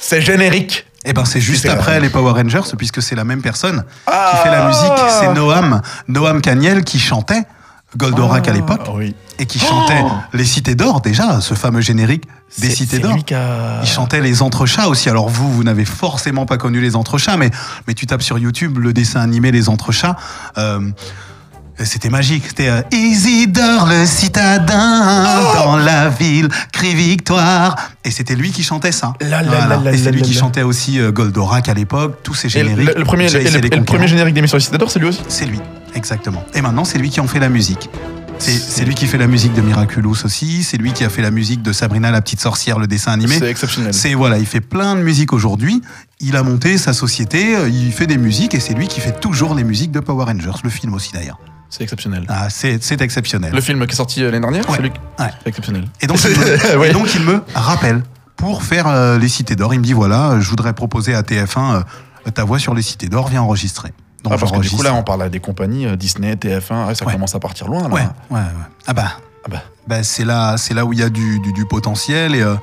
C'est 0.01 0.21
générique 0.23 0.87
Eh 1.05 1.13
ben, 1.13 1.25
c'est 1.25 1.41
juste 1.41 1.67
après 1.67 1.95
la- 1.95 2.01
les 2.01 2.09
Power 2.09 2.33
Rangers, 2.33 2.63
puisque 2.79 3.03
c'est 3.03 3.15
la 3.15 3.25
même 3.25 3.43
personne 3.43 3.85
Ah 4.07 4.31
qui 4.33 4.43
fait 4.49 4.51
la 4.55 4.67
musique. 4.67 5.09
C'est 5.21 5.33
Noam, 5.35 5.83
Noam 6.09 6.41
Caniel 6.41 6.83
qui 6.85 6.99
chantait 6.99 7.43
Goldorak 7.97 8.47
à 8.49 8.53
l'époque 8.53 8.81
Ah, 8.87 8.91
oui. 8.95 9.15
et 9.39 9.47
qui 9.47 9.59
chantait 9.59 10.03
Oh 10.05 10.11
les 10.35 10.45
Cités 10.45 10.75
d'Or 10.75 11.01
déjà, 11.01 11.41
ce 11.41 11.55
fameux 11.55 11.81
générique 11.81 12.25
des 12.59 12.71
Cités 12.71 12.99
d'Or. 12.99 13.17
Il 13.83 13.89
chantait 13.89 14.21
les 14.21 14.43
entrechats 14.43 14.89
aussi. 14.89 15.09
Alors 15.09 15.29
vous, 15.29 15.51
vous 15.53 15.65
n'avez 15.65 15.85
forcément 15.87 16.45
pas 16.47 16.59
connu 16.59 16.81
les 16.81 16.97
entrechats, 16.97 17.37
mais 17.37 17.51
mais 17.87 17.95
tu 17.95 18.07
tapes 18.07 18.23
sur 18.23 18.39
YouTube 18.39 18.79
le 18.79 18.93
dessin 18.93 19.21
animé 19.21 19.51
les 19.53 19.69
entrechats. 19.69 20.17
euh, 20.59 20.81
c'était 21.85 22.09
magique. 22.11 22.43
C'était 22.49 22.69
euh, 22.69 22.83
Isidore 22.93 23.87
le 23.87 24.05
citadin 24.05 25.25
Oh 25.41 25.55
dans 25.55 25.77
la 25.77 26.09
ville 26.09 26.49
crie 26.73 26.95
victoire. 26.95 27.77
Et 28.05 28.11
c'était 28.11 28.35
lui 28.35 28.51
qui 28.51 28.65
chantait 28.65 28.91
ça. 28.93 29.15
Voilà. 29.21 29.93
et 29.93 29.97
c'est 29.97 30.11
lui 30.11 30.23
qui 30.23 30.35
chantait 30.35 30.63
aussi 30.63 30.99
euh, 31.01 31.13
Goldorak 31.13 31.69
à 31.69 31.75
l'époque, 31.75 32.17
tous 32.25 32.35
ces 32.35 32.49
Et 32.59 32.63
le, 32.65 32.71
génériques. 32.71 32.99
le 32.99 33.05
premier, 33.05 33.27
et 33.27 33.39
le- 33.39 33.45
le 33.45 33.61
premier 33.71 33.71
Conquérants. 33.87 34.07
générique 34.09 34.35
d'émission 34.35 34.59
c'est 34.59 34.99
lui 34.99 35.07
aussi 35.09 35.21
C'est 35.29 35.47
lui, 35.47 35.61
exactement. 35.95 36.45
Et 36.55 36.63
maintenant, 36.63 36.85
c'est 36.85 36.99
lui 36.99 37.11
qui 37.11 37.21
en 37.21 37.27
fait 37.27 37.41
la 37.41 37.49
musique. 37.49 37.89
C'est 38.41 38.85
lui 38.85 38.95
qui 38.95 39.09
fait 39.09 39.19
la 39.19 39.27
musique 39.27 39.53
de 39.55 39.61
Miraculous 39.63 40.19
aussi, 40.25 40.63
c'est 40.63 40.77
lui 40.77 40.93
qui 40.93 41.03
a 41.03 41.09
fait 41.09 41.23
la 41.23 41.33
musique 41.33 41.61
de 41.61 41.73
Sabrina 41.73 42.13
la 42.13 42.21
petite 42.23 42.41
sorcière, 42.41 42.79
le 42.79 42.87
dessin 42.87 43.11
animé. 43.11 43.37
C'est 43.37 43.51
exceptionnel. 43.51 43.93
C'est 43.93 44.15
voilà, 44.15 44.39
il 44.39 44.47
fait 44.47 44.61
plein 44.61 44.95
de 44.95 45.01
musique 45.03 45.33
aujourd'hui. 45.33 45.83
Il 46.21 46.37
a 46.37 46.45
monté 46.45 46.79
sa 46.79 46.93
société, 46.93 47.57
euh, 47.57 47.69
il 47.69 47.91
fait 47.91 48.07
des 48.07 48.17
musiques 48.17 48.55
et 48.55 48.61
c'est 48.61 48.75
lui 48.75 48.87
qui 48.87 49.01
fait 49.01 49.19
toujours 49.19 49.57
les 49.57 49.65
musiques 49.65 49.91
de 49.91 49.99
Power 49.99 50.25
Rangers, 50.27 50.53
le 50.63 50.71
film 50.71 50.95
aussi 50.95 51.11
d'ailleurs. 51.13 51.39
C'est 51.69 51.83
exceptionnel. 51.83 52.25
Ah, 52.29 52.47
c'est 52.49 53.01
exceptionnel. 53.03 53.53
Le 53.53 53.61
film 53.61 53.85
qui 53.89 53.93
est 53.93 53.97
sorti 53.97 54.23
euh, 54.23 54.27
l'année 54.31 54.41
dernière, 54.41 54.69
Ouais. 54.71 54.77
c'est 54.77 54.83
lui 54.83 54.93
Ouais. 55.19 55.31
Exceptionnel. 55.45 55.87
Et 56.01 56.07
donc, 56.07 56.19
il 56.25 56.31
me, 56.39 56.79
Ouais. 56.79 56.91
et 56.91 56.93
donc, 56.93 57.13
il 57.17 57.23
me 57.23 57.43
rappelle 57.57 58.05
pour 58.37 58.63
faire 58.63 58.87
euh, 58.87 59.19
les 59.19 59.29
Cités 59.29 59.57
d'Or. 59.57 59.75
Il 59.75 59.81
me 59.81 59.85
dit 59.85 59.93
voilà, 59.95 60.39
je 60.39 60.49
voudrais 60.49 60.75
proposer 60.75 61.13
à 61.17 61.23
TF1 61.23 61.83
euh, 62.27 62.31
ta 62.33 62.45
voix 62.45 62.61
sur 62.61 62.73
les 62.75 62.83
Cités 62.83 63.09
d'Or, 63.09 63.27
viens 63.29 63.43
enregistrer. 63.43 63.93
Donc 64.29 64.37
Ah, 64.37 64.41
parce 64.41 64.53
que 64.53 64.59
du 64.59 64.71
coup, 64.71 64.83
là, 64.83 64.95
on 64.95 65.03
parle 65.03 65.23
à 65.23 65.29
des 65.29 65.41
compagnies, 65.41 65.87
euh, 65.87 65.97
Disney, 65.97 66.35
TF1, 66.35 66.87
ouais, 66.89 66.95
ça 66.95 67.05
Ouais. 67.07 67.13
commence 67.13 67.35
à 67.35 67.41
partir 67.41 67.67
loin, 67.69 67.83
là. 67.89 67.95
Ouais, 67.95 68.03
ouais, 68.31 68.39
ouais. 68.41 68.43
Ah 68.87 68.93
bah, 68.93 69.13
Ah 69.45 69.49
bah. 69.51 69.63
bah, 69.87 70.03
c'est 70.03 70.25
là, 70.25 70.57
c'est 70.59 70.75
là 70.75 70.85
où 70.85 70.93
il 70.93 70.99
y 70.99 71.03
a 71.03 71.09
du, 71.09 71.41
du, 71.41 71.53
du 71.53 71.65
potentiel 71.67 72.35
et, 72.35 72.43
euh, 72.43 72.55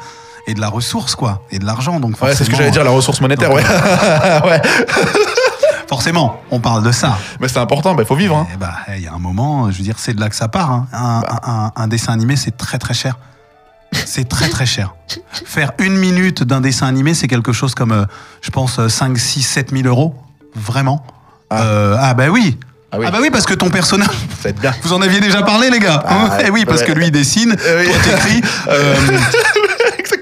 et 0.47 0.53
de 0.53 0.61
la 0.61 0.69
ressource, 0.69 1.15
quoi, 1.15 1.43
et 1.51 1.59
de 1.59 1.65
l'argent. 1.65 1.99
Donc 1.99 2.21
Ouais, 2.21 2.35
c'est 2.35 2.43
ce 2.43 2.49
que 2.49 2.55
j'allais 2.55 2.71
dire, 2.71 2.83
la 2.83 2.91
ressource 2.91 3.19
monétaire, 3.21 3.49
Donc, 3.49 3.57
ouais. 3.59 3.63
ouais. 4.49 4.61
Forcément, 5.87 6.41
on 6.51 6.59
parle 6.59 6.83
de 6.83 6.91
ça. 6.91 7.17
Mais 7.39 7.47
c'est 7.47 7.59
important, 7.59 7.95
il 7.97 8.05
faut 8.05 8.15
vivre. 8.15 8.35
Hein. 8.37 8.47
Eh 8.53 8.57
bah, 8.57 8.73
il 8.95 9.03
y 9.03 9.07
a 9.07 9.13
un 9.13 9.19
moment, 9.19 9.69
je 9.71 9.77
veux 9.77 9.83
dire, 9.83 9.99
c'est 9.99 10.13
de 10.13 10.19
là 10.19 10.29
que 10.29 10.35
ça 10.35 10.47
part. 10.47 10.71
hein. 10.71 10.87
Un, 10.91 11.21
Bah. 11.21 11.39
un- 11.43 11.71
un 11.75 11.87
dessin 11.87 12.11
animé, 12.13 12.35
c'est 12.35 12.57
très 12.57 12.77
très 12.79 12.93
cher. 12.95 13.17
C'est 13.93 14.27
très 14.27 14.49
très 14.49 14.65
cher. 14.65 14.95
Faire 15.31 15.71
une 15.79 15.95
minute 15.95 16.43
d'un 16.43 16.59
dessin 16.59 16.87
animé, 16.87 17.13
c'est 17.13 17.27
quelque 17.27 17.53
chose 17.53 17.75
comme, 17.75 17.91
euh, 17.91 18.05
je 18.41 18.49
pense, 18.49 18.79
euh, 18.79 18.89
5, 18.89 19.17
6, 19.17 19.41
7 19.43 19.71
000 19.71 19.87
euros. 19.87 20.15
Vraiment. 20.55 21.05
Ah. 21.49 21.61
Euh, 21.63 21.97
ah 21.99 22.13
bah 22.13 22.27
oui. 22.29 22.57
Ah 22.91 22.97
oui. 22.99 23.05
Ah 23.07 23.11
bah 23.11 23.17
oui, 23.21 23.29
parce 23.31 23.45
que 23.45 23.53
ton 23.53 23.69
personnage, 23.69 24.07
vous 24.83 24.93
en 24.93 25.01
aviez 25.01 25.19
déjà 25.19 25.41
parlé, 25.43 25.69
les 25.69 25.79
gars. 25.79 26.01
Ah, 26.07 26.37
eh 26.45 26.49
oui, 26.49 26.65
parce 26.65 26.81
ouais. 26.81 26.87
que 26.87 26.91
lui, 26.93 27.05
il 27.07 27.11
dessine, 27.11 27.55
Euh, 27.65 27.81
oui. 27.83 27.87
toi, 27.91 27.97
t'écris. 28.03 28.41
euh, 28.69 28.95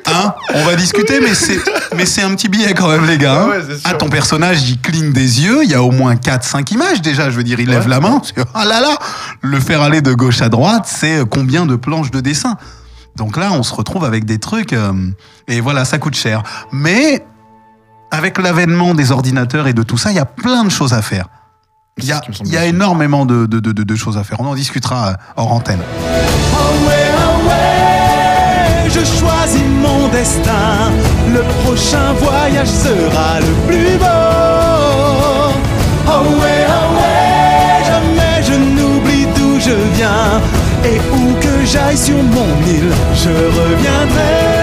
hein, 0.07 0.33
on 0.55 0.63
va 0.63 0.75
discuter, 0.75 1.19
mais 1.21 1.33
c'est, 1.35 1.59
mais 1.95 2.05
c'est 2.05 2.21
un 2.21 2.33
petit 2.35 2.49
billet 2.49 2.73
quand 2.73 2.87
même, 2.89 3.05
les 3.05 3.17
gars. 3.17 3.33
hein. 3.35 3.49
Ah 3.53 3.57
ouais, 3.57 3.75
ah, 3.85 3.93
ton 3.93 4.09
personnage, 4.09 4.69
il 4.69 4.79
cligne 4.79 5.11
des 5.13 5.41
yeux, 5.41 5.63
il 5.63 5.69
y 5.69 5.73
a 5.75 5.83
au 5.83 5.91
moins 5.91 6.15
4-5 6.15 6.73
images 6.73 7.01
déjà. 7.01 7.29
Je 7.29 7.35
veux 7.37 7.43
dire, 7.43 7.59
il 7.59 7.69
lève 7.69 7.87
la 7.87 7.99
main. 7.99 8.21
Ah 8.53 8.65
là 8.65 8.79
là 8.81 8.97
Le 9.41 9.59
faire 9.59 9.81
aller 9.81 10.01
de 10.01 10.13
gauche 10.13 10.41
à 10.41 10.49
droite, 10.49 10.85
c'est 10.87 11.19
combien 11.29 11.65
de 11.65 11.75
planches 11.75 12.11
de 12.11 12.21
dessin 12.21 12.55
Donc 13.15 13.37
là, 13.37 13.51
on 13.51 13.63
se 13.63 13.73
retrouve 13.73 14.05
avec 14.05 14.25
des 14.25 14.39
trucs. 14.39 14.73
euh, 14.73 14.93
et 15.47 15.59
voilà, 15.61 15.85
ça 15.85 15.97
coûte 15.99 16.15
cher. 16.15 16.41
Mais 16.71 17.23
avec 18.13 18.37
l'avènement 18.37 18.93
des 18.93 19.11
ordinateurs 19.11 19.67
et 19.67 19.73
de 19.73 19.81
tout 19.83 19.97
ça, 19.97 20.11
il 20.11 20.15
y 20.15 20.19
a 20.19 20.25
plein 20.25 20.63
de 20.63 20.69
choses 20.69 20.93
à 20.93 21.01
faire. 21.01 21.25
Il 21.97 22.05
y 22.05 22.11
a, 22.11 22.21
il 22.45 22.51
y 22.53 22.57
a 22.57 22.65
énormément 22.65 23.25
de, 23.25 23.45
de- 23.47 23.59
de- 23.59 23.71
de- 23.71 23.95
choses 23.95 24.17
à 24.17 24.23
faire. 24.23 24.39
On 24.39 24.45
en 24.47 24.55
discutera 24.55 25.09
euh, 25.09 25.13
hors 25.35 25.51
antenne. 25.51 25.79
Ah 25.81 26.57
ouais, 26.87 27.11
ah 27.17 27.47
ouais, 27.47 28.89
je 28.89 29.03
choisis 29.19 29.63
mon 29.81 30.07
destin. 30.09 30.91
Le 31.31 31.41
prochain 31.63 32.13
voyage 32.13 32.67
sera 32.67 33.39
le 33.39 33.53
plus 33.67 33.97
beau. 33.97 34.05
Ah 36.07 36.21
ouais, 36.21 36.65
ah 36.67 36.87
ouais, 36.97 37.85
jamais 37.91 38.43
je 38.47 38.53
n'oublie 38.75 39.25
d'où 39.35 39.59
je 39.59 39.75
viens. 39.95 40.41
Et 40.85 40.99
où 41.15 41.33
que 41.39 41.65
j'aille 41.65 41.97
sur 41.97 42.17
mon 42.21 42.51
île, 42.67 42.91
je 43.15 43.29
reviendrai. 43.29 44.62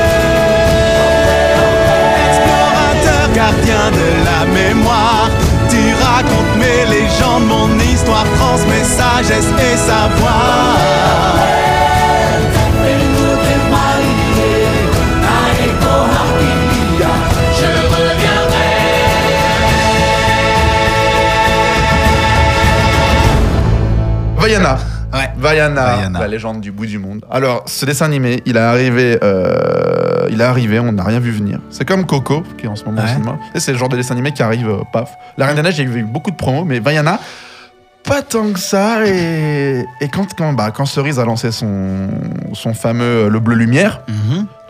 Gardien 3.40 3.86
de 4.00 4.08
la 4.28 4.40
mémoire, 4.58 5.30
Tu 5.70 5.82
racontes 6.04 6.54
mes 6.62 6.82
légendes, 6.94 7.46
mon 7.54 7.70
histoire 7.92 8.26
transmet 8.36 8.84
sagesse 8.84 9.50
et 9.68 9.76
savoir. 9.88 10.76
Je 17.58 17.70
reviendrai. 17.94 18.70
Vaiana. 24.38 24.89
Vaiana, 25.36 26.08
la 26.18 26.28
légende 26.28 26.60
du 26.60 26.70
bout 26.72 26.86
du 26.86 26.98
monde. 26.98 27.24
Alors, 27.30 27.64
ce 27.66 27.84
dessin 27.86 28.06
animé, 28.06 28.42
il 28.46 28.56
est 28.56 28.60
arrivé, 28.60 29.18
euh, 29.22 30.26
il 30.30 30.40
est 30.40 30.44
arrivé, 30.44 30.78
on 30.78 30.92
n'a 30.92 31.04
rien 31.04 31.20
vu 31.20 31.30
venir. 31.30 31.58
C'est 31.70 31.84
comme 31.86 32.06
Coco, 32.06 32.42
qui 32.58 32.66
est 32.66 32.68
en 32.68 32.76
ce 32.76 32.84
moment 32.84 33.00
au 33.02 33.04
Ouais. 33.04 33.10
cinéma. 33.12 33.38
Et 33.54 33.60
C'est 33.60 33.72
le 33.72 33.78
genre 33.78 33.88
de 33.88 33.96
dessin 33.96 34.14
animé 34.14 34.32
qui 34.32 34.42
arrive, 34.42 34.68
euh, 34.68 34.82
paf. 34.92 35.10
La 35.36 35.46
Reine 35.46 35.56
des 35.56 35.62
Neiges, 35.62 35.74
j'ai 35.76 35.82
eu 35.84 36.04
beaucoup 36.04 36.30
de 36.30 36.36
promos, 36.36 36.64
mais 36.64 36.78
Vaiana, 36.80 37.18
pas 38.04 38.22
tant 38.22 38.50
que 38.52 38.58
ça. 38.58 39.06
Et, 39.06 39.84
et 40.00 40.08
quand, 40.08 40.26
quand, 40.36 40.52
bah, 40.52 40.70
quand 40.74 40.86
Cerise 40.86 41.18
a 41.18 41.24
lancé 41.24 41.50
son, 41.52 42.08
son 42.52 42.74
fameux 42.74 43.24
euh, 43.24 43.28
Le 43.28 43.40
Bleu 43.40 43.56
Lumière, 43.56 44.02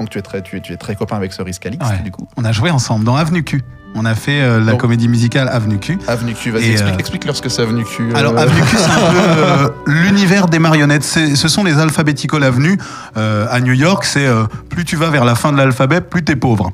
donc 0.00 0.08
tu 0.10 0.18
es, 0.18 0.22
très, 0.22 0.40
tu, 0.42 0.56
es, 0.56 0.60
tu 0.60 0.72
es 0.72 0.76
très 0.76 0.94
copain 0.96 1.16
avec 1.16 1.32
Cerise 1.32 1.58
Calix, 1.58 1.86
Ouais. 1.86 1.98
du 2.02 2.10
coup. 2.10 2.26
On 2.38 2.44
a 2.44 2.52
joué 2.52 2.70
ensemble 2.70 3.04
dans 3.04 3.16
Avenue 3.16 3.44
Q. 3.44 3.62
On 3.96 4.04
a 4.04 4.14
fait 4.14 4.40
euh, 4.40 4.60
la 4.64 4.72
Donc- 4.72 4.80
comédie 4.82 5.08
musicale 5.08 5.48
Avenue 5.48 5.78
Q. 5.78 5.98
Avenue 6.06 6.32
Q, 6.34 6.52
vas-y, 6.52 6.70
explique, 6.70 6.94
euh, 6.94 6.98
explique-leur 6.98 7.36
ce 7.36 7.42
que 7.42 7.48
c'est 7.48 7.62
Avenue 7.62 7.84
Q. 7.84 8.04
euh. 8.04 8.16
Alors, 8.16 8.38
Avenue 8.38 8.62
Q, 8.62 8.76
c'est 8.78 8.84
un 8.84 9.10
peu 9.10 9.18
euh, 9.18 9.68
l'univers 9.86 10.46
des 10.46 10.60
marionnettes. 10.60 11.02
Ce 11.02 11.48
sont 11.48 11.64
les 11.64 11.76
Alphabetical 11.78 12.42
Avenue. 12.44 12.78
Euh, 13.16 13.46
à 13.50 13.60
New 13.60 13.72
York, 13.72 14.04
c'est 14.04 14.28
plus 14.68 14.84
tu 14.84 14.94
vas 14.96 15.10
vers 15.10 15.24
la 15.24 15.34
fin 15.34 15.50
de 15.52 15.56
l'alphabet, 15.58 16.00
plus 16.00 16.22
t'es 16.22 16.36
pauvre. 16.36 16.70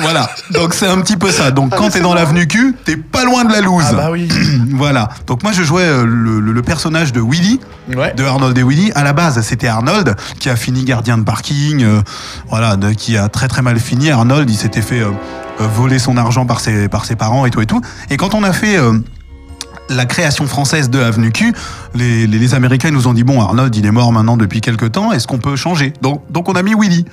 Voilà. 0.00 0.28
Donc, 0.50 0.74
c'est 0.74 0.88
un 0.88 1.00
petit 1.00 1.16
peu 1.16 1.30
ça. 1.30 1.52
Donc, 1.52 1.74
quand 1.76 1.90
t'es 1.90 2.00
dans 2.00 2.12
l'avenue 2.14 2.48
Q, 2.48 2.74
t'es 2.84 2.96
pas 2.96 3.24
loin 3.24 3.44
de 3.44 3.52
la 3.52 3.60
loose. 3.60 3.84
Ah 3.90 3.94
bah 3.94 4.08
oui. 4.10 4.28
voilà. 4.72 5.08
Donc, 5.28 5.44
moi, 5.44 5.52
je 5.52 5.62
jouais 5.62 5.86
le, 6.04 6.40
le- 6.40 6.52
le 6.52 6.62
personnage 6.62 7.12
de 7.12 7.20
Willy, 7.20 7.60
Ouais. 7.96 8.12
de 8.14 8.24
Arnold 8.24 8.58
et 8.58 8.62
Willy. 8.64 8.90
À 8.96 9.02
la 9.04 9.12
base, 9.14 9.40
c'était 9.42 9.68
Arnold 9.68 10.14
qui 10.40 10.50
a 10.50 10.56
fini 10.56 10.82
gardien 10.84 11.16
de 11.18 11.22
parking. 11.22 11.84
euh, 11.84 12.00
voilà, 12.58 12.74
de- 12.76 12.90
qui 12.92 13.16
a 13.16 13.28
très 13.28 13.46
très 13.46 13.62
mal 13.62 13.78
fini. 13.78 14.10
Arnold, 14.10 14.50
il 14.50 14.56
s'était 14.56 14.82
fait 14.82 15.00
euh, 15.00 15.10
euh, 15.60 15.66
voler 15.76 16.00
son 16.00 16.16
argent 16.16 16.44
par 16.44 16.58
ses, 16.58 16.88
par 16.88 17.04
ses 17.04 17.14
parents 17.14 17.46
et 17.46 17.50
tout 17.50 17.60
et 17.60 17.66
tout. 17.66 17.80
Et 18.10 18.16
quand 18.16 18.34
on 18.34 18.42
a 18.42 18.52
fait 18.52 18.76
euh, 18.76 18.98
la 19.88 20.06
création 20.06 20.44
française 20.48 20.90
de 20.90 21.00
Avenue 21.00 21.30
Q, 21.30 21.54
les, 21.94 22.26
les, 22.26 22.38
les 22.38 22.54
Américains 22.54 22.90
nous 22.90 23.06
ont 23.06 23.12
dit 23.14 23.22
bon 23.22 23.40
Arnold 23.40 23.74
il 23.76 23.86
est 23.86 23.92
mort 23.92 24.12
maintenant 24.12 24.36
depuis 24.36 24.60
quelques 24.60 24.90
temps, 24.90 25.12
est-ce 25.12 25.28
qu'on 25.28 25.38
peut 25.38 25.54
changer? 25.54 25.92
Donc, 26.02 26.24
donc 26.32 26.48
on 26.48 26.54
a 26.54 26.62
mis 26.62 26.74
Willy. 26.76 27.04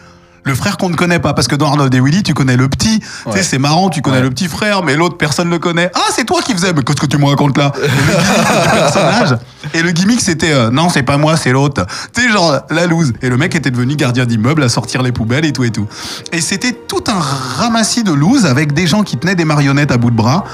Le 0.48 0.54
frère 0.56 0.78
qu'on 0.78 0.90
ne 0.90 0.96
connaît 0.96 1.18
pas, 1.20 1.34
parce 1.34 1.48
que 1.48 1.56
dans 1.56 1.68
Arnold 1.70 1.94
et 1.94 2.00
Willy, 2.00 2.22
tu 2.24 2.34
connais 2.36 2.56
le 2.56 2.68
petit, 2.70 3.00
tu 3.00 3.32
sais, 3.32 3.42
c'est 3.44 3.58
marrant, 3.58 3.90
tu 3.90 4.02
connais 4.04 4.22
le 4.22 4.30
petit 4.30 4.48
frère, 4.48 4.84
mais 4.84 4.96
l'autre 4.96 5.18
personne 5.18 5.50
le 5.50 5.58
connaît. 5.58 5.90
Ah, 5.96 6.02
c'est 6.16 6.24
toi 6.24 6.40
qui 6.44 6.54
faisais, 6.54 6.72
mais 6.72 6.84
qu'est-ce 6.84 7.02
que 7.02 7.08
tu 7.08 7.18
me 7.18 7.26
racontes 7.26 7.58
là? 7.58 7.72
Le 7.76 8.80
personnage. 8.80 9.38
Et 9.76 9.84
le 9.84 9.92
gimmick, 9.92 10.22
c'était 10.22 10.52
euh, 10.52 10.72
non, 10.72 10.90
c'est 10.90 11.04
pas 11.04 11.18
moi, 11.18 11.38
c'est 11.38 11.52
l'autre. 11.52 11.86
Sais, 12.14 12.30
genre 12.30 12.62
la 12.70 12.88
loose. 12.88 13.14
Et 13.22 13.30
le 13.30 13.38
mec 13.38 13.54
était 13.56 13.72
devenu 13.72 13.96
gardien 13.96 14.26
d'immeuble 14.26 14.64
à 14.64 14.70
sortir 14.70 15.04
les 15.04 15.12
poubelles 15.12 15.46
et 15.46 15.54
tout 15.54 15.64
et 15.64 15.72
tout. 15.72 15.88
Et 16.32 16.42
c'était 16.42 16.72
tout 16.72 17.04
un 17.08 17.20
ramassis 17.20 18.04
de 18.04 18.12
loose 18.12 18.46
avec 18.46 18.74
des 18.74 18.88
gens 18.88 19.04
qui 19.04 19.18
tenaient 19.18 19.36
des 19.36 19.46
marionnettes 19.46 19.92
à 19.92 19.98
bout 19.98 20.10
de 20.10 20.16
bras 20.16 20.46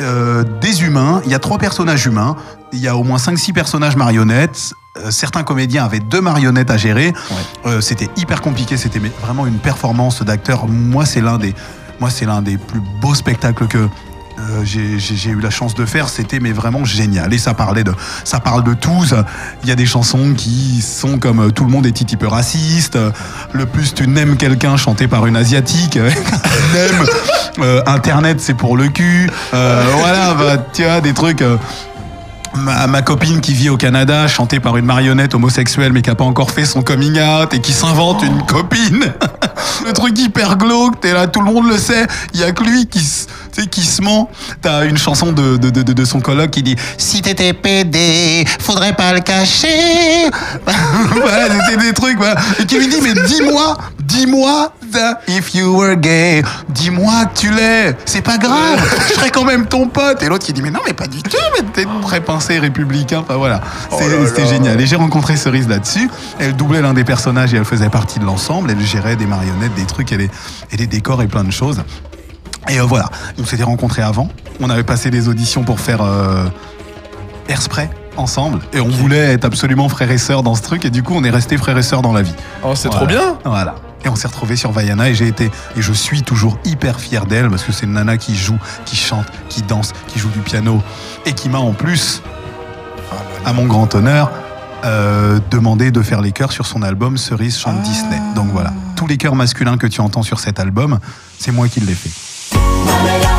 euh, 0.00 0.44
des 0.60 0.82
humains. 0.82 1.20
Il 1.24 1.30
y 1.30 1.34
a 1.34 1.38
trois 1.38 1.58
personnages 1.58 2.06
humains. 2.06 2.36
Il 2.72 2.80
y 2.80 2.88
a 2.88 2.96
au 2.96 3.04
moins 3.04 3.18
5-6 3.18 3.52
personnages 3.52 3.96
marionnettes. 3.96 4.72
Euh, 4.96 5.10
certains 5.10 5.42
comédiens 5.44 5.84
avaient 5.84 6.00
deux 6.00 6.20
marionnettes 6.20 6.70
à 6.70 6.76
gérer. 6.76 7.12
Euh, 7.66 7.80
c'était 7.80 8.08
hyper 8.16 8.40
compliqué. 8.40 8.76
C'était 8.76 9.00
vraiment 9.20 9.46
une 9.46 9.58
performance 9.58 10.22
d'acteur. 10.22 10.66
Moi, 10.66 11.04
c'est 11.04 11.20
l'un 11.20 11.38
des, 11.38 11.54
moi, 12.00 12.10
c'est 12.10 12.26
l'un 12.26 12.42
des 12.42 12.56
plus 12.56 12.80
beaux 13.00 13.14
spectacles 13.14 13.66
que 13.66 13.88
j'ai- 14.64 14.98
j'ai 14.98 15.30
eu 15.30 15.40
la 15.40 15.50
chance 15.50 15.74
de 15.74 15.84
faire. 15.84 16.08
C'était 16.08 16.40
mais 16.40 16.52
vraiment 16.52 16.84
génial. 16.84 17.32
Et 17.34 17.38
ça 17.38 17.54
parlait 17.54 17.84
de, 17.84 17.92
ça 18.24 18.40
parle 18.40 18.64
de 18.64 18.74
tout. 18.74 19.04
Il 19.62 19.68
y 19.68 19.72
a 19.72 19.74
des 19.76 19.86
chansons 19.86 20.34
qui 20.36 20.80
sont 20.82 21.18
comme 21.18 21.40
euh, 21.40 21.50
tout 21.50 21.64
le 21.64 21.70
monde 21.70 21.86
est 21.86 21.92
petit 21.92 22.16
peu 22.16 22.26
raciste. 22.28 22.96
Euh, 22.96 23.10
Le 23.52 23.66
plus 23.66 23.94
tu 23.94 24.06
n'aimes 24.08 24.36
quelqu'un 24.36 24.76
chanté 24.76 25.08
par 25.08 25.26
une 25.26 25.36
asiatique. 25.36 25.98
Euh, 27.60 27.80
Internet, 27.86 28.40
c'est 28.40 28.54
pour 28.54 28.76
le 28.76 28.88
cul. 28.88 29.30
Euh, 29.54 29.84
voilà, 30.00 30.34
bah, 30.34 30.56
tu 30.72 30.82
vois, 30.82 31.00
des 31.00 31.12
trucs. 31.14 31.40
euh, 31.40 31.56
Ma, 32.56 33.02
copine 33.02 33.40
qui 33.40 33.52
vit 33.52 33.68
au 33.68 33.76
Canada, 33.76 34.28
chantée 34.28 34.60
par 34.60 34.76
une 34.76 34.84
marionnette 34.84 35.34
homosexuelle 35.34 35.92
mais 35.92 36.02
qui 36.02 36.10
a 36.10 36.14
pas 36.14 36.22
encore 36.24 36.52
fait 36.52 36.64
son 36.64 36.82
coming 36.82 37.18
out 37.20 37.52
et 37.52 37.60
qui 37.60 37.72
s'invente 37.72 38.22
une 38.22 38.42
copine. 38.46 39.12
le 39.86 39.92
truc 39.92 40.16
hyper 40.18 40.56
glauque, 40.56 41.00
t'es 41.00 41.12
là, 41.12 41.26
tout 41.26 41.40
le 41.40 41.52
monde 41.52 41.66
le 41.68 41.76
sait. 41.78 42.06
Il 42.32 42.38
y 42.40 42.44
a 42.44 42.52
que 42.52 42.62
lui 42.62 42.86
qui, 42.86 43.04
tu 43.54 43.62
sais, 43.62 43.66
qui 43.68 43.82
se 43.82 44.02
ment. 44.02 44.30
T'as 44.60 44.84
une 44.86 44.96
chanson 44.96 45.32
de, 45.32 45.56
de, 45.56 45.70
de, 45.70 46.04
son 46.04 46.20
coloc 46.20 46.50
qui 46.50 46.62
dit 46.62 46.76
Si 46.98 47.22
t'étais 47.22 47.52
pédé, 47.52 48.44
faudrait 48.60 48.94
pas 48.94 49.12
le 49.12 49.20
cacher. 49.20 50.28
voilà, 50.66 51.46
c'était 51.66 51.86
des 51.86 51.92
trucs. 51.92 52.16
Voilà. 52.16 52.36
Et 52.60 52.66
qui 52.66 52.78
lui 52.78 52.88
dit 52.88 53.00
Mais 53.02 53.14
dis-moi, 53.26 53.78
dis-moi, 54.02 54.72
if 55.28 55.54
you 55.54 55.76
were 55.76 55.96
gay, 55.96 56.42
dis-moi 56.68 57.26
que 57.26 57.40
tu 57.40 57.50
l'es. 57.50 57.96
C'est 58.04 58.22
pas 58.22 58.38
grave, 58.38 58.80
je 59.08 59.14
serais 59.14 59.30
quand 59.30 59.44
même 59.44 59.66
ton 59.66 59.88
pote. 59.88 60.22
Et 60.22 60.28
l'autre 60.28 60.44
qui 60.44 60.52
dit 60.52 60.62
Mais 60.62 60.70
non, 60.70 60.80
mais 60.86 60.92
pas 60.92 61.06
du 61.06 61.22
tout, 61.22 61.36
mais 61.56 61.64
t'es 61.72 61.86
très 62.02 62.20
pincé 62.20 62.58
républicain. 62.58 63.20
Enfin 63.20 63.36
voilà, 63.36 63.60
Oh 63.90 63.98
c'était 64.26 64.46
génial. 64.46 64.80
Et 64.80 64.86
j'ai 64.86 64.96
rencontré 64.96 65.36
Cerise 65.36 65.68
là-dessus. 65.68 66.10
Elle 66.38 66.56
doublait 66.56 66.82
l'un 66.82 66.94
des 66.94 67.04
personnages 67.04 67.54
et 67.54 67.56
elle 67.56 67.64
faisait 67.64 67.88
partie 67.88 68.18
de 68.18 68.24
l'ensemble. 68.24 68.70
Elle 68.70 68.80
gérait 68.80 69.16
des 69.16 69.26
marionnettes, 69.26 69.74
des 69.74 69.86
trucs 69.86 70.12
et 70.12 70.16
des, 70.16 70.30
et 70.72 70.76
des 70.76 70.86
décors 70.86 71.22
et 71.22 71.26
plein 71.26 71.44
de 71.44 71.52
choses. 71.52 71.82
Et 72.68 72.78
euh, 72.80 72.84
voilà, 72.84 73.10
on 73.38 73.44
s'était 73.44 73.62
rencontrés 73.62 74.02
avant. 74.02 74.28
On 74.60 74.70
avait 74.70 74.84
passé 74.84 75.10
des 75.10 75.28
auditions 75.28 75.64
pour 75.64 75.80
faire 75.80 76.00
euh, 76.02 76.44
Airspray 77.48 77.90
ensemble. 78.16 78.60
Et 78.72 78.80
on 78.80 78.88
voulait 78.88 79.32
être 79.32 79.44
absolument 79.44 79.88
frères 79.88 80.10
et 80.10 80.18
sœurs 80.18 80.42
dans 80.42 80.54
ce 80.54 80.62
truc. 80.62 80.84
Et 80.84 80.90
du 80.90 81.02
coup, 81.02 81.14
on 81.16 81.24
est 81.24 81.30
restés 81.30 81.56
frères 81.56 81.76
et 81.78 81.82
sœurs 81.82 82.02
dans 82.02 82.12
la 82.12 82.22
vie. 82.22 82.34
Oh, 82.62 82.74
c'est 82.74 82.88
Voilà. 82.88 82.96
trop 82.98 83.06
bien. 83.06 83.38
Voilà. 83.44 83.74
Et 84.04 84.08
on 84.08 84.16
s'est 84.16 84.28
retrouvés 84.28 84.56
sur 84.56 84.70
Vaiana 84.70 85.08
et 85.08 85.14
j'ai 85.14 85.26
été 85.28 85.46
et 85.76 85.80
je 85.82 85.92
suis 85.92 86.22
toujours 86.22 86.58
hyper 86.66 87.00
fier 87.00 87.24
d'elle 87.24 87.48
parce 87.48 87.62
que 87.64 87.72
c'est 87.72 87.86
une 87.86 87.94
nana 87.94 88.18
qui 88.18 88.36
joue, 88.36 88.58
qui 88.84 88.96
chante, 88.96 89.24
qui 89.48 89.62
danse, 89.62 89.92
qui 90.08 90.18
joue 90.18 90.28
du 90.28 90.40
piano 90.40 90.82
et 91.24 91.32
qui 91.32 91.48
m'a 91.48 91.56
en 91.58 91.72
plus, 91.72 92.20
à 93.46 93.54
mon 93.54 93.64
grand 93.64 93.94
honneur, 93.94 94.30
euh, 94.84 95.40
demandé 95.50 95.90
de 95.90 96.02
faire 96.02 96.20
les 96.20 96.32
chœurs 96.32 96.52
sur 96.52 96.66
son 96.66 96.82
album 96.82 97.16
Cerise 97.16 97.56
chante 97.58 97.80
Disney. 97.80 98.20
Donc 98.34 98.48
voilà, 98.52 98.74
tous 98.94 99.06
les 99.06 99.16
chœurs 99.16 99.36
masculins 99.36 99.78
que 99.78 99.86
tu 99.86 100.02
entends 100.02 100.22
sur 100.22 100.38
cet 100.38 100.60
album, 100.60 100.98
c'est 101.38 101.50
moi 101.52 101.68
qui 101.68 101.80
l'ai 101.80 101.94
fait. 101.94 102.10
La 102.54 103.33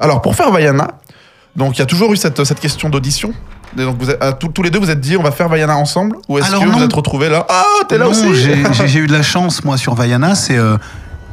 Alors, 0.00 0.22
pour 0.22 0.34
faire 0.36 0.50
Vaiana, 0.50 0.88
donc 1.56 1.76
il 1.76 1.80
y 1.80 1.82
a 1.82 1.86
toujours 1.86 2.12
eu 2.12 2.16
cette, 2.16 2.44
cette 2.44 2.60
question 2.60 2.88
d'audition. 2.88 3.32
Et 3.78 3.82
Donc, 3.82 3.96
vous 4.00 4.10
êtes- 4.10 4.22
à 4.22 4.32
tous 4.32 4.48
tous 4.48 4.62
les 4.62 4.70
deux, 4.70 4.78
vous 4.78 4.90
êtes 4.90 5.00
dit, 5.00 5.16
on 5.16 5.22
va 5.22 5.30
faire 5.32 5.48
Vaiana 5.48 5.76
ensemble 5.76 6.16
Ou 6.28 6.38
est-ce 6.38 6.50
que 6.50 6.54
non. 6.64 6.72
vous 6.72 6.82
êtes 6.82 6.92
retrouvés 6.92 7.28
là? 7.28 7.44
Ah, 7.48 7.64
t'es 7.88 7.98
là 7.98 8.04
non, 8.06 8.10
aussi 8.12 8.34
j'ai- 8.86 8.98
eu 8.98 9.06
de 9.06 9.12
la 9.12 9.22
chance, 9.22 9.64
moi, 9.64 9.76
sur 9.76 9.94
Vaiana. 9.94 10.34
C'est 10.34 10.56
euh, 10.56 10.76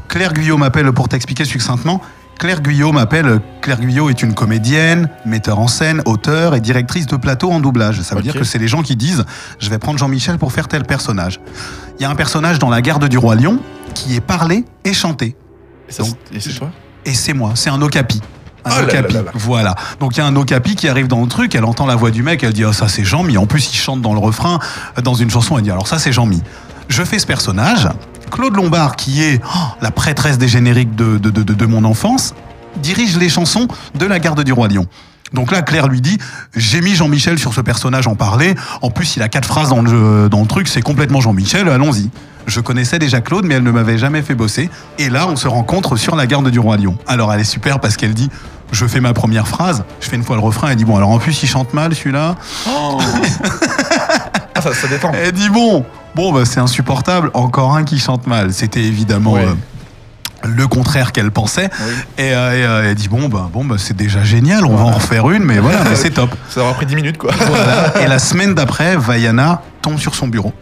Claire 0.07 0.33
Guyot 0.33 0.57
m'appelle 0.57 0.91
pour 0.91 1.07
t'expliquer 1.07 1.45
succinctement. 1.45 2.01
Claire 2.37 2.61
Guyot 2.61 2.91
m'appelle. 2.91 3.39
Claire 3.61 3.79
Guyot 3.79 4.09
est 4.09 4.21
une 4.21 4.33
comédienne, 4.33 5.09
metteur 5.25 5.57
en 5.59 5.69
scène, 5.69 6.01
auteur 6.05 6.53
et 6.53 6.59
directrice 6.59 7.07
de 7.07 7.15
plateau 7.15 7.49
en 7.51 7.61
doublage. 7.61 8.01
Ça 8.01 8.13
veut 8.15 8.21
dire 8.21 8.33
que 8.33 8.43
c'est 8.43 8.57
les 8.59 8.67
gens 8.67 8.83
qui 8.83 8.97
disent 8.97 9.23
Je 9.59 9.69
vais 9.69 9.77
prendre 9.79 9.97
Jean-Michel 9.97 10.37
pour 10.37 10.51
faire 10.51 10.67
tel 10.67 10.83
personnage. 10.83 11.39
Il 11.97 12.01
y 12.01 12.05
a 12.05 12.09
un 12.09 12.15
personnage 12.15 12.59
dans 12.59 12.69
La 12.69 12.81
Garde 12.81 13.07
du 13.07 13.17
Roi 13.17 13.35
Lion 13.35 13.59
qui 13.93 14.15
est 14.17 14.21
parlé 14.21 14.65
et 14.83 14.93
chanté. 14.93 15.37
Et 15.87 15.93
ça, 15.93 16.03
Donc, 16.03 16.15
et 16.33 16.41
c'est 16.41 16.51
toi? 16.51 16.69
Et 17.05 17.13
c'est 17.13 17.33
moi, 17.33 17.51
c'est 17.55 17.69
un 17.69 17.81
okapi. 17.81 18.21
Un 18.65 18.71
Oh 18.71 18.81
là 18.81 18.83
okapi. 18.83 19.13
là 19.13 19.19
là 19.19 19.25
là. 19.27 19.31
Voilà. 19.35 19.75
Donc 19.99 20.15
il 20.15 20.19
y 20.19 20.23
a 20.23 20.25
un 20.25 20.35
okapi 20.35 20.75
qui 20.75 20.87
arrive 20.87 21.07
dans 21.07 21.21
le 21.21 21.27
truc, 21.27 21.53
elle 21.55 21.65
entend 21.65 21.85
la 21.85 21.95
voix 21.95 22.11
du 22.11 22.23
mec, 22.23 22.43
elle 22.43 22.53
dit 22.53 22.65
oh, 22.65 22.73
ça 22.73 22.87
c'est 22.87 23.03
Jean-Mi. 23.03 23.37
En 23.37 23.45
plus 23.45 23.69
il 23.71 23.75
chante 23.77 24.01
dans 24.01 24.13
le 24.13 24.19
refrain 24.19 24.59
dans 25.03 25.13
une 25.13 25.29
chanson, 25.29 25.57
elle 25.57 25.63
dit 25.63 25.71
alors 25.71 25.87
ça 25.87 25.99
c'est 25.99 26.11
Jean-Mi. 26.11 26.41
Je 26.89 27.03
fais 27.03 27.19
ce 27.19 27.25
personnage. 27.27 27.87
Claude 28.31 28.55
Lombard, 28.55 28.95
qui 28.95 29.23
est 29.23 29.39
oh, 29.45 29.59
la 29.81 29.91
prêtresse 29.91 30.37
des 30.39 30.47
génériques 30.47 30.95
de, 30.95 31.17
de, 31.19 31.29
de, 31.29 31.43
de- 31.43 31.53
de 31.53 31.65
mon 31.65 31.83
enfance, 31.85 32.33
dirige 32.77 33.17
les 33.17 33.29
chansons 33.29 33.67
de 33.93 34.05
la 34.05 34.17
garde 34.19 34.43
du 34.43 34.51
roi 34.51 34.67
Lion. 34.67 34.87
Donc 35.33 35.51
là, 35.51 35.61
Claire 35.61 35.87
lui 35.87 36.01
dit 36.01 36.17
J'ai 36.55 36.81
mis 36.81 36.95
Jean-Michel 36.95 37.37
sur 37.39 37.53
ce 37.53 37.61
personnage 37.61 38.07
en 38.07 38.15
parler. 38.15 38.55
En 38.81 38.89
plus, 38.89 39.15
il 39.15 39.21
a 39.21 39.27
quatre 39.29 39.47
phrases 39.47 39.69
dans 39.69 39.81
le, 39.81 40.27
dans 40.29 40.41
le 40.41 40.47
truc, 40.47 40.67
c'est 40.67 40.81
complètement 40.81 41.21
Jean-Michel, 41.21 41.69
allons-y. 41.69 42.09
Je 42.47 42.59
connaissais 42.59 42.99
déjà 42.99 43.21
Claude, 43.21 43.45
mais 43.45 43.55
elle 43.55 43.63
ne 43.63 43.71
m'avait 43.71 43.97
jamais 43.97 44.21
fait 44.21 44.35
bosser. 44.35 44.69
Et 44.99 45.09
là, 45.09 45.27
on 45.27 45.35
se 45.35 45.47
rencontre 45.47 45.95
sur 45.95 46.15
la 46.15 46.27
garde 46.27 46.49
du 46.49 46.59
Roi 46.59 46.77
Lion. 46.77 46.95
Alors, 47.07 47.33
elle 47.33 47.39
est 47.41 47.43
super 47.43 47.79
parce 47.79 47.97
qu'elle 47.97 48.13
dit 48.13 48.29
Je 48.71 48.85
fais 48.87 48.99
ma 48.99 49.13
première 49.13 49.47
phrase, 49.47 49.83
je 50.01 50.09
fais 50.09 50.15
une 50.15 50.23
fois 50.23 50.35
le 50.35 50.41
refrain, 50.41 50.69
elle 50.69 50.75
dit 50.75 50.85
Bon, 50.85 50.97
alors 50.97 51.09
en 51.09 51.19
plus, 51.19 51.43
il 51.43 51.47
chante 51.47 51.73
mal 51.73 51.93
celui-là. 51.95 52.35
Ah, 54.57 54.61
ça, 54.61 54.73
ça 54.73 54.87
détend. 54.87 55.11
Elle 55.13 55.33
dit 55.33 55.49
Bon, 55.49 55.85
bon 56.15 56.31
bah, 56.31 56.43
c'est 56.45 56.61
insupportable, 56.61 57.29
encore 57.33 57.75
un 57.75 57.83
qui 57.83 57.99
chante 57.99 58.25
mal. 58.25 58.53
C'était 58.53 58.81
évidemment. 58.83 59.35
Euh, 59.35 59.53
le 60.43 60.67
contraire 60.67 61.11
qu'elle 61.11 61.31
pensait 61.31 61.71
et, 62.19 62.33
euh, 62.35 62.53
et, 62.53 62.63
euh, 62.65 62.89
elle 62.89 62.95
dit 62.95 63.07
bon 63.07 63.29
bah 63.29 63.49
bon 63.51 63.65
bah 63.65 63.77
c'est 63.79 63.97
déjà 63.97 64.23
génial 64.23 64.63
on 64.63 64.75
va 64.75 64.83
en 64.83 64.91
refaire 64.91 65.27
une 65.31 65.43
mais 65.43 65.57
voilà 65.57 65.95
c'est 65.95 66.11
top 66.11 66.29
Ça 66.49 66.61
aura 66.61 66.75
pris 66.75 66.85
10 66.85 66.95
minutes, 66.95 67.17
quoi. 67.17 67.31
voilà. 67.47 67.97
Et 68.03 68.05
la 68.07 68.19
semaine 68.19 68.53
d'après, 68.53 68.95
Vaiana 68.95 69.63
tombe 69.81 69.97
sur 69.97 70.13
son 70.13 70.27
bureau. 70.27 70.53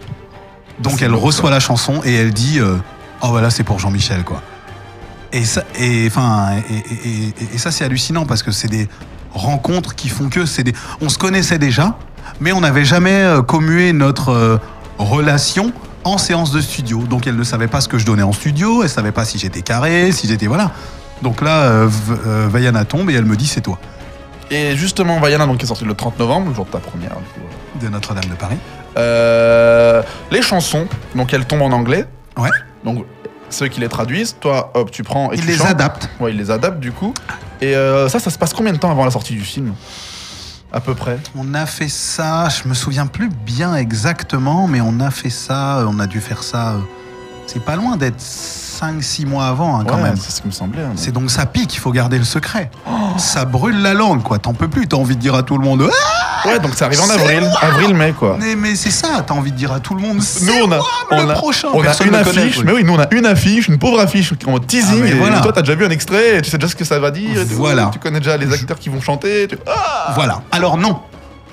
Donc 0.80 1.02
elle 1.02 1.14
reçoit 1.14 1.52
la 1.52 1.60
chanson 1.60 2.00
et 2.06 2.16
elle 2.16 2.32
dit 2.32 2.62
Oh 2.62 3.28
voilà, 3.28 3.50
c'est 3.50 3.64
pour 3.64 3.80
Jean-Michel, 3.80 4.24
quoi. 4.24 4.42
Et 5.34 5.44
ça, 5.46 5.64
et, 5.80 6.06
enfin, 6.08 6.52
et, 6.70 6.74
et- 6.76 7.10
et- 7.28 7.56
et 7.56 7.58
ça 7.58 7.72
c'est 7.72 7.84
hallucinant 7.84 8.26
parce 8.26 8.44
que 8.44 8.52
c'est 8.52 8.68
des 8.68 8.88
rencontres 9.34 9.96
qui 9.96 10.08
font 10.10 10.30
que 10.30 10.46
c'est 10.46 10.64
des. 10.64 10.74
On 11.02 11.10
se 11.10 11.18
connaissait 11.18 11.58
déjà, 11.58 11.98
mais 12.40 12.52
on 12.54 12.62
n'avait 12.62 12.86
jamais 12.86 13.16
euh, 13.24 13.42
commué 13.42 13.94
notre 13.94 14.30
euh, 14.30 14.58
relation 15.00 15.74
en 16.04 16.18
séance 16.20 16.52
de 16.52 16.62
studio. 16.62 17.00
Donc 17.10 17.26
elle 17.28 17.36
ne 17.36 17.44
savait 17.44 17.68
pas 17.68 17.82
ce 17.82 17.88
que 17.90 17.98
je 17.98 18.06
donnais 18.06 18.22
en 18.24 18.32
studio, 18.32 18.84
elle 18.84 18.90
savait 18.90 19.12
pas 19.12 19.26
si 19.26 19.40
j'étais 19.40 19.62
carré, 19.64 20.12
si 20.12 20.28
j'étais 20.28 20.46
voilà. 20.48 20.72
Donc 21.24 21.42
là, 21.42 21.62
euh, 21.64 21.90
euh, 22.28 22.48
Vaiana 22.52 22.86
tombe 22.86 23.10
et 23.10 23.14
elle 23.14 23.26
me 23.26 23.36
dit 23.36 23.48
c'est 23.48 23.62
toi. 23.62 23.80
Et 24.52 24.76
justement, 24.76 25.20
Vaiana, 25.20 25.48
donc, 25.48 25.64
est 25.64 25.66
sorti 25.66 25.86
le 25.86 25.96
30 25.96 26.20
novembre, 26.20 26.50
le 26.50 26.54
jour 26.54 26.66
de 26.66 26.70
ta 26.70 26.78
première. 26.80 27.12
du 27.12 27.16
coup. 27.42 27.82
De 27.84 27.90
Notre-Dame 27.90 28.26
de 28.30 28.36
Paris. 28.36 28.58
Euh, 28.98 30.04
les 30.30 30.42
chansons, 30.44 30.86
donc 31.16 31.34
elles 31.34 31.46
tombent 31.46 31.64
en 31.64 31.72
anglais. 31.72 32.06
Ouais. 32.38 32.50
Donc, 32.86 33.04
ceux 33.54 33.68
qui 33.68 33.80
les 33.80 33.90
traduisent, 33.90 34.36
toi, 34.40 34.72
hop, 34.74 34.92
tu 34.92 35.04
prends 35.04 35.32
et 35.32 35.36
Il 35.36 35.42
tu 35.42 35.48
les 35.48 35.56
chantes. 35.58 35.68
adapte. 35.68 36.10
Ouais, 36.20 36.32
il 36.32 36.38
les 36.38 36.52
adapte, 36.52 36.80
du 36.80 36.92
coup. 36.92 37.14
Et 37.62 37.76
euh, 37.76 38.10
ça, 38.10 38.20
ça 38.20 38.30
se 38.30 38.38
passe 38.38 38.54
combien 38.54 38.74
de 38.74 38.78
temps 38.78 38.92
avant 38.92 39.06
la 39.06 39.12
sortie 39.12 39.34
du 39.34 39.42
film? 39.42 39.74
À 40.72 40.80
peu 40.80 40.96
près. 40.96 41.20
On 41.36 41.54
a 41.54 41.66
fait 41.68 41.88
ça, 41.88 42.50
je 42.50 42.68
me 42.68 42.74
souviens 42.74 43.06
plus 43.06 43.30
bien 43.30 43.76
exactement, 43.76 44.68
mais 44.68 44.82
on 44.82 45.00
a 45.00 45.12
fait 45.12 45.30
ça, 45.30 45.78
euh, 45.80 45.86
on 45.88 46.00
a 46.00 46.08
dû 46.08 46.20
faire 46.20 46.42
ça. 46.44 46.72
euh, 46.74 46.80
C'est 47.46 47.64
pas 47.64 47.76
loin 47.76 47.96
d'être 47.96 48.20
5-6 48.92 49.26
mois 49.26 49.46
avant, 49.48 49.80
hein, 49.80 49.86
quand 49.88 49.96
Ouais, 49.96 50.04
même. 50.04 50.16
C'est 50.18 50.32
ce 50.32 50.42
qui 50.42 50.48
me 50.48 50.52
semblait. 50.52 50.82
hein. 50.84 50.92
C'est 50.96 51.12
donc 51.12 51.30
ça 51.32 51.46
pique, 51.46 51.74
il 51.76 51.80
faut 51.80 51.92
garder 51.92 52.18
le 52.18 52.24
secret. 52.26 52.70
Ça 53.18 53.46
brûle 53.46 53.82
la 53.82 53.94
langue, 53.94 54.22
quoi. 54.24 54.40
T'en 54.40 54.54
peux 54.54 54.68
plus, 54.68 54.88
t'as 54.88 54.98
envie 54.98 55.16
de 55.16 55.22
dire 55.22 55.36
à 55.36 55.44
tout 55.44 55.58
le 55.58 55.64
monde. 55.64 55.90
Ah 55.90 56.48
Ouais, 56.48 56.60
donc 56.60 56.74
ça 56.76 56.86
arrive 56.86 57.00
en 57.00 57.10
avril. 57.10 57.50
Avril-mai, 57.62 58.14
quoi. 58.20 58.36
mais, 58.40 58.56
mais 58.56 58.76
c'est 58.76 58.92
ça, 58.92 59.24
t'as 59.26 59.34
envie 59.34 59.52
de 59.54 59.56
dire 59.58 59.72
à 59.72 59.80
tout 59.80 59.96
le 59.96 60.02
monde. 60.02 60.18
Nous, 60.42 60.54
on 60.66 60.72
a, 60.74 60.80
on 61.12 61.30
a, 61.30 61.34
prochain. 61.34 61.70
on 61.74 61.82
a 61.82 62.04
une 62.04 62.16
affiche, 62.16 62.60
mais 62.66 62.74
oui, 62.74 62.84
nous 62.84 62.94
on 62.94 63.00
a 63.00 63.08
une 63.12 63.26
affiche, 63.26 63.68
une 63.70 63.78
pauvre 63.80 64.00
affiche 64.02 64.34
en 64.46 64.60
teasing. 64.60 65.04
Ah, 65.04 65.08
et 65.08 65.14
voilà. 65.14 65.40
toi, 65.40 65.54
t'as 65.54 65.62
déjà 65.62 65.76
vu 65.76 65.86
un 65.86 65.90
extrait, 65.90 66.38
et 66.38 66.42
tu 66.42 66.50
sais 66.50 66.58
déjà 66.58 66.68
ce 66.68 66.76
que 66.76 66.84
ça 66.84 67.00
va 67.00 67.12
dire. 67.12 67.40
et 67.42 67.46
tout. 67.48 67.54
Voilà. 67.56 67.90
Tu 67.94 68.00
connais 68.00 68.20
déjà 68.20 68.36
les 68.36 68.52
acteurs 68.52 68.78
qui 68.78 68.90
vont 68.90 69.00
chanter. 69.00 69.48
tu- 69.48 69.58
Ah 69.68 70.12
Voilà. 70.16 70.42
Alors 70.52 70.76
non. 70.78 71.00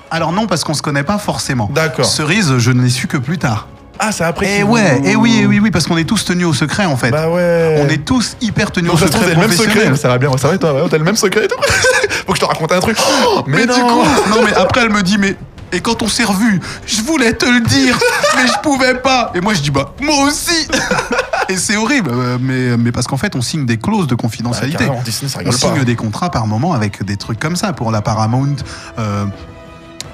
Alors 0.09 0.33
non, 0.33 0.45
parce 0.47 0.65
qu'on 0.65 0.73
se 0.73 0.81
connaît 0.81 1.03
pas 1.03 1.17
forcément. 1.17 1.69
D'accord. 1.73 2.03
Cerise, 2.05 2.57
je 2.57 2.71
ne 2.71 2.81
l'ai 2.81 2.89
su 2.89 3.07
que 3.07 3.15
plus 3.17 3.37
tard. 3.37 3.67
Ah, 4.03 4.11
c'est 4.11 4.23
après. 4.23 4.59
Et 4.59 4.63
ouais, 4.63 4.99
et 5.05 5.15
oui, 5.15 5.39
et 5.41 5.45
oui, 5.45 5.59
oui, 5.59 5.69
parce 5.71 5.85
qu'on 5.85 5.95
est 5.97 6.03
tous 6.05 6.25
tenus 6.25 6.47
au 6.47 6.53
secret 6.53 6.85
en 6.85 6.97
fait. 6.97 7.11
Bah 7.11 7.29
ouais. 7.29 7.79
On 7.85 7.87
est 7.87 8.03
tous 8.03 8.35
hyper 8.41 8.71
tenus 8.71 8.89
Donc 8.89 8.95
au 8.95 8.99
ça 8.99 9.05
se 9.07 9.11
trouve, 9.11 9.23
secret 9.23 9.35
t'as 9.35 9.41
le 9.41 9.47
même 9.47 9.57
secret. 9.57 9.95
Ça 9.95 10.07
va 10.07 10.17
bien, 10.17 10.31
ça 10.37 10.47
va, 10.47 10.57
toi, 10.57 10.73
ouais, 10.73 10.89
t'as 10.89 10.97
le 10.97 11.03
même 11.03 11.15
secret 11.15 11.45
et 11.45 11.47
tout. 11.47 11.55
Faut 12.25 12.33
que 12.33 12.35
je 12.35 12.41
te 12.41 12.45
raconte 12.45 12.71
un 12.71 12.79
truc. 12.79 12.97
Oh, 13.27 13.43
mais, 13.45 13.57
Mais, 13.59 13.65
non. 13.67 13.75
du 13.75 13.81
coup, 13.81 14.03
non 14.29 14.41
mais 14.43 14.53
après 14.55 14.81
elle 14.81 14.89
me 14.91 15.03
dit 15.03 15.17
mais 15.19 15.35
et 15.73 15.79
quand 15.79 16.01
on 16.01 16.07
s'est 16.09 16.25
revus, 16.25 16.59
je 16.85 17.01
voulais 17.01 17.31
te 17.33 17.45
le 17.45 17.61
dire, 17.61 17.97
mais 18.35 18.45
je 18.47 18.59
pouvais 18.61 18.95
pas. 18.95 19.31
Et 19.35 19.39
moi 19.39 19.53
je 19.53 19.61
dis 19.61 19.71
bah 19.71 19.93
moi 20.01 20.25
aussi. 20.25 20.67
Et 21.49 21.57
c'est 21.57 21.75
horrible, 21.77 22.11
euh, 22.13 22.37
mais, 22.41 22.77
mais 22.77 22.91
parce 22.91 23.07
qu'en 23.07 23.17
fait 23.17 23.35
on 23.35 23.41
signe 23.41 23.65
des 23.65 23.77
clauses 23.77 24.07
de 24.07 24.15
Bah, 24.15 24.21
confidentialité. 24.21 24.85
Disney, 25.05 25.29
ça 25.29 25.39
on 25.45 25.51
signe 25.51 25.79
pas. 25.79 25.83
des 25.83 25.95
contrats 25.95 26.29
par 26.31 26.47
moment 26.47 26.73
avec 26.73 27.03
des 27.03 27.17
trucs 27.17 27.39
comme 27.39 27.55
ça 27.55 27.71
pour 27.73 27.91
la 27.91 28.01
Paramount. 28.01 28.55
euh, 28.99 29.25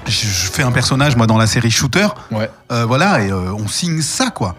je, 0.08 0.26
je 0.26 0.50
fais 0.50 0.62
un 0.62 0.72
personnage 0.72 1.16
moi 1.16 1.26
dans 1.26 1.38
la 1.38 1.46
série 1.46 1.70
Shooter. 1.70 2.08
Ouais. 2.30 2.50
Euh, 2.72 2.84
voilà, 2.86 3.22
et 3.22 3.30
euh, 3.30 3.52
on 3.52 3.68
signe 3.68 4.00
ça, 4.02 4.30
quoi. 4.30 4.54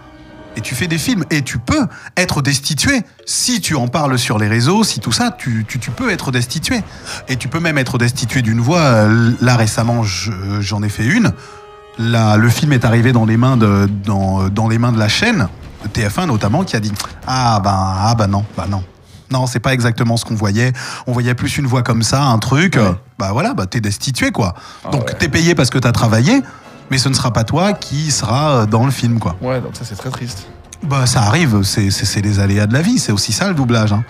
Et 0.55 0.61
tu 0.61 0.73
fais 0.75 0.87
des 0.87 0.97
films, 0.97 1.23
et 1.29 1.41
tu 1.43 1.59
peux 1.59 1.87
être 2.17 2.41
destitué. 2.41 3.03
Si 3.25 3.61
tu 3.61 3.75
en 3.75 3.87
parles 3.87 4.17
sur 4.17 4.39
les 4.39 4.47
réseaux, 4.47 4.83
si 4.83 4.99
tout 4.99 5.11
ça, 5.11 5.31
tu, 5.37 5.63
tu- 5.67 5.79
tu 5.79 5.91
peux 5.91 6.09
être 6.11 6.31
destitué. 6.31 6.81
Et 7.27 7.35
tu 7.37 7.47
peux 7.47 7.59
même 7.59 7.77
être 7.77 7.97
destitué 7.97 8.41
d'une 8.41 8.59
voix. 8.59 8.79
Euh, 8.79 9.31
Là, 9.41 9.55
récemment, 9.55 10.03
je- 10.03 10.31
j'en 10.59 10.81
ai 10.83 10.89
fait 10.89 11.05
une. 11.05 11.31
Là, 11.99 12.35
le 12.37 12.49
film 12.49 12.73
est 12.73 12.83
arrivé 12.85 13.11
dans 13.11 13.25
les 13.25 13.37
mains 13.37 13.57
de, 13.57 13.87
dans, 14.05 14.49
dans 14.49 14.67
les 14.67 14.77
mains 14.79 14.91
de 14.91 14.99
la 14.99 15.07
chaîne, 15.09 15.47
de 15.83 15.87
TF1 15.89 16.25
notamment, 16.25 16.63
qui 16.63 16.75
a 16.75 16.79
dit 16.79 16.91
Ah, 17.27 17.59
ben, 17.63 17.71
ah, 17.75 18.15
ben 18.17 18.27
non, 18.27 18.43
bah 18.57 18.65
non. 18.69 18.83
Non, 19.31 19.45
c'est 19.47 19.59
pas 19.59 19.73
exactement 19.73 20.17
ce 20.17 20.25
qu'on 20.25 20.35
voyait. 20.35 20.73
On 21.07 21.11
voyait 21.11 21.35
plus 21.35 21.57
une 21.57 21.67
voix 21.67 21.83
comme 21.83 22.03
ça, 22.03 22.23
un 22.23 22.39
truc. 22.39 22.77
euh, 22.77 22.93
Bah 23.17 23.29
voilà, 23.31 23.53
bah 23.53 23.65
t'es 23.65 23.79
destitué, 23.81 24.31
quoi. 24.31 24.55
Ah 24.85 24.89
Donc 24.89 25.05
ouais. 25.07 25.13
t'es 25.19 25.27
payé 25.29 25.55
parce 25.55 25.69
que 25.69 25.77
t'as 25.77 25.91
travaillé, 25.91 26.41
mais 26.89 26.97
ce 26.97 27.09
ne 27.09 27.13
sera 27.13 27.31
pas 27.31 27.43
toi 27.43 27.73
qui 27.73 28.11
sera 28.11 28.51
euh, 28.61 28.65
dans 28.65 28.85
le 28.85 28.91
film, 28.91 29.19
quoi. 29.19 29.35
Ouais, 29.41 29.61
donc 29.61 29.75
ça, 29.75 29.85
c'est 29.85 29.95
très 29.95 30.09
triste. 30.09 30.47
Bah 30.83 31.05
ça 31.05 31.21
arrive, 31.23 31.61
c'est 31.63 31.91
c'est- 31.91 32.05
c'est 32.05 32.21
les 32.21 32.39
aléas 32.39 32.65
de 32.65 32.73
la 32.73 32.81
vie, 32.81 32.99
c'est 32.99 33.11
aussi 33.11 33.33
ça 33.33 33.47
le 33.49 33.53
doublage. 33.53 33.91
Hein. 33.91 34.03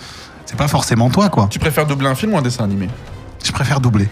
C'est 0.45 0.55
pas 0.57 0.67
forcément 0.67 1.09
toi, 1.09 1.29
quoi. 1.29 1.47
Tu 1.49 1.59
préfères 1.59 1.85
doubler 1.87 2.07
un 2.07 2.15
film 2.15 2.33
ou 2.33 2.37
un 2.37 2.41
dessin 2.41 2.63
animé? 2.63 2.87
Je 3.43 3.51
préfère 3.51 3.79
doubler. 3.79 4.07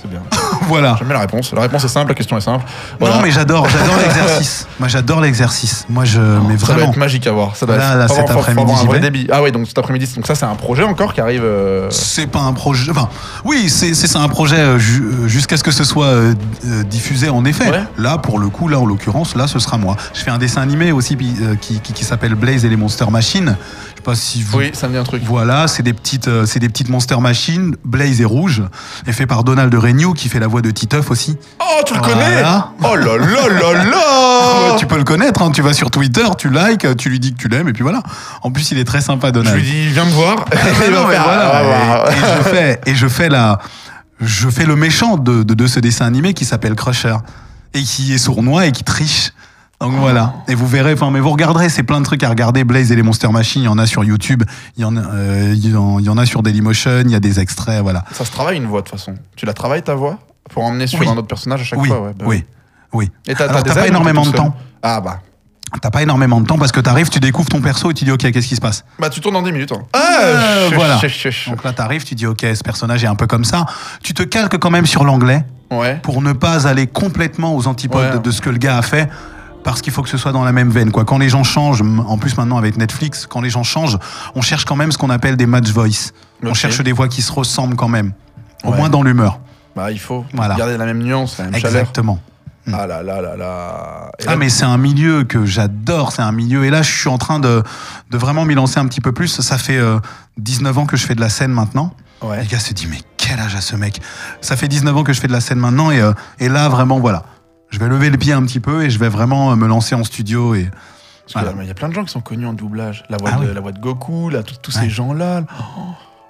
C'est 0.00 0.08
bien. 0.10 0.20
voilà. 0.68 0.94
J'aime 0.98 1.08
bien 1.08 1.14
la 1.14 1.22
réponse. 1.22 1.52
La 1.52 1.62
réponse 1.62 1.84
est 1.84 1.88
simple, 1.88 2.08
la 2.08 2.14
question 2.14 2.36
est 2.36 2.40
simple. 2.40 2.64
Voilà. 3.00 3.16
Non, 3.16 3.22
mais 3.22 3.30
j'adore, 3.30 3.68
j'adore 3.68 3.96
l'exercice. 4.06 4.66
Moi, 4.78 4.88
j'adore 4.88 5.20
l'exercice. 5.20 5.84
Moi, 5.88 6.04
je, 6.04 6.20
mais 6.20 6.56
ça 6.56 6.66
doit 6.66 6.74
vraiment. 6.76 6.90
être 6.90 6.96
magique 6.96 7.26
à 7.26 7.32
voir. 7.32 7.56
Ça 7.56 7.66
doit 7.66 7.76
Là, 7.76 7.92
être... 7.92 7.98
là, 7.98 8.08
cet 8.08 8.30
après-midi, 8.30 8.72
un 8.80 8.84
vrai 8.84 9.00
débit. 9.00 9.26
Ah 9.32 9.42
oui, 9.42 9.50
donc 9.52 9.66
cet 9.66 9.78
après-midi. 9.78 10.06
Donc 10.14 10.26
ça, 10.26 10.34
c'est 10.34 10.44
un 10.46 10.54
projet 10.54 10.84
encore 10.84 11.12
qui 11.14 11.20
arrive. 11.20 11.42
euh, 11.44 11.88
C'est 11.90 12.26
pas 12.28 12.40
un 12.40 12.52
projet. 12.52 12.90
Enfin, 12.90 13.08
oui, 13.44 13.68
c'est 13.68 14.16
un 14.16 14.28
projet 14.28 14.58
euh, 14.60 14.78
euh, 14.78 15.26
jusqu'à 15.28 15.56
ce 15.56 15.64
que 15.64 15.70
ce 15.72 15.84
soit 15.84 16.06
euh, 16.06 16.34
diffusé 16.84 17.28
en 17.28 17.44
effet. 17.44 17.68
Ouais. 17.70 17.82
Là, 17.98 18.18
pour 18.18 18.38
le 18.38 18.48
coup, 18.48 18.68
là 18.68 18.78
en 18.78 18.86
l'occurrence, 18.86 19.34
là, 19.34 19.46
ce 19.48 19.58
sera 19.58 19.78
moi. 19.78 19.96
Je 20.14 20.20
fais 20.20 20.30
un 20.30 20.38
dessin 20.38 20.62
animé 20.62 20.92
aussi 20.92 21.16
puis, 21.16 21.34
qui, 21.60 21.80
qui, 21.80 21.92
qui 21.92 22.04
s'appelle 22.04 22.34
Blaze 22.34 22.64
et 22.64 22.68
les 22.68 22.76
Monster 22.76 23.06
Machines. 23.10 23.56
Je 23.98 24.00
sais 24.00 24.04
pas 24.04 24.14
si 24.14 24.42
vous. 24.44 24.58
Oui, 24.58 24.70
ça 24.74 24.86
me 24.86 24.92
dit 24.92 24.98
un 24.98 25.02
truc. 25.02 25.22
Voilà, 25.24 25.66
c'est 25.66 25.82
des 25.82 25.92
petites, 25.92 26.28
euh, 26.28 26.46
c'est 26.46 26.60
des 26.60 26.68
petites 26.68 26.88
Monster 26.88 27.16
Machines. 27.20 27.74
Blaze 27.84 28.20
est 28.20 28.24
rouge, 28.24 28.62
et 29.08 29.12
fait 29.12 29.26
par 29.26 29.42
Donald 29.42 29.74
Renew 29.74 30.14
qui 30.14 30.28
fait 30.28 30.38
la 30.38 30.46
voix 30.46 30.62
de 30.62 30.70
Titeuf 30.70 31.10
aussi. 31.10 31.36
Oh, 31.60 31.82
tu 31.84 31.94
le 31.94 32.00
Voilà. 32.00 32.70
connais 32.78 32.88
Oh 32.88 32.94
là 32.94 33.16
là 33.16 33.72
là 33.72 33.84
là 33.84 34.76
tu 34.78 34.86
peux 34.86 34.96
le 34.98 35.02
connaître, 35.02 35.42
hein. 35.42 35.50
tu 35.50 35.62
vas 35.62 35.72
sur 35.72 35.90
Twitter, 35.90 36.22
tu 36.38 36.48
likes, 36.48 36.86
tu 36.96 37.08
lui 37.10 37.18
dis 37.18 37.32
que 37.34 37.38
tu 37.38 37.48
l'aimes, 37.48 37.68
et 37.68 37.72
puis 37.72 37.82
voilà. 37.82 38.04
En 38.42 38.52
plus, 38.52 38.70
il 38.70 38.78
est 38.78 38.84
très 38.84 39.00
sympa, 39.00 39.28
Je 39.28 39.32
Donald. 39.32 39.56
lui 39.56 39.64
dis, 39.64 39.88
viens 39.88 40.04
me 40.04 40.12
voir. 40.12 40.36
Non, 40.44 41.08
faire, 41.08 41.24
voilà, 41.24 41.50
ah, 41.52 42.04
bah, 42.04 42.10
et, 42.12 42.14
et 42.14 42.36
je 42.36 42.48
fais, 42.48 42.80
et 42.86 42.94
je 42.94 43.08
fais 43.08 43.28
la, 43.28 43.58
je 44.20 44.48
fais 44.48 44.64
le 44.64 44.76
méchant 44.76 45.16
de, 45.16 45.42
de, 45.42 45.54
de 45.54 45.66
ce 45.66 45.80
dessin 45.80 46.06
animé 46.06 46.34
qui 46.34 46.44
s'appelle 46.44 46.76
Crusher 46.76 47.16
et 47.74 47.82
qui 47.82 48.14
est 48.14 48.18
sournois 48.18 48.66
et 48.66 48.72
qui 48.72 48.84
triche. 48.84 49.32
Donc 49.80 49.92
voilà. 49.94 50.34
Et 50.48 50.54
vous 50.56 50.66
verrez, 50.66 50.92
enfin, 50.94 51.10
mais 51.12 51.20
vous 51.20 51.30
regarderez, 51.30 51.68
c'est 51.68 51.84
plein 51.84 52.00
de 52.00 52.04
trucs 52.04 52.24
à 52.24 52.28
regarder. 52.28 52.64
Blaze 52.64 52.90
et 52.90 52.96
les 52.96 53.02
Monster 53.04 53.28
Machines, 53.28 53.62
il 53.62 53.66
y 53.66 53.68
en 53.68 53.78
a 53.78 53.86
sur 53.86 54.02
YouTube, 54.02 54.42
il 54.76 54.82
y 54.82 54.84
en 54.84 54.96
a, 54.96 55.00
euh, 55.00 55.52
il 55.54 55.70
y 55.70 55.76
en, 56.08 56.18
a 56.18 56.26
sur 56.26 56.42
Dailymotion, 56.42 57.02
il 57.04 57.10
y 57.12 57.14
a 57.14 57.20
des 57.20 57.38
extraits, 57.38 57.80
voilà. 57.82 58.04
Ça 58.12 58.24
se 58.24 58.32
travaille 58.32 58.56
une 58.56 58.66
voix 58.66 58.80
de 58.80 58.88
toute 58.88 58.98
façon. 58.98 59.14
Tu 59.36 59.46
la 59.46 59.52
travailles 59.54 59.82
ta 59.84 59.94
voix? 59.94 60.18
Pour 60.50 60.64
emmener 60.64 60.86
sur 60.88 60.98
Oui. 61.00 61.06
un 61.08 61.16
autre 61.16 61.28
personnage 61.28 61.60
à 61.60 61.64
chaque 61.64 61.78
Oui, 61.80 61.88
fois. 61.88 62.00
Ouais, 62.00 62.12
bah 62.18 62.24
oui, 62.26 62.44
oui. 62.92 63.10
Et 63.26 63.34
t'as 63.34 63.44
Alors, 63.44 63.56
t'as 63.58 63.62
des 63.62 63.68
t'as 63.74 63.80
pas 63.82 63.86
énormément 63.88 64.24
de 64.26 64.30
temps. 64.32 64.56
Ah 64.82 65.00
bah. 65.00 65.20
T'as 65.82 65.90
pas 65.90 66.02
énormément 66.02 66.40
de 66.40 66.46
temps 66.46 66.56
parce 66.58 66.72
que 66.72 66.80
t'arrives, 66.80 67.10
tu 67.10 67.20
découvres 67.20 67.50
ton 67.50 67.60
perso 67.60 67.90
et 67.90 67.94
tu 67.94 68.04
dis 68.06 68.10
ok, 68.10 68.32
qu'est-ce 68.32 68.48
qui 68.48 68.56
se 68.56 68.60
passe? 68.60 68.84
Bah 68.98 69.10
tu 69.10 69.20
tournes 69.20 69.36
en 69.36 69.42
10 69.42 69.52
minutes. 69.52 69.72
hein. 69.72 69.82
Euh, 69.94 70.70
voilà. 70.74 70.98
chut, 70.98 71.10
chut, 71.10 71.30
chut. 71.30 71.50
Donc 71.52 71.62
là, 71.62 71.72
t'arrives, 71.74 72.04
tu 72.04 72.14
dis 72.14 72.26
ok, 72.26 72.40
ce 72.54 72.62
personnage 72.64 73.04
est 73.04 73.08
un 73.08 73.14
peu 73.14 73.26
comme 73.26 73.44
ça. 73.44 73.66
Tu 74.02 74.14
te 74.14 74.22
calques 74.22 74.56
quand 74.58 74.70
même 74.70 74.86
sur 74.86 75.04
l'anglais 75.04 75.44
Ouais. 75.70 76.00
pour 76.02 76.22
ne 76.22 76.32
pas 76.32 76.66
aller 76.66 76.86
complètement 76.86 77.54
aux 77.54 77.66
antipodes 77.68 78.14
Ouais. 78.14 78.18
de 78.20 78.30
ce 78.30 78.40
que 78.40 78.48
le 78.48 78.56
gars 78.56 78.78
a 78.78 78.82
fait. 78.82 79.10
Parce 79.68 79.82
qu'il 79.82 79.92
faut 79.92 80.02
que 80.02 80.08
ce 80.08 80.16
soit 80.16 80.32
dans 80.32 80.44
la 80.44 80.52
même 80.52 80.70
veine. 80.70 80.90
Quoi. 80.90 81.04
Quand 81.04 81.18
les 81.18 81.28
gens 81.28 81.44
changent, 81.44 81.82
en 81.82 82.16
plus 82.16 82.38
maintenant 82.38 82.56
avec 82.56 82.78
Netflix, 82.78 83.26
quand 83.26 83.42
les 83.42 83.50
gens 83.50 83.64
changent, 83.64 83.98
on 84.34 84.40
cherche 84.40 84.64
quand 84.64 84.76
même 84.76 84.90
ce 84.92 84.96
qu'on 84.96 85.10
appelle 85.10 85.36
des 85.36 85.44
match 85.44 85.68
voice. 85.68 86.12
On 86.42 86.54
cherche 86.54 86.80
des 86.82 86.92
voix 86.92 87.06
qui 87.06 87.20
se 87.20 87.30
ressemblent 87.30 87.76
quand 87.76 87.88
même. 87.88 88.12
Au 88.64 88.70
Ouais. 88.70 88.76
moins 88.78 88.88
dans 88.88 89.02
l'humeur. 89.02 89.40
Bah 89.76 89.90
il 89.92 90.00
faut 90.00 90.24
Voilà. 90.32 90.54
garder 90.54 90.78
la 90.78 90.86
même 90.86 91.00
nuance, 91.02 91.36
la 91.36 91.44
même 91.44 91.54
chaleur. 91.60 91.80
Exactement. 91.82 92.18
Ah 92.72 92.86
là 92.86 93.02
là 93.02 93.20
là 93.20 93.36
là. 93.36 94.10
Et 94.18 94.24
Ah 94.26 94.30
là- 94.30 94.36
mais 94.36 94.48
c'est 94.48 94.64
un 94.64 94.78
milieu 94.78 95.24
que 95.24 95.44
j'adore, 95.44 96.12
c'est 96.12 96.22
un 96.22 96.32
milieu 96.32 96.64
et 96.64 96.70
là 96.70 96.80
je 96.80 96.90
suis 96.90 97.10
en 97.10 97.18
train 97.18 97.38
de, 97.38 97.62
de 98.10 98.16
vraiment 98.16 98.46
m'y 98.46 98.54
lancer 98.54 98.80
un 98.80 98.86
petit 98.86 99.02
peu 99.02 99.12
plus. 99.12 99.28
Ça 99.42 99.58
fait 99.58 99.76
euh, 99.76 99.98
19 100.38 100.78
ans 100.78 100.86
que 100.86 100.96
je 100.96 101.04
fais 101.04 101.14
de 101.14 101.20
la 101.20 101.28
scène 101.28 101.52
maintenant 101.52 101.92
Les 102.40 102.46
gars 102.46 102.58
se 102.58 102.72
disent, 102.72 102.88
mais 102.90 103.00
quel 103.18 103.38
âge 103.38 103.54
a 103.54 103.60
ce 103.60 103.76
mec? 103.76 104.00
Ça 104.40 104.56
fait 104.56 104.66
19 104.68 104.96
ans 104.96 105.04
que 105.04 105.12
je 105.12 105.20
fais 105.20 105.28
de 105.28 105.32
la 105.32 105.40
scène 105.42 105.58
maintenant 105.58 105.90
et, 105.90 106.00
euh, 106.00 106.12
et 106.40 106.48
là, 106.48 106.70
vraiment, 106.70 106.98
voilà. 107.00 107.24
Je 107.70 107.78
vais 107.78 107.88
lever 107.88 108.10
le 108.10 108.16
pied 108.18 108.32
un 108.32 108.42
petit 108.42 108.60
peu 108.60 108.84
et 108.84 108.90
je 108.90 108.98
vais 108.98 109.08
vraiment 109.08 109.52
euh, 109.52 109.56
me 109.56 109.66
lancer 109.66 109.94
en 109.94 110.04
studio 110.04 110.54
et. 110.54 110.70
Parce 111.32 111.44
que 111.44 111.50
Voilà. 111.50 111.62
Il 111.64 111.68
y 111.68 111.70
a 111.70 111.74
plein 111.74 111.88
de 111.90 111.94
gens 111.94 112.04
qui 112.04 112.10
sont 112.12 112.20
connus 112.22 112.46
en 112.46 112.54
doublage. 112.54 113.04
La 113.10 113.18
voix, 113.18 113.30
Ah 113.34 113.38
de, 113.40 113.46
oui. 113.48 113.54
la 113.54 113.60
voix 113.60 113.72
de 113.72 113.78
Goku, 113.78 114.30
là, 114.30 114.42
tous 114.42 114.70
ces 114.70 114.88
gens-là. 114.88 115.42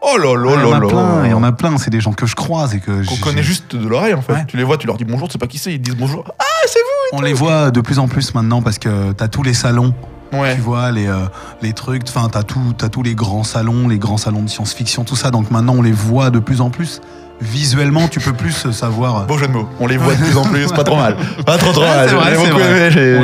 Oh 0.01 0.17
là 0.17 0.35
là 0.37 0.53
il 0.57 0.61
y 0.61 0.65
en 0.65 0.71
là 0.71 0.77
a 0.77 0.81
là. 0.81 0.87
plein, 0.87 1.25
il 1.27 1.31
y 1.31 1.35
en 1.35 1.43
a 1.43 1.51
plein, 1.53 1.77
c'est 1.77 1.91
des 1.91 2.01
gens 2.01 2.13
que 2.13 2.25
je 2.25 2.37
croise 2.37 2.73
et 2.75 2.79
que 2.81 3.05
Qu'on 3.05 3.17
connaît 3.17 3.43
juste 3.43 3.75
de 3.75 3.87
l'oreille 3.89 4.15
en 4.15 4.23
fait. 4.23 4.47
Tu 4.47 4.57
les 4.57 4.63
vois, 4.63 4.77
tu 4.79 4.87
leur 4.87 4.97
dis 4.97 5.05
bonjour, 5.05 5.27
tu 5.29 5.33
sais 5.33 5.39
pas 5.39 5.49
qui 5.49 5.59
c'est, 5.59 5.73
ils 5.75 5.79
te 5.79 5.85
disent 5.91 5.97
bonjour. 5.97 6.25
Ah, 6.39 6.45
c'est 6.67 6.79
vous 6.79 7.19
On 7.19 7.21
les 7.21 7.33
voit 7.33 7.73
de 7.73 7.81
plus 7.81 7.99
en 7.99 8.07
plus 8.07 8.33
maintenant 8.35 8.63
parce 8.63 8.79
que 8.79 9.11
t'as 9.13 9.27
tous 9.27 9.43
les 9.43 9.55
salons. 9.55 9.93
Ouais. 10.33 10.55
Tu 10.55 10.61
vois 10.61 10.93
les, 10.93 11.07
euh, 11.09 11.25
les 11.63 11.73
trucs, 11.73 12.03
enfin 12.09 12.29
t'as 12.31 12.45
tout, 12.45 12.75
t'as 12.79 12.89
tous 12.89 13.03
les 13.03 13.15
grands 13.17 13.43
salons, 13.45 13.89
les 13.89 13.99
grands 13.99 14.19
salons 14.19 14.43
de 14.43 14.49
science-fiction, 14.49 15.03
tout 15.05 15.17
ça. 15.17 15.31
Donc 15.33 15.51
maintenant 15.51 15.75
on 15.77 15.83
les 15.83 15.91
voit 15.93 16.31
de 16.31 16.39
plus 16.39 16.61
en 16.61 16.71
plus. 16.71 17.01
Visuellement, 17.41 18.09
tu 18.09 18.21
peux 18.21 18.33
plus 18.33 18.71
savoir. 18.73 19.27
Beau 19.27 19.39
jeu 19.39 19.47
de 19.47 19.53
mots. 19.53 19.69
On 19.81 19.87
les 19.87 19.97
voit 19.97 20.15
de 20.15 20.23
plus 20.23 20.37
en 20.37 20.43
plus, 20.43 20.67
pas 20.73 20.85
trop 20.85 20.97
mal. 20.97 21.17
Pas 21.47 21.57
trop 21.59 21.73
trop 21.73 21.83
Ouais, 21.83 21.89
mal. 21.89 22.09
c'est 22.09 22.15
vrai, 22.15 22.31
J'ai 22.33 22.37
beaucoup 22.51 22.61
aimé, 22.61 22.91
j'ai 22.91 23.19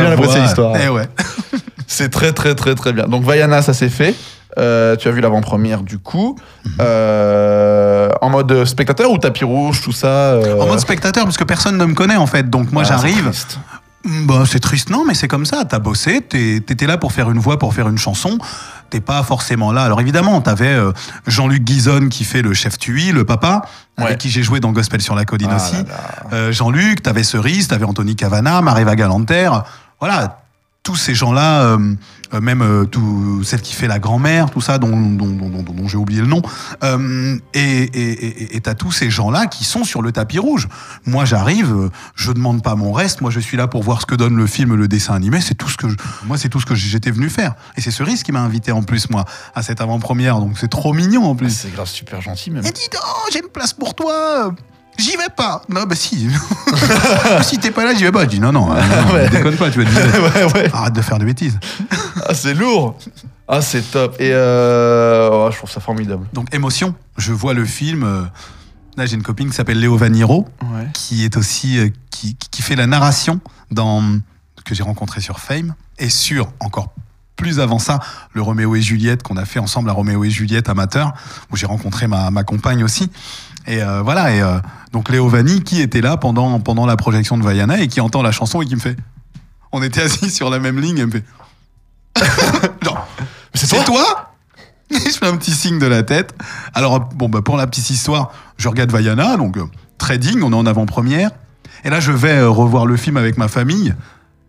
bien 0.00 0.12
apprécié 0.12 0.40
l'histoire. 0.40 0.74
Eh 0.84 0.88
ouais. 0.88 1.08
C'est 1.86 2.08
très 2.10 2.32
très 2.32 2.54
très 2.54 2.74
très 2.74 2.92
bien. 2.92 3.04
Donc 3.06 3.22
Vaiana, 3.24 3.60
ça 3.62 3.74
s'est 3.74 3.90
fait. 3.90 4.14
Euh, 4.58 4.96
tu 4.96 5.08
as 5.08 5.10
vu 5.12 5.20
l'avant-première 5.20 5.82
du 5.82 5.98
coup. 5.98 6.36
Mhm. 6.64 6.72
Euh, 6.80 8.08
en 8.20 8.30
mode 8.30 8.64
spectateur 8.64 9.10
ou 9.10 9.18
tapis 9.18 9.44
rouge, 9.44 9.80
tout 9.82 9.92
ça 9.92 10.06
euh, 10.32 10.60
En 10.60 10.66
mode 10.66 10.78
spectateur, 10.80 11.24
parce 11.24 11.36
que 11.36 11.44
personne 11.44 11.76
ne 11.78 11.84
me 11.84 11.94
connaît 11.94 12.16
en 12.16 12.26
fait. 12.26 12.48
Donc 12.50 12.72
moi 12.72 12.82
Ah, 12.84 12.88
j'arrive. 12.88 13.30
Bah, 14.04 14.42
c'est 14.46 14.58
triste, 14.60 14.90
non, 14.90 15.04
mais 15.06 15.14
c'est 15.14 15.28
comme 15.28 15.46
ça. 15.46 15.64
T'as 15.64 15.78
bossé, 15.78 16.20
t'étais 16.22 16.86
là 16.86 16.98
pour 16.98 17.12
faire 17.12 17.30
une 17.30 17.38
voix, 17.38 17.58
pour 17.58 17.72
faire 17.72 17.88
une 17.88 17.98
chanson. 17.98 18.38
T'es 18.90 19.00
pas 19.00 19.22
forcément 19.22 19.72
là. 19.72 19.84
Alors 19.84 20.00
évidemment, 20.00 20.40
t'avais 20.40 20.66
euh, 20.66 20.92
Jean-Luc 21.26 21.62
Guizon 21.62 22.08
qui 22.08 22.24
fait 22.24 22.42
le 22.42 22.52
chef 22.52 22.78
Tui, 22.78 23.12
le 23.12 23.24
papa, 23.24 23.62
avec 23.96 24.18
qui 24.18 24.28
j'ai 24.28 24.42
joué 24.42 24.60
dans 24.60 24.72
Gospel 24.72 25.00
sur 25.00 25.14
la 25.14 25.24
colline 25.24 25.48
Ah 25.50 25.56
aussi. 25.56 25.76
Euh, 26.32 26.52
Jean-Luc, 26.52 27.02
t'avais 27.02 27.22
Cerise, 27.22 27.68
t'avais 27.68 27.84
Anthony 27.84 28.16
Cavana, 28.16 28.60
Mareva 28.60 28.96
Galanter. 28.96 29.50
Voilà, 30.00 30.41
tous 30.82 30.96
ces 30.96 31.14
gens-là, 31.14 31.62
euh, 31.62 31.94
euh, 32.34 32.40
même 32.40 32.60
euh, 32.60 32.84
tout, 32.84 33.44
celle 33.44 33.62
qui 33.62 33.72
fait 33.72 33.86
la 33.86 34.00
grand-mère, 34.00 34.50
tout 34.50 34.60
ça, 34.60 34.78
dont, 34.78 34.88
dont, 34.90 35.26
dont- 35.28 35.48
dont- 35.48 35.62
dont 35.62 35.86
j'ai 35.88 35.96
oublié 35.96 36.20
le 36.20 36.26
nom. 36.26 36.42
Euh, 36.82 37.36
et 37.54 37.60
et- 37.82 38.26
et- 38.26 38.56
et 38.56 38.60
t'as 38.60 38.74
tous 38.74 38.90
ces 38.90 39.08
gens-là 39.08 39.46
qui 39.46 39.62
sont 39.64 39.84
sur 39.84 40.02
le 40.02 40.10
tapis 40.10 40.40
rouge. 40.40 40.68
Moi, 41.06 41.24
j'arrive, 41.24 41.90
je 42.16 42.32
demande 42.32 42.64
pas 42.64 42.74
mon 42.74 42.92
reste. 42.92 43.20
Moi, 43.20 43.30
je 43.30 43.38
suis 43.38 43.56
là 43.56 43.68
pour 43.68 43.84
voir 43.84 44.00
ce 44.00 44.06
que 44.06 44.16
donne 44.16 44.36
le 44.36 44.46
film, 44.48 44.74
le 44.74 44.88
dessin 44.88 45.14
animé. 45.14 45.40
C'est 45.40 45.54
tout 45.54 45.68
ce 45.68 45.76
que 45.76 45.88
je- 45.88 45.96
moi, 46.26 46.36
c'est 46.36 46.48
tout 46.48 46.58
ce 46.60 46.66
que 46.66 46.74
j'étais 46.74 47.12
venu 47.12 47.30
faire. 47.30 47.54
Et 47.76 47.80
c'est 47.80 47.92
Cerise 47.92 48.24
qui 48.24 48.32
m'a 48.32 48.40
invité 48.40 48.72
en 48.72 48.82
plus, 48.82 49.08
moi, 49.08 49.24
à 49.54 49.62
cette 49.62 49.80
avant-première. 49.80 50.40
Donc 50.40 50.58
c'est 50.58 50.68
trop 50.70 50.92
mignon 50.92 51.24
en 51.26 51.36
plus. 51.36 51.50
C'est 51.50 51.72
grave 51.72 51.86
super 51.88 52.20
gentil 52.20 52.50
même. 52.50 52.66
Et 52.66 52.72
dis 52.72 52.88
donc, 52.92 53.02
j'ai 53.32 53.38
une 53.38 53.50
place 53.52 53.72
pour 53.72 53.94
toi. 53.94 54.52
J'y 55.02 55.16
vais 55.16 55.28
pas. 55.36 55.62
Non, 55.68 55.82
bah 55.84 55.94
si. 55.94 56.28
si 57.42 57.58
t'es 57.58 57.70
pas 57.70 57.84
là, 57.84 57.94
j'y 57.94 58.04
vais 58.04 58.12
pas. 58.12 58.22
Je 58.24 58.28
dis 58.28 58.40
non, 58.40 58.52
non, 58.52 58.70
euh, 58.72 58.80
non, 59.06 59.14
Ouais. 59.14 59.28
déconne 59.28 59.56
pas, 59.56 59.70
tu 59.70 59.82
vas 59.82 59.84
te 59.84 59.90
virer. 59.90 60.18
Ouais, 60.46 60.52
ouais. 60.54 60.70
Arrête 60.72 60.92
de 60.94 61.02
faire 61.02 61.18
de 61.18 61.24
bêtises. 61.24 61.58
Ah, 62.28 62.34
c'est 62.34 62.54
lourd. 62.54 62.96
Ah, 63.48 63.60
c'est 63.60 63.82
top. 63.90 64.16
Et 64.20 64.30
euh, 64.32 65.28
oh, 65.32 65.48
je 65.50 65.56
trouve 65.56 65.70
ça 65.70 65.80
formidable. 65.80 66.26
Donc 66.32 66.54
émotion. 66.54 66.94
Je 67.16 67.32
vois 67.32 67.54
le 67.54 67.64
film. 67.64 68.04
euh, 68.04 68.22
Là, 68.96 69.06
j'ai 69.06 69.14
une 69.14 69.22
copine 69.22 69.48
qui 69.48 69.56
s'appelle 69.56 69.80
Léo 69.80 69.96
Vaniro, 69.96 70.46
Ouais. 70.62 70.86
qui 70.92 71.24
est 71.24 71.36
aussi 71.38 71.78
euh, 71.78 71.88
qui, 72.10 72.36
qui 72.36 72.60
fait 72.62 72.76
la 72.76 72.86
narration 72.86 73.40
dans 73.70 74.02
que 74.64 74.74
j'ai 74.74 74.82
rencontré 74.82 75.20
sur 75.20 75.40
Fame 75.40 75.74
et 75.98 76.08
sur 76.10 76.52
encore 76.60 76.92
plus 77.36 77.58
avant 77.58 77.78
ça 77.80 77.98
le 78.34 78.42
Roméo 78.42 78.76
et 78.76 78.82
Juliette 78.82 79.22
qu'on 79.24 79.36
a 79.38 79.44
fait 79.46 79.58
ensemble 79.58 79.88
à 79.90 79.92
Roméo 79.94 80.22
et 80.24 80.30
Juliette 80.30 80.68
amateur 80.68 81.14
où 81.50 81.56
j'ai 81.56 81.66
rencontré 81.66 82.06
ma, 82.06 82.30
ma 82.30 82.44
compagne 82.44 82.84
aussi 82.84 83.10
et 83.66 83.82
euh, 83.82 84.02
voilà 84.02 84.34
et 84.34 84.42
euh, 84.42 84.58
donc 84.92 85.08
Léo 85.08 85.28
Vanni 85.28 85.62
qui 85.62 85.80
était 85.80 86.00
là 86.00 86.16
pendant 86.16 86.58
pendant 86.60 86.86
la 86.86 86.96
projection 86.96 87.38
de 87.38 87.44
Vaiana 87.44 87.80
et 87.80 87.88
qui 87.88 88.00
entend 88.00 88.22
la 88.22 88.32
chanson 88.32 88.62
et 88.62 88.66
qui 88.66 88.74
me 88.74 88.80
fait 88.80 88.96
on 89.72 89.82
était 89.82 90.02
assis 90.02 90.30
sur 90.30 90.50
la 90.50 90.58
même 90.58 90.80
ligne 90.80 90.98
et 90.98 91.06
me 91.06 91.10
fait 91.10 91.24
c'est 93.54 93.84
toi 93.84 94.32
je 95.06 95.10
fais 95.10 95.26
un 95.26 95.36
petit 95.36 95.52
signe 95.52 95.78
de 95.78 95.86
la 95.86 96.02
tête. 96.02 96.34
Alors, 96.74 97.00
bon, 97.00 97.28
bah, 97.28 97.42
pour 97.42 97.56
la 97.56 97.66
petite 97.66 97.90
histoire, 97.90 98.32
je 98.56 98.68
regarde 98.68 98.90
Vaiana, 98.90 99.36
donc 99.36 99.56
euh, 99.56 99.64
très 99.98 100.18
digne, 100.18 100.42
on 100.42 100.52
est 100.52 100.56
en 100.56 100.66
avant-première. 100.66 101.30
Et 101.84 101.90
là, 101.90 102.00
je 102.00 102.12
vais 102.12 102.38
euh, 102.38 102.48
revoir 102.48 102.86
le 102.86 102.96
film 102.96 103.16
avec 103.16 103.38
ma 103.38 103.48
famille. 103.48 103.94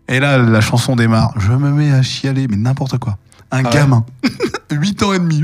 Et 0.08 0.20
là, 0.20 0.38
la 0.38 0.60
chanson 0.60 0.96
démarre. 0.96 1.32
Je 1.38 1.52
me 1.52 1.70
mets 1.70 1.92
à 1.92 2.02
chialer, 2.02 2.46
mais 2.48 2.56
n'importe 2.56 2.98
quoi. 2.98 3.16
Un 3.50 3.64
Ah 3.64 3.68
ouais 3.68 3.74
gamin, 3.74 4.04
8 4.72 5.02
ans 5.02 5.12
et 5.12 5.18
demi, 5.18 5.42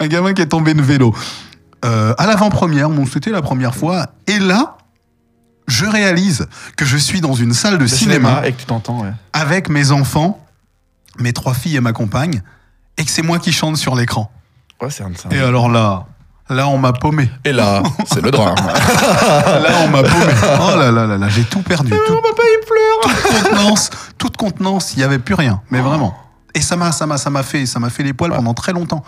un 0.00 0.06
gamin 0.06 0.32
qui 0.32 0.42
est 0.42 0.46
tombé 0.46 0.72
de 0.72 0.82
vélo. 0.82 1.14
Euh, 1.84 2.14
à 2.18 2.26
l'avant-première, 2.26 2.88
bon, 2.88 3.06
c'était 3.06 3.30
la 3.30 3.42
première 3.42 3.74
fois. 3.74 4.06
Et 4.26 4.38
là, 4.38 4.76
je 5.68 5.84
réalise 5.84 6.46
que 6.76 6.84
je 6.84 6.96
suis 6.96 7.20
dans 7.20 7.34
une 7.34 7.52
salle 7.52 7.74
de 7.74 7.82
Le 7.82 7.88
cinéma 7.88 8.46
et 8.46 8.52
que 8.52 8.62
tu 8.62 8.90
ouais. 8.92 9.12
avec 9.32 9.68
mes 9.68 9.90
enfants, 9.90 10.44
mes 11.18 11.32
trois 11.32 11.54
filles 11.54 11.76
et 11.76 11.80
ma 11.80 11.92
compagne, 11.92 12.42
et 12.96 13.04
que 13.04 13.10
c'est 13.10 13.22
moi 13.22 13.38
qui 13.38 13.52
chante 13.52 13.76
sur 13.76 13.94
l'écran. 13.94 14.30
Ouais, 14.80 14.88
c'est 14.90 15.04
Et 15.32 15.38
alors 15.38 15.68
là, 15.68 16.06
là 16.48 16.68
on 16.68 16.78
m'a 16.78 16.92
paumé. 16.92 17.30
Et 17.44 17.52
là, 17.52 17.82
c'est 18.06 18.22
le 18.22 18.30
drame. 18.30 18.54
Là 18.56 19.70
on 19.84 19.88
m'a 19.88 20.02
paumé. 20.02 20.32
Oh 20.60 20.78
là 20.78 20.90
là 20.90 21.06
là 21.06 21.18
là, 21.18 21.28
j'ai 21.28 21.44
tout 21.44 21.62
perdu. 21.62 21.90
Tout, 21.90 22.20
papa, 22.22 22.42
il 22.42 22.66
pleure. 22.66 23.14
toute 23.14 23.42
contenance, 23.42 23.90
toute 24.18 24.36
contenance, 24.36 24.94
il 24.94 25.00
y 25.00 25.02
avait 25.02 25.18
plus 25.18 25.34
rien. 25.34 25.60
Mais 25.70 25.80
vraiment. 25.80 26.16
Et 26.54 26.60
ça 26.60 26.76
m'a, 26.76 26.92
ça 26.92 27.06
m'a, 27.06 27.18
ça 27.18 27.28
m'a 27.28 27.42
fait, 27.42 27.66
ça 27.66 27.78
m'a 27.78 27.90
fait 27.90 28.02
les 28.02 28.12
poils 28.12 28.32
pendant 28.32 28.54
très 28.54 28.72
longtemps. 28.72 29.02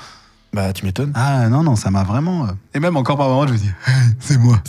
Bah, 0.53 0.73
tu 0.73 0.85
m'étonnes. 0.87 1.13
Ah 1.15 1.49
non 1.49 1.63
non, 1.63 1.77
ça 1.77 1.91
m'a 1.91 2.05
vraiment. 2.05 2.45
euh, 2.45 2.53
Et 2.75 2.81
même 2.81 2.97
encore 2.97 3.19
par 3.19 3.29
moments, 3.29 3.47
je 3.47 3.53
me 3.53 3.59
dis, 3.59 3.71
c'est 4.21 4.39
moi. 4.39 4.59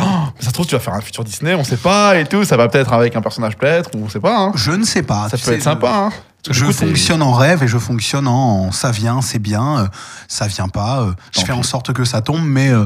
Oh, 0.00 0.04
mais 0.36 0.42
ça 0.42 0.48
se 0.48 0.52
trouve, 0.52 0.66
tu 0.66 0.74
vas 0.74 0.80
faire 0.80 0.94
un 0.94 1.00
futur 1.00 1.24
Disney, 1.24 1.54
on 1.54 1.64
sait 1.64 1.76
pas 1.76 2.18
et 2.18 2.24
tout. 2.24 2.44
Ça 2.44 2.56
va 2.56 2.68
peut-être 2.68 2.92
avec 2.92 3.16
un 3.16 3.20
personnage 3.20 3.56
peut-être, 3.56 3.90
ou 3.94 4.04
on 4.04 4.08
sait 4.08 4.20
pas. 4.20 4.38
Hein. 4.38 4.52
Je 4.54 4.70
ne 4.72 4.84
sais 4.84 5.02
pas. 5.02 5.28
Ça 5.28 5.36
tu 5.36 5.44
peut 5.44 5.50
sais, 5.50 5.56
être 5.56 5.62
sympa. 5.62 5.90
Hein. 5.90 6.10
Je 6.50 6.64
coup, 6.64 6.72
c'est- 6.72 6.86
fonctionne 6.86 7.20
en 7.22 7.32
rêve 7.32 7.62
et 7.64 7.68
je 7.68 7.78
fonctionne 7.78 8.28
en 8.28 8.70
ça 8.72 8.90
vient, 8.92 9.20
c'est 9.22 9.38
bien, 9.40 9.78
euh, 9.80 9.86
ça 10.28 10.46
vient 10.46 10.68
pas. 10.68 11.00
euh, 11.02 11.12
je 11.32 11.40
fais 11.40 11.52
en 11.52 11.62
sorte 11.64 11.92
que 11.92 12.04
ça 12.04 12.20
tombe, 12.22 12.42
mais 12.44 12.70
euh, 12.70 12.84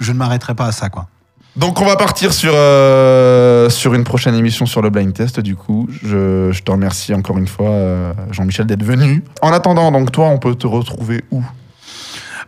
je 0.00 0.12
ne 0.12 0.18
m'arrêterai 0.18 0.54
pas 0.54 0.66
à 0.66 0.72
ça, 0.72 0.88
quoi. 0.88 1.08
Donc 1.56 1.80
on 1.80 1.84
va 1.84 1.94
partir 1.96 2.32
sur, 2.32 2.52
euh, 2.54 3.70
sur 3.70 3.94
une 3.94 4.02
prochaine 4.02 4.34
émission 4.34 4.66
sur 4.66 4.82
le 4.82 4.90
blind 4.90 5.12
test 5.12 5.38
du 5.40 5.54
coup. 5.54 5.88
Je, 6.02 6.50
je 6.50 6.62
te 6.62 6.70
remercie 6.72 7.14
encore 7.14 7.38
une 7.38 7.46
fois 7.46 7.68
euh, 7.70 8.12
Jean-Michel 8.32 8.66
d'être 8.66 8.82
venu. 8.82 9.22
En 9.40 9.52
attendant, 9.52 9.92
donc 9.92 10.10
toi 10.10 10.26
on 10.28 10.38
peut 10.38 10.54
te 10.56 10.66
retrouver 10.66 11.22
où? 11.30 11.42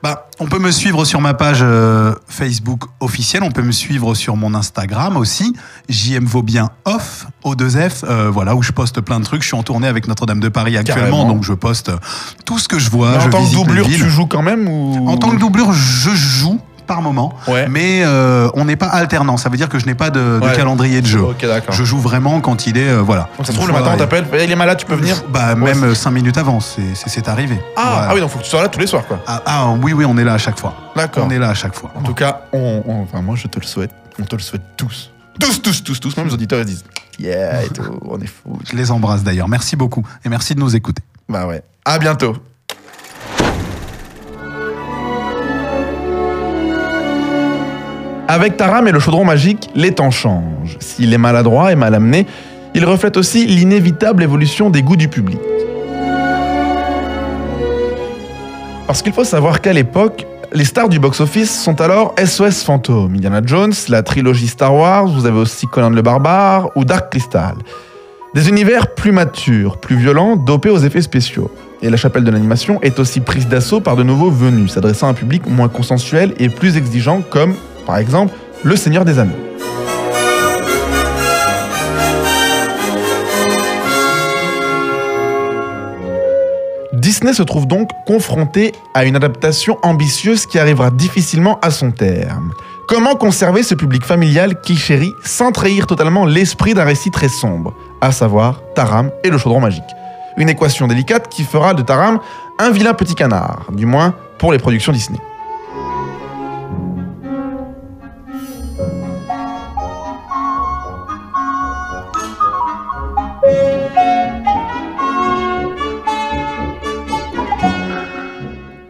Bah, 0.03 0.29
on 0.41 0.47
peut 0.47 0.59
me 0.59 0.71
suivre 0.71 1.05
sur 1.05 1.21
ma 1.23 1.33
page 1.35 1.61
euh, 1.63 2.15
Facebook 2.29 2.83
officielle, 3.01 3.43
on 3.45 3.51
peut 3.51 3.63
me 3.63 3.73
suivre 3.73 4.15
sur 4.15 4.37
mon 4.37 4.55
Instagram 4.55 5.17
aussi, 5.17 5.55
JM 5.89 6.27
Vaubien 6.27 6.71
Off, 6.85 7.27
O2F, 7.45 8.05
euh, 8.05 8.29
voilà, 8.31 8.55
où 8.57 8.63
je 8.63 8.73
poste 8.73 9.01
plein 9.01 9.21
de 9.21 9.25
trucs. 9.25 9.41
Je 9.43 9.47
suis 9.49 9.57
en 9.57 9.63
tournée 9.63 9.89
avec 9.89 10.07
Notre-Dame 10.07 10.41
de 10.41 10.49
Paris 10.51 10.77
actuellement, 10.77 11.03
Carrément. 11.23 11.25
donc 11.33 11.45
je 11.45 11.55
poste 11.55 11.91
tout 12.45 12.59
ce 12.59 12.69
que 12.69 12.79
je 12.79 12.91
vois. 12.91 13.13
Mais 13.13 13.17
En 13.17 13.21
je 13.21 13.29
tant 13.31 13.39
que 13.39 13.43
visite 13.45 13.59
les 13.59 13.65
doublure, 13.65 13.87
villes. 13.89 14.03
tu 14.03 14.11
joues 14.11 14.27
quand 14.27 14.43
même 14.43 14.69
ou 14.69 15.09
En 15.09 15.17
tant 15.17 15.31
que 15.31 15.39
doublure, 15.39 15.73
je 15.73 16.11
joue 16.11 16.61
par 16.87 17.03
moment, 17.03 17.35
Ouais. 17.49 17.67
mais 17.69 18.03
euh, 18.05 18.49
on 18.55 18.65
n'est 18.65 18.77
pas 18.77 18.87
alternant. 18.87 19.37
Ça 19.37 19.49
veut 19.49 19.57
dire 19.57 19.69
que 19.69 19.79
je 19.79 19.87
n'ai 19.87 19.95
pas 19.95 20.11
de, 20.11 20.39
de 20.41 20.45
Ouais. 20.45 20.55
calendrier 20.55 21.01
de 21.03 21.07
jeu. 21.07 21.21
Je 21.71 21.85
joue 21.85 21.99
vraiment 21.99 22.41
quand 22.41 22.67
il 22.67 22.79
est, 22.79 22.89
euh, 22.89 23.03
voilà. 23.03 23.29
Donc 23.37 23.47
ça 23.47 23.53
se 23.53 23.57
trouve 23.57 23.69
le 23.69 23.75
matin 23.75 23.91
on 23.95 23.99
t'appelle, 23.99 24.27
il 24.43 24.51
est 24.51 24.57
malade, 24.57 24.79
tu 24.79 24.87
peux 24.87 24.95
venir 24.95 25.23
Bah 25.29 25.55
même 25.55 25.83
euh, 25.85 25.95
cinq 25.95 26.13
minutes 26.13 26.39
avant, 26.39 26.61
c'est 26.61 27.29
arrivé. 27.29 27.61
ah, 27.77 27.83
Voilà. 27.93 28.07
ah 28.11 28.15
oui, 28.15 28.21
donc 28.21 28.31
faut 28.31 28.39
que 28.39 28.45
tu 28.45 28.51
sois 28.51 28.63
là 28.63 28.69
tous 28.69 28.81
les 28.81 28.87
soirs 28.87 29.07
quoi. 29.07 29.19
Ah, 29.27 29.43
ah, 29.47 29.75
oui, 29.83 29.93
oui, 29.93 30.05
on 30.05 30.17
est 30.17 30.25
là 30.25 30.35
à 30.35 30.39
chaque 30.39 30.59
fois. 30.59 30.75
D'accord. 30.95 31.25
On 31.27 31.31
est 31.31 31.39
là 31.39 31.51
à 31.51 31.55
chaque 31.55 31.75
fois. 31.75 31.91
En 31.95 32.03
tout 32.03 32.15
cas, 32.15 32.43
on, 32.53 32.83
on- 32.87 33.03
enfin 33.03 33.21
moi 33.23 33.35
je 33.37 33.47
te 33.49 33.59
le 33.59 33.67
souhaite. 33.67 33.91
On 34.21 34.25
te 34.25 34.37
le 34.37 34.43
souhaite 34.43 34.63
tous. 34.77 35.11
Tous, 35.39 35.61
tous, 35.61 35.85
tous, 35.85 36.01
tous. 36.01 36.17
Même 36.17 36.27
les 36.29 36.35
auditeurs 36.35 36.61
ils 36.61 36.65
disent 36.67 36.85
Yeah 37.19 37.65
et 37.65 37.69
tout, 37.69 37.83
on 38.03 38.19
est 38.21 38.27
fous. 38.27 38.59
Je 38.71 38.77
les 38.77 38.91
embrasse 38.91 39.23
d'ailleurs. 39.23 39.49
Merci 39.49 39.77
beaucoup 39.77 40.03
et 40.25 40.29
merci 40.29 40.55
de 40.55 40.61
nous 40.61 40.75
écouter. 40.77 41.03
Bah 41.29 41.47
ouais. 41.47 41.63
À 41.85 41.99
bientôt. 41.99 42.37
Avec 48.29 48.57
Taram 48.57 48.89
et 48.89 48.93
le 48.93 48.99
chaudron 48.99 49.25
magique, 49.25 49.71
les 49.77 49.93
temps 49.93 50.11
changent. 50.11 50.77
S'il 50.81 51.15
est 51.15 51.19
maladroit 51.19 51.71
et 51.71 51.77
mal 51.77 51.95
amené, 51.95 52.27
il 52.75 52.85
reflète 52.85 53.17
aussi 53.17 53.47
l'inévitable 53.47 54.23
évolution 54.23 54.69
des 54.69 54.83
goûts 54.83 54.97
du 54.97 55.07
public. 55.07 55.39
Parce 58.89 59.03
qu'il 59.03 59.13
faut 59.13 59.25
savoir 59.25 59.61
qu'à 59.61 59.73
l'époque, 59.73 60.27
les 60.53 60.65
stars 60.65 60.89
du 60.89 60.99
box-office 60.99 61.63
sont 61.63 61.81
alors 61.81 62.15
SOS 62.23 62.65
Fantôme, 62.65 63.15
Indiana 63.15 63.41
Jones, 63.45 63.73
la 63.89 64.03
trilogie 64.03 64.49
Star 64.49 64.75
Wars, 64.75 65.07
vous 65.07 65.27
avez 65.27 65.39
aussi 65.39 65.69
Conan 65.69 65.91
le 65.91 66.03
Barbare 66.03 66.71
ou 66.77 66.85
Dark 66.85 67.11
Crystal. 67.11 67.55
Des 68.35 68.49
univers 68.49 68.93
plus 68.95 69.13
matures, 69.13 69.79
plus 69.79 69.97
violents, 69.97 70.35
dopés 70.35 70.71
aux 70.71 70.79
effets 70.79 71.01
spéciaux. 71.01 71.51
Et 71.81 71.91
la 71.91 71.97
chapelle 71.97 72.25
de 72.25 72.31
l'animation 72.31 72.81
est 72.83 72.99
aussi 72.99 73.21
prise 73.21 73.47
d'assaut 73.47 73.81
par 73.81 73.97
de 73.97 74.03
nouveaux 74.03 74.31
venus, 74.31 74.73
s'adressant 74.73 75.07
à 75.07 75.11
un 75.11 75.15
public 75.15 75.47
moins 75.47 75.69
consensuel 75.69 76.35
et 76.39 76.49
plus 76.49 76.77
exigeant, 76.77 77.23
comme, 77.31 77.55
par 77.87 77.99
exemple, 77.99 78.35
Le 78.65 78.77
Seigneur 78.77 79.05
des 79.05 79.19
Anneaux. 79.19 79.33
Disney 86.93 87.33
se 87.33 87.43
trouve 87.45 87.67
donc 87.67 87.91
confronté 88.05 88.73
à 88.93 89.05
une 89.05 89.15
adaptation 89.15 89.79
ambitieuse 89.83 90.45
qui 90.45 90.59
arrivera 90.59 90.91
difficilement 90.91 91.59
à 91.63 91.71
son 91.71 91.93
terme. 91.93 92.53
Comment 92.89 93.15
conserver 93.15 93.63
ce 93.63 93.75
public 93.75 94.05
familial 94.05 94.61
qui 94.61 94.77
chérit 94.77 95.13
sans 95.25 95.53
trahir 95.53 95.87
totalement 95.87 96.25
l'esprit 96.25 96.75
d'un 96.75 96.85
récit 96.85 97.11
très 97.11 97.29
sombre, 97.29 97.75
à 98.01 98.11
savoir 98.13 98.61
Taram 98.75 99.11
et 99.23 99.31
le 99.31 99.39
chaudron 99.39 99.61
magique 99.61 99.85
Une 100.37 100.49
équation 100.49 100.89
délicate 100.89 101.29
qui 101.29 101.45
fera 101.45 101.75
de 101.75 101.83
Taram 101.83 102.19
un 102.59 102.71
vilain 102.71 102.95
petit 102.95 103.15
canard, 103.15 103.67
du 103.73 103.87
moins 103.87 104.15
pour 104.39 104.53
les 104.53 104.59
productions 104.59 104.93
Disney. 104.93 105.19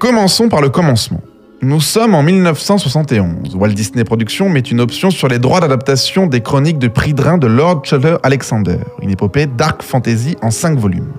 Commençons 0.06 0.48
par 0.48 0.60
le 0.60 0.68
commencement. 0.68 1.20
Nous 1.62 1.80
sommes 1.80 2.14
en 2.14 2.22
1971. 2.22 3.56
Walt 3.56 3.70
Disney 3.70 4.04
Productions 4.04 4.48
met 4.48 4.60
une 4.60 4.80
option 4.80 5.10
sur 5.10 5.26
les 5.26 5.40
droits 5.40 5.58
d'adaptation 5.58 6.28
des 6.28 6.42
chroniques 6.42 6.78
de 6.78 6.86
Prydrin 6.86 7.38
de 7.38 7.48
Lord 7.48 7.80
Shutter 7.82 8.14
Alexander, 8.22 8.78
une 9.02 9.10
épopée 9.10 9.46
dark 9.46 9.82
fantasy 9.82 10.36
en 10.42 10.52
5 10.52 10.78
volumes. 10.78 11.12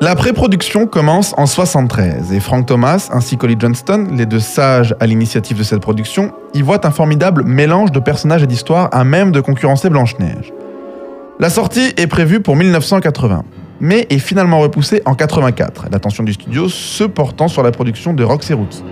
La 0.00 0.16
pré-production 0.16 0.86
commence 0.86 1.34
en 1.36 1.44
73 1.44 2.32
et 2.32 2.40
Frank 2.40 2.64
Thomas 2.64 3.10
ainsi 3.12 3.36
qu'Olly 3.36 3.56
Johnston, 3.58 4.06
les 4.16 4.24
deux 4.24 4.40
sages 4.40 4.96
à 4.98 5.06
l'initiative 5.06 5.58
de 5.58 5.62
cette 5.62 5.82
production, 5.82 6.32
y 6.54 6.62
voient 6.62 6.86
un 6.86 6.90
formidable 6.90 7.42
mélange 7.44 7.92
de 7.92 8.00
personnages 8.00 8.42
et 8.42 8.46
d'histoires 8.46 8.88
à 8.92 9.04
même 9.04 9.30
de 9.30 9.42
concurrencer 9.42 9.90
Blanche-Neige. 9.90 10.54
La 11.38 11.50
sortie 11.50 11.92
est 11.98 12.06
prévue 12.06 12.40
pour 12.40 12.56
1980 12.56 13.44
mais 13.80 14.06
est 14.10 14.18
finalement 14.18 14.60
repoussée 14.60 15.02
en 15.04 15.14
84, 15.14 15.86
l'attention 15.90 16.24
du 16.24 16.32
studio 16.32 16.68
se 16.68 17.04
portant 17.04 17.48
sur 17.48 17.62
la 17.62 17.70
production 17.70 18.12
de 18.12 18.24
Roxy 18.24 18.54
Rookie. 18.54 18.82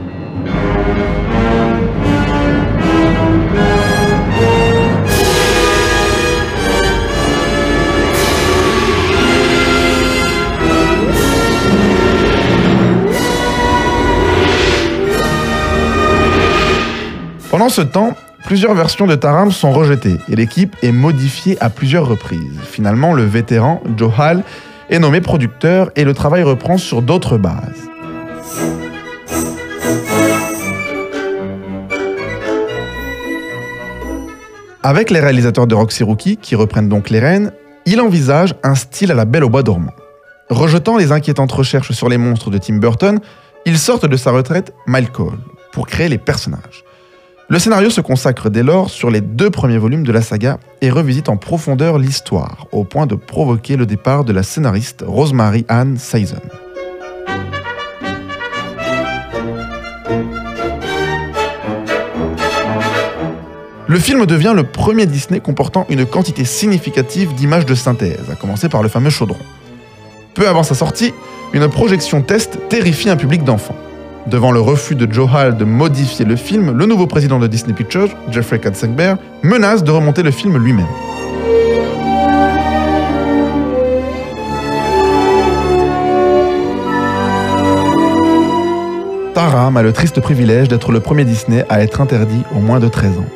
Pendant 17.50 17.70
ce 17.70 17.80
temps, 17.80 18.14
plusieurs 18.44 18.74
versions 18.74 19.06
de 19.06 19.14
Taram 19.14 19.50
sont 19.50 19.72
rejetées 19.72 20.18
et 20.28 20.36
l'équipe 20.36 20.76
est 20.82 20.92
modifiée 20.92 21.56
à 21.60 21.70
plusieurs 21.70 22.06
reprises. 22.06 22.60
Finalement, 22.62 23.14
le 23.14 23.24
vétéran 23.24 23.82
Joe 23.96 24.12
Hall 24.18 24.42
est 24.90 24.98
nommé 24.98 25.20
producteur 25.20 25.90
et 25.96 26.04
le 26.04 26.14
travail 26.14 26.42
reprend 26.42 26.78
sur 26.78 27.02
d'autres 27.02 27.38
bases. 27.38 27.88
Avec 34.82 35.10
les 35.10 35.18
réalisateurs 35.18 35.66
de 35.66 35.74
Roxy 35.74 36.04
Rookie, 36.04 36.36
qui 36.36 36.54
reprennent 36.54 36.88
donc 36.88 37.10
les 37.10 37.18
rênes, 37.18 37.50
il 37.86 38.00
envisage 38.00 38.54
un 38.62 38.76
style 38.76 39.10
à 39.10 39.14
la 39.14 39.24
Belle 39.24 39.42
au 39.42 39.50
bois 39.50 39.64
dormant. 39.64 39.92
Rejetant 40.48 40.96
les 40.96 41.10
inquiétantes 41.10 41.50
recherches 41.50 41.90
sur 41.90 42.08
les 42.08 42.18
monstres 42.18 42.50
de 42.50 42.58
Tim 42.58 42.76
Burton, 42.76 43.18
il 43.64 43.78
sort 43.78 43.98
de 43.98 44.16
sa 44.16 44.30
retraite 44.30 44.72
Miles 44.86 45.10
Cole 45.10 45.38
pour 45.72 45.88
créer 45.88 46.08
les 46.08 46.18
personnages. 46.18 46.85
Le 47.48 47.60
scénario 47.60 47.90
se 47.90 48.00
consacre 48.00 48.50
dès 48.50 48.64
lors 48.64 48.90
sur 48.90 49.08
les 49.08 49.20
deux 49.20 49.50
premiers 49.50 49.78
volumes 49.78 50.02
de 50.02 50.10
la 50.10 50.20
saga 50.20 50.58
et 50.80 50.90
revisite 50.90 51.28
en 51.28 51.36
profondeur 51.36 51.96
l'histoire, 51.96 52.66
au 52.72 52.82
point 52.82 53.06
de 53.06 53.14
provoquer 53.14 53.76
le 53.76 53.86
départ 53.86 54.24
de 54.24 54.32
la 54.32 54.42
scénariste 54.42 55.04
Rosemary 55.06 55.64
Ann 55.68 55.96
Saison. 55.96 56.40
Le 63.86 63.98
film 64.00 64.26
devient 64.26 64.52
le 64.56 64.64
premier 64.64 65.06
Disney 65.06 65.38
comportant 65.38 65.86
une 65.88 66.04
quantité 66.04 66.44
significative 66.44 67.32
d'images 67.34 67.64
de 67.64 67.76
synthèse, 67.76 68.28
à 68.28 68.34
commencer 68.34 68.68
par 68.68 68.82
le 68.82 68.88
fameux 68.88 69.10
chaudron. 69.10 69.38
Peu 70.34 70.48
avant 70.48 70.64
sa 70.64 70.74
sortie, 70.74 71.14
une 71.52 71.68
projection 71.68 72.22
test 72.22 72.58
terrifie 72.68 73.08
un 73.08 73.16
public 73.16 73.44
d'enfants. 73.44 73.76
Devant 74.26 74.50
le 74.50 74.60
refus 74.60 74.96
de 74.96 75.10
Joe 75.10 75.30
Hall 75.32 75.56
de 75.56 75.64
modifier 75.64 76.24
le 76.24 76.34
film, 76.34 76.72
le 76.72 76.86
nouveau 76.86 77.06
président 77.06 77.38
de 77.38 77.46
Disney 77.46 77.72
Pictures, 77.72 78.08
Jeffrey 78.28 78.58
Katzenberg, 78.58 79.18
menace 79.44 79.84
de 79.84 79.90
remonter 79.92 80.24
le 80.24 80.32
film 80.32 80.58
lui-même. 80.58 80.86
Taram 89.32 89.76
a 89.76 89.82
le 89.82 89.92
triste 89.92 90.20
privilège 90.20 90.66
d'être 90.66 90.90
le 90.90 90.98
premier 90.98 91.24
Disney 91.24 91.64
à 91.68 91.80
être 91.82 92.00
interdit 92.00 92.42
aux 92.52 92.60
moins 92.60 92.80
de 92.80 92.88
13 92.88 93.18
ans. 93.18 93.26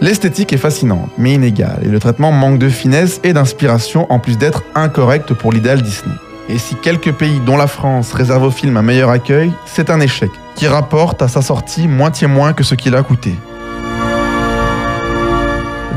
L'esthétique 0.00 0.54
est 0.54 0.58
fascinante, 0.58 1.10
mais 1.18 1.34
inégale, 1.34 1.80
et 1.82 1.88
le 1.88 1.98
traitement 1.98 2.32
manque 2.32 2.58
de 2.58 2.70
finesse 2.70 3.20
et 3.24 3.34
d'inspiration 3.34 4.10
en 4.10 4.20
plus 4.20 4.38
d'être 4.38 4.62
incorrect 4.74 5.34
pour 5.34 5.52
l'idéal 5.52 5.82
Disney. 5.82 6.14
Et 6.48 6.58
si 6.58 6.76
quelques 6.76 7.12
pays, 7.12 7.40
dont 7.40 7.56
la 7.56 7.66
France, 7.66 8.12
réservent 8.12 8.44
au 8.44 8.50
film 8.50 8.76
un 8.76 8.82
meilleur 8.82 9.10
accueil, 9.10 9.52
c'est 9.64 9.90
un 9.90 10.00
échec, 10.00 10.30
qui 10.54 10.68
rapporte 10.68 11.20
à 11.22 11.28
sa 11.28 11.42
sortie 11.42 11.88
moitié 11.88 12.28
moins 12.28 12.52
que 12.52 12.62
ce 12.62 12.74
qu'il 12.76 12.94
a 12.94 13.02
coûté. 13.02 13.34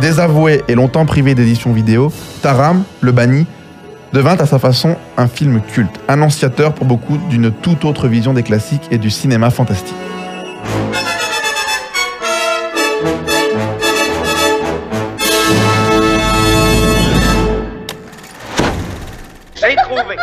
Désavoué 0.02 0.64
et 0.68 0.76
longtemps 0.76 1.06
privé 1.06 1.36
d'édition 1.36 1.72
vidéo, 1.72 2.12
Taram, 2.42 2.84
le 3.02 3.12
banni, 3.12 3.46
devint 4.14 4.38
à 4.38 4.46
sa 4.48 4.58
façon 4.58 4.96
un 5.18 5.28
film 5.28 5.62
culte, 5.62 6.00
annonciateur 6.08 6.74
pour 6.74 6.86
beaucoup 6.86 7.18
d'une 7.30 7.52
toute 7.52 7.86
autre 7.86 8.08
vision 8.08 8.34
des 8.34 8.44
classiques 8.44 8.88
et 8.90 8.98
du 8.98 9.12
cinéma 9.12 9.52
fantastique. 9.52 9.96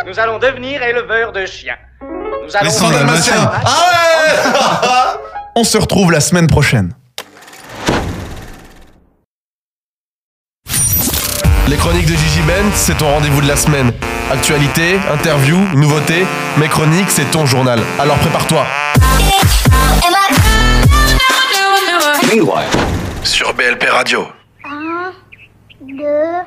Nous 0.07 0.17
allons 0.21 0.39
devenir 0.39 0.81
éleveurs 0.83 1.33
de 1.33 1.45
chiens. 1.45 1.75
Nous 2.01 2.55
allons. 2.55 2.69
Les 2.89 2.95
Dalmatiens. 2.95 3.51
Ah 3.65 5.17
On 5.53 5.65
se 5.65 5.77
retrouve 5.77 6.13
la 6.13 6.21
semaine 6.21 6.47
prochaine. 6.47 6.93
Les 11.67 11.75
chroniques 11.75 12.05
de 12.05 12.13
Gigi 12.13 12.41
Ben, 12.47 12.63
c'est 12.73 12.95
ton 12.95 13.11
rendez-vous 13.15 13.41
de 13.41 13.49
la 13.49 13.57
semaine. 13.57 13.91
Actualité, 14.31 14.97
interview, 15.11 15.57
nouveautés, 15.73 16.25
mes 16.55 16.69
chroniques, 16.69 17.09
c'est 17.09 17.29
ton 17.29 17.45
journal. 17.45 17.81
Alors 17.99 18.15
prépare-toi. 18.19 18.65
Sur 23.23 23.53
BLP 23.53 23.89
Radio. 23.89 24.25
Un, 24.63 25.11
deux, 25.81 26.45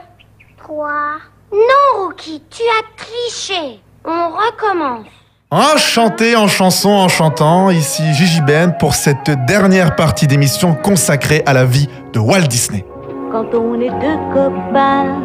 trois. 0.56 1.18
Non, 1.52 2.04
Rookie, 2.04 2.42
tu 2.48 2.62
as 2.62 2.84
triché. 2.96 3.80
On 4.04 4.28
recommence. 4.30 5.06
Enchanté 5.50 6.36
en 6.36 6.46
chanson, 6.46 6.90
en 6.90 7.08
chantant, 7.08 7.70
ici 7.70 8.04
Gigi 8.14 8.40
Ben 8.40 8.72
pour 8.78 8.94
cette 8.94 9.30
dernière 9.46 9.96
partie 9.96 10.28
d'émission 10.28 10.74
consacrée 10.76 11.42
à 11.46 11.52
la 11.52 11.64
vie 11.64 11.88
de 12.12 12.20
Walt 12.20 12.42
Disney. 12.42 12.84
Quand 13.32 13.52
on 13.52 13.80
est 13.80 13.90
deux 13.90 14.18
copains, 14.32 15.18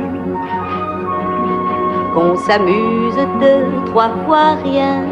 qu'on 2.16 2.36
s'amuse 2.38 3.16
deux, 3.40 3.86
trois 3.92 4.10
fois 4.26 4.56
rien. 4.64 5.04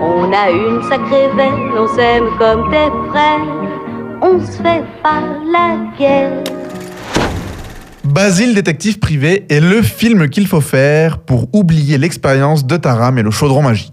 On 0.00 0.32
a 0.32 0.50
une 0.50 0.82
sacrée 0.88 1.28
veine, 1.36 1.70
on 1.78 1.86
s'aime 1.86 2.26
comme 2.36 2.68
des 2.68 2.90
frères, 3.10 3.46
on 4.22 4.40
se 4.40 4.60
fait 4.60 4.82
pas 5.04 5.22
la 5.52 5.76
guerre. 5.96 6.61
Basile 8.04 8.54
détective 8.54 8.98
privé 8.98 9.46
est 9.48 9.60
le 9.60 9.80
film 9.80 10.28
qu'il 10.28 10.48
faut 10.48 10.60
faire 10.60 11.18
pour 11.18 11.48
oublier 11.54 11.98
l'expérience 11.98 12.66
de 12.66 12.76
Taram 12.76 13.16
et 13.16 13.22
le 13.22 13.30
chaudron 13.30 13.62
magique. 13.62 13.92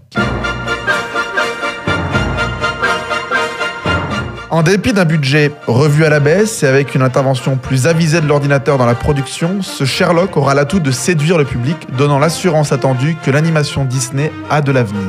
En 4.50 4.62
dépit 4.62 4.92
d'un 4.92 5.04
budget 5.04 5.52
revu 5.68 6.04
à 6.04 6.10
la 6.10 6.18
baisse 6.18 6.64
et 6.64 6.66
avec 6.66 6.96
une 6.96 7.02
intervention 7.02 7.56
plus 7.56 7.86
avisée 7.86 8.20
de 8.20 8.26
l'ordinateur 8.26 8.78
dans 8.78 8.86
la 8.86 8.96
production, 8.96 9.62
ce 9.62 9.84
Sherlock 9.84 10.36
aura 10.36 10.54
l'atout 10.54 10.80
de 10.80 10.90
séduire 10.90 11.38
le 11.38 11.44
public, 11.44 11.76
donnant 11.96 12.18
l'assurance 12.18 12.72
attendue 12.72 13.16
que 13.24 13.30
l'animation 13.30 13.84
Disney 13.84 14.32
a 14.50 14.60
de 14.60 14.72
l'avenir. 14.72 15.06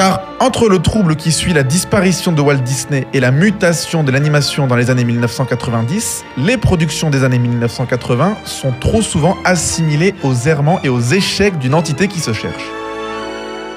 Car 0.00 0.22
entre 0.40 0.70
le 0.70 0.78
trouble 0.78 1.14
qui 1.14 1.30
suit 1.30 1.52
la 1.52 1.62
disparition 1.62 2.32
de 2.32 2.40
Walt 2.40 2.62
Disney 2.62 3.06
et 3.12 3.20
la 3.20 3.30
mutation 3.30 4.02
de 4.02 4.10
l'animation 4.10 4.66
dans 4.66 4.74
les 4.74 4.88
années 4.88 5.04
1990, 5.04 6.24
les 6.38 6.56
productions 6.56 7.10
des 7.10 7.22
années 7.22 7.38
1980 7.38 8.38
sont 8.46 8.72
trop 8.80 9.02
souvent 9.02 9.36
assimilées 9.44 10.14
aux 10.22 10.32
errements 10.32 10.80
et 10.82 10.88
aux 10.88 11.02
échecs 11.02 11.58
d'une 11.58 11.74
entité 11.74 12.08
qui 12.08 12.20
se 12.20 12.32
cherche. 12.32 12.64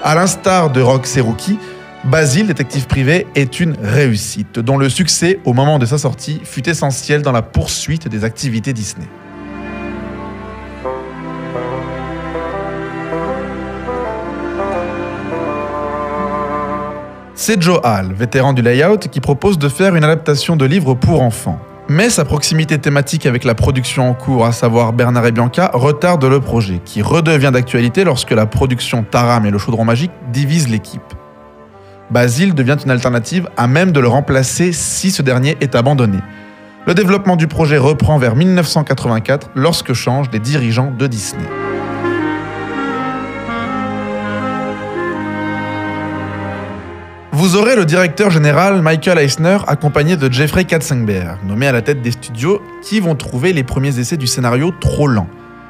À 0.02 0.16
l'instar 0.16 0.70
de 0.70 0.80
Rox 0.80 1.18
et 1.18 1.20
Rookie, 1.20 1.60
Basile, 2.06 2.48
détective 2.48 2.88
privé, 2.88 3.28
est 3.36 3.60
une 3.60 3.76
réussite, 3.82 4.60
dont 4.60 4.78
le 4.78 4.88
succès, 4.88 5.42
au 5.44 5.52
moment 5.52 5.78
de 5.78 5.86
sa 5.86 5.98
sortie, 5.98 6.40
fut 6.46 6.70
essentiel 6.70 7.22
dans 7.22 7.34
la 7.34 7.42
poursuite 7.42 8.08
des 8.08 8.24
activités 8.24 8.72
Disney. 8.72 9.08
C'est 17.46 17.62
Joe 17.62 17.82
Hall, 17.84 18.14
vétéran 18.14 18.54
du 18.54 18.62
layout, 18.62 19.00
qui 19.00 19.20
propose 19.20 19.60
de 19.60 19.68
faire 19.68 19.98
une 19.98 20.06
adaptation 20.06 20.56
de 20.56 20.64
livre 20.64 20.94
pour 20.94 21.22
enfants. 21.22 21.60
Mais 21.90 22.10
sa 22.10 22.24
proximité 22.24 22.78
thématique 22.78 23.26
avec 23.26 23.44
la 23.44 23.54
production 23.54 24.10
en 24.10 24.14
cours, 24.14 24.46
à 24.46 24.54
savoir 24.54 24.94
Bernard 24.94 25.26
et 25.26 25.34
Bianca, 25.34 25.70
retarde 25.74 26.24
le 26.24 26.40
projet, 26.40 26.80
qui 26.86 27.02
redevient 27.02 27.50
d'actualité 27.52 28.06
lorsque 28.06 28.32
la 28.32 28.46
production 28.46 29.04
Taram 29.04 29.46
et 29.46 29.52
le 29.52 29.58
chaudron 29.58 29.84
magique 29.84 30.14
divise 30.32 30.70
l'équipe. 30.70 31.02
Basile 32.10 32.54
devient 32.56 32.78
une 32.82 32.92
alternative 32.92 33.50
à 33.58 33.68
même 33.68 33.92
de 33.92 34.00
le 34.00 34.08
remplacer 34.08 34.72
si 34.72 35.12
ce 35.12 35.22
dernier 35.22 35.58
est 35.60 35.76
abandonné. 35.76 36.20
Le 36.88 36.94
développement 36.94 37.36
du 37.36 37.48
projet 37.48 37.78
reprend 37.78 38.18
vers 38.20 38.38
1984 38.38 39.50
lorsque 39.54 39.92
changent 39.92 40.32
les 40.32 40.40
dirigeants 40.40 40.94
de 40.98 41.08
Disney. 41.08 41.44
Vous 47.44 47.58
aurez 47.58 47.76
le 47.76 47.84
directeur 47.84 48.32
général 48.32 48.82
Michael 48.82 49.20
Eisner 49.20 49.58
accompagné 49.68 50.16
de 50.16 50.32
Jeffrey 50.32 50.64
Katzenberg, 50.64 51.40
nommé 51.46 51.68
à 51.68 51.74
la 51.74 51.82
tête 51.82 52.02
des 52.02 52.12
studios, 52.12 52.62
qui 52.82 53.02
vont 53.02 53.16
trouver 53.16 53.52
les 53.52 53.66
premiers 53.66 54.00
essais 54.00 54.16
du 54.16 54.28
scénario 54.28 54.72
trop 54.72 55.08
lents. 55.08 55.28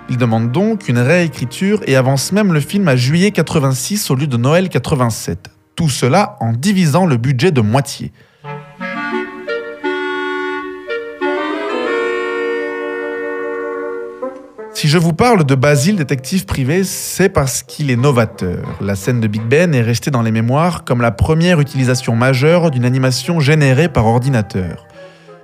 Il 0.07 0.17
demande 0.17 0.51
donc 0.51 0.87
une 0.87 0.99
réécriture 0.99 1.81
et 1.87 1.95
avance 1.95 2.31
même 2.31 2.53
le 2.53 2.59
film 2.59 2.87
à 2.87 2.95
juillet 2.95 3.31
86 3.31 4.11
au 4.11 4.15
lieu 4.15 4.27
de 4.27 4.37
Noël 4.37 4.69
87. 4.69 5.49
Tout 5.75 5.89
cela 5.89 6.37
en 6.41 6.53
divisant 6.53 7.07
le 7.07 7.17
budget 7.17 7.49
de 7.49 7.61
moitié. 7.61 8.11
Si 14.83 14.89
je 14.89 14.97
vous 14.97 15.13
parle 15.13 15.45
de 15.45 15.55
Basile, 15.55 15.95
détective 15.95 16.45
privé, 16.45 16.83
c'est 16.83 17.29
parce 17.29 17.63
qu'il 17.63 17.89
est 17.89 17.95
novateur. 17.95 18.65
La 18.81 18.95
scène 18.95 19.21
de 19.21 19.27
Big 19.27 19.41
Ben 19.43 19.73
est 19.73 19.81
restée 19.81 20.11
dans 20.11 20.21
les 20.21 20.31
mémoires 20.33 20.83
comme 20.83 20.99
la 20.99 21.11
première 21.11 21.61
utilisation 21.61 22.17
majeure 22.17 22.69
d'une 22.69 22.83
animation 22.83 23.39
générée 23.39 23.87
par 23.87 24.05
ordinateur. 24.05 24.85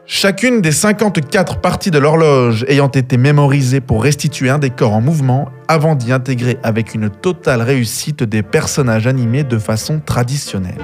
Chacune 0.06 0.60
des 0.60 0.74
54 0.74 1.62
parties 1.62 1.90
de 1.90 2.00
l'horloge 2.00 2.66
ayant 2.68 2.90
été 2.90 3.16
mémorisées 3.16 3.80
pour 3.80 4.04
restituer 4.04 4.50
un 4.50 4.60
décor 4.60 4.92
en 4.92 5.00
mouvement 5.00 5.48
avant 5.70 5.96
d'y 5.96 6.12
intégrer 6.12 6.58
avec 6.62 6.94
une 6.94 7.10
totale 7.10 7.62
réussite 7.62 8.24
des 8.24 8.44
personnages 8.44 9.08
animés 9.08 9.46
de 9.46 9.58
façon 9.58 10.02
traditionnelle. 10.06 10.82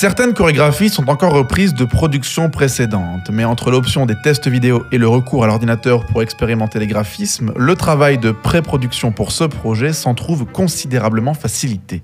Certaines 0.00 0.32
chorégraphies 0.32 0.88
sont 0.88 1.10
encore 1.10 1.34
reprises 1.34 1.74
de 1.74 1.84
productions 1.84 2.48
précédentes, 2.48 3.28
mais 3.30 3.44
entre 3.44 3.70
l'option 3.70 4.06
des 4.06 4.14
tests 4.24 4.48
vidéo 4.48 4.82
et 4.92 4.96
le 4.96 5.06
recours 5.06 5.44
à 5.44 5.46
l'ordinateur 5.46 6.06
pour 6.06 6.22
expérimenter 6.22 6.78
les 6.78 6.86
graphismes, 6.86 7.52
le 7.54 7.74
travail 7.74 8.16
de 8.16 8.30
pré-production 8.30 9.12
pour 9.12 9.30
ce 9.30 9.44
projet 9.44 9.92
s'en 9.92 10.14
trouve 10.14 10.46
considérablement 10.46 11.34
facilité. 11.34 12.02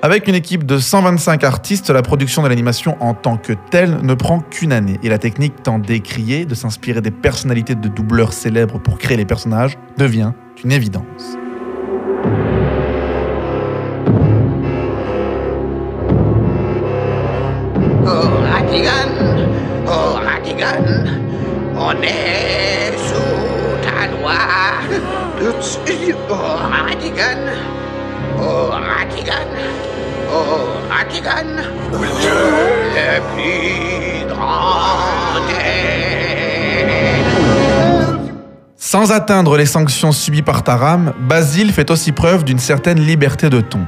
Avec 0.00 0.28
une 0.28 0.34
équipe 0.34 0.64
de 0.64 0.78
125 0.78 1.44
artistes, 1.44 1.90
la 1.90 2.00
production 2.00 2.42
de 2.42 2.48
l'animation 2.48 2.96
en 3.00 3.12
tant 3.12 3.36
que 3.36 3.52
telle 3.70 3.98
ne 4.00 4.14
prend 4.14 4.40
qu'une 4.40 4.72
année, 4.72 4.98
et 5.02 5.10
la 5.10 5.18
technique 5.18 5.62
tant 5.62 5.78
décriée 5.78 6.46
de 6.46 6.54
s'inspirer 6.54 7.02
des 7.02 7.10
personnalités 7.10 7.74
de 7.74 7.88
doubleurs 7.88 8.32
célèbres 8.32 8.80
pour 8.80 8.96
créer 8.96 9.18
les 9.18 9.26
personnages 9.26 9.76
devient 9.98 10.32
une 10.64 10.72
évidence. 10.72 11.36
On 21.86 22.02
est 22.02 22.92
sous 22.98 23.78
ta 23.82 24.08
loi. 24.08 24.34
Ratigan, 26.88 27.42
Ratigan, 30.90 31.50
le 31.92 33.20
plus 33.32 34.26
grand. 34.34 35.06
Sans 38.76 39.10
atteindre 39.12 39.56
les 39.56 39.66
sanctions 39.66 40.12
subies 40.12 40.42
par 40.42 40.62
Taram, 40.62 41.12
Basile 41.20 41.72
fait 41.72 41.90
aussi 41.90 42.12
preuve 42.12 42.44
d'une 42.44 42.58
certaine 42.58 43.00
liberté 43.00 43.50
de 43.50 43.60
ton. 43.60 43.80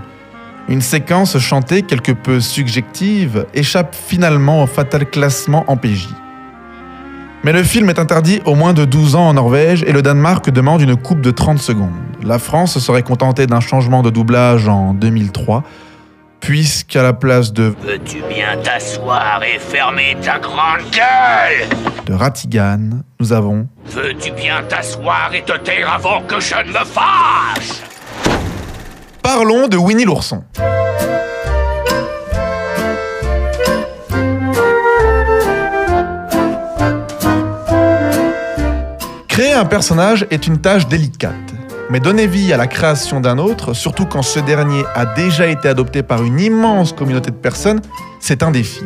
Une 0.68 0.82
séquence 0.82 1.38
chantée 1.38 1.82
quelque 1.82 2.12
peu 2.12 2.40
subjective 2.40 3.46
échappe 3.54 3.94
finalement 3.94 4.62
au 4.62 4.66
fatal 4.66 5.06
classement 5.06 5.64
en 5.66 5.76
PJ. 5.76 6.08
Mais 7.44 7.52
le 7.52 7.62
film 7.62 7.88
est 7.88 7.98
interdit 7.98 8.40
au 8.44 8.54
moins 8.54 8.72
de 8.72 8.84
12 8.84 9.14
ans 9.14 9.28
en 9.28 9.34
Norvège 9.34 9.82
et 9.86 9.92
le 9.92 10.02
Danemark 10.02 10.50
demande 10.50 10.82
une 10.82 10.96
coupe 10.96 11.20
de 11.20 11.30
30 11.30 11.58
secondes. 11.58 11.92
La 12.22 12.38
France 12.38 12.78
serait 12.78 13.02
contentée 13.04 13.46
d'un 13.46 13.60
changement 13.60 14.02
de 14.02 14.10
doublage 14.10 14.66
en 14.68 14.92
2003, 14.92 15.62
puisqu'à 16.40 17.02
la 17.02 17.12
place 17.12 17.52
de, 17.52 17.74
Veux-tu 17.86 18.18
bien 18.28 18.56
t'asseoir 18.62 19.40
et 19.44 19.58
fermer 19.58 20.16
ta 20.20 20.38
grande 20.38 20.80
gueule? 20.92 21.68
de 22.06 22.12
Ratigan, 22.12 22.80
nous 23.20 23.32
avons 23.32 23.66
Veux-tu 23.86 24.32
bien 24.32 24.62
t'asseoir 24.68 25.30
et 25.32 25.42
te 25.42 25.56
taire 25.58 25.92
avant 25.92 26.22
que 26.22 26.40
je 26.40 26.54
ne 26.56 26.70
me 26.70 26.84
fâche? 26.84 27.82
Parlons 29.22 29.68
de 29.68 29.76
Winnie 29.76 30.04
l'ourson. 30.04 30.42
Créer 39.38 39.52
un 39.52 39.66
personnage 39.66 40.26
est 40.32 40.48
une 40.48 40.58
tâche 40.58 40.88
délicate, 40.88 41.54
mais 41.90 42.00
donner 42.00 42.26
vie 42.26 42.52
à 42.52 42.56
la 42.56 42.66
création 42.66 43.20
d'un 43.20 43.38
autre, 43.38 43.72
surtout 43.72 44.04
quand 44.04 44.22
ce 44.22 44.40
dernier 44.40 44.82
a 44.96 45.06
déjà 45.06 45.46
été 45.46 45.68
adopté 45.68 46.02
par 46.02 46.24
une 46.24 46.40
immense 46.40 46.92
communauté 46.92 47.30
de 47.30 47.36
personnes, 47.36 47.80
c'est 48.18 48.42
un 48.42 48.50
défi. 48.50 48.82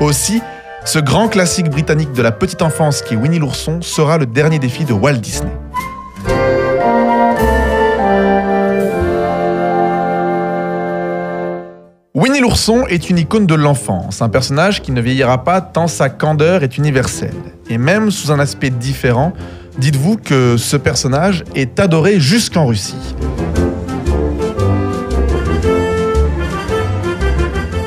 Aussi, 0.00 0.40
ce 0.86 0.98
grand 0.98 1.28
classique 1.28 1.68
britannique 1.68 2.12
de 2.12 2.22
la 2.22 2.32
petite 2.32 2.62
enfance 2.62 3.02
qui 3.02 3.12
est 3.12 3.16
Winnie 3.18 3.38
l'ourson 3.38 3.82
sera 3.82 4.16
le 4.16 4.24
dernier 4.24 4.58
défi 4.58 4.86
de 4.86 4.94
Walt 4.94 5.18
Disney. 5.18 5.52
Winnie 12.14 12.40
l'ourson 12.40 12.86
est 12.88 13.10
une 13.10 13.18
icône 13.18 13.44
de 13.44 13.54
l'enfance, 13.54 14.22
un 14.22 14.30
personnage 14.30 14.80
qui 14.80 14.92
ne 14.92 15.02
vieillira 15.02 15.44
pas 15.44 15.60
tant 15.60 15.88
sa 15.88 16.08
candeur 16.08 16.62
est 16.62 16.78
universelle. 16.78 17.36
Et 17.68 17.76
même 17.76 18.10
sous 18.10 18.32
un 18.32 18.38
aspect 18.38 18.70
différent, 18.70 19.34
dites-vous 19.80 20.18
que 20.18 20.56
ce 20.58 20.76
personnage 20.76 21.42
est 21.54 21.80
adoré 21.80 22.20
jusqu'en 22.20 22.66
Russie. 22.66 23.16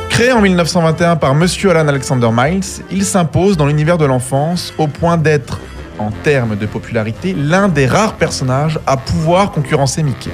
Créé 0.10 0.32
en 0.32 0.42
1921 0.42 1.16
par 1.18 1.36
Monsieur 1.36 1.70
Alan 1.70 1.88
Alexander 1.88 2.30
Miles, 2.34 2.64
il 2.92 3.06
s'impose 3.06 3.58
dans 3.58 3.68
l'univers 3.68 3.98
de 3.98 4.06
l'enfance 4.06 4.74
au 4.78 4.88
point 4.88 5.18
d'être, 5.18 5.60
en 6.00 6.10
termes 6.24 6.56
de 6.56 6.66
popularité, 6.66 7.36
l'un 7.38 7.68
des 7.68 7.86
rares 7.86 8.16
personnages 8.16 8.80
à 8.88 8.98
pouvoir 8.98 9.52
concurrencer 9.52 10.02
Mickey. 10.02 10.32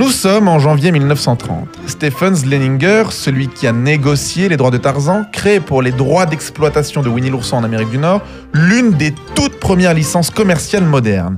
Nous 0.00 0.08
sommes 0.08 0.48
en 0.48 0.58
janvier 0.58 0.92
1930. 0.92 1.68
Stephen 1.86 2.34
Leninger, 2.48 3.04
celui 3.10 3.48
qui 3.48 3.66
a 3.66 3.72
négocié 3.72 4.48
les 4.48 4.56
droits 4.56 4.70
de 4.70 4.78
Tarzan, 4.78 5.26
crée 5.30 5.60
pour 5.60 5.82
les 5.82 5.92
droits 5.92 6.24
d'exploitation 6.24 7.02
de 7.02 7.10
Winnie 7.10 7.28
l'ourson 7.28 7.58
en 7.58 7.64
Amérique 7.64 7.90
du 7.90 7.98
Nord 7.98 8.22
l'une 8.54 8.92
des 8.92 9.14
toutes 9.34 9.60
premières 9.60 9.92
licences 9.92 10.30
commerciales 10.30 10.86
modernes. 10.86 11.36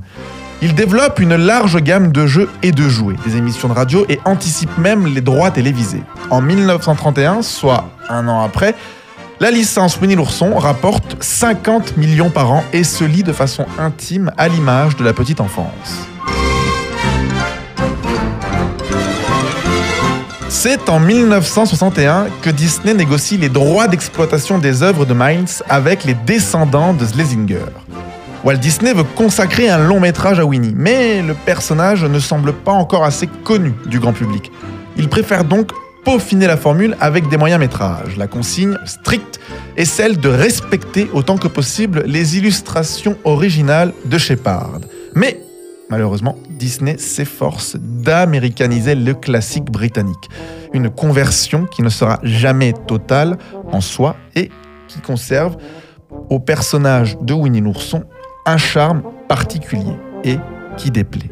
Il 0.61 0.75
développe 0.75 1.19
une 1.19 1.35
large 1.35 1.75
gamme 1.81 2.13
de 2.13 2.25
jeux 2.25 2.47
et 2.61 2.71
de 2.71 2.87
jouets, 2.87 3.17
des 3.25 3.35
émissions 3.35 3.67
de 3.67 3.73
radio 3.73 4.05
et 4.07 4.21
anticipe 4.23 4.77
même 4.77 5.13
les 5.13 5.19
droits 5.19 5.51
télévisés. 5.51 6.03
En 6.29 6.39
1931, 6.39 7.41
soit 7.41 7.89
un 8.07 8.29
an 8.29 8.43
après, 8.43 8.75
la 9.41 9.51
licence 9.51 9.99
Winnie 9.99 10.15
l'ourson 10.15 10.55
rapporte 10.55 11.17
50 11.21 11.97
millions 11.97 12.29
par 12.29 12.49
an 12.49 12.63
et 12.71 12.85
se 12.85 13.03
lie 13.03 13.23
de 13.23 13.33
façon 13.33 13.65
intime 13.77 14.31
à 14.37 14.47
l'image 14.47 14.95
de 14.95 15.03
la 15.03 15.11
petite 15.11 15.41
enfance. 15.41 16.12
C'est 20.55 20.87
en 20.87 20.99
1961 20.99 22.27
que 22.43 22.51
Disney 22.51 22.93
négocie 22.93 23.37
les 23.37 23.49
droits 23.49 23.87
d'exploitation 23.87 24.59
des 24.59 24.83
œuvres 24.83 25.03
de 25.03 25.13
Miles 25.13 25.63
avec 25.67 26.03
les 26.03 26.13
descendants 26.13 26.93
de 26.93 27.05
Schlesinger. 27.05 27.65
Walt 28.45 28.57
Disney 28.57 28.93
veut 28.93 29.03
consacrer 29.03 29.67
un 29.67 29.79
long 29.79 29.99
métrage 29.99 30.39
à 30.39 30.45
Winnie, 30.45 30.75
mais 30.77 31.23
le 31.23 31.33
personnage 31.33 32.05
ne 32.05 32.19
semble 32.19 32.53
pas 32.53 32.71
encore 32.71 33.03
assez 33.03 33.25
connu 33.25 33.73
du 33.87 33.99
grand 33.99 34.13
public. 34.13 34.51
Il 34.95 35.09
préfère 35.09 35.43
donc 35.43 35.71
peaufiner 36.05 36.45
la 36.45 36.55
formule 36.55 36.95
avec 37.01 37.27
des 37.29 37.37
moyens 37.37 37.59
métrages. 37.59 38.15
La 38.15 38.27
consigne 38.27 38.77
stricte 38.85 39.39
est 39.75 39.85
celle 39.85 40.17
de 40.17 40.29
respecter 40.29 41.09
autant 41.13 41.37
que 41.37 41.47
possible 41.47 42.03
les 42.05 42.37
illustrations 42.37 43.17
originales 43.23 43.91
de 44.05 44.17
Shepard. 44.19 44.81
Mais 45.15 45.41
malheureusement, 45.89 46.37
Disney 46.63 46.97
s'efforce 46.97 47.75
d'américaniser 47.77 48.95
le 48.95 49.13
classique 49.13 49.65
britannique. 49.65 50.29
Une 50.71 50.89
conversion 50.89 51.65
qui 51.65 51.81
ne 51.81 51.89
sera 51.89 52.19
jamais 52.23 52.71
totale 52.87 53.37
en 53.73 53.81
soi 53.81 54.15
et 54.33 54.49
qui 54.87 55.01
conserve 55.01 55.57
au 56.29 56.39
personnage 56.39 57.17
de 57.19 57.33
Winnie 57.33 57.59
l'ourson 57.59 58.05
un 58.45 58.55
charme 58.55 59.03
particulier 59.27 59.97
et 60.23 60.37
qui 60.77 60.89
déplaît. 60.89 61.29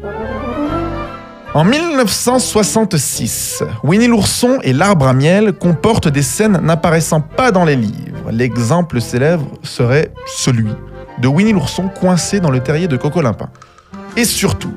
En 1.54 1.64
1966, 1.64 3.64
Winnie 3.84 4.08
l'ourson 4.08 4.58
et 4.62 4.74
l'arbre 4.74 5.06
à 5.06 5.14
miel 5.14 5.54
comportent 5.54 6.08
des 6.08 6.20
scènes 6.20 6.60
n'apparaissant 6.62 7.22
pas 7.22 7.52
dans 7.52 7.64
les 7.64 7.76
livres. 7.76 8.30
L'exemple 8.30 9.00
célèbre 9.00 9.46
serait 9.62 10.12
celui 10.26 10.68
de 11.22 11.28
Winnie 11.28 11.54
l'ourson 11.54 11.88
coincé 11.88 12.38
dans 12.38 12.50
le 12.50 12.60
terrier 12.60 12.86
de 12.86 12.98
Coco 12.98 13.22
Limpin. 13.22 13.48
Et 14.18 14.26
surtout, 14.26 14.74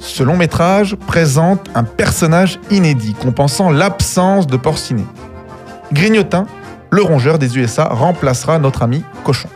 ce 0.00 0.22
long 0.22 0.36
métrage 0.36 0.96
présente 0.96 1.68
un 1.74 1.84
personnage 1.84 2.58
inédit 2.70 3.14
compensant 3.14 3.70
l'absence 3.70 4.46
de 4.46 4.56
Porcinet. 4.56 5.04
Grignotin, 5.92 6.46
le 6.90 7.02
rongeur 7.02 7.38
des 7.38 7.58
USA, 7.58 7.84
remplacera 7.84 8.58
notre 8.58 8.82
ami 8.82 9.04
Cochon. 9.24 9.48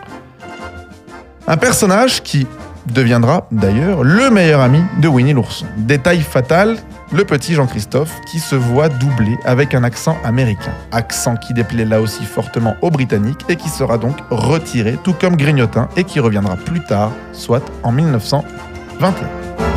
Un 1.49 1.57
personnage 1.57 2.23
qui 2.23 2.47
deviendra 2.87 3.47
d'ailleurs 3.51 4.05
le 4.05 4.31
meilleur 4.31 4.61
ami 4.61 4.83
de 5.01 5.09
Winnie 5.09 5.33
l'ourson. 5.33 5.67
Détail 5.79 6.21
fatal, 6.21 6.77
le 7.13 7.25
petit 7.25 7.55
Jean-Christophe 7.55 8.13
qui 8.31 8.39
se 8.39 8.55
voit 8.55 8.89
doublé 8.89 9.37
avec 9.45 9.75
un 9.75 9.83
accent 9.83 10.17
américain. 10.25 10.73
Accent 10.93 11.37
qui 11.37 11.55
déplaît 11.55 11.87
là 11.87 12.01
aussi 12.01 12.25
fortement 12.25 12.75
aux 12.83 12.91
Britanniques 12.91 13.45
et 13.49 13.57
qui 13.57 13.71
sera 13.71 13.97
donc 13.97 14.17
retiré 14.31 14.99
tout 15.03 15.15
comme 15.15 15.37
Grignotin 15.37 15.89
et 15.97 16.05
qui 16.05 16.21
reviendra 16.21 16.57
plus 16.57 16.83
tard, 16.85 17.13
soit 17.33 17.65
en 17.83 17.93
1921. 17.93 19.74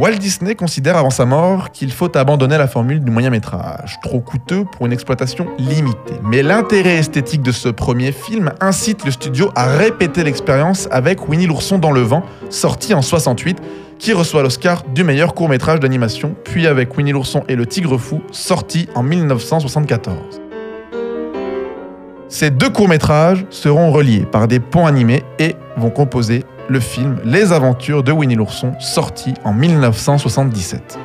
Walt 0.00 0.16
Disney 0.16 0.54
considère 0.54 0.96
avant 0.96 1.10
sa 1.10 1.26
mort 1.26 1.72
qu'il 1.72 1.92
faut 1.92 2.16
abandonner 2.16 2.56
la 2.56 2.66
formule 2.66 3.00
du 3.00 3.10
moyen 3.10 3.28
métrage, 3.28 3.98
trop 4.02 4.20
coûteux 4.20 4.64
pour 4.64 4.86
une 4.86 4.94
exploitation 4.94 5.46
limitée. 5.58 6.14
Mais 6.22 6.42
l'intérêt 6.42 6.94
esthétique 6.94 7.42
de 7.42 7.52
ce 7.52 7.68
premier 7.68 8.10
film 8.10 8.50
incite 8.62 9.04
le 9.04 9.10
studio 9.10 9.50
à 9.54 9.66
répéter 9.66 10.24
l'expérience 10.24 10.88
avec 10.90 11.28
Winnie 11.28 11.46
l'ourson 11.46 11.76
dans 11.76 11.92
le 11.92 12.00
vent, 12.00 12.22
sorti 12.48 12.94
en 12.94 13.02
68, 13.02 13.58
qui 13.98 14.14
reçoit 14.14 14.42
l'Oscar 14.42 14.84
du 14.84 15.04
meilleur 15.04 15.34
court 15.34 15.50
métrage 15.50 15.80
d'animation, 15.80 16.34
puis 16.44 16.66
avec 16.66 16.96
Winnie 16.96 17.12
l'ourson 17.12 17.44
et 17.46 17.54
le 17.54 17.66
tigre 17.66 17.98
fou, 17.98 18.22
sorti 18.30 18.88
en 18.94 19.02
1974. 19.02 20.40
Ces 22.30 22.50
deux 22.50 22.70
courts-métrages 22.70 23.44
seront 23.50 23.92
reliés 23.92 24.24
par 24.24 24.48
des 24.48 24.60
ponts 24.60 24.86
animés 24.86 25.24
et 25.38 25.56
vont 25.76 25.90
composer 25.90 26.46
le 26.70 26.78
film 26.78 27.18
Les 27.24 27.52
aventures 27.52 28.04
de 28.04 28.12
Winnie 28.12 28.36
l'ourson, 28.36 28.74
sorti 28.78 29.34
en 29.44 29.52
1977. 29.52 30.98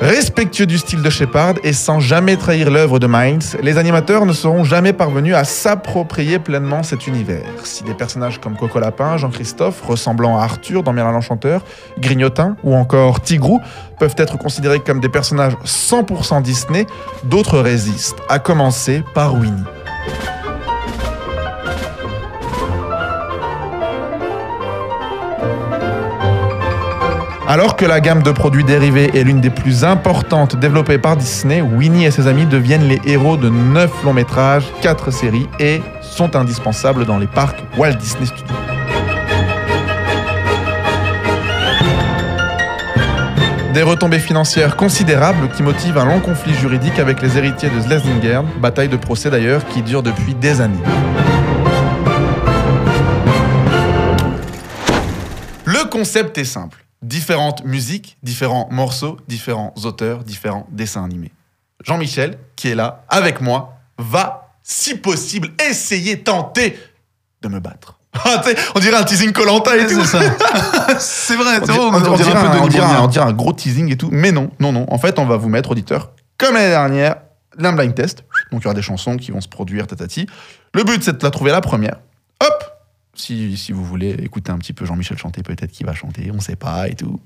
Respectueux 0.00 0.66
du 0.66 0.78
style 0.78 1.02
de 1.02 1.10
Shepard 1.10 1.54
et 1.62 1.72
sans 1.72 2.00
jamais 2.00 2.36
trahir 2.36 2.70
l'œuvre 2.70 2.98
de 2.98 3.06
Miles, 3.08 3.38
les 3.62 3.78
animateurs 3.78 4.26
ne 4.26 4.32
seront 4.32 4.64
jamais 4.64 4.92
parvenus 4.92 5.34
à 5.34 5.44
s'approprier 5.44 6.40
pleinement 6.40 6.82
cet 6.82 7.06
univers. 7.06 7.46
Si 7.62 7.84
des 7.84 7.94
personnages 7.94 8.40
comme 8.40 8.56
Coco 8.56 8.80
Lapin, 8.80 9.16
Jean-Christophe, 9.16 9.80
ressemblant 9.82 10.36
à 10.36 10.42
Arthur 10.42 10.82
dans 10.82 10.92
Merlin 10.92 11.12
l'Enchanteur, 11.12 11.62
Grignotin 12.00 12.56
ou 12.64 12.74
encore 12.74 13.20
Tigrou 13.20 13.60
peuvent 14.00 14.16
être 14.18 14.38
considérés 14.38 14.80
comme 14.80 14.98
des 14.98 15.08
personnages 15.08 15.56
100% 15.64 16.42
Disney, 16.42 16.86
d'autres 17.24 17.60
résistent, 17.60 18.20
à 18.28 18.40
commencer 18.40 19.04
par 19.14 19.34
Winnie. 19.34 19.64
Alors 27.50 27.76
que 27.76 27.86
la 27.86 28.00
gamme 28.00 28.22
de 28.22 28.30
produits 28.30 28.62
dérivés 28.62 29.10
est 29.14 29.24
l'une 29.24 29.40
des 29.40 29.48
plus 29.48 29.82
importantes 29.82 30.56
développées 30.56 30.98
par 30.98 31.16
Disney, 31.16 31.62
Winnie 31.62 32.04
et 32.04 32.10
ses 32.10 32.26
amis 32.26 32.44
deviennent 32.44 32.86
les 32.86 33.00
héros 33.06 33.38
de 33.38 33.48
9 33.48 34.04
longs 34.04 34.12
métrages, 34.12 34.66
4 34.82 35.10
séries 35.10 35.48
et 35.58 35.80
sont 36.02 36.36
indispensables 36.36 37.06
dans 37.06 37.16
les 37.16 37.26
parcs 37.26 37.64
Walt 37.78 37.94
Disney 37.94 38.26
Studios. 38.26 38.54
Des 43.72 43.82
retombées 43.82 44.18
financières 44.18 44.76
considérables 44.76 45.48
qui 45.56 45.62
motivent 45.62 45.96
un 45.96 46.04
long 46.04 46.20
conflit 46.20 46.52
juridique 46.52 46.98
avec 46.98 47.22
les 47.22 47.38
héritiers 47.38 47.70
de 47.70 47.80
Slesingern, 47.80 48.44
bataille 48.60 48.90
de 48.90 48.98
procès 48.98 49.30
d'ailleurs 49.30 49.64
qui 49.68 49.80
dure 49.80 50.02
depuis 50.02 50.34
des 50.34 50.60
années. 50.60 50.76
Le 55.64 55.88
concept 55.88 56.36
est 56.36 56.44
simple. 56.44 56.84
Différentes 57.02 57.64
musiques, 57.64 58.18
différents 58.22 58.68
morceaux, 58.70 59.18
différents 59.28 59.72
auteurs, 59.84 60.24
différents 60.24 60.66
dessins 60.70 61.04
animés. 61.04 61.32
Jean-Michel, 61.84 62.38
qui 62.56 62.68
est 62.68 62.74
là 62.74 63.04
avec 63.08 63.40
moi, 63.40 63.78
va, 63.98 64.50
si 64.62 64.96
possible, 64.96 65.50
essayer, 65.70 66.20
tenter 66.20 66.76
de 67.42 67.48
me 67.48 67.60
battre. 67.60 67.98
On 68.74 68.80
dirait 68.80 68.96
un 68.96 69.04
teasing 69.04 69.32
Colanta 69.32 69.76
et 69.76 69.86
tout. 69.86 70.04
C'est 70.98 71.36
vrai, 71.36 71.60
On 71.60 71.66
c'est 71.66 71.72
dirait, 72.16 72.30
vrai, 72.32 72.58
on 73.00 73.06
dirait 73.06 73.26
un 73.26 73.32
gros 73.32 73.52
teasing 73.52 73.92
et 73.92 73.96
tout. 73.96 74.08
Mais 74.10 74.32
non, 74.32 74.50
non, 74.58 74.72
non. 74.72 74.86
En 74.88 74.98
fait, 74.98 75.18
on 75.18 75.26
va 75.26 75.36
vous 75.36 75.48
mettre, 75.48 75.70
auditeurs, 75.70 76.10
comme 76.36 76.54
l'année 76.54 76.70
dernière, 76.70 77.16
d'un 77.56 77.72
blind 77.72 77.94
test. 77.94 78.24
Donc, 78.50 78.62
il 78.62 78.64
y 78.64 78.66
aura 78.66 78.74
des 78.74 78.82
chansons 78.82 79.16
qui 79.16 79.30
vont 79.30 79.40
se 79.40 79.48
produire, 79.48 79.86
tatati. 79.86 80.26
Le 80.74 80.82
but, 80.84 81.02
c'est 81.04 81.18
de 81.18 81.22
la 81.22 81.30
trouver 81.30 81.52
la 81.52 81.60
première. 81.60 81.96
Hop 82.42 82.67
si, 83.20 83.56
si 83.56 83.72
vous 83.72 83.84
voulez 83.84 84.10
écouter 84.10 84.50
un 84.50 84.58
petit 84.58 84.72
peu 84.72 84.84
Jean-Michel 84.84 85.18
chanter, 85.18 85.42
peut-être 85.42 85.70
qu'il 85.70 85.86
va 85.86 85.94
chanter, 85.94 86.30
on 86.34 86.40
sait 86.40 86.56
pas 86.56 86.88
et 86.88 86.94
tout. 86.94 87.20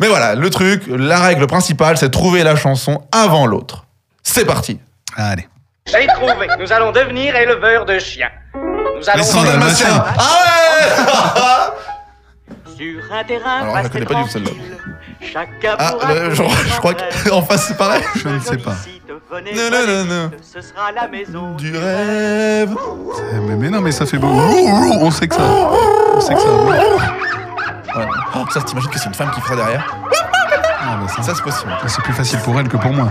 Mais 0.00 0.08
voilà, 0.08 0.34
le 0.34 0.50
truc, 0.50 0.84
la 0.88 1.20
règle 1.20 1.46
principale, 1.46 1.96
c'est 1.96 2.08
de 2.08 2.12
trouver 2.12 2.42
la 2.42 2.56
chanson 2.56 3.02
avant 3.12 3.46
l'autre. 3.46 3.86
C'est 4.22 4.44
parti. 4.44 4.78
Allez. 5.16 5.48
J'ai 5.86 6.06
trouvé. 6.08 6.48
Nous 6.58 6.72
allons 6.72 6.92
devenir 6.92 7.34
éleveurs 7.36 7.86
de 7.86 7.98
chiens. 7.98 8.30
Nous 8.54 9.08
allons. 9.08 9.42
Les 9.42 9.48
dalmatiens. 9.48 10.04
Ah 10.18 11.74
Sur 12.76 13.12
un 13.12 13.24
terrain 13.24 13.62
Alors, 13.62 13.76
je 13.78 13.82
la 13.82 13.88
connais 13.88 14.04
pas 14.06 14.14
du 14.14 14.22
tout 14.24 14.28
celle-là. 14.28 14.50
Chacun 15.20 15.76
Ah, 15.78 15.94
euh, 16.10 16.34
je, 16.34 16.78
crois 16.78 16.94
qu'en 16.94 17.42
face, 17.48 17.68
c'est 17.68 17.76
pareil. 17.76 18.02
Je 18.16 18.28
ne 18.28 18.38
sais 18.40 18.58
pas. 18.58 18.74
Non, 19.32 19.70
non, 19.70 19.86
non, 19.86 20.04
non. 20.04 20.30
Ce 20.42 20.60
sera 20.60 20.92
la 20.92 21.08
maison 21.08 21.54
Du 21.56 21.72
rêve. 21.76 22.76
Eh, 23.32 23.40
Mais, 23.40 23.56
mais 23.56 23.70
non, 23.70 23.80
mais 23.80 23.92
ça 23.92 24.04
fait 24.06 24.18
beau. 24.18 24.28
On 24.28 25.10
sait 25.10 25.26
que 25.26 25.34
ça. 25.34 25.42
On 25.42 26.20
sait 26.20 26.34
que 26.34 26.40
ça. 26.40 26.48
Ouais. 26.48 28.06
Oh, 28.34 28.44
ça, 28.52 28.60
t'imagines 28.62 28.90
que 28.90 28.98
c'est 28.98 29.08
une 29.08 29.14
femme 29.14 29.30
qui 29.30 29.40
fera 29.40 29.56
derrière 29.56 29.96
Ah, 30.80 30.98
bah, 31.00 31.08
ça, 31.08 31.22
Ça, 31.22 31.34
c'est 31.34 31.42
possible. 31.42 31.72
c'est 31.86 32.02
plus 32.02 32.12
facile 32.12 32.38
pour 32.40 32.58
elle 32.60 32.68
que 32.68 32.76
pour 32.76 32.92
moi. 32.92 33.10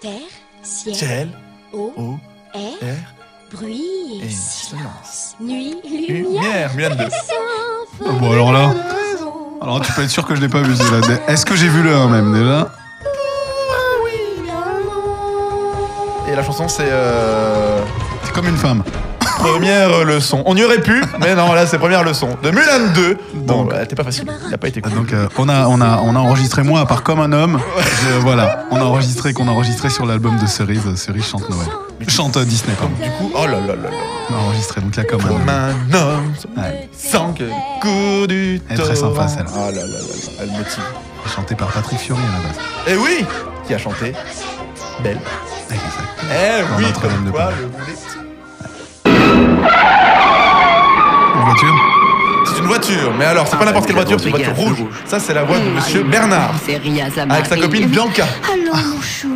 Terre, 0.00 0.12
ciel, 0.62 0.94
Ciel, 0.94 1.28
eau, 1.72 1.92
eau, 1.96 2.18
air, 2.54 2.88
air 2.88 3.14
bruit 3.52 4.20
et, 4.22 4.26
et 4.26 4.30
silence. 4.30 4.64
silence. 4.70 5.36
Nuit, 5.40 5.76
Lumière, 6.08 6.70
lumière, 6.70 6.74
Mulan 6.74 6.96
2. 6.96 7.04
Ah, 8.06 8.10
bon, 8.20 8.32
alors 8.32 8.52
là. 8.52 8.70
Alors 9.60 9.80
tu 9.80 9.92
peux 9.92 10.02
être 10.02 10.10
sûr 10.10 10.24
que 10.26 10.34
je 10.34 10.40
l'ai 10.40 10.48
pas 10.48 10.60
vu 10.62 10.74
celui-là. 10.76 11.18
Est-ce 11.26 11.44
que 11.44 11.56
j'ai 11.56 11.68
vu 11.68 11.82
le 11.82 11.94
1 11.94 12.08
même 12.08 12.32
déjà? 12.32 12.70
Et 16.30 16.36
la 16.36 16.42
chanson, 16.44 16.68
c'est 16.68 16.88
euh, 16.90 17.82
C'est 18.22 18.32
comme 18.32 18.46
une 18.48 18.56
femme. 18.56 18.84
Première 19.38 20.04
leçon. 20.04 20.42
On 20.46 20.56
y 20.56 20.64
aurait 20.64 20.80
pu, 20.80 21.02
mais 21.20 21.34
non, 21.34 21.52
là, 21.52 21.66
c'est 21.66 21.78
première 21.78 22.04
leçon. 22.04 22.28
De 22.42 22.50
Mulan 22.50 22.92
2. 22.94 23.16
Bon, 23.34 23.62
Donc- 23.62 23.70
bah, 23.70 23.86
t'es 23.86 23.94
pas 23.94 24.04
facile. 24.04 24.30
Il 24.48 24.54
a 24.54 24.58
pas 24.58 24.68
été 24.68 24.80
cool. 24.80 24.92
Donc 24.94 25.12
euh, 25.12 25.28
on, 25.38 25.48
a, 25.48 25.66
on, 25.68 25.80
a, 25.80 25.98
on 26.02 26.14
a 26.14 26.18
enregistré 26.18 26.62
moi 26.62 26.80
à 26.80 26.86
part 26.86 27.02
comme 27.02 27.20
un 27.20 27.32
homme. 27.32 27.58
Je- 27.78 28.18
voilà, 28.20 28.66
on 28.70 28.76
a 28.76 28.84
enregistré 28.84 29.32
qu'on 29.32 29.48
a 29.48 29.50
enregistré 29.52 29.88
sur 29.90 30.06
l'album 30.06 30.36
de 30.38 30.46
Cerise. 30.46 30.82
Cerise 30.96 31.24
chante 31.26 31.48
Noël. 31.48 31.68
Chante 32.08 32.38
Disney, 32.38 32.74
pardon. 32.78 32.94
Du 33.02 33.10
coup, 33.10 33.32
oh 33.34 33.46
là 33.46 33.52
là 33.60 33.66
là 33.68 33.74
là. 33.74 33.88
On 34.30 34.34
a 34.34 34.38
enregistré 34.38 34.80
donc 34.80 34.96
a 34.98 35.04
comme 35.04 35.20
un 35.20 35.24
Comme 35.28 35.36
homme. 35.36 35.48
un 35.48 35.94
homme, 35.94 36.32
Ouais. 36.56 36.88
sans 36.96 37.32
que 37.32 37.44
le 37.44 37.50
coup 37.80 38.26
du 38.26 38.60
Elle 38.68 38.78
est 38.80 38.82
très 38.82 38.96
sympa, 38.96 39.26
celle-là. 39.28 39.50
Oh 39.54 39.58
là 39.70 39.72
là 39.72 39.82
là 39.82 39.84
là, 39.86 40.32
elle 40.42 40.48
motive. 40.50 40.82
Chanté 41.34 41.54
par 41.54 41.68
Patrick 41.68 41.98
Fiori 41.98 42.22
à 42.22 42.38
la 42.42 42.48
base. 42.48 42.58
Et 42.86 42.96
oui 42.96 43.26
Qui 43.66 43.74
a 43.74 43.78
chanté 43.78 44.12
Belle. 45.02 45.18
Exact. 45.70 45.82
Eh 46.30 46.62
oui, 46.78 46.84
comme 47.02 47.24
de 47.26 47.30
quoi, 47.30 47.50
le 47.50 47.68
Une 51.36 51.44
voiture 51.44 51.74
C'est 52.46 52.58
une 52.60 52.66
voiture, 52.66 53.12
mais 53.18 53.24
alors, 53.24 53.46
c'est 53.48 53.56
pas 53.58 53.64
n'importe 53.64 53.86
quelle 53.86 53.94
voiture, 53.96 54.18
c'est 54.18 54.26
une 54.26 54.36
voiture 54.36 54.54
rouge. 54.54 54.84
Ça, 55.04 55.18
c'est 55.20 55.34
la 55.34 55.42
voix 55.44 55.58
de 55.58 55.68
monsieur 55.70 56.02
Bernard. 56.02 56.50
Avec 57.30 57.46
sa 57.46 57.56
copine 57.56 57.86
Bianca. 57.86 58.24
Allons, 58.52 58.76
mon 58.76 59.00
chou. 59.02 59.28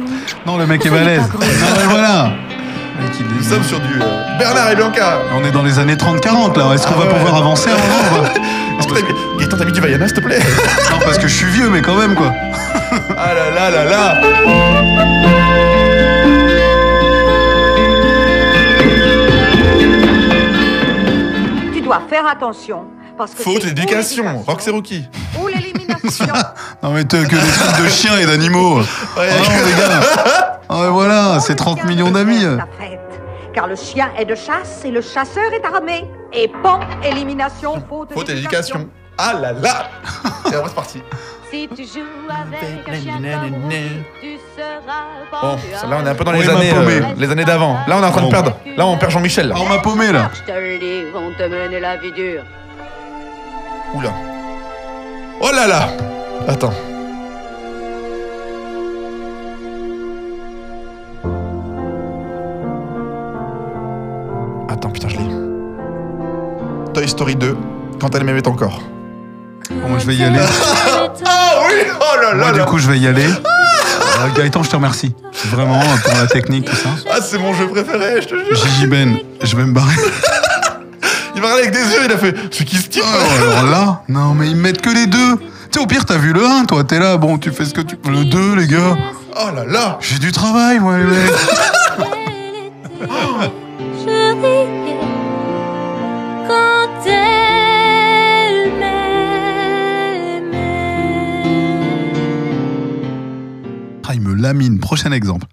Non, 0.46 0.56
le 0.58 0.66
mec 0.66 0.84
est 0.84 0.90
balèze. 0.90 1.20
Non, 1.32 1.38
mais 1.40 1.84
voilà. 1.88 2.32
Nous 3.36 3.42
sommes 3.48 3.64
sur 3.64 3.80
du 3.80 4.00
euh, 4.00 4.38
Bernard 4.38 4.70
et 4.70 4.76
Bianca. 4.76 5.18
On 5.34 5.44
est 5.44 5.50
dans 5.50 5.62
les 5.62 5.78
années 5.78 5.96
30-40 5.96 6.56
là. 6.58 6.74
Est-ce 6.74 6.86
qu'on 6.86 6.94
Ah 6.96 6.98
va 7.00 7.04
ouais. 7.06 7.14
pouvoir 7.18 7.36
avancer 7.36 7.70
un 7.70 7.74
moment 7.74 8.20
ou 8.20 8.22
pas 8.22 8.32
Est-ce 8.78 8.86
que 8.86 8.94
t'as 8.94 9.00
mis- 9.00 9.38
Gaëtan, 9.40 9.56
t'as 9.58 9.64
mis 9.64 9.72
du 9.72 9.80
Vaiana, 9.80 10.06
s'il 10.06 10.16
te 10.16 10.20
plaît 10.22 10.38
Non, 10.90 10.98
parce 11.04 11.18
que 11.18 11.26
je 11.26 11.34
suis 11.34 11.46
vieux, 11.46 11.68
mais 11.70 11.80
quand 11.82 11.96
même 11.96 12.14
quoi. 12.14 12.32
Ah 13.18 13.34
là 13.34 13.50
là 13.50 13.70
là 13.70 13.84
là 13.84 14.20
dois 21.92 22.08
faire 22.08 22.26
attention. 22.26 22.84
Parce 23.18 23.34
que 23.34 23.42
Faute 23.42 23.62
c'est 23.62 23.74
d'éducation. 23.74 24.42
Rox 24.46 24.66
et 24.66 24.70
Rookie. 24.70 25.08
Ou 25.40 25.46
l'élimination. 25.48 26.26
Non 26.82 26.90
mais 26.90 27.04
t'as 27.04 27.24
que 27.24 27.36
des 27.36 27.36
trucs 27.36 27.84
de 27.84 27.88
chiens 27.88 28.18
et 28.18 28.26
d'animaux. 28.26 28.80
Ah 29.16 29.20
non 29.20 29.66
les 29.66 29.72
gars. 29.72 30.60
Ah 30.68 30.80
ouais, 30.80 30.88
voilà, 30.88 31.38
c'est 31.38 31.54
30 31.54 31.84
millions 31.84 32.10
d'amis. 32.10 32.44
Car 33.54 33.68
le 33.68 33.76
chien 33.76 34.10
est 34.18 34.24
de 34.24 34.34
chasse 34.34 34.82
et 34.84 34.90
le 34.90 35.00
chasseur 35.00 35.52
est 35.52 35.64
armé. 35.64 36.10
Et 36.32 36.48
pan, 36.48 36.80
élimination, 37.04 37.74
faute, 37.88 38.12
Faute 38.14 38.26
d'éducation. 38.26 38.88
Ah 39.18 39.34
là 39.34 39.52
là 39.52 39.88
Et 40.46 40.50
c'est 40.50 40.74
parti. 40.74 41.02
Si 41.50 41.68
tu 41.68 41.82
joues 41.84 42.00
avec 42.30 42.88
un 42.88 43.00
chien 43.00 43.20
d'amour, 43.20 43.68
tu 44.20 44.38
seras 44.56 45.04
Bon, 45.30 45.38
pendu 45.50 45.62
à 45.82 45.86
là, 45.86 45.98
on 46.02 46.06
est 46.06 46.08
un 46.10 46.14
peu 46.14 46.24
dans 46.24 46.32
les 46.32 46.48
années, 46.48 46.70
paumé. 46.72 46.92
euh, 46.96 47.14
les 47.18 47.30
années 47.30 47.44
d'avant. 47.44 47.76
Là, 47.86 47.98
on 47.98 48.02
est 48.02 48.06
en 48.06 48.10
train 48.10 48.20
de 48.22 48.26
Bon. 48.26 48.30
perdre. 48.30 48.56
Là, 48.76 48.86
on 48.86 48.96
perd 48.96 49.12
Jean-Michel. 49.12 49.48
là. 49.48 49.54
Ah, 49.58 49.60
on 49.62 49.68
m'a 49.68 49.78
paumé 49.78 50.12
là. 50.12 50.30
Je 50.34 50.50
te 50.50 50.58
le 50.58 50.78
dis, 50.78 51.10
vont 51.12 51.30
te 51.36 51.42
mener 51.42 51.78
la 51.80 51.96
vie 51.98 52.12
dure. 52.12 52.42
Oula. 53.94 54.12
Oh 55.40 55.50
là 55.54 55.66
là 55.66 55.88
Attends. 56.48 56.72
Attends, 64.68 64.90
putain, 64.90 65.08
je 65.08 65.16
l'ai. 65.18 66.92
Toy 66.94 67.08
Story 67.08 67.36
2, 67.36 67.56
quand 68.00 68.14
elle 68.14 68.24
m'aimait 68.24 68.46
encore. 68.48 68.80
Bon, 69.80 69.88
moi 69.88 69.98
je 69.98 70.06
vais 70.06 70.14
y 70.16 70.24
aller. 70.24 70.38
Ah 71.24 71.54
oui 71.68 71.74
Oh 72.00 72.20
là 72.20 72.30
là 72.30 72.34
Moi 72.36 72.52
du 72.52 72.58
là. 72.58 72.64
coup 72.64 72.78
je 72.78 72.88
vais 72.90 72.98
y 72.98 73.06
aller. 73.06 73.26
Euh, 74.20 74.28
Gaëtan, 74.36 74.62
je 74.62 74.70
te 74.70 74.76
remercie. 74.76 75.12
Vraiment 75.46 75.80
pour 76.04 76.14
la 76.14 76.26
technique, 76.26 76.66
tout 76.66 76.76
ça. 76.76 76.90
Ah, 77.10 77.16
c'est 77.20 77.38
mon 77.38 77.52
jeu 77.54 77.66
préféré, 77.66 78.20
je 78.22 78.28
te 78.28 78.34
jure. 78.36 78.54
Gigi 78.54 78.86
Ben, 78.86 79.16
je 79.42 79.56
vais 79.56 79.64
me 79.64 79.72
barrer. 79.72 79.94
Il 81.34 81.40
m'a 81.40 81.48
regardé 81.54 81.62
avec 81.68 81.72
des 81.72 81.92
yeux, 81.94 82.02
il 82.04 82.12
a 82.12 82.18
fait 82.18 82.34
Ce 82.50 82.62
qui 82.62 82.76
se 82.76 82.88
tire 82.88 83.02
Oh, 83.06 83.42
alors 83.58 83.70
là, 83.70 84.02
non 84.08 84.34
mais 84.34 84.46
ils 84.48 84.54
mettent 84.56 84.80
que 84.82 84.90
les 84.90 85.06
deux. 85.06 85.36
Tu 85.38 85.46
sais, 85.72 85.80
au 85.80 85.86
pire, 85.86 86.04
t'as 86.04 86.18
vu 86.18 86.32
le 86.32 86.44
1, 86.44 86.66
toi, 86.66 86.84
t'es 86.84 86.98
là, 87.00 87.16
bon, 87.16 87.38
tu 87.38 87.50
fais 87.50 87.64
ce 87.64 87.72
que 87.74 87.80
tu. 87.80 87.96
Le 88.08 88.24
2, 88.26 88.54
les 88.56 88.66
gars. 88.68 88.96
Oh 89.34 89.48
là 89.56 89.64
là 89.66 89.98
J'ai 90.00 90.18
du 90.18 90.30
travail, 90.30 90.78
moi, 90.78 90.98
les 90.98 91.04
mecs. 91.04 91.32
Lamine. 104.42 104.78
Prochain 104.78 105.12
exemple. 105.12 105.46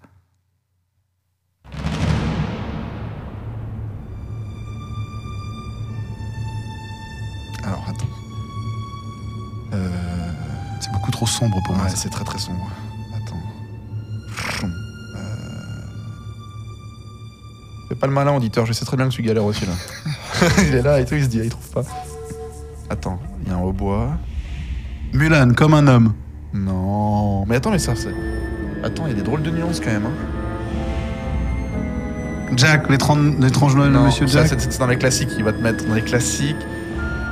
Alors, 7.64 7.84
attends. 7.88 8.06
Euh... 9.72 9.88
C'est 10.80 10.92
beaucoup 10.92 11.10
trop 11.10 11.26
sombre 11.26 11.62
pour 11.64 11.74
moi. 11.74 11.84
Ouais, 11.84 11.90
ça. 11.90 11.96
c'est 11.96 12.10
très 12.10 12.24
très 12.24 12.38
sombre. 12.38 12.68
Attends. 13.16 13.40
Euh... 14.64 14.66
Fais 17.88 17.94
pas 17.94 18.06
le 18.06 18.12
malin, 18.12 18.32
auditeur, 18.32 18.66
je 18.66 18.72
sais 18.72 18.84
très 18.84 18.96
bien 18.96 19.08
que 19.08 19.14
tu 19.14 19.22
galères 19.22 19.44
aussi 19.44 19.64
là. 19.66 19.72
il 20.58 20.74
est 20.74 20.82
là 20.82 21.00
et 21.00 21.04
tout, 21.04 21.14
il 21.14 21.24
se 21.24 21.28
dit, 21.28 21.40
ah, 21.40 21.44
il 21.44 21.50
trouve 21.50 21.70
pas. 21.70 21.84
Attends, 22.90 23.20
il 23.42 23.48
y 23.48 23.52
a 23.52 23.54
un 23.54 23.60
hautbois. 23.60 24.18
Mulan, 25.12 25.54
comme 25.54 25.74
un 25.74 25.86
homme. 25.86 26.14
Non. 26.52 27.46
Mais 27.46 27.56
attends, 27.56 27.70
mais 27.70 27.78
ça, 27.78 27.94
c'est. 27.94 28.14
Attends, 28.82 29.04
il 29.06 29.10
y 29.10 29.12
a 29.12 29.16
des 29.16 29.22
drôles 29.22 29.42
de 29.42 29.50
nuances 29.50 29.80
quand 29.80 29.90
même. 29.90 30.06
Hein. 30.06 30.12
Jack, 32.56 32.88
l'étrange 32.88 33.76
Noël 33.76 33.92
de 33.92 33.98
Monsieur 33.98 34.26
Jack. 34.26 34.48
c'est 34.48 34.78
dans 34.78 34.86
les 34.86 34.98
classiques, 34.98 35.30
il 35.36 35.44
va 35.44 35.52
te 35.52 35.62
mettre 35.62 35.84
dans 35.86 35.94
les 35.94 36.02
classiques. 36.02 36.56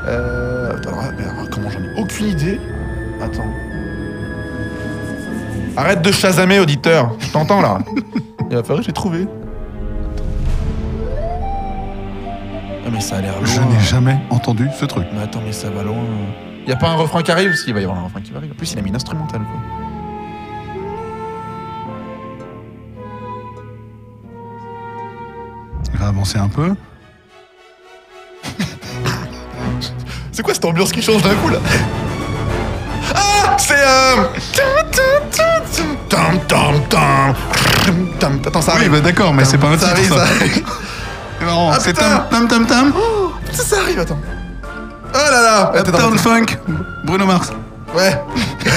Euh. 0.07 0.75
Attends, 0.77 0.93
comment 1.51 1.71
j'en 1.71 1.81
ai 1.81 2.01
aucune 2.01 2.27
idée 2.27 2.61
Attends. 3.21 3.51
Arrête 5.77 6.03
de 6.03 6.13
chasamer, 6.13 6.61
auditeur. 6.61 7.15
Je 7.19 7.31
t'entends 7.31 7.61
là. 7.61 7.79
il 8.51 8.57
va 8.57 8.63
falloir 8.63 8.81
que 8.81 8.87
j'ai 8.87 8.93
trouvé. 8.93 9.27
Ah, 12.87 12.91
mais 12.93 13.01
ça 13.01 13.17
a 13.17 13.21
l'air 13.21 13.37
loin. 13.37 13.47
Je 13.47 13.61
n'ai 13.61 13.81
jamais 13.81 14.19
entendu 14.31 14.69
ce 14.79 14.85
truc. 14.85 15.07
Mais 15.13 15.23
attends, 15.23 15.41
mais 15.45 15.53
ça 15.53 15.71
va 15.71 15.83
loin. 15.83 15.97
Y 16.67 16.73
a 16.73 16.77
pas 16.77 16.89
un 16.89 16.97
refrain 16.97 17.23
qui 17.23 17.31
arrive? 17.31 17.55
Si, 17.55 17.69
il 17.69 17.75
va 17.75 17.81
y 17.81 17.85
avoir 17.85 17.99
un 17.99 18.05
refrain 18.05 18.21
qui 18.21 18.31
va 18.31 18.39
arriver. 18.39 18.53
En 18.53 18.57
plus, 18.57 18.73
il 18.73 18.79
a 18.79 18.83
mis 18.83 18.89
une 18.89 18.97
instrumentale, 18.97 19.41
quoi. 19.41 19.78
Il 25.99 26.03
va 26.03 26.09
avancer 26.09 26.39
un 26.39 26.49
peu. 26.49 26.75
C'est 30.33 30.43
quoi 30.43 30.55
cette 30.55 30.65
ambiance 30.65 30.93
qui 30.93 31.03
change 31.03 31.23
d'un 31.23 31.35
coup 31.35 31.49
là? 31.49 31.59
Ah 33.15 33.57
C'est 33.59 33.75
euh. 33.75 34.25
Tam, 36.09 36.39
tam, 36.49 36.81
tam. 36.89 37.35
Tam, 38.19 38.41
Attends, 38.47 38.63
ça 38.63 38.73
Oui, 38.75 38.79
arrive. 38.81 38.93
bah 38.93 39.01
d'accord, 39.01 39.33
mais 39.35 39.45
c'est 39.45 39.59
pas 39.59 39.69
un 39.69 39.79
Ça 39.79 39.89
titre, 39.89 39.93
arrive, 39.93 40.09
ça. 40.09 40.17
ça 40.17 40.23
arrive. 40.41 40.65
C'est 41.39 41.45
marrant. 41.45 41.71
Ah, 41.73 41.79
c'est 41.81 41.93
tam 41.93 42.23
tam 42.31 42.49
tam 42.49 42.67
tam. 42.67 42.93
Oh, 42.97 43.33
putain, 43.45 43.63
ça 43.63 43.77
arrive, 43.81 44.01
attends. 44.01 44.19
Oh 45.15 45.31
là 45.31 45.43
là 45.43 45.73
Uptown 45.81 46.19
Funk. 46.19 46.47
Bruno 47.05 47.27
Mars. 47.27 47.53
Ouais. 47.95 48.19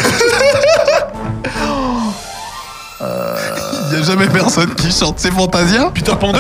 Il 3.91 3.97
y 3.97 4.01
a 4.01 4.03
jamais 4.03 4.27
personne 4.27 4.73
qui 4.75 4.91
chante. 4.91 5.19
C'est 5.19 5.31
Fantasia 5.31 5.89
Peter 5.93 6.13
Pan 6.19 6.31
2 6.33 6.39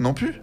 Non 0.00 0.14
plus. 0.14 0.34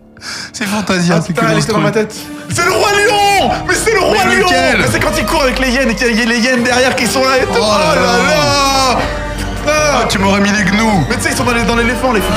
C'est 0.53 0.65
Fantasia, 0.65 1.15
Ah 1.17 1.21
c'est 1.21 1.33
que 1.33 1.39
putain, 1.39 1.51
elle 1.51 1.59
était 1.61 1.71
dans 1.73 1.79
ma 1.79 1.91
tête. 1.91 2.15
C'est 2.49 2.63
le 2.65 2.71
roi 2.71 2.89
lion 2.91 3.51
Mais 3.67 3.73
c'est 3.75 3.91
le 3.93 3.99
roi 3.99 4.17
Mais 4.25 4.35
lion 4.35 4.45
lequel 4.47 4.77
Mais 4.79 4.85
c'est 4.91 4.99
quand 4.99 5.11
il 5.17 5.25
court 5.25 5.41
avec 5.43 5.59
les 5.59 5.69
hyènes 5.71 5.89
et 5.89 5.95
qu'il 5.95 6.15
y 6.15 6.21
a 6.21 6.25
les 6.25 6.39
hyènes 6.39 6.63
derrière 6.63 6.95
qui 6.95 7.05
sont 7.07 7.23
là 7.23 7.37
et 7.37 7.45
tout. 7.45 7.53
Oh 7.55 7.61
là 7.61 7.95
là. 7.95 8.09
Ah, 8.29 8.97
Ah, 9.67 10.05
tu 10.09 10.17
m'aurais 10.19 10.39
mis 10.41 10.49
les 10.51 10.63
gnous. 10.63 11.05
Mais 11.09 11.15
tu 11.17 11.23
sais, 11.23 11.29
ils 11.31 11.35
sont 11.37 11.43
dans 11.43 11.53
les- 11.53 11.63
dans 11.63 11.75
l'éléphant, 11.75 12.13
les 12.13 12.21
fous. 12.21 12.33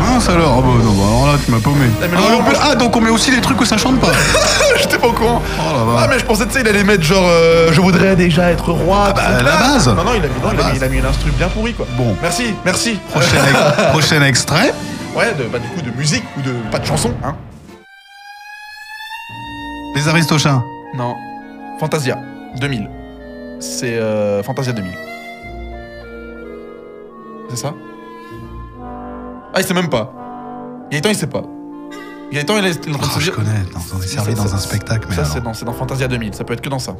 Mince 0.00 0.28
alors. 0.28 0.56
Ah 0.58 0.60
bah 0.60 0.84
non, 0.84 0.92
bah 0.92 1.02
alors 1.06 1.26
là, 1.32 1.38
tu 1.44 1.50
m'as 1.50 1.60
paumé. 1.60 1.86
Mais 2.00 2.08
Ah, 2.12 2.30
non, 2.32 2.38
on 2.40 2.42
peut- 2.42 2.56
ah, 2.60 2.74
donc 2.74 2.96
on 2.96 3.00
met 3.00 3.10
aussi 3.10 3.30
les 3.30 3.40
trucs 3.40 3.60
où 3.60 3.64
ça 3.64 3.76
chante 3.78 4.00
pas. 4.00 4.08
J'étais 4.80 4.98
pas 4.98 5.06
au 5.06 5.12
courant. 5.12 5.40
Oh 5.60 5.94
la 5.96 6.02
Ah 6.02 6.06
mais 6.10 6.18
je 6.18 6.24
pensais 6.24 6.44
tu 6.46 6.54
sais 6.54 6.60
il 6.62 6.68
allait 6.68 6.82
mettre 6.82 7.04
genre 7.04 7.24
euh, 7.28 7.68
je 7.72 7.80
voudrais 7.80 8.16
déjà 8.16 8.50
être 8.50 8.72
roi. 8.72 9.12
bah, 9.14 9.22
tout 9.38 9.44
la 9.44 9.52
ça. 9.52 9.58
base. 9.58 9.86
Non 9.88 10.04
non 10.04 10.10
il 10.16 10.24
a 10.24 10.28
mis, 10.28 10.40
non, 10.42 10.50
il 10.52 10.60
a 10.60 10.70
mis, 10.72 10.76
il 10.78 10.84
a 10.84 10.88
mis 10.88 10.98
un 10.98 11.08
instru 11.10 11.30
bien 11.30 11.48
pourri 11.48 11.72
quoi. 11.74 11.86
Bon. 11.96 12.16
Merci 12.20 12.54
merci. 12.64 12.98
Prochain, 13.10 13.36
ex- 13.48 13.86
prochain 13.92 14.22
extrait. 14.22 14.74
Ouais 15.14 15.34
de, 15.34 15.44
bah 15.44 15.58
du 15.58 15.68
coup 15.68 15.82
de 15.82 15.90
musique 15.96 16.24
ou 16.38 16.42
de 16.42 16.52
pas 16.70 16.78
de 16.78 16.86
chanson 16.86 17.12
hein. 17.22 17.36
Les 19.94 20.08
Aristochats. 20.08 20.62
Non. 20.94 21.14
Fantasia 21.78 22.18
2000. 22.60 22.88
C'est 23.60 23.98
euh, 23.98 24.42
Fantasia 24.42 24.72
2000. 24.72 24.90
C'est 27.50 27.56
ça? 27.56 27.74
Ah 29.54 29.60
il 29.60 29.64
sait 29.64 29.74
même 29.74 29.90
pas. 29.90 30.10
Gaëtan 30.90 31.10
il 31.10 31.14
sait 31.14 31.26
pas. 31.26 31.42
Gaëtan 32.32 32.56
il 32.58 32.64
est, 32.66 32.86
il 32.86 32.92
est 32.94 32.96
Oh, 32.98 33.20
je 33.20 33.30
connais, 33.30 33.50
dans- 33.74 33.96
on 33.98 34.00
est 34.02 34.06
servi 34.06 34.34
dans 34.34 34.54
un 34.54 34.58
spectacle, 34.58 35.06
mais 35.10 35.14
Ça, 35.14 35.20
alors. 35.22 35.32
c'est 35.34 35.40
dans, 35.42 35.52
c'est 35.54 35.64
dans 35.66 35.74
Fantasia 35.74 36.08
2000. 36.08 36.34
Ça 36.34 36.44
peut 36.44 36.54
être 36.54 36.62
que 36.62 36.70
dans 36.70 36.78
ça. 36.78 36.96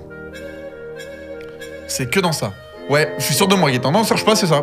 C'est 1.89 2.11
que 2.11 2.21
dans 2.21 2.33
ça. 2.33 2.53
Ouais, 2.91 3.15
je 3.19 3.25
suis 3.25 3.35
sûr 3.35 3.49
de 3.49 3.55
moi, 3.55 3.71
Gaëtan. 3.71 3.91
Non, 3.91 4.05
cherche 4.05 4.25
pas, 4.25 4.37
c'est 4.37 4.47
ça. 4.47 4.63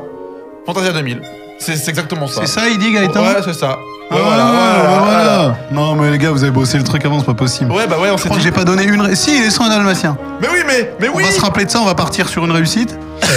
Fantasia 0.68 0.94
2000. 0.94 1.22
C'est 1.60 1.88
exactement 1.90 2.28
ça. 2.28 2.42
C'est 2.42 2.48
ça, 2.48 2.68
il 2.70 2.78
dit 2.80 2.92
Gaëtan 2.92 3.22
Ouais, 3.22 3.36
c'est 3.44 3.54
ça. 3.54 3.78
Ah, 4.12 4.16
Ouais, 4.16 4.22
voilà, 4.24 4.44
bah 4.46 4.52
voilà, 4.52 5.00
voilà. 5.02 5.58
Non, 5.72 5.94
mais 5.96 6.10
les 6.10 6.18
gars, 6.18 6.32
vous 6.32 6.42
avez 6.44 6.52
bossé 6.52 6.78
le 6.80 6.84
truc 6.84 7.06
avant, 7.06 7.20
c'est 7.20 7.26
pas 7.28 7.36
possible. 7.36 7.72
Ouais, 7.72 7.86
bah 7.86 7.98
ouais, 8.00 8.10
on 8.10 8.18
s'est 8.18 8.24
crois 8.24 8.38
que 8.38 8.42
dit. 8.42 8.48
j'ai 8.48 8.52
pas 8.52 8.64
donné 8.64 8.84
une. 8.84 9.02
ré- 9.02 9.16
Si, 9.16 9.38
il 9.38 9.44
est 9.44 9.62
un 9.62 9.70
dalmatien. 9.70 10.18
Mais 10.42 10.48
oui, 10.52 10.60
mais, 10.66 10.92
mais 11.00 11.10
oui 11.10 11.24
On 11.24 11.28
va 11.28 11.32
se 11.34 11.42
rappeler 11.42 11.66
de 11.66 11.70
ça, 11.70 11.80
on 11.82 11.86
va 11.86 11.94
partir 11.94 12.28
sur 12.28 12.44
une 12.44 12.52
réussite. 12.52 12.98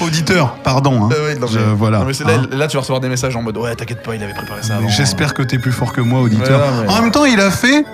Auditeur, 0.00 0.56
pardon. 0.64 1.04
hein. 1.04 1.08
Euh, 1.12 1.26
ouais, 1.28 1.38
non, 1.38 1.46
Je- 1.46 1.58
voilà. 1.60 1.98
non, 2.00 2.06
mais 2.06 2.12
c'est 2.14 2.24
là, 2.24 2.32
Hein. 2.38 2.46
là, 2.50 2.66
tu 2.66 2.76
vas 2.76 2.80
recevoir 2.80 2.98
des 3.00 3.08
messages 3.08 3.36
en 3.36 3.42
mode 3.42 3.56
Ouais, 3.56 3.72
t'inquiète 3.76 4.02
pas, 4.02 4.16
il 4.16 4.22
avait 4.24 4.34
préparé 4.34 4.60
ça 4.62 4.76
avant. 4.76 4.88
J'espère 4.88 5.32
que 5.34 5.42
t'es 5.42 5.58
plus 5.58 5.70
fort 5.70 5.92
que 5.92 6.00
moi, 6.00 6.20
auditeur. 6.22 6.60
Ouais, 6.60 6.66
non, 6.66 6.82
mais- 6.82 6.88
En 6.92 7.02
même 7.02 7.12
temps, 7.12 7.24
il 7.24 7.38
a 7.40 7.50
fait 7.52 7.84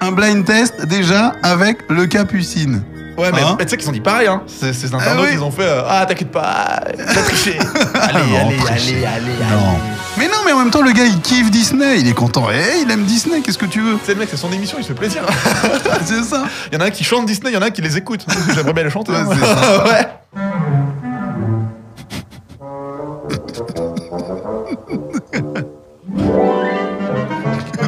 un 0.00 0.12
blind 0.12 0.44
test 0.44 0.86
déjà 0.86 1.32
avec 1.42 1.78
le 1.88 2.06
Capucine. 2.06 2.82
Ouais, 3.16 3.28
hein 3.28 3.56
mais 3.58 3.64
tu 3.64 3.70
sais 3.70 3.76
qu'ils 3.76 3.88
ont 3.88 3.92
dit 3.92 4.00
pareil, 4.00 4.26
hein. 4.28 4.42
Ces, 4.46 4.72
ces 4.72 4.88
ah 4.92 4.96
internautes, 4.96 5.28
ils 5.32 5.42
ont 5.42 5.50
fait 5.50 5.62
euh, 5.62 5.82
Ah, 5.88 6.04
t'inquiète 6.06 6.30
pas, 6.30 6.80
t'as 6.96 7.22
triché. 7.22 7.58
allez, 7.94 8.18
allez, 8.36 8.36
allez, 8.36 9.04
allez, 9.04 9.32
Non. 9.50 9.70
allez. 9.70 9.96
Mais 10.18 10.26
non, 10.28 10.36
mais 10.46 10.52
en 10.52 10.58
même 10.60 10.70
temps, 10.70 10.80
le 10.82 10.92
gars, 10.92 11.04
il 11.04 11.20
kiffe 11.20 11.50
Disney, 11.50 12.00
il 12.00 12.08
est 12.08 12.14
content. 12.14 12.46
Eh, 12.50 12.80
il 12.82 12.90
aime 12.90 13.04
Disney, 13.04 13.40
qu'est-ce 13.42 13.58
que 13.58 13.66
tu 13.66 13.80
veux? 13.80 13.98
C'est 14.04 14.14
le 14.14 14.20
mec, 14.20 14.28
c'est 14.30 14.36
son 14.38 14.50
émission, 14.52 14.78
il 14.78 14.82
se 14.82 14.88
fait 14.88 14.94
plaisir. 14.94 15.22
C'est 16.04 16.22
ça. 16.22 16.44
Il 16.70 16.74
y 16.74 16.76
en 16.78 16.84
a 16.84 16.86
un 16.86 16.90
qui 16.90 17.04
chante 17.04 17.26
Disney, 17.26 17.50
il 17.50 17.54
y 17.54 17.56
en 17.58 17.62
a 17.62 17.66
un 17.66 17.70
qui 17.70 17.82
les 17.82 17.96
écoute. 17.96 18.24
J'aimerais 18.54 18.72
bien 18.72 18.84
les 18.84 18.90
chanter. 18.90 19.12
Ouais. 19.12 19.18
Hein. 19.18 19.76
Ouais. 19.86 20.06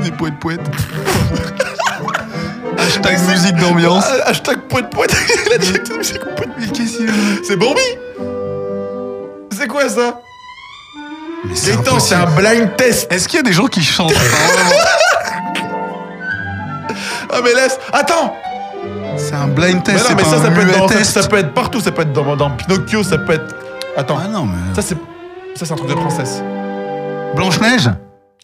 Des 0.02 0.10
poètes 0.12 0.38
poètes. 0.38 0.60
Hashtag 2.89 3.19
musique 3.28 3.56
d'ambiance. 3.56 4.05
Ah, 4.09 4.31
Hashtag 4.31 4.60
poète 4.62 4.89
poète. 4.89 5.15
Il 5.47 5.52
a 5.52 5.59
musique 5.94 6.20
poète. 6.20 6.48
Mais 6.59 6.69
qu'est-ce 6.69 6.97
qu'il 6.97 7.10
C'est 7.44 7.56
Bambi 7.56 7.82
C'est 9.55 9.66
quoi 9.69 9.86
ça 9.90 10.23
Mais 11.44 11.55
c'est 11.55 11.77
Gaëtan, 11.77 12.01
c'est 12.01 12.15
un 12.15 12.24
blind 12.24 12.74
test. 12.77 13.12
Est-ce 13.12 13.28
qu'il 13.28 13.36
y 13.36 13.40
a 13.40 13.43
des 13.43 13.52
gens 13.52 13.66
qui 13.66 13.82
chantent 13.82 14.15
Ah 17.31 17.40
mais 17.44 17.52
laisse. 17.52 17.78
Attends. 17.93 18.35
C'est 19.19 19.35
un 19.35 19.48
blind 19.48 19.82
Mais 19.86 19.93
test, 19.93 20.09
non, 20.09 20.16
mais 20.16 20.24
ça, 20.24 20.36
un 20.36 20.43
ça 20.44 20.51
peut, 20.51 20.60
être 20.62 20.66
muet 20.66 20.78
dans, 20.78 20.89
ça, 20.89 20.94
test. 20.94 21.20
ça 21.20 21.28
peut 21.28 21.36
être 21.36 21.52
partout. 21.52 21.81
Ça 21.81 21.93
peut 21.93 22.01
être 22.02 22.15
dans, 22.15 22.36
dans 22.36 22.51
Pinocchio. 22.52 23.02
Ça 23.02 23.19
peut 23.19 23.35
être. 23.35 23.55
Attends. 23.98 24.19
Ah 24.19 24.28
non, 24.28 24.47
mais... 24.47 24.74
Ça 24.74 24.81
c'est. 24.81 24.97
Ça 25.56 25.66
c'est 25.66 25.73
un 25.73 25.77
truc 25.77 25.90
de 25.90 25.94
princesse. 25.94 26.43
Blanche-Neige? 27.36 27.90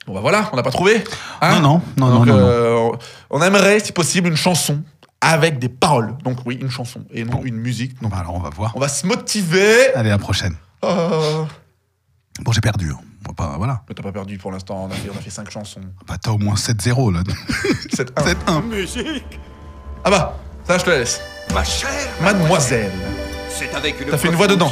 Bon 0.07 0.15
bah 0.15 0.21
voilà, 0.21 0.51
on 0.53 0.57
l'a 0.57 0.63
pas 0.63 0.71
trouvé. 0.71 1.03
Non, 1.43 1.61
non, 1.61 1.83
non, 1.97 2.09
non, 2.09 2.11
Donc, 2.19 2.27
non, 2.27 2.35
non. 2.37 2.39
euh, 2.39 2.97
On 3.31 3.41
aimerait, 3.43 3.81
si 3.81 3.93
possible, 3.93 4.29
une 4.29 4.37
chanson 4.37 4.83
avec 5.21 5.59
des 5.59 5.69
paroles. 5.71 6.15
Donc 6.25 6.39
oui, 6.45 6.59
une 6.61 6.71
chanson 6.71 7.05
et 7.11 7.25
non 7.25 7.41
une 7.45 7.57
musique. 7.57 8.01
Bon, 8.03 8.09
bah 8.09 8.19
alors 8.21 8.35
on 8.35 8.41
va 8.41 8.51
voir. 8.51 8.73
On 8.77 8.81
va 8.81 8.89
se 8.89 9.07
motiver. 9.07 9.95
Allez, 9.95 10.11
à 10.11 10.15
la 10.15 10.19
prochaine. 10.19 10.55
Oh. 10.83 11.47
Bon, 12.41 12.53
j'ai 12.53 12.61
perdu. 12.61 12.91
hein. 12.93 12.99
On 13.27 13.31
va 13.31 13.35
pas, 13.35 13.57
voilà. 13.57 13.81
Mais 13.89 13.95
t'as 13.95 14.03
pas 14.03 14.13
perdu 14.13 14.37
pour 14.37 14.53
l'instant. 14.53 14.85
On 14.85 14.93
a 14.93 14.95
fait, 14.95 15.09
on 15.15 15.17
a 15.17 15.21
fait 15.23 15.31
5 15.31 15.51
chansons. 15.51 15.81
Bah, 16.07 16.17
t'as 16.21 16.31
au 16.33 16.37
moins 16.39 16.55
7-0 16.57 17.15
là. 17.15 17.23
7-1. 17.95 18.35
7-1. 18.47 18.63
Musique 18.65 19.41
Ah 20.05 20.11
bah, 20.11 20.39
ça 20.69 20.77
je 20.77 20.85
te 20.85 20.91
la 20.91 20.99
laisse. 20.99 21.23
Ma 21.55 21.65
chère 21.65 21.89
Mademoiselle. 22.21 22.93
C'est 23.57 23.73
avec 23.75 24.01
une 24.01 24.09
T'as 24.09 24.19
fait 24.19 24.29
une 24.29 24.35
voix 24.35 24.49
dedans. 24.49 24.71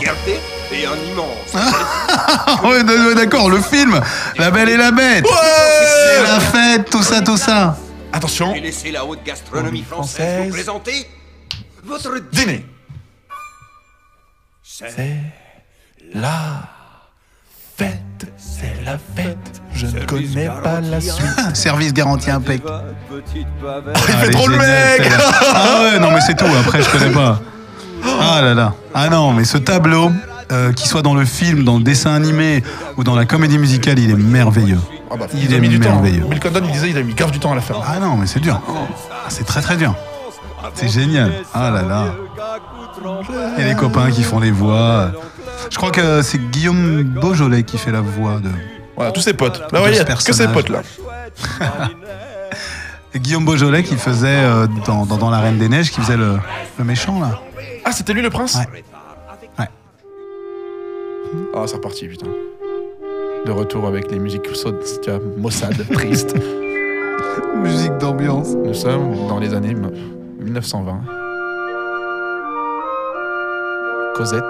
et 0.72 0.86
un 0.86 0.96
immense 1.12 1.54
Ah 1.54 2.60
ouais, 2.64 2.82
ouais, 2.82 3.14
d'accord, 3.14 3.48
le 3.48 3.60
film 3.60 4.00
La 4.38 4.50
Belle 4.50 4.68
et 4.70 4.76
la 4.76 4.90
Bête 4.90 5.24
C'est 5.26 6.22
la 6.22 6.40
fête, 6.40 6.90
tout 6.90 7.02
ça, 7.02 7.20
tout 7.20 7.36
ça 7.36 7.76
Attention. 8.12 8.54
Et 8.54 8.60
laissez 8.60 8.90
la 8.90 9.04
haute 9.04 9.22
gastronomie 9.24 9.82
française 9.88 10.46
vous 10.46 10.52
présenter 10.52 11.08
votre 11.84 12.18
Dîner. 12.32 12.66
C'est 14.62 15.16
La 16.14 16.68
fête, 17.76 17.96
c'est 18.36 18.84
la 18.84 18.98
fête. 18.98 19.62
Je 19.74 19.86
ne 19.86 20.04
connais 20.04 20.46
pas 20.62 20.80
la 20.80 21.00
suite. 21.00 21.16
Service 21.54 21.92
garanti 21.92 22.30
impec. 22.30 22.62
bavette. 22.62 23.98
Il 24.08 24.14
fait 24.14 24.30
trop 24.30 24.48
le 24.48 24.56
mec. 24.56 25.10
Ah 25.54 25.82
ouais, 25.82 25.98
non 26.00 26.10
mais 26.10 26.20
c'est 26.20 26.36
tout, 26.36 26.44
après 26.60 26.82
je 26.82 26.90
connais 26.90 27.10
pas. 27.10 27.40
Ah 28.04 28.40
là 28.42 28.54
là. 28.54 28.74
Ah 28.94 29.08
non, 29.08 29.32
mais 29.32 29.44
ce 29.44 29.58
tableau, 29.58 30.10
euh, 30.50 30.72
qu'il 30.72 30.86
soit 30.88 31.02
dans 31.02 31.14
le 31.14 31.24
film, 31.24 31.64
dans 31.64 31.78
le 31.78 31.82
dessin 31.84 32.14
animé 32.14 32.62
ou 32.96 33.04
dans 33.04 33.14
la 33.14 33.24
comédie 33.24 33.58
musicale, 33.58 33.98
il 33.98 34.10
est 34.10 34.14
merveilleux. 34.16 34.80
Ah 35.10 35.16
bah, 35.18 35.26
Il 35.34 35.52
ont 35.52 35.56
est 35.56 35.60
mis 35.60 35.68
du 35.68 35.80
temps. 35.80 35.90
merveilleux. 35.90 36.24
Bill 36.28 36.40
Condon, 36.40 36.60
il 36.64 36.72
disait 36.72 36.90
il 36.90 36.98
a 36.98 37.02
mis 37.02 37.14
grave 37.14 37.30
du 37.30 37.38
temps 37.38 37.52
à 37.52 37.54
la 37.54 37.60
faire. 37.60 37.76
Ah 37.86 37.98
non, 38.00 38.16
mais 38.16 38.26
c'est 38.26 38.40
dur. 38.40 38.60
Ah, 38.68 39.28
c'est 39.28 39.44
très 39.44 39.60
très 39.60 39.76
dur. 39.76 39.94
C'est 40.74 40.88
génial. 40.88 41.32
Ah 41.54 41.70
là 41.70 41.82
là. 41.82 42.04
Et 43.58 43.64
les 43.64 43.74
copains 43.74 44.10
qui 44.10 44.22
font 44.22 44.40
les 44.40 44.50
voix. 44.50 45.10
Je 45.70 45.76
crois 45.76 45.90
que 45.90 46.22
c'est 46.22 46.38
Guillaume 46.50 47.02
Beaujolais 47.02 47.62
qui 47.62 47.78
fait 47.78 47.92
la 47.92 48.00
voix 48.00 48.38
de. 48.38 48.50
Voilà, 48.96 49.10
tous 49.12 49.20
ses 49.20 49.32
potes. 49.32 49.62
Là, 49.72 49.80
il 49.90 49.98
a 50.00 50.04
que 50.04 50.32
ses 50.32 50.48
potes 50.48 50.68
là. 50.68 50.82
Guillaume 53.14 53.44
Beaujolais 53.44 53.82
qui 53.82 53.96
faisait 53.96 54.28
euh, 54.42 54.66
dans, 54.86 55.04
dans, 55.06 55.16
dans 55.16 55.30
La 55.30 55.38
Reine 55.38 55.58
des 55.58 55.68
Neiges, 55.68 55.90
qui 55.90 56.00
faisait 56.00 56.16
le, 56.16 56.38
le 56.78 56.84
méchant 56.84 57.20
là. 57.20 57.40
Ah, 57.84 57.92
c'était 57.92 58.12
lui 58.14 58.22
le 58.22 58.30
prince 58.30 58.56
Ouais. 58.56 58.82
Ouais. 59.58 59.68
Ah, 61.54 61.64
c'est 61.66 61.76
reparti, 61.76 62.08
putain. 62.08 62.26
De 63.44 63.50
retour 63.50 63.86
avec 63.86 64.10
les 64.10 64.18
musiques 64.18 64.46
sautes, 64.54 65.00
tu 65.02 65.10
vois, 65.10 65.20
Mossad, 65.36 65.74
triste. 65.92 66.34
Musique 67.56 67.96
d'ambiance. 67.98 68.48
Nous 68.64 68.74
sommes 68.74 69.26
dans 69.28 69.38
les 69.38 69.52
années 69.54 69.74
1920. 70.40 71.00
Cosette. 74.14 74.42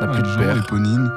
N'a 0.00 0.06
plus 0.12 0.22
de 0.22 0.36
père. 0.36 0.56
Éponine. 0.56 1.10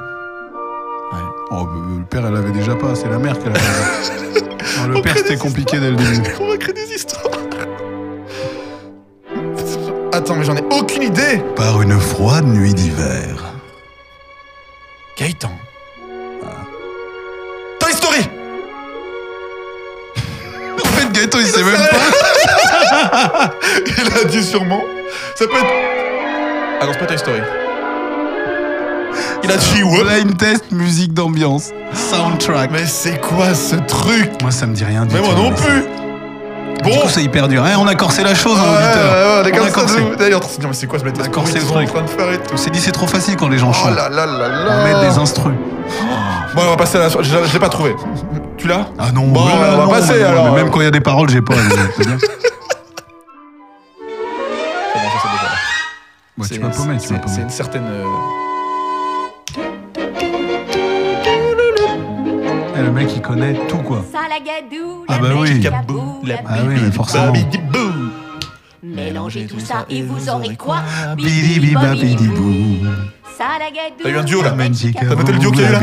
Ouais. 1.12 1.18
Oh, 1.50 1.66
le 1.98 2.04
père, 2.04 2.26
elle 2.26 2.36
avait 2.36 2.52
déjà 2.52 2.74
pas, 2.74 2.94
c'est 2.94 3.08
la 3.08 3.18
mère 3.18 3.38
qu'elle 3.38 3.52
avait. 3.52 4.44
Le 4.88 5.00
père, 5.02 5.16
c'était 5.16 5.36
compliqué 5.36 5.78
dès 5.78 5.90
le 5.90 5.96
début. 5.96 6.30
On 6.40 6.48
va 6.48 6.56
créer 6.56 6.74
des 6.74 6.94
histoires. 6.94 7.30
Attends, 10.12 10.36
mais 10.36 10.44
j'en 10.44 10.56
ai 10.56 10.64
aucune 10.70 11.02
idée. 11.02 11.42
Par 11.56 11.80
une 11.82 11.98
froide 11.98 12.46
nuit 12.46 12.74
d'hiver. 12.74 13.52
Gaëtan. 15.16 15.50
Toy 17.80 17.92
Story 17.92 18.18
En 20.84 20.88
fait, 20.88 21.12
Gaëtan, 21.12 21.38
il 21.38 21.46
sait 21.46 21.62
même 21.62 21.74
pas. 21.74 23.54
Il 23.86 24.20
a 24.20 24.24
dit 24.24 24.42
sûrement. 24.42 24.82
Ça 25.34 25.46
peut 25.46 25.56
être. 25.56 25.66
Ah 26.80 26.86
non, 26.86 26.92
c'est 26.92 26.98
pas 26.98 27.06
Toy 27.06 27.18
Story. 27.18 27.40
Il 29.44 29.52
a 29.52 29.56
dit 29.56 29.82
ouais. 29.82 30.02
Blind 30.04 30.36
test, 30.36 30.70
musique 30.72 31.14
d'ambiance. 31.14 31.70
Soundtrack. 31.92 32.70
Mais 32.70 32.86
c'est 32.86 33.20
quoi 33.20 33.54
ce 33.54 33.76
truc? 33.76 34.30
Moi, 34.42 34.50
ça 34.50 34.66
me 34.66 34.74
dit 34.74 34.84
rien 34.84 35.06
du 35.06 35.14
Mais 35.14 35.20
tout. 35.20 35.26
moi 35.26 35.34
non 35.34 35.52
plus 35.54 35.84
Du 36.84 36.98
coup, 36.98 37.08
c'est 37.08 37.22
hyper 37.22 37.48
dur. 37.48 37.64
Hein, 37.64 37.74
on 37.78 37.86
a 37.86 37.94
corsé 37.94 38.22
la 38.24 38.34
chose, 38.34 38.58
hein, 38.58 38.62
Ouais, 38.62 38.84
auditeur. 38.84 39.12
ouais, 39.12 39.50
ouais, 39.52 39.60
on 39.60 39.64
a 39.66 39.70
corsé. 39.70 40.00
de- 40.00 40.14
D'ailleurs, 40.16 40.40
on 40.44 40.48
s'est 40.48 40.60
dit, 40.60 40.66
mais 40.66 40.72
c'est 40.74 40.86
quoi 40.86 40.98
ce 40.98 41.04
Blind 41.04 41.16
On 41.18 41.20
a 41.20 41.24
Test 41.24 41.34
corsé 41.34 41.54
le 41.58 41.64
truc. 41.64 41.88
en 41.88 41.92
train 41.92 42.02
de 42.02 42.10
faire 42.10 42.32
et 42.32 42.38
tout. 42.38 42.54
On 42.54 42.56
s'est 42.56 42.70
dit, 42.70 42.80
c'est 42.80 42.92
trop 42.92 43.06
facile 43.06 43.36
quand 43.36 43.48
les 43.48 43.58
gens 43.58 43.70
Oh 43.70 43.74
chantent. 43.74 43.96
là 43.96 44.08
là 44.08 44.26
là 44.26 44.48
On 44.66 44.66
là 44.66 44.84
met 45.02 45.08
des 45.08 45.18
instrus. 45.18 45.54
Bon, 46.54 46.62
on 46.66 46.70
va 46.70 46.76
passer 46.76 46.96
à 46.98 47.00
la. 47.00 47.08
Je, 47.08 47.22
je 47.22 47.52
l'ai 47.52 47.58
pas 47.58 47.68
trouvé. 47.68 47.94
Tu 48.56 48.66
l'as? 48.68 48.86
Ah 48.98 49.12
non, 49.12 49.26
Bon, 49.28 49.44
mais 49.46 49.52
on 49.54 49.76
va 49.78 49.84
non, 49.84 49.88
passer, 49.90 50.14
mais 50.14 50.22
non, 50.24 50.28
alors. 50.28 50.44
mais 50.54 50.62
Même 50.62 50.70
quand 50.70 50.80
il 50.80 50.84
y 50.84 50.88
a 50.88 50.90
des 50.90 51.00
paroles, 51.00 51.28
j'ai 51.30 51.42
pas. 51.42 51.54
bon. 51.54 51.60
Ouais, 51.60 52.16
C'est- 56.46 56.54
tu 56.54 56.60
m'as 56.60 56.68
paumé, 56.70 56.96
tu 56.98 57.12
m'as 57.12 57.18
paumé. 57.18 57.34
C'est 57.34 57.42
une 57.42 57.50
certaine. 57.50 57.84
euh, 57.86 58.04
Eh, 62.78 62.82
le 62.82 62.92
mec, 62.92 63.08
il 63.14 63.22
connaît 63.22 63.54
tout, 63.68 63.78
quoi. 63.78 64.04
Salagadou, 64.12 65.04
Ah 65.08 65.18
bah 65.18 65.28
oui. 65.36 65.60
la 65.60 66.36
Ah 66.46 66.58
oui, 66.66 66.74
mais 66.82 66.90
forcément. 66.92 67.32
Mélangez 68.82 69.46
tout 69.46 69.58
ça 69.58 69.84
et 69.90 70.02
vous 70.02 70.28
aurez 70.28 70.54
quoi? 70.56 70.78
Bidi 71.16 71.58
bibabidi-bou. 71.58 72.86
Salagadou. 73.36 74.02
T'as 74.02 74.08
eu 74.10 74.16
un 74.18 74.22
duo 74.24 74.42
là? 74.42 74.52
Magic 74.52 74.96
T'as 75.00 75.14
noté 75.14 75.32
le 75.32 75.38
duo 75.38 75.50
qu'il 75.50 75.62
y 75.62 75.64
a 75.64 75.68
eu 75.70 75.72
là? 75.72 75.80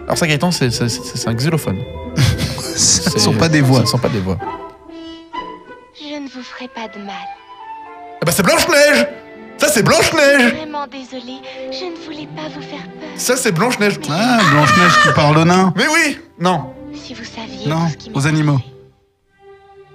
Alors, 0.06 0.18
ça, 0.18 0.28
Gaëtan, 0.28 0.52
c'est 0.52 0.68
un 1.28 1.34
xylophone. 1.34 1.78
Ce 2.76 3.14
ne 3.14 3.20
sont 3.20 3.34
pas 3.34 3.50
des 3.50 3.62
voix. 3.62 3.78
Ce 3.80 3.84
ne 3.84 3.88
sont 3.88 3.98
pas 4.00 4.10
des 4.10 4.20
voix. 4.20 4.38
Je 5.96 6.16
ne 6.16 6.28
vous 6.28 6.42
ferai 6.44 6.68
pas 6.68 6.88
de 6.88 7.04
mal. 7.04 7.14
Eh 8.22 8.26
bah, 8.26 8.32
c'est 8.32 8.42
Blanche-Neige 8.44 9.08
Ça, 9.58 9.68
c'est 9.68 9.84
Blanche-Neige 9.84 10.54
Vraiment 10.56 10.88
désolée, 10.88 11.40
je 11.72 11.86
ne 11.86 12.06
voulais 12.06 12.28
pas 12.36 12.48
vous 12.54 12.62
faire 12.62 12.82
peur. 13.00 13.10
Ça, 13.16 13.36
c'est 13.38 13.52
Blanche-Neige. 13.52 14.00
Ah, 14.10 14.40
Blanche-Neige 14.52 14.92
qui 15.04 15.14
parle 15.14 15.38
aux 15.38 15.46
nains. 15.46 15.72
Mais 15.76 15.86
oui 15.88 16.18
Non. 16.40 16.74
Si 16.96 17.14
vous 17.14 17.24
saviez 17.24 17.68
Non, 17.68 17.86
tout 17.86 17.92
ce 17.92 17.98
qui 17.98 18.10
m'est 18.10 18.18
aux 18.18 18.28
animaux. 18.28 18.60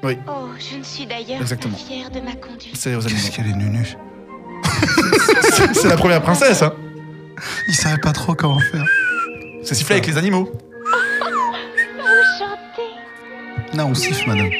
Oui, 0.03 0.17
Oh, 0.29 0.49
je 0.59 0.77
ne 0.79 0.83
suis 0.85 1.07
d'ailleurs 1.07 1.41
Exactement. 1.41 1.75
pas 1.75 1.81
fière 1.83 2.11
de 2.11 2.21
ma 2.21 2.33
conduite. 2.35 2.77
c'est 2.77 2.95
aux 2.95 3.05
animaux. 3.05 3.21
Qu'est-ce 3.21 3.31
qu'elle 3.37 3.49
est 3.49 3.55
nunuche. 3.57 3.97
C'est- 5.55 5.75
C'est 5.75 5.89
la 5.89 5.97
première 5.97 6.23
princesse, 6.23 6.63
hein 6.63 6.73
Il 7.69 7.75
savait 7.75 7.99
pas 7.99 8.13
trop 8.13 8.35
comment 8.35 8.61
faire. 8.61 8.85
C'est 9.65 9.75
siffler 9.75 9.97
avec 9.97 10.07
les 10.07 10.17
animaux. 10.17 10.51
Vous 10.51 12.39
chantez 12.39 13.77
Non, 13.77 13.87
on 13.87 13.95
siffle, 13.95 14.29
madame. 14.29 14.51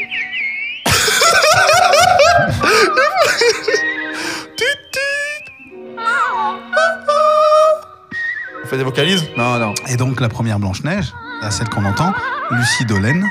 On 8.65 8.67
fait 8.67 8.77
des 8.77 8.85
vocalises? 8.85 9.25
Non, 9.37 9.59
non. 9.59 9.75
Et 9.89 9.97
donc, 9.97 10.21
la 10.21 10.29
première 10.29 10.59
Blanche-Neige, 10.59 11.13
celle 11.51 11.69
qu'on 11.69 11.85
entend, 11.85 12.13
Lucie 12.51 12.85
Dolène, 12.85 13.25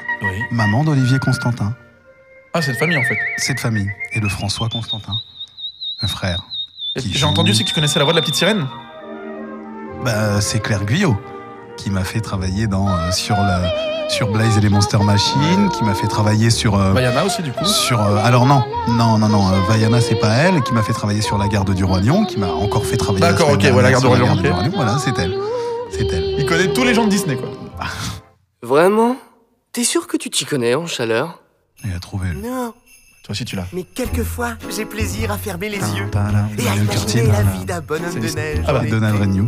maman 0.52 0.84
d'Olivier 0.84 1.20
Constantin. 1.20 1.74
Ah, 2.58 2.62
c'est 2.64 2.72
de 2.72 2.78
famille 2.78 2.98
en 2.98 3.04
fait. 3.04 3.20
C'est 3.38 3.54
de 3.54 3.60
famille. 3.60 3.88
Et 4.14 4.20
de 4.20 4.28
François 4.28 4.68
Constantin, 4.68 5.14
un 6.02 6.08
frère. 6.08 6.42
J'ai 6.96 7.20
joue- 7.20 7.28
entendu 7.28 7.52
aussi 7.52 7.64
que 7.64 7.70
tu 7.70 7.76
connaissais 7.76 8.00
la 8.00 8.06
voix 8.06 8.14
de 8.14 8.18
la 8.18 8.22
petite 8.24 8.34
sirène. 8.34 8.66
Bah, 10.04 10.42
c'est 10.42 10.60
Claire 10.60 10.84
Guyot 10.84 11.16
qui 11.78 11.92
m'a 11.92 12.04
fait 12.04 12.20
travailler 12.22 12.66
dans, 12.66 12.90
euh, 12.90 13.12
sur, 13.12 13.36
la, 13.36 14.10
sur 14.10 14.32
Blaze 14.32 14.58
et 14.58 14.62
les 14.62 14.70
Monster 14.70 14.98
Machines, 15.04 15.70
qui 15.78 15.84
m'a 15.84 15.94
fait 15.94 16.08
travailler 16.08 16.50
sur. 16.50 16.74
euh, 16.74 16.94
Vaiana 16.94 17.26
aussi, 17.26 17.44
du 17.44 17.52
coup. 17.52 17.64
sur 17.64 18.02
euh, 18.02 18.18
alors 18.24 18.48
non, 18.48 18.64
non, 18.88 19.20
non, 19.20 19.30
non, 19.30 19.50
euh, 19.52 19.60
Vaiana 19.70 20.02
c'est 20.02 20.16
pas 20.16 20.34
elle, 20.34 20.64
qui 20.64 20.74
m'a 20.74 20.82
fait 20.82 20.94
travailler 20.94 21.22
sur 21.22 21.38
la 21.38 21.48
garde 21.48 21.72
du 21.76 21.84
Roi 21.84 22.00
Lion, 22.02 22.26
qui 22.26 22.40
m'a 22.40 22.48
encore 22.48 22.88
fait 22.88 22.98
travailler. 22.98 23.24
la 23.24 23.34
D'accord, 23.34 23.52
ok, 23.52 23.64
voilà, 23.66 23.90
dernière 23.90 23.92
garde 23.92 24.40
du 24.40 24.48
sur 24.48 24.54
Roi 24.56 24.62
la 24.62 24.64
Lion, 24.68 24.72
Voilà, 24.76 24.98
c'est 24.98 25.16
elle. 25.20 25.38
C'est 25.92 26.12
elle. 26.12 26.34
Il 26.40 26.46
connaît 26.48 26.74
tous 26.74 26.84
les 26.84 26.96
gens 26.96 27.04
de 27.06 27.10
Disney, 27.12 27.36
quoi. 27.38 27.50
Vraiment? 28.64 29.16
T'es 29.74 29.84
sûr 29.84 30.08
que 30.08 30.18
tu 30.18 30.32
t'y 30.32 30.46
connais 30.46 30.74
en 30.74 30.88
chaleur? 30.88 31.44
Il 31.86 31.94
a 31.96 32.00
trouvé. 32.00 32.30
Non, 32.34 32.74
Toi 33.24 33.32
aussi, 33.32 33.46
tu 33.46 33.56
l'as. 33.56 33.66
mais 33.74 33.84
quelquefois, 33.84 34.54
j'ai 34.76 34.86
plaisir 34.86 35.32
à 35.32 35.38
fermer 35.38 35.70
les 35.70 35.78
yeux 35.78 36.10
et 36.58 36.68
à 36.68 36.76
imaginer 36.76 37.28
la 37.28 37.42
vie 37.44 37.66
d'un 37.66 37.82
bonhomme 37.82 38.14
de 38.20 38.36
neige. 38.36 38.60
Ah 38.68 38.74
bah. 38.74 38.82
Donald 38.90 39.20
Renew. 39.20 39.46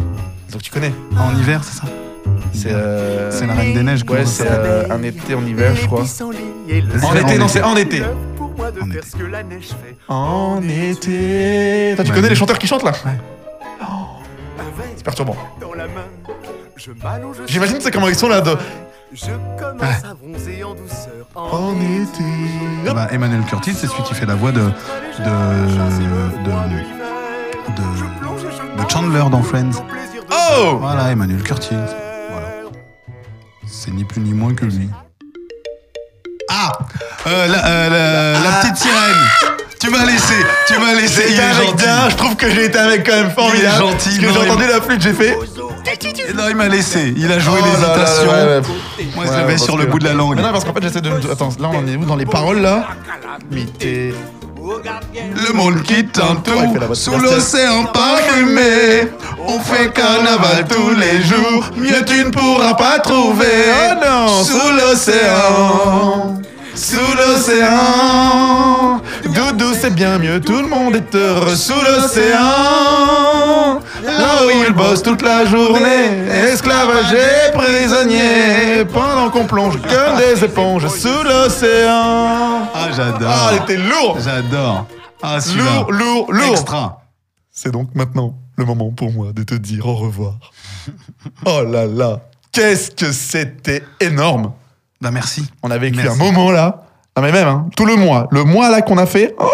Donc 0.52 0.62
tu 0.62 0.72
connais. 0.72 0.94
En 1.18 1.36
hiver, 1.38 1.64
c'est 1.64 1.78
ça 1.80 1.84
C'est 2.54 2.72
euh... 2.72 3.32
C'est 3.32 3.46
la 3.48 3.54
Reine 3.54 3.74
des 3.74 3.84
Neiges. 3.84 4.04
Ouais, 4.08 4.26
c'est 4.26 4.48
euh, 4.50 4.86
un 4.90 5.02
été 5.04 5.34
en 5.36 5.46
hiver, 5.46 5.76
je 5.76 5.86
crois. 5.86 6.04
En 6.04 7.16
été, 7.16 7.38
non, 7.38 7.48
c'est 7.48 7.64
en 7.64 7.76
été. 7.76 8.02
En 8.04 8.58
faire 8.74 8.86
été. 8.98 9.10
ce 9.10 9.16
que 9.16 9.24
la 9.24 9.44
neige 9.44 9.68
fait. 9.70 9.96
En 10.08 10.62
été. 10.62 11.94
Toi, 11.96 12.04
tu 12.04 12.12
Ouais. 12.12 12.16
connais 12.16 12.30
les 12.30 12.36
chanteurs 12.36 12.60
qui 12.60 12.68
chantent 12.68 12.84
là 12.84 12.92
Avec 13.06 13.20
C'est 14.98 15.04
perturbant. 15.04 15.36
J'imagine 17.48 17.78
c'est 17.80 17.92
comment 17.92 18.08
ils 18.10 18.16
sont 18.16 18.28
là. 18.30 18.42
De... 18.42 18.56
Je 19.12 19.26
commence 19.58 20.04
à 20.04 20.14
bronzer 20.14 20.64
en 20.64 20.76
douceur. 20.76 21.26
En 21.36 21.74
été. 21.76 22.24
Ah 22.88 22.94
bah, 22.94 23.08
Emmanuel 23.12 23.42
Curtis, 23.44 23.74
c'est 23.74 23.88
celui 23.88 24.04
qui 24.04 24.14
fait 24.14 24.26
la 24.28 24.36
voix 24.36 24.52
de 24.52 24.60
de 24.62 24.66
de, 26.46 26.52
de, 27.76 28.84
de 28.84 28.90
Chandler 28.90 29.24
dans 29.32 29.42
Friends. 29.42 29.72
Oh 30.32 30.78
Voilà, 30.80 31.12
Emmanuel 31.12 31.42
Curtis. 31.42 31.76
Voilà. 32.30 32.48
C'est 33.68 33.92
ni 33.92 34.04
plus 34.04 34.22
ni 34.22 34.34
moins 34.34 34.54
que 34.54 34.66
lui. 34.66 34.90
Ah 36.52 36.72
euh, 37.28 37.48
la, 37.48 37.66
euh, 37.66 37.90
la- 37.90 38.40
la 38.44 38.58
petite 38.62 38.78
sirène 38.78 39.59
Tu 39.80 39.90
m'as 39.90 40.06
laissé 40.06 40.34
Tu 40.68 40.78
m'as 40.78 40.94
laissé 40.94 41.24
Il 41.30 41.36
est 41.36 41.40
avec 41.42 41.70
gentil 41.70 41.84
bien, 41.86 42.10
je 42.10 42.16
trouve 42.16 42.36
que 42.36 42.50
j'ai 42.52 42.66
été 42.66 42.78
avec 42.78 43.06
quand 43.06 43.16
même 43.16 43.32
formidable. 43.32 43.78
gentil, 43.78 44.10
Parce 44.10 44.18
que 44.18 44.22
j'ai 44.22 44.28
il- 44.46 44.52
entendu 44.52 44.68
la 44.68 44.82
flûte, 44.82 45.02
j'ai 45.02 45.14
fait. 45.14 45.38
Non, 46.36 46.44
il 46.50 46.56
m'a 46.56 46.68
laissé. 46.68 47.14
Il 47.16 47.32
a 47.32 47.40
joué 47.40 47.60
Oh 47.62 47.66
l'hésitation. 47.66 48.32
Moi, 49.16 49.26
je 49.26 49.32
l'avais 49.32 49.58
sur 49.58 49.78
le 49.78 49.86
bout 49.86 50.00
de 50.00 50.04
la 50.06 50.14
langue. 50.14 50.36
Mais 50.36 50.42
non, 50.42 50.52
parce 50.52 50.66
qu'en 50.66 50.74
fait, 50.74 50.84
j'essaie 50.84 51.00
de. 51.02 51.10
Attends, 51.32 51.50
là, 51.60 51.70
on 51.74 51.78
en 51.78 51.88
est 51.88 51.96
où 51.96 52.04
dans 52.06 52.18
les 52.18 52.26
paroles 52.26 52.60
là. 52.62 52.88
Le 53.52 54.14
monde 55.54 55.82
qui 55.84 56.00
il 56.00 56.06
de 56.06 56.12
sous 56.94 57.18
l'océan 57.18 57.86
parfumé. 57.86 59.08
On 59.48 59.60
fait 59.60 59.92
carnaval 59.94 60.66
tous 60.70 60.90
les 60.96 61.22
jours. 61.24 61.64
Mieux 61.78 62.04
tu 62.06 62.26
ne 62.26 62.30
pourras 62.30 62.74
pas 62.74 63.00
trouver. 63.00 63.72
Oh 63.74 63.94
non, 64.06 64.44
Sous 64.44 64.70
l'océan. 64.72 66.36
Sous 66.80 66.96
l'océan, 67.18 69.02
Doudou 69.26 69.74
c'est 69.74 69.94
bien 69.94 70.18
mieux, 70.18 70.40
tout 70.40 70.62
le 70.62 70.68
monde 70.70 70.96
est 70.96 71.14
heureux 71.14 71.54
sous 71.54 71.74
l'océan. 71.74 72.40
Là 74.02 74.46
où 74.46 74.50
il 74.66 74.72
bosse 74.74 75.04
toute 75.04 75.22
la 75.22 75.46
journée, 75.46 76.26
esclavagé, 76.50 77.52
prisonnier, 77.54 78.86
pendant 78.94 79.30
qu'on 79.30 79.44
plonge 79.44 79.78
comme 79.82 80.18
des 80.20 80.42
éponges 80.42 80.88
sous 80.88 81.22
l'océan. 81.26 82.70
Ah, 82.74 82.88
j'adore. 82.96 83.30
Ah, 83.30 83.52
elle 83.52 83.64
était 83.64 83.76
lourde 83.78 84.22
J'adore. 84.24 84.86
Ah. 85.22 85.38
Lourd, 85.58 85.92
lourd, 85.92 86.32
lourd 86.32 86.52
Extra. 86.52 87.02
C'est 87.52 87.72
donc 87.72 87.94
maintenant 87.94 88.36
le 88.56 88.64
moment 88.64 88.90
pour 88.92 89.12
moi 89.12 89.34
de 89.34 89.44
te 89.44 89.56
dire 89.56 89.86
au 89.86 89.96
revoir. 89.96 90.36
oh 91.46 91.62
là 91.62 91.86
là, 91.86 92.22
qu'est-ce 92.54 92.92
que 92.92 93.12
c'était 93.12 93.84
énorme 94.00 94.54
Bah, 95.02 95.12
merci. 95.12 95.50
On 95.64 95.72
a 95.72 95.78
vécu 95.78 95.98
Merci. 95.98 96.12
un 96.22 96.24
moment 96.24 96.52
là. 96.52 96.84
Ah 97.16 97.22
mais 97.22 97.32
même, 97.32 97.48
hein, 97.48 97.68
tout 97.76 97.86
le 97.86 97.96
mois. 97.96 98.28
Le 98.32 98.44
mois 98.44 98.70
là 98.70 98.82
qu'on 98.82 98.98
a 98.98 99.06
fait. 99.06 99.36
oh 99.40 99.48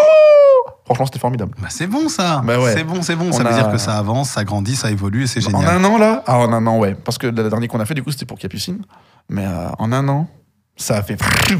Franchement, 0.84 1.06
c'était 1.06 1.18
formidable. 1.18 1.52
Bah, 1.60 1.66
c'est 1.70 1.86
bon, 1.88 2.08
ça. 2.08 2.42
Bah 2.44 2.60
ouais. 2.60 2.72
C'est 2.74 2.84
bon, 2.84 3.02
c'est 3.02 3.16
bon. 3.16 3.32
Ça 3.32 3.40
On 3.40 3.42
veut 3.44 3.50
a- 3.50 3.54
dire 3.54 3.70
que 3.72 3.78
ça 3.78 3.98
avance, 3.98 4.30
ça 4.30 4.44
grandit, 4.44 4.76
ça 4.76 4.90
évolue 4.90 5.24
et 5.24 5.26
c'est 5.26 5.44
En 5.52 5.58
génial. 5.60 5.68
un 5.78 5.84
an 5.84 5.98
là 5.98 6.22
Ah, 6.26 6.38
en 6.38 6.52
un 6.52 6.64
an, 6.66 6.78
ouais. 6.78 6.94
Parce 6.94 7.18
que 7.18 7.26
le 7.26 7.48
dernier 7.48 7.66
qu'on 7.66 7.80
a 7.80 7.84
fait, 7.86 7.94
du 7.94 8.04
coup, 8.04 8.12
c'était 8.12 8.24
pour 8.26 8.38
Capucine. 8.38 8.82
Mais 9.28 9.44
euh, 9.44 9.68
en 9.80 9.90
un 9.92 10.06
an, 10.08 10.28
ça 10.76 10.96
a 10.98 11.02
fait. 11.02 11.18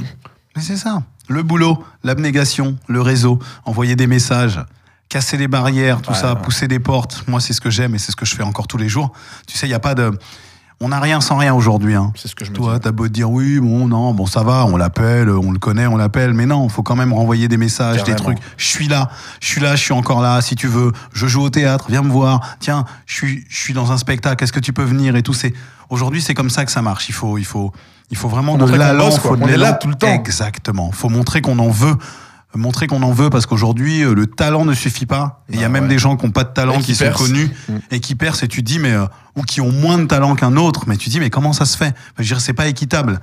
Mais 0.57 0.63
c'est 0.63 0.77
ça. 0.77 1.03
Le 1.29 1.43
boulot, 1.43 1.83
l'abnégation, 2.05 2.77
le 2.87 3.01
réseau, 3.01 3.41
envoyer 3.65 3.97
des 3.97 4.07
messages, 4.07 4.61
casser 5.09 5.37
les 5.37 5.49
barrières, 5.49 6.03
tout 6.03 6.11
Ouais, 6.13 6.17
ça, 6.17 6.35
ouais. 6.35 6.41
pousser 6.43 6.69
des 6.69 6.79
portes. 6.79 7.25
Moi, 7.27 7.41
c'est 7.41 7.53
ce 7.53 7.61
que 7.61 7.69
j'aime 7.71 7.97
et 7.97 7.99
c'est 7.99 8.13
ce 8.13 8.17
que 8.17 8.25
je 8.27 8.35
fais 8.37 8.45
encore 8.45 8.69
tous 8.69 8.79
les 8.79 8.89
jours. 8.89 9.13
Tu 9.49 9.57
sais, 9.59 9.67
il 9.67 9.71
n'y 9.71 9.75
a 9.75 9.81
pas 9.81 9.95
de. 9.97 10.17
On 10.81 10.89
n'a 10.89 11.01
rien 11.01 11.23
sans 11.23 11.39
rien 11.39 11.55
aujourd'hui. 11.55 11.95
Hein. 11.95 12.13
C'est 12.17 12.29
ce 12.29 12.35
que 12.35 12.45
je 12.45 12.51
me 12.51 12.57
Toi, 12.57 12.79
t'as 12.79 12.93
beau 12.93 13.09
te 13.09 13.13
dire 13.13 13.31
oui, 13.31 13.59
bon, 13.61 13.89
non, 13.89 14.13
bon, 14.13 14.27
ça 14.27 14.43
va, 14.43 14.67
on 14.67 14.77
l'appelle, 14.77 15.31
on 15.31 15.51
le 15.51 15.59
connaît, 15.59 15.87
on 15.87 15.97
l'appelle, 15.97 16.35
mais 16.35 16.45
non, 16.45 16.69
faut 16.69 16.83
quand 16.83 16.97
même 16.97 17.15
renvoyer 17.15 17.49
des 17.49 17.57
messages, 17.57 18.05
des 18.05 18.15
trucs. 18.15 18.39
Je 18.59 18.67
suis 18.67 18.87
là, 18.87 19.09
je 19.41 19.47
suis 19.47 19.61
là, 19.61 19.75
je 19.75 19.83
suis 19.83 19.95
encore 19.95 20.21
là, 20.21 20.41
si 20.43 20.55
tu 20.55 20.67
veux. 20.67 20.93
Je 21.15 21.27
joue 21.27 21.43
au 21.43 21.51
théâtre, 21.51 21.87
viens 21.89 22.03
me 22.03 22.11
voir. 22.11 22.57
Tiens, 22.61 22.85
je 23.07 23.15
suis, 23.15 23.45
je 23.49 23.57
suis 23.57 23.73
dans 23.73 23.91
un 23.91 23.97
spectacle, 23.97 24.45
est-ce 24.45 24.53
que 24.53 24.61
tu 24.61 24.75
peux 24.75 24.85
venir 24.85 25.17
et 25.17 25.23
tout. 25.23 25.33
C'est 25.33 25.55
aujourd'hui, 25.89 26.21
c'est 26.21 26.35
comme 26.35 26.51
ça 26.51 26.67
que 26.67 26.71
ça 26.71 26.83
marche. 26.83 27.09
Il 27.09 27.15
faut, 27.15 27.39
il 27.39 27.47
faut, 27.47 27.73
il 28.11 28.17
faut 28.19 28.29
vraiment 28.29 28.59
Faut 28.59 28.67
de 28.67 28.77
l'allant, 28.77 29.11
faut 29.13 29.35
de 29.35 29.43
On 29.43 29.49
est 29.49 29.57
là 29.57 29.73
tout 29.73 29.89
le 29.89 29.95
temps. 29.95 30.13
Exactement. 30.13 30.93
Faut 30.93 31.09
montrer 31.09 31.41
qu'on 31.41 31.59
en 31.59 31.71
veut. 31.71 31.97
Montrer 32.55 32.87
qu'on 32.87 33.03
en 33.03 33.13
veut 33.13 33.29
parce 33.29 33.45
qu'aujourd'hui 33.45 34.03
euh, 34.03 34.15
le 34.15 34.27
talent 34.27 34.65
ne 34.65 34.73
suffit 34.73 35.05
pas. 35.05 35.43
Et 35.51 35.55
il 35.57 35.61
y 35.61 35.65
a 35.65 35.69
Bah 35.69 35.73
même 35.75 35.83
ouais. 35.85 35.89
des 35.91 35.99
gens 35.99 36.17
qui 36.17 36.25
n'ont 36.25 36.33
pas 36.33 36.45
de 36.45 36.53
talent 36.55 36.75
Et 36.75 36.79
qui 36.79 36.85
qui, 36.87 36.95
sont 36.95 37.11
connus 37.13 37.51
Mm. 37.69 37.75
et 37.91 38.01
qui 38.01 38.15
percent 38.15 38.45
et 38.45 38.49
tu 38.49 38.63
dis 38.63 38.79
mais 38.79 38.93
euh, 38.93 39.05
ou 39.37 39.43
qui 39.43 39.61
ont 39.61 39.71
moins 39.73 39.99
de 39.99 40.07
talent 40.07 40.35
qu'un 40.37 40.57
autre 40.57 40.85
mais 40.87 40.97
tu 40.97 41.11
dis 41.11 41.21
mais 41.21 41.29
comment 41.29 41.53
ça 41.53 41.67
se 41.67 41.77
fait? 41.77 41.95
Je 42.17 42.23
veux 42.23 42.27
dire 42.27 42.41
c'est 42.41 42.55
pas 42.55 42.67
équitable 42.67 43.21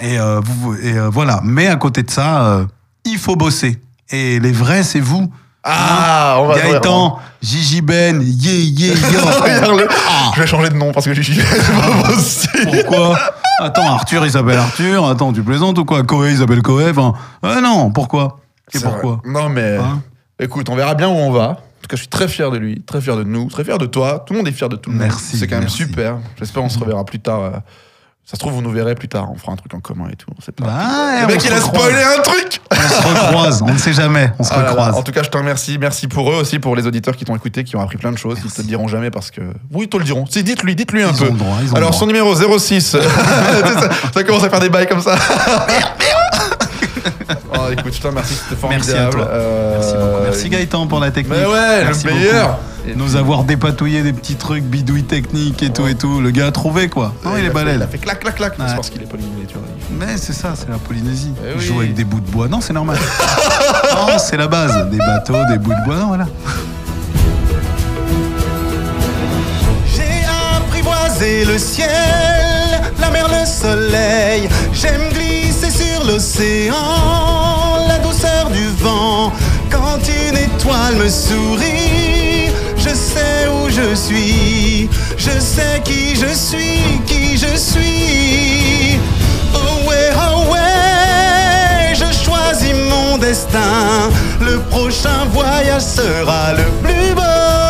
et, 0.00 0.18
euh, 0.18 0.40
vous, 0.44 0.74
et 0.74 0.94
euh, 0.98 1.08
voilà 1.08 1.40
mais 1.44 1.68
à 1.68 1.76
côté 1.76 2.02
de 2.02 2.10
ça 2.10 2.66
il 3.04 3.18
faut 3.18 3.36
bosser 3.36 3.78
et 4.10 4.40
les 4.40 4.52
vrais 4.52 4.82
c'est 4.82 5.00
vous 5.00 5.30
Ah, 5.62 6.36
on 6.40 6.46
va 6.48 6.56
Gaëtan 6.58 7.18
Gigi 7.42 7.82
Ben 7.82 8.20
yeah 8.22 8.52
yeah. 8.52 8.94
Ah. 10.08 10.32
Je 10.34 10.40
vais 10.40 10.46
changer 10.46 10.70
de 10.70 10.74
nom 10.76 10.90
parce 10.92 11.06
que 11.06 11.14
j'y 11.14 11.22
suis 11.22 11.34
c'est 11.40 11.72
pas 11.72 12.08
possible. 12.08 12.82
pourquoi? 12.84 13.18
Attends 13.60 13.92
Arthur 13.94 14.24
il 14.26 14.32
s'appelle 14.32 14.58
Arthur 14.58 15.08
attends 15.08 15.32
tu 15.32 15.42
plaisantes 15.42 15.78
ou 15.78 15.84
quoi? 15.84 16.02
Koé 16.02 16.32
il 16.32 16.38
s'appelle 16.38 16.62
Koé 16.62 16.90
enfin 16.90 17.12
ah 17.42 17.60
non 17.60 17.90
pourquoi? 17.90 18.40
Et 18.72 18.78
C'est 18.78 18.84
pourquoi 18.84 19.20
vrai. 19.24 19.32
Non, 19.32 19.48
mais. 19.48 19.76
Hein 19.76 20.02
écoute, 20.40 20.68
on 20.68 20.76
verra 20.76 20.94
bien 20.94 21.08
où 21.08 21.12
on 21.12 21.30
va. 21.32 21.48
En 21.50 21.54
tout 21.54 21.88
cas, 21.88 21.96
je 21.96 22.02
suis 22.02 22.08
très 22.08 22.26
fier 22.28 22.50
de 22.50 22.58
lui, 22.58 22.82
très 22.82 23.00
fier 23.00 23.16
de 23.16 23.22
nous, 23.22 23.48
très 23.48 23.62
fier 23.64 23.78
de 23.78 23.86
toi. 23.86 24.24
Tout 24.26 24.32
le 24.32 24.38
monde 24.40 24.48
est 24.48 24.52
fier 24.52 24.68
de 24.68 24.76
tout 24.76 24.90
le 24.90 24.96
monde. 24.96 25.06
Merci, 25.06 25.38
C'est 25.38 25.46
quand 25.46 25.54
même 25.56 25.64
merci. 25.64 25.76
super. 25.78 26.16
J'espère 26.38 26.62
qu'on 26.62 26.68
se 26.68 26.78
reverra 26.78 27.04
plus 27.04 27.20
tard. 27.20 27.40
euh. 27.42 27.50
Ça 28.28 28.32
se 28.32 28.38
trouve, 28.40 28.54
vous 28.54 28.62
nous 28.62 28.72
verrez 28.72 28.96
plus 28.96 29.06
tard. 29.06 29.30
On 29.30 29.36
fera 29.36 29.52
un 29.52 29.56
truc 29.56 29.72
en 29.72 29.78
commun 29.78 30.08
et 30.12 30.16
tout. 30.16 30.26
On 30.36 30.40
sait 30.42 30.50
pas. 30.50 30.64
Bah, 30.64 31.20
Le 31.20 31.26
mec, 31.28 31.44
il 31.44 31.52
a 31.52 31.60
spoilé 31.60 32.02
un 32.02 32.22
truc 32.22 32.60
on 32.68 32.74
se 32.74 33.06
recroise 33.06 33.62
on 33.62 33.72
ne 33.72 33.78
sait 33.78 33.92
jamais 33.92 34.32
on 34.40 34.42
se 34.42 34.50
Ah 34.52 34.56
là 34.56 34.62
là. 34.64 34.68
recroise 34.70 34.94
En 34.96 35.02
tout 35.04 35.12
cas, 35.12 35.22
je 35.22 35.28
te 35.30 35.36
remercie. 35.38 35.78
Merci 35.78 36.08
pour 36.08 36.32
eux 36.32 36.34
aussi, 36.34 36.58
pour 36.58 36.74
les 36.74 36.84
auditeurs 36.88 37.14
qui 37.16 37.24
t'ont 37.24 37.36
écouté, 37.36 37.62
qui 37.62 37.76
ont 37.76 37.80
appris 37.80 37.96
plein 37.98 38.10
de 38.10 38.18
choses. 38.18 38.38
Ils 38.44 38.50
te 38.50 38.60
le 38.62 38.66
diront 38.66 38.88
jamais 38.88 39.12
parce 39.12 39.30
que. 39.30 39.42
Oui, 39.72 39.84
ils 39.84 39.88
te 39.88 39.96
le 39.96 40.02
diront. 40.02 40.24
Si, 40.28 40.42
dites-lui, 40.42 40.74
dites-lui 40.74 41.04
un 41.04 41.10
Ils 41.12 41.16
peu. 41.16 41.28
ont 41.28 41.32
le 41.32 41.38
droit, 41.38 41.56
ils 41.62 41.68
ont 41.68 41.70
le 41.70 41.76
Alors, 41.76 41.90
droit. 41.90 42.00
son 42.00 42.06
numéro 42.08 42.34
06. 42.34 42.80
ça, 42.96 42.98
ça 44.12 44.24
commence 44.24 44.42
à 44.42 44.50
faire 44.50 44.58
des 44.58 44.70
bails 44.70 44.88
comme 44.88 45.00
ça. 45.02 45.14
oh, 47.54 47.70
écoute, 47.72 48.00
te. 48.00 48.66
Merci 48.68 48.92
à 48.92 49.06
toi. 49.06 49.28
Euh, 49.28 50.20
Merci 50.24 50.48
Gaëtan 50.48 50.86
pour 50.86 51.00
la 51.00 51.10
technique. 51.10 51.36
Mais 51.38 51.46
ouais, 51.46 51.84
Merci 51.84 52.06
le 52.06 52.14
meilleur. 52.14 52.58
Nous 52.94 53.16
avoir 53.16 53.42
dépatouillé 53.42 54.02
des 54.02 54.12
petits 54.12 54.36
trucs 54.36 54.62
bidouilles 54.62 55.04
techniques 55.04 55.62
et 55.62 55.70
tout 55.70 55.86
et 55.88 55.96
tout. 55.96 56.20
Le 56.20 56.30
gars 56.30 56.46
a 56.46 56.52
trouvé 56.52 56.88
quoi. 56.88 57.12
Non, 57.24 57.32
il, 57.36 57.44
est 57.44 57.50
balèze. 57.50 57.76
Il 57.76 57.82
a 57.82 57.86
fait 57.88 57.98
clac 57.98 58.20
clac 58.20 58.36
clac. 58.36 58.54
C'est 58.56 58.76
parce 58.76 58.90
qu'il 58.90 59.02
est 59.02 59.06
polynésien, 59.06 59.44
tu 59.48 59.54
vois. 59.54 59.66
Mais 59.98 60.16
c'est 60.16 60.32
ça, 60.32 60.54
c'est 60.56 60.68
la 60.68 60.78
Polynésie. 60.78 61.32
Eh 61.44 61.58
Jouer 61.60 61.84
avec 61.84 61.94
des 61.94 62.04
bouts 62.04 62.20
de 62.20 62.30
bois. 62.30 62.48
Non, 62.48 62.60
c'est 62.60 62.72
normal. 62.72 62.98
non, 63.94 64.18
c'est 64.18 64.36
la 64.36 64.46
base. 64.46 64.88
Des 64.90 64.98
bateaux, 64.98 65.34
des 65.50 65.58
bouts 65.58 65.72
de 65.72 65.84
bois. 65.84 65.96
Non, 65.96 66.06
voilà. 66.08 66.26
J'ai 69.94 70.24
apprivoisé 70.56 71.44
le 71.44 71.58
ciel, 71.58 71.88
la 73.00 73.10
mer, 73.10 73.28
le 73.28 73.46
soleil. 73.46 74.48
J'aime 74.72 75.15
l'océan, 76.06 76.74
la 77.88 77.98
douceur 77.98 78.50
du 78.50 78.68
vent. 78.78 79.32
Quand 79.70 79.98
une 80.28 80.36
étoile 80.36 80.96
me 80.96 81.08
sourit, 81.08 82.50
je 82.76 82.90
sais 82.90 83.48
où 83.48 83.68
je 83.68 83.94
suis. 83.94 84.88
Je 85.16 85.38
sais 85.40 85.82
qui 85.84 86.14
je 86.14 86.32
suis, 86.32 87.00
qui 87.06 87.36
je 87.36 87.56
suis. 87.56 88.98
Oh 89.54 89.88
ouais, 89.88 90.10
oh 90.16 90.52
ouais, 90.52 91.94
je 91.94 92.24
choisis 92.24 92.74
mon 92.88 93.18
destin. 93.18 94.10
Le 94.40 94.60
prochain 94.70 95.24
voyage 95.32 95.82
sera 95.82 96.52
le 96.52 96.64
plus 96.82 97.14
beau. 97.14 97.65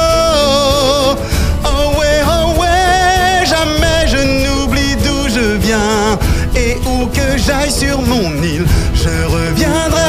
Sur 7.71 8.01
mon 8.03 8.43
île, 8.43 8.67
je 8.95 9.25
reviendrai. 9.27 10.01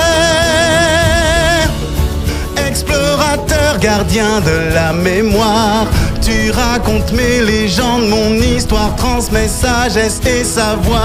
Explorateur, 2.67 3.79
gardien 3.79 4.39
de 4.41 4.73
la 4.73 4.93
mémoire, 4.93 5.87
tu 6.21 6.51
racontes 6.51 7.11
mes 7.13 7.41
légendes, 7.41 8.07
mon 8.07 8.33
histoire 8.33 8.95
transmet 8.95 9.47
sagesse 9.47 10.21
et 10.25 10.43
savoir. 10.43 10.97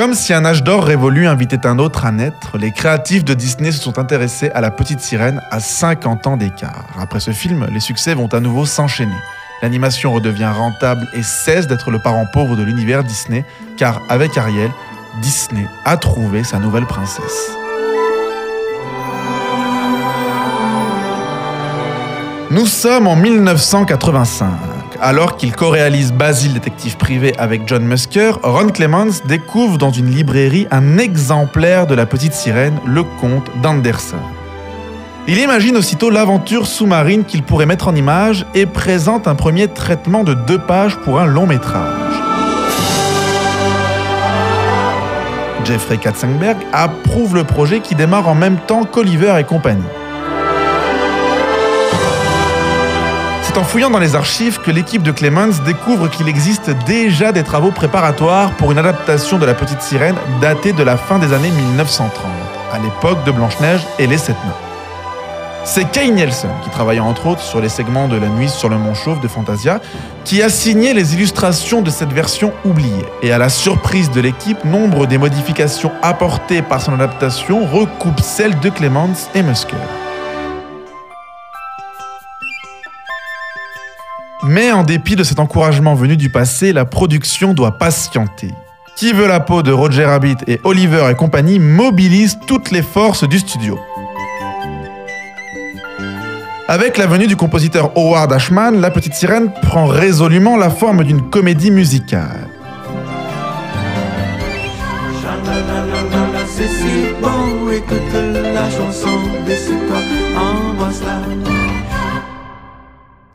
Comme 0.00 0.14
si 0.14 0.32
un 0.32 0.46
âge 0.46 0.64
d'or 0.64 0.84
révolu 0.84 1.26
invitait 1.26 1.66
un 1.66 1.78
autre 1.78 2.06
à 2.06 2.10
naître, 2.10 2.56
les 2.56 2.72
créatifs 2.72 3.22
de 3.22 3.34
Disney 3.34 3.70
se 3.70 3.82
sont 3.82 3.98
intéressés 3.98 4.50
à 4.54 4.62
la 4.62 4.70
petite 4.70 5.00
sirène 5.00 5.42
à 5.50 5.60
50 5.60 6.26
ans 6.26 6.38
d'écart. 6.38 6.86
Après 6.98 7.20
ce 7.20 7.32
film, 7.32 7.66
les 7.70 7.80
succès 7.80 8.14
vont 8.14 8.28
à 8.28 8.40
nouveau 8.40 8.64
s'enchaîner. 8.64 9.18
L'animation 9.60 10.10
redevient 10.10 10.46
rentable 10.46 11.06
et 11.12 11.22
cesse 11.22 11.66
d'être 11.66 11.90
le 11.90 11.98
parent 11.98 12.24
pauvre 12.32 12.56
de 12.56 12.62
l'univers 12.62 13.04
Disney, 13.04 13.44
car 13.76 14.00
avec 14.08 14.38
Ariel, 14.38 14.70
Disney 15.20 15.66
a 15.84 15.98
trouvé 15.98 16.44
sa 16.44 16.58
nouvelle 16.58 16.86
princesse. 16.86 17.50
Nous 22.50 22.64
sommes 22.64 23.06
en 23.06 23.16
1985. 23.16 24.69
Alors 25.02 25.38
qu'il 25.38 25.52
co-réalise 25.52 26.12
Basil, 26.12 26.52
détective 26.52 26.98
privé 26.98 27.32
avec 27.38 27.62
John 27.66 27.82
Musker, 27.82 28.32
Ron 28.42 28.68
Clements 28.68 29.22
découvre 29.24 29.78
dans 29.78 29.90
une 29.90 30.10
librairie 30.10 30.66
un 30.70 30.98
exemplaire 30.98 31.86
de 31.86 31.94
la 31.94 32.04
petite 32.04 32.34
sirène, 32.34 32.78
le 32.84 33.02
conte 33.02 33.50
d'Anderson. 33.62 34.18
Il 35.26 35.38
imagine 35.38 35.78
aussitôt 35.78 36.10
l'aventure 36.10 36.66
sous-marine 36.66 37.24
qu'il 37.24 37.42
pourrait 37.42 37.64
mettre 37.64 37.88
en 37.88 37.94
image 37.94 38.44
et 38.54 38.66
présente 38.66 39.26
un 39.26 39.34
premier 39.34 39.68
traitement 39.68 40.22
de 40.22 40.34
deux 40.34 40.58
pages 40.58 40.96
pour 40.98 41.18
un 41.18 41.26
long 41.26 41.46
métrage. 41.46 41.96
Jeffrey 45.64 45.96
Katzenberg 45.96 46.58
approuve 46.74 47.36
le 47.36 47.44
projet 47.44 47.80
qui 47.80 47.94
démarre 47.94 48.28
en 48.28 48.34
même 48.34 48.58
temps 48.66 48.84
qu'Oliver 48.84 49.34
et 49.38 49.44
compagnie. 49.44 49.82
C'est 53.52 53.58
en 53.58 53.64
fouillant 53.64 53.90
dans 53.90 53.98
les 53.98 54.14
archives 54.14 54.60
que 54.60 54.70
l'équipe 54.70 55.02
de 55.02 55.10
Clemens 55.10 55.60
découvre 55.66 56.08
qu'il 56.08 56.28
existe 56.28 56.70
déjà 56.86 57.32
des 57.32 57.42
travaux 57.42 57.72
préparatoires 57.72 58.56
pour 58.56 58.70
une 58.70 58.78
adaptation 58.78 59.38
de 59.38 59.44
La 59.44 59.54
Petite 59.54 59.82
Sirène 59.82 60.14
datée 60.40 60.72
de 60.72 60.84
la 60.84 60.96
fin 60.96 61.18
des 61.18 61.32
années 61.32 61.50
1930, 61.50 62.30
à 62.72 62.78
l'époque 62.78 63.24
de 63.24 63.32
Blanche-Neige 63.32 63.84
et 63.98 64.06
les 64.06 64.18
Sept 64.18 64.36
Nains. 64.44 64.54
C'est 65.64 65.90
Kay 65.90 66.12
Nielsen, 66.12 66.52
qui 66.62 66.70
travaille 66.70 67.00
entre 67.00 67.26
autres 67.26 67.42
sur 67.42 67.60
les 67.60 67.68
segments 67.68 68.06
de 68.06 68.16
La 68.16 68.28
Nuit 68.28 68.48
sur 68.48 68.68
le 68.68 68.78
Mont 68.78 68.94
Chauve 68.94 69.20
de 69.20 69.26
Fantasia, 69.26 69.80
qui 70.24 70.44
a 70.44 70.48
signé 70.48 70.94
les 70.94 71.14
illustrations 71.14 71.82
de 71.82 71.90
cette 71.90 72.12
version 72.12 72.52
oubliée. 72.64 73.04
Et 73.20 73.32
à 73.32 73.38
la 73.38 73.48
surprise 73.48 74.12
de 74.12 74.20
l'équipe, 74.20 74.64
nombre 74.64 75.06
des 75.06 75.18
modifications 75.18 75.90
apportées 76.02 76.62
par 76.62 76.80
son 76.80 76.94
adaptation 76.94 77.66
recoupent 77.66 78.20
celles 78.20 78.60
de 78.60 78.70
Clemens 78.70 79.28
et 79.34 79.42
Musker. 79.42 79.74
Mais 84.42 84.72
en 84.72 84.84
dépit 84.84 85.16
de 85.16 85.24
cet 85.24 85.38
encouragement 85.38 85.94
venu 85.94 86.16
du 86.16 86.30
passé, 86.30 86.72
la 86.72 86.86
production 86.86 87.52
doit 87.52 87.76
patienter. 87.76 88.48
Qui 88.96 89.12
veut 89.12 89.28
la 89.28 89.40
peau 89.40 89.62
de 89.62 89.70
Roger 89.70 90.06
Rabbit 90.06 90.36
et 90.46 90.60
Oliver 90.64 91.08
et 91.10 91.14
compagnie 91.14 91.58
mobilise 91.58 92.38
toutes 92.46 92.70
les 92.70 92.82
forces 92.82 93.28
du 93.28 93.38
studio. 93.38 93.78
Avec 96.68 96.96
la 96.96 97.06
venue 97.06 97.26
du 97.26 97.36
compositeur 97.36 97.90
Howard 97.96 98.32
Ashman, 98.32 98.80
La 98.80 98.90
Petite 98.90 99.14
Sirène 99.14 99.52
prend 99.62 99.86
résolument 99.86 100.56
la 100.56 100.70
forme 100.70 101.04
d'une 101.04 101.28
comédie 101.28 101.70
musicale. 101.70 102.48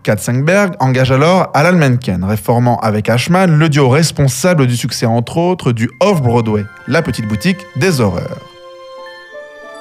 Katzenberg 0.06 0.76
engage 0.80 1.12
alors 1.12 1.50
Alan 1.56 1.76
Menken, 1.76 2.24
réformant 2.24 2.80
avec 2.82 3.10
Ashman 3.10 3.58
le 3.58 3.70
duo 3.70 3.90
responsable 3.90 4.68
du 4.68 4.78
succès 4.78 5.08
entre 5.08 5.38
autres 5.38 5.72
du 5.72 5.90
Off-Broadway, 6.00 6.64
la 6.88 7.02
petite 7.02 7.28
boutique 7.28 7.58
des 7.76 8.02
horreurs. 8.02 8.38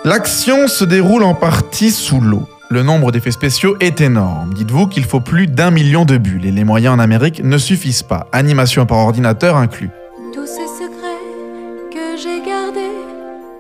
L'action 0.07 0.67
se 0.67 0.85
déroule 0.85 1.25
en 1.25 1.35
partie 1.35 1.91
sous 1.91 2.23
l'eau. 2.23 2.49
Le 2.71 2.83
nombre 2.83 3.13
d'effets 3.13 3.33
spéciaux 3.33 3.77
est 3.81 4.01
énorme. 4.01 4.55
Dites-vous 4.55 4.87
qu'il 4.87 5.05
faut 5.05 5.21
plus 5.21 5.47
d'un 5.47 5.71
million 5.71 6.07
de 6.07 6.17
bulles 6.17 6.47
et 6.47 6.51
les 6.51 6.65
moyens 6.65 6.95
en 6.95 7.01
Amérique 7.01 7.45
ne 7.45 7.59
suffisent 7.59 8.03
pas, 8.03 8.27
animation 8.33 8.87
par 8.87 8.99
ordinateur 8.99 9.59
inclus. 9.59 9.91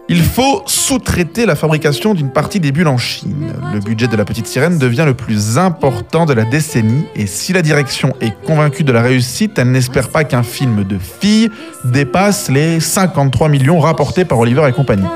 Il 0.08 0.22
faut 0.22 0.62
sous-traiter 0.66 1.46
la 1.46 1.56
fabrication 1.56 2.12
d'une 2.12 2.30
partie 2.30 2.60
des 2.60 2.72
bulles 2.72 2.88
en 2.88 2.98
Chine. 2.98 3.54
Le 3.72 3.80
budget 3.80 4.06
de 4.06 4.16
la 4.16 4.26
petite 4.26 4.46
sirène 4.46 4.78
devient 4.78 5.04
le 5.06 5.14
plus 5.14 5.56
important 5.56 6.26
de 6.26 6.34
la 6.34 6.44
décennie 6.44 7.06
et 7.16 7.26
si 7.26 7.54
la 7.54 7.62
direction 7.62 8.14
est 8.20 8.34
convaincue 8.44 8.84
de 8.84 8.92
la 8.92 9.00
réussite, 9.00 9.58
elle 9.58 9.70
n'espère 9.70 10.10
pas 10.10 10.24
qu'un 10.24 10.42
film 10.42 10.84
de 10.84 10.98
filles 10.98 11.50
dépasse 11.84 12.50
les 12.50 12.80
53 12.80 13.48
millions 13.48 13.80
rapportés 13.80 14.26
par 14.26 14.38
Oliver 14.38 14.68
et 14.68 14.72
compagnie. 14.72 15.06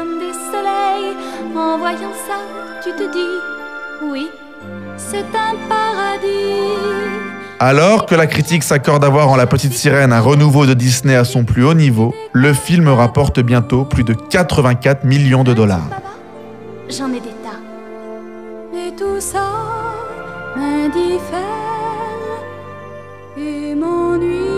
Alors 7.60 8.06
que 8.06 8.14
la 8.14 8.28
critique 8.28 8.62
s'accorde 8.62 9.04
à 9.04 9.08
voir 9.08 9.28
en 9.30 9.36
La 9.36 9.46
Petite 9.46 9.72
Sirène 9.72 10.12
un 10.12 10.20
renouveau 10.20 10.64
de 10.64 10.74
Disney 10.74 11.16
à 11.16 11.24
son 11.24 11.42
plus 11.42 11.64
haut 11.64 11.74
niveau, 11.74 12.14
le 12.32 12.52
film 12.52 12.86
rapporte 12.88 13.40
bientôt 13.40 13.84
plus 13.84 14.04
de 14.04 14.14
84 14.14 15.04
millions 15.04 15.42
de 15.42 15.54
dollars. 15.54 15.88
J'en 16.88 17.08
ai 17.08 17.20
des 17.20 17.34
tas. 17.42 17.58
Tout 18.96 19.20
ça 19.20 19.50
m'indiffère 20.56 21.38
et 23.36 23.74
m'ennuie. 23.74 24.48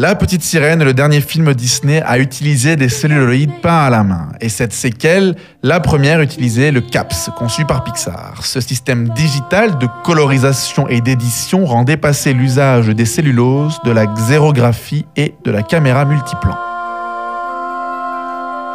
La 0.00 0.14
Petite 0.14 0.42
Sirène, 0.42 0.82
le 0.82 0.94
dernier 0.94 1.20
film 1.20 1.52
Disney, 1.52 2.00
a 2.00 2.18
utilisé 2.18 2.74
des 2.74 2.88
celluloïdes 2.88 3.60
peints 3.60 3.84
à 3.84 3.90
la 3.90 4.02
main. 4.02 4.30
Et 4.40 4.48
cette 4.48 4.72
séquelle, 4.72 5.36
la 5.62 5.78
première 5.78 6.22
utilisait 6.22 6.70
le 6.70 6.80
CAPS, 6.80 7.28
conçu 7.36 7.66
par 7.66 7.84
Pixar. 7.84 8.40
Ce 8.42 8.62
système 8.62 9.10
digital 9.10 9.76
de 9.76 9.86
colorisation 10.02 10.88
et 10.88 11.02
d'édition 11.02 11.66
rend 11.66 11.84
dépasser 11.84 12.32
l'usage 12.32 12.86
des 12.86 13.04
celluloses, 13.04 13.78
de 13.84 13.90
la 13.90 14.06
xérographie 14.06 15.04
et 15.16 15.34
de 15.44 15.50
la 15.50 15.62
caméra 15.62 16.06
multiplan. 16.06 16.56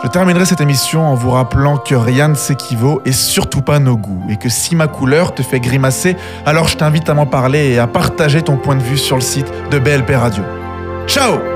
Je 0.04 0.08
terminerai 0.10 0.46
cette 0.46 0.62
émission 0.62 1.08
en 1.08 1.16
vous 1.16 1.32
rappelant 1.32 1.78
que 1.78 1.96
rien 1.96 2.28
ne 2.28 2.36
s'équivaut 2.36 3.02
et 3.04 3.12
surtout 3.12 3.62
pas 3.62 3.80
nos 3.80 3.98
goûts, 3.98 4.22
et 4.30 4.36
que 4.36 4.50
si 4.50 4.76
ma 4.76 4.86
couleur 4.86 5.34
te 5.34 5.42
fait 5.42 5.60
grimacer, 5.60 6.16
alors 6.46 6.68
je 6.68 6.78
t'invite 6.78 7.10
à 7.10 7.16
m'en 7.16 7.26
parler 7.26 7.72
et 7.72 7.80
à 7.80 7.88
partager 7.88 8.44
ton 8.44 8.58
point 8.58 8.76
de 8.76 8.84
vue 8.84 9.00
sur 9.00 9.16
le 9.16 9.24
site 9.24 9.52
de 9.72 9.80
BLP 9.80 10.12
Radio. 10.12 10.44
Ciao 11.08 11.55